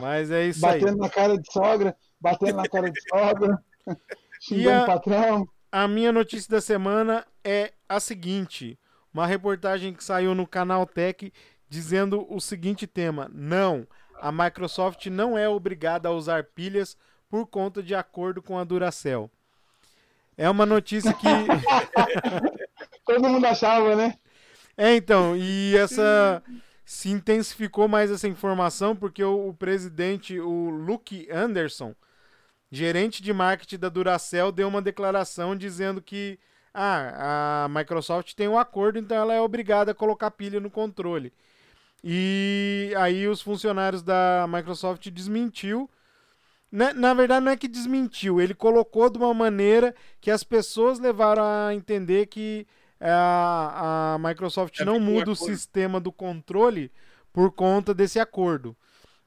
Mas 0.00 0.30
é 0.30 0.46
isso 0.46 0.64
aí. 0.66 0.80
Batendo 0.80 0.98
na 0.98 1.08
cara 1.08 1.36
de 1.38 1.52
sogra, 1.52 1.96
batendo 2.20 2.56
na 2.56 2.68
cara 2.68 2.90
de 2.90 3.00
sogra, 3.08 3.58
xingando 4.40 4.80
a- 4.80 4.82
o 4.82 4.86
patrão. 4.86 5.48
A 5.72 5.88
minha 5.88 6.12
notícia 6.12 6.50
da 6.50 6.60
semana 6.60 7.26
é 7.44 7.72
a 7.88 7.98
seguinte: 8.00 8.78
uma 9.12 9.26
reportagem 9.26 9.92
que 9.92 10.04
saiu 10.04 10.34
no 10.34 10.46
canal 10.46 10.86
Tech 10.86 11.32
dizendo 11.68 12.26
o 12.32 12.40
seguinte 12.40 12.86
tema: 12.86 13.30
não, 13.32 13.86
a 14.20 14.30
Microsoft 14.30 15.06
não 15.06 15.36
é 15.36 15.48
obrigada 15.48 16.08
a 16.08 16.12
usar 16.12 16.44
pilhas 16.44 16.96
por 17.28 17.46
conta 17.46 17.82
de 17.82 17.94
acordo 17.94 18.40
com 18.40 18.58
a 18.58 18.64
Duracell. 18.64 19.30
É 20.36 20.48
uma 20.50 20.66
notícia 20.66 21.12
que 21.12 21.26
Todo 23.06 23.28
mundo 23.28 23.46
achava, 23.46 23.94
né? 23.94 24.18
É, 24.76 24.94
então, 24.94 25.36
e 25.36 25.76
essa 25.76 26.42
se 26.84 27.10
intensificou 27.10 27.88
mais 27.88 28.10
essa 28.10 28.28
informação 28.28 28.94
porque 28.94 29.24
o, 29.24 29.48
o 29.48 29.54
presidente, 29.54 30.38
o 30.38 30.70
Luke 30.70 31.28
Anderson, 31.30 31.94
gerente 32.70 33.22
de 33.22 33.32
marketing 33.32 33.78
da 33.78 33.88
Duracell, 33.88 34.52
deu 34.52 34.68
uma 34.68 34.82
declaração 34.82 35.56
dizendo 35.56 36.02
que 36.02 36.38
ah, 36.74 37.64
a 37.64 37.68
Microsoft 37.68 38.34
tem 38.34 38.48
um 38.48 38.58
acordo, 38.58 38.98
então 38.98 39.16
ela 39.16 39.32
é 39.32 39.40
obrigada 39.40 39.92
a 39.92 39.94
colocar 39.94 40.30
pilha 40.30 40.60
no 40.60 40.70
controle. 40.70 41.32
E 42.04 42.92
aí 42.98 43.26
os 43.26 43.40
funcionários 43.40 44.02
da 44.02 44.46
Microsoft 44.48 45.08
desmentiu. 45.10 45.88
Na, 46.76 46.92
na 46.92 47.14
verdade, 47.14 47.42
não 47.42 47.52
é 47.52 47.56
que 47.56 47.68
desmentiu, 47.68 48.38
ele 48.38 48.52
colocou 48.52 49.08
de 49.08 49.16
uma 49.16 49.32
maneira 49.32 49.94
que 50.20 50.30
as 50.30 50.44
pessoas 50.44 50.98
levaram 50.98 51.42
a 51.42 51.74
entender 51.74 52.26
que 52.26 52.66
a, 53.00 54.14
a 54.14 54.18
Microsoft 54.18 54.78
É 54.78 54.84
não 54.84 55.00
muda 55.00 55.30
o 55.30 55.32
acordo. 55.32 55.36
sistema 55.36 55.98
do 55.98 56.12
controle 56.12 56.92
por 57.32 57.50
conta 57.50 57.94
desse 57.94 58.20
acordo. 58.20 58.76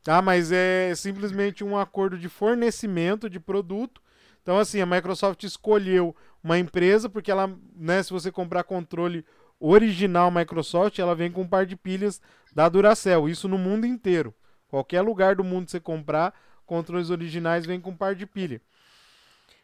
Tá? 0.03 0.21
Mas 0.21 0.51
é 0.51 0.93
simplesmente 0.93 1.63
um 1.63 1.75
acordo 1.75 2.19
de 2.19 2.29
fornecimento 2.29 3.27
de 3.27 3.39
produto. 3.39 3.99
Então, 4.43 4.59
assim, 4.59 4.79
a 4.79 4.85
Microsoft 4.85 5.43
escolheu 5.43 6.15
uma 6.43 6.59
empresa, 6.59 7.09
porque 7.09 7.31
ela, 7.31 7.51
né, 7.75 8.03
se 8.03 8.13
você 8.13 8.31
comprar 8.31 8.63
controle 8.63 9.25
original 9.59 10.29
Microsoft, 10.29 10.99
ela 10.99 11.15
vem 11.15 11.31
com 11.31 11.41
um 11.41 11.47
par 11.47 11.65
de 11.65 11.75
pilhas 11.75 12.21
da 12.53 12.69
Duracell. 12.69 13.27
Isso 13.27 13.47
no 13.47 13.57
mundo 13.57 13.87
inteiro. 13.87 14.35
Qualquer 14.67 15.01
lugar 15.01 15.35
do 15.35 15.43
mundo 15.43 15.67
você 15.67 15.79
comprar, 15.79 16.31
controles 16.69 17.09
originais 17.09 17.65
vem 17.65 17.81
com 17.81 17.89
um 17.89 17.97
par 17.97 18.15
de 18.15 18.27
pilha. 18.27 18.61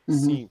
Uhum. 0.07 0.17
Sim. 0.19 0.49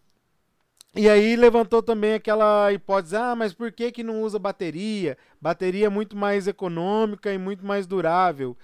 E 0.96 1.08
aí 1.08 1.34
levantou 1.34 1.82
também 1.82 2.14
aquela 2.14 2.72
hipótese, 2.72 3.16
ah, 3.16 3.34
mas 3.34 3.52
por 3.52 3.72
que, 3.72 3.90
que 3.90 4.04
não 4.04 4.22
usa 4.22 4.38
bateria? 4.38 5.18
Bateria 5.40 5.86
é 5.86 5.88
muito 5.88 6.16
mais 6.16 6.46
econômica 6.46 7.32
e 7.32 7.38
muito 7.38 7.66
mais 7.66 7.86
durável. 7.86 8.56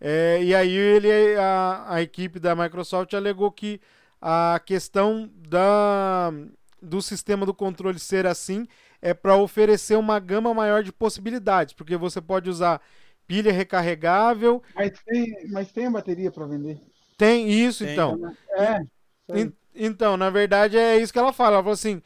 É, 0.00 0.42
e 0.42 0.54
aí 0.54 0.70
ele, 0.72 1.08
a, 1.36 1.94
a 1.94 2.02
equipe 2.02 2.38
da 2.38 2.54
Microsoft 2.54 3.12
alegou 3.14 3.50
que 3.50 3.80
a 4.20 4.60
questão 4.64 5.28
da, 5.48 6.32
do 6.80 7.02
sistema 7.02 7.44
do 7.44 7.54
controle 7.54 7.98
ser 7.98 8.26
assim 8.26 8.68
é 9.00 9.12
para 9.12 9.36
oferecer 9.36 9.96
uma 9.96 10.20
gama 10.20 10.54
maior 10.54 10.84
de 10.84 10.92
possibilidades, 10.92 11.74
porque 11.74 11.96
você 11.96 12.20
pode 12.20 12.48
usar 12.48 12.80
pilha 13.26 13.52
recarregável, 13.52 14.62
Mas 14.74 14.92
tem, 15.04 15.48
mas 15.50 15.72
tem 15.72 15.86
a 15.86 15.90
bateria 15.90 16.30
para 16.30 16.46
vender. 16.46 16.80
Tem 17.26 17.48
isso 17.50 17.84
Tem. 17.84 17.92
então. 17.92 18.34
É. 18.50 18.84
En- 19.28 19.52
Então, 19.74 20.16
na 20.16 20.28
verdade, 20.28 20.76
é 20.76 20.98
isso 20.98 21.12
que 21.12 21.18
ela 21.18 21.32
fala. 21.32 21.54
Ela 21.56 21.62
falou 21.62 21.72
assim: 21.74 22.02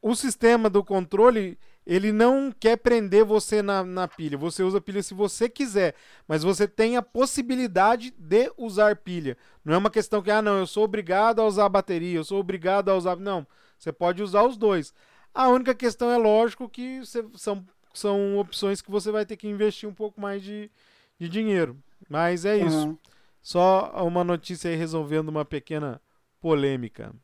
o 0.00 0.14
sistema 0.14 0.70
do 0.70 0.82
controle, 0.84 1.58
ele 1.86 2.12
não 2.12 2.50
quer 2.52 2.76
prender 2.78 3.24
você 3.24 3.60
na, 3.62 3.82
na 3.84 4.06
pilha. 4.08 4.38
Você 4.38 4.62
usa 4.62 4.80
pilha 4.80 5.02
se 5.02 5.12
você 5.14 5.48
quiser, 5.48 5.94
mas 6.26 6.42
você 6.42 6.66
tem 6.68 6.96
a 6.96 7.02
possibilidade 7.02 8.10
de 8.16 8.50
usar 8.56 8.96
pilha. 8.96 9.36
Não 9.64 9.74
é 9.74 9.76
uma 9.78 9.90
questão 9.90 10.22
que, 10.22 10.30
ah, 10.30 10.40
não, 10.40 10.58
eu 10.58 10.66
sou 10.66 10.84
obrigado 10.84 11.40
a 11.40 11.46
usar 11.46 11.66
a 11.66 11.68
bateria, 11.68 12.16
eu 12.18 12.24
sou 12.24 12.38
obrigado 12.40 12.88
a 12.90 12.96
usar. 12.96 13.16
Não, 13.16 13.46
você 13.78 13.92
pode 13.92 14.22
usar 14.22 14.44
os 14.44 14.56
dois. 14.56 14.94
A 15.34 15.48
única 15.48 15.74
questão 15.74 16.10
é 16.10 16.16
lógico 16.16 16.68
que 16.68 17.00
você- 17.04 17.24
são, 17.34 17.64
são 17.92 18.38
opções 18.38 18.80
que 18.80 18.90
você 18.90 19.10
vai 19.10 19.26
ter 19.26 19.36
que 19.36 19.46
investir 19.48 19.88
um 19.88 19.94
pouco 19.94 20.20
mais 20.20 20.42
de, 20.42 20.70
de 21.18 21.28
dinheiro. 21.28 21.76
Mas 22.08 22.44
é 22.46 22.56
isso. 22.56 22.98
Só 23.40 23.92
uma 24.04 24.22
notícia 24.24 24.70
aí 24.70 24.76
resolvendo 24.76 25.28
uma 25.28 25.44
pequena 25.44 26.00
polêmica. 26.40 27.14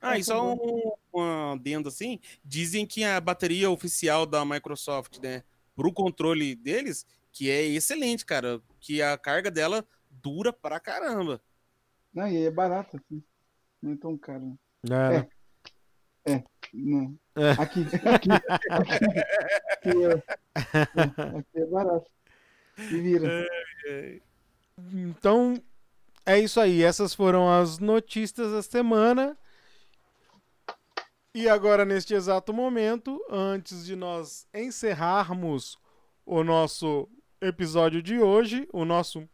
Ah, 0.00 0.16
É, 0.16 0.20
e 0.20 0.24
só 0.24 0.54
um, 0.54 0.92
um 1.14 1.52
adendo 1.52 1.88
assim, 1.88 2.20
dizem 2.44 2.86
que 2.86 3.02
a 3.02 3.20
bateria 3.20 3.70
oficial 3.70 4.26
da 4.26 4.44
Microsoft, 4.44 5.18
né, 5.18 5.42
pro 5.74 5.92
controle 5.92 6.54
deles, 6.54 7.06
que 7.32 7.50
é 7.50 7.62
excelente, 7.64 8.24
cara, 8.24 8.60
que 8.78 9.00
a 9.02 9.16
carga 9.16 9.50
dela 9.50 9.84
dura 10.10 10.52
pra 10.52 10.78
caramba. 10.78 11.40
Não, 12.12 12.28
e 12.28 12.44
é 12.44 12.50
barato, 12.50 12.96
assim. 12.96 13.22
Não 13.82 13.92
é 13.92 13.96
tão 13.96 14.16
caro. 14.16 14.58
É, 14.90 16.32
É. 16.32 16.44
Não. 16.72 17.18
É. 17.36 17.50
Aqui, 17.52 17.82
aqui, 17.82 18.08
aqui, 18.08 18.30
aqui, 18.70 20.04
é, 20.04 20.22
aqui 21.38 21.58
é 21.58 21.66
barato. 21.66 22.10
Se 22.76 23.00
vira. 23.00 23.46
Então, 24.78 25.62
é 26.26 26.38
isso 26.38 26.60
aí. 26.60 26.82
Essas 26.82 27.14
foram 27.14 27.50
as 27.52 27.78
notícias 27.78 28.52
da 28.52 28.62
semana. 28.62 29.36
E 31.34 31.48
agora, 31.48 31.84
neste 31.84 32.14
exato 32.14 32.52
momento, 32.52 33.20
antes 33.28 33.84
de 33.84 33.96
nós 33.96 34.46
encerrarmos 34.54 35.76
o 36.24 36.44
nosso 36.44 37.08
episódio 37.40 38.00
de 38.00 38.18
hoje, 38.20 38.68
o 38.72 38.84
nosso 38.84 39.28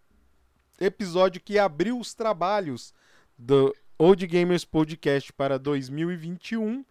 episódio 0.81 1.41
que 1.41 1.59
abriu 1.59 1.99
os 1.99 2.15
trabalhos 2.15 2.95
do 3.37 3.75
Old 3.99 4.27
Gamers 4.27 4.65
Podcast 4.65 5.31
para 5.35 5.59
2021, 5.59 6.85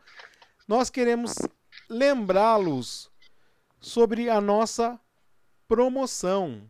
nós 0.68 0.92
queremos 0.92 1.34
lembrá-los 1.90 3.12
sobre 3.82 4.30
a 4.30 4.40
nossa 4.40 5.00
promoção. 5.68 6.70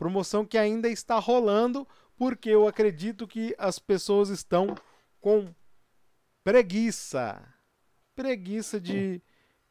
Promoção 0.00 0.46
que 0.46 0.56
ainda 0.56 0.88
está 0.88 1.18
rolando, 1.18 1.86
porque 2.16 2.48
eu 2.48 2.66
acredito 2.66 3.28
que 3.28 3.54
as 3.58 3.78
pessoas 3.78 4.30
estão 4.30 4.74
com 5.20 5.54
preguiça. 6.42 7.46
Preguiça 8.16 8.80
de 8.80 9.20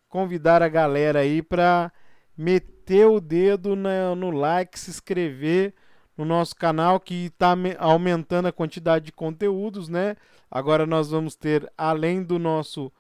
convidar 0.08 0.62
a 0.62 0.68
galera 0.70 1.22
aí 1.22 1.42
para 1.42 1.92
meter 2.38 3.08
o 3.08 3.20
dedo 3.20 3.76
no 3.76 4.30
like, 4.30 4.80
se 4.80 4.92
inscrever 4.92 5.74
no 6.16 6.24
nosso 6.24 6.56
canal 6.56 7.00
que 7.00 7.26
está 7.26 7.56
aumentando 7.80 8.50
a 8.50 8.52
quantidade 8.52 9.06
de 9.06 9.12
conteúdos, 9.12 9.90
né? 9.90 10.16
Agora 10.52 10.86
nós 10.86 11.10
vamos 11.10 11.36
ter, 11.36 11.68
além 11.76 12.22
do 12.22 12.38
nosso 12.38 12.94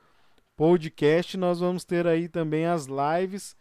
podcast, 0.57 1.37
nós 1.37 1.59
vamos 1.59 1.85
ter 1.85 2.07
aí 2.07 2.27
também 2.27 2.65
as 2.65 2.87
lives. 2.87 3.55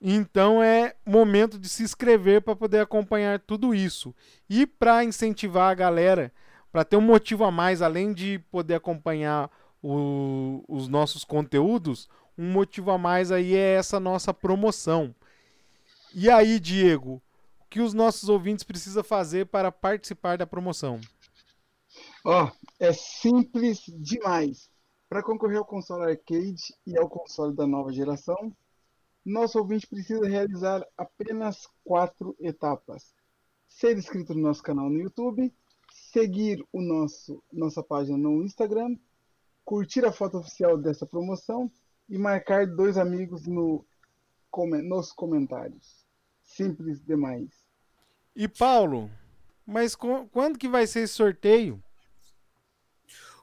Então 0.00 0.62
é 0.62 0.94
momento 1.04 1.58
de 1.58 1.68
se 1.68 1.82
inscrever 1.82 2.40
para 2.40 2.56
poder 2.56 2.80
acompanhar 2.80 3.38
tudo 3.38 3.74
isso. 3.74 4.14
E 4.48 4.66
para 4.66 5.04
incentivar 5.04 5.70
a 5.70 5.74
galera, 5.74 6.32
para 6.72 6.84
ter 6.84 6.96
um 6.96 7.02
motivo 7.02 7.44
a 7.44 7.50
mais, 7.50 7.82
além 7.82 8.14
de 8.14 8.38
poder 8.50 8.76
acompanhar 8.76 9.50
o, 9.82 10.64
os 10.66 10.88
nossos 10.88 11.22
conteúdos, 11.22 12.08
um 12.36 12.50
motivo 12.50 12.90
a 12.90 12.96
mais 12.96 13.30
aí 13.30 13.54
é 13.54 13.74
essa 13.74 14.00
nossa 14.00 14.32
promoção. 14.32 15.14
E 16.14 16.30
aí, 16.30 16.58
Diego, 16.58 17.22
o 17.60 17.64
que 17.68 17.80
os 17.80 17.92
nossos 17.92 18.28
ouvintes 18.28 18.64
precisam 18.64 19.04
fazer 19.04 19.46
para 19.46 19.70
participar 19.70 20.38
da 20.38 20.46
promoção? 20.46 21.00
Ó, 22.24 22.44
oh, 22.44 22.50
é 22.78 22.92
simples 22.92 23.82
demais. 23.98 24.70
Para 25.08 25.22
concorrer 25.22 25.58
ao 25.58 25.64
console 25.64 26.04
arcade 26.04 26.74
e 26.86 26.96
ao 26.96 27.08
console 27.08 27.54
da 27.54 27.66
nova 27.66 27.92
geração, 27.92 28.54
nosso 29.24 29.58
ouvinte 29.58 29.86
precisa 29.86 30.26
realizar 30.26 30.86
apenas 30.96 31.68
quatro 31.84 32.36
etapas: 32.40 33.14
ser 33.68 33.96
inscrito 33.96 34.34
no 34.34 34.40
nosso 34.40 34.62
canal 34.62 34.88
no 34.88 35.00
YouTube, 35.00 35.52
seguir 35.92 36.64
o 36.72 36.80
nosso 36.80 37.42
nossa 37.52 37.82
página 37.82 38.16
no 38.16 38.42
Instagram, 38.42 38.96
curtir 39.64 40.04
a 40.04 40.12
foto 40.12 40.38
oficial 40.38 40.78
dessa 40.78 41.06
promoção 41.06 41.70
e 42.08 42.18
marcar 42.18 42.66
dois 42.66 42.96
amigos 42.96 43.46
no, 43.46 43.84
nos 44.82 45.12
comentários. 45.12 46.06
Simples 46.42 47.00
demais. 47.04 47.48
E 48.34 48.48
Paulo, 48.48 49.10
mas 49.64 49.94
quando 49.94 50.58
que 50.58 50.68
vai 50.68 50.86
ser 50.86 51.00
esse 51.00 51.14
sorteio? 51.14 51.82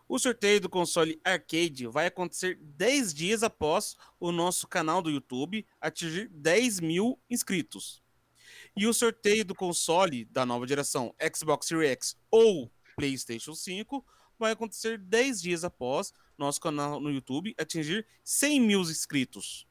O 0.10 0.18
sorteio 0.18 0.62
do 0.62 0.70
console 0.70 1.20
arcade 1.24 1.86
vai 1.88 2.08
acontecer 2.08 2.58
10 2.62 3.14
dias 3.14 3.44
após 3.44 3.98
o 4.20 4.32
nosso 4.32 4.66
canal 4.66 5.02
do 5.02 5.10
YouTube 5.10 5.66
atingir 5.82 6.30
10 6.30 6.80
mil 6.80 7.20
inscritos. 7.30 8.02
E 8.76 8.88
o 8.88 8.94
sorteio 8.94 9.44
do 9.44 9.54
console 9.54 10.24
da 10.26 10.46
nova 10.46 10.66
geração 10.66 11.14
Xbox 11.36 11.68
Series 11.68 11.92
X 11.92 12.18
ou 12.32 12.72
PlayStation 12.96 13.54
5 13.54 14.06
vai 14.40 14.54
acontecer 14.54 14.98
10 14.98 15.42
dias 15.42 15.64
após 15.64 16.14
nosso 16.38 16.62
canal 16.62 17.02
no 17.02 17.12
YouTube 17.12 17.54
atingir 17.58 18.06
100 18.24 18.62
mil 18.62 18.82
inscritos. 18.82 19.68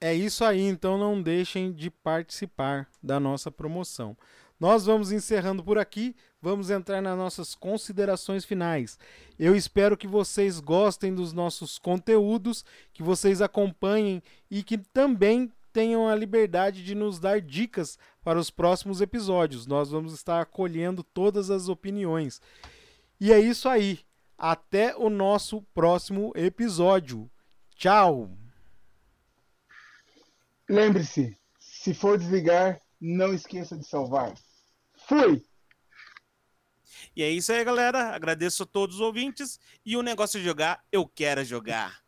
É 0.00 0.14
isso 0.14 0.44
aí, 0.44 0.60
então 0.60 0.96
não 0.96 1.20
deixem 1.20 1.72
de 1.72 1.90
participar 1.90 2.88
da 3.02 3.18
nossa 3.18 3.50
promoção. 3.50 4.16
Nós 4.58 4.86
vamos 4.86 5.12
encerrando 5.12 5.62
por 5.62 5.76
aqui, 5.78 6.14
vamos 6.40 6.70
entrar 6.70 7.00
nas 7.00 7.16
nossas 7.16 7.54
considerações 7.54 8.44
finais. 8.44 8.98
Eu 9.38 9.54
espero 9.54 9.96
que 9.96 10.06
vocês 10.06 10.60
gostem 10.60 11.14
dos 11.14 11.32
nossos 11.32 11.78
conteúdos, 11.78 12.64
que 12.92 13.02
vocês 13.02 13.42
acompanhem 13.42 14.22
e 14.50 14.62
que 14.62 14.78
também 14.78 15.52
tenham 15.72 16.08
a 16.08 16.14
liberdade 16.14 16.84
de 16.84 16.94
nos 16.94 17.18
dar 17.18 17.40
dicas 17.40 17.98
para 18.24 18.38
os 18.38 18.50
próximos 18.50 19.00
episódios. 19.00 19.66
Nós 19.66 19.90
vamos 19.90 20.12
estar 20.12 20.40
acolhendo 20.40 21.02
todas 21.02 21.50
as 21.50 21.68
opiniões. 21.68 22.40
E 23.20 23.32
é 23.32 23.38
isso 23.38 23.68
aí. 23.68 24.00
Até 24.36 24.96
o 24.96 25.10
nosso 25.10 25.62
próximo 25.74 26.32
episódio. 26.36 27.30
Tchau! 27.74 28.30
Lembre-se, 30.68 31.36
se 31.58 31.94
for 31.94 32.18
desligar, 32.18 32.80
não 33.00 33.32
esqueça 33.32 33.76
de 33.76 33.86
salvar. 33.86 34.34
Fui! 35.06 35.42
E 37.18 37.22
é 37.24 37.28
isso 37.28 37.50
aí, 37.50 37.64
galera. 37.64 38.14
Agradeço 38.14 38.62
a 38.62 38.66
todos 38.66 38.94
os 38.94 39.00
ouvintes. 39.00 39.58
E 39.84 39.96
o 39.96 40.02
negócio 40.02 40.38
de 40.38 40.46
jogar, 40.46 40.84
eu 40.92 41.04
quero 41.04 41.44
jogar. 41.44 41.98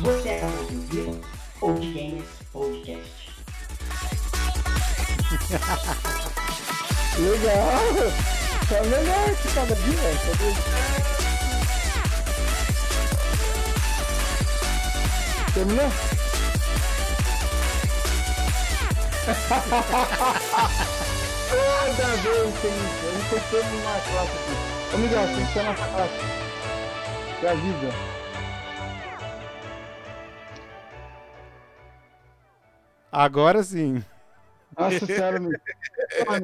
Você 0.00 0.28
acaba 0.30 0.64
de 0.64 0.76
ouvir 0.76 1.20
o 1.60 1.74
Games 1.74 2.33
Legal! 7.18 8.12
Tá 8.68 8.82
melhor 8.82 9.36
que 9.36 9.48
cada 9.54 9.74
dia, 9.74 9.96
velho. 9.96 10.54
Terminou? 15.54 15.90
Toda 21.50 22.16
vez 22.16 22.54
tem 22.60 22.72
isso. 22.72 23.02
Eu 23.04 23.12
não 23.12 23.20
se 23.22 23.38
tem 23.50 23.64
uma 23.80 23.96
classe 24.00 24.34
aqui. 24.34 24.54
Ô 24.92 24.96
Miguel, 24.98 25.26
tem 25.26 25.46
que 25.46 25.52
ser 25.52 25.62
nossa 25.62 25.86
classe. 25.86 26.18
Me 27.40 27.48
avisa. 27.48 27.90
Agora 33.12 33.62
sim. 33.62 34.04
Nossa 34.78 35.06
senhora, 35.06 35.40
meu. 35.40 35.50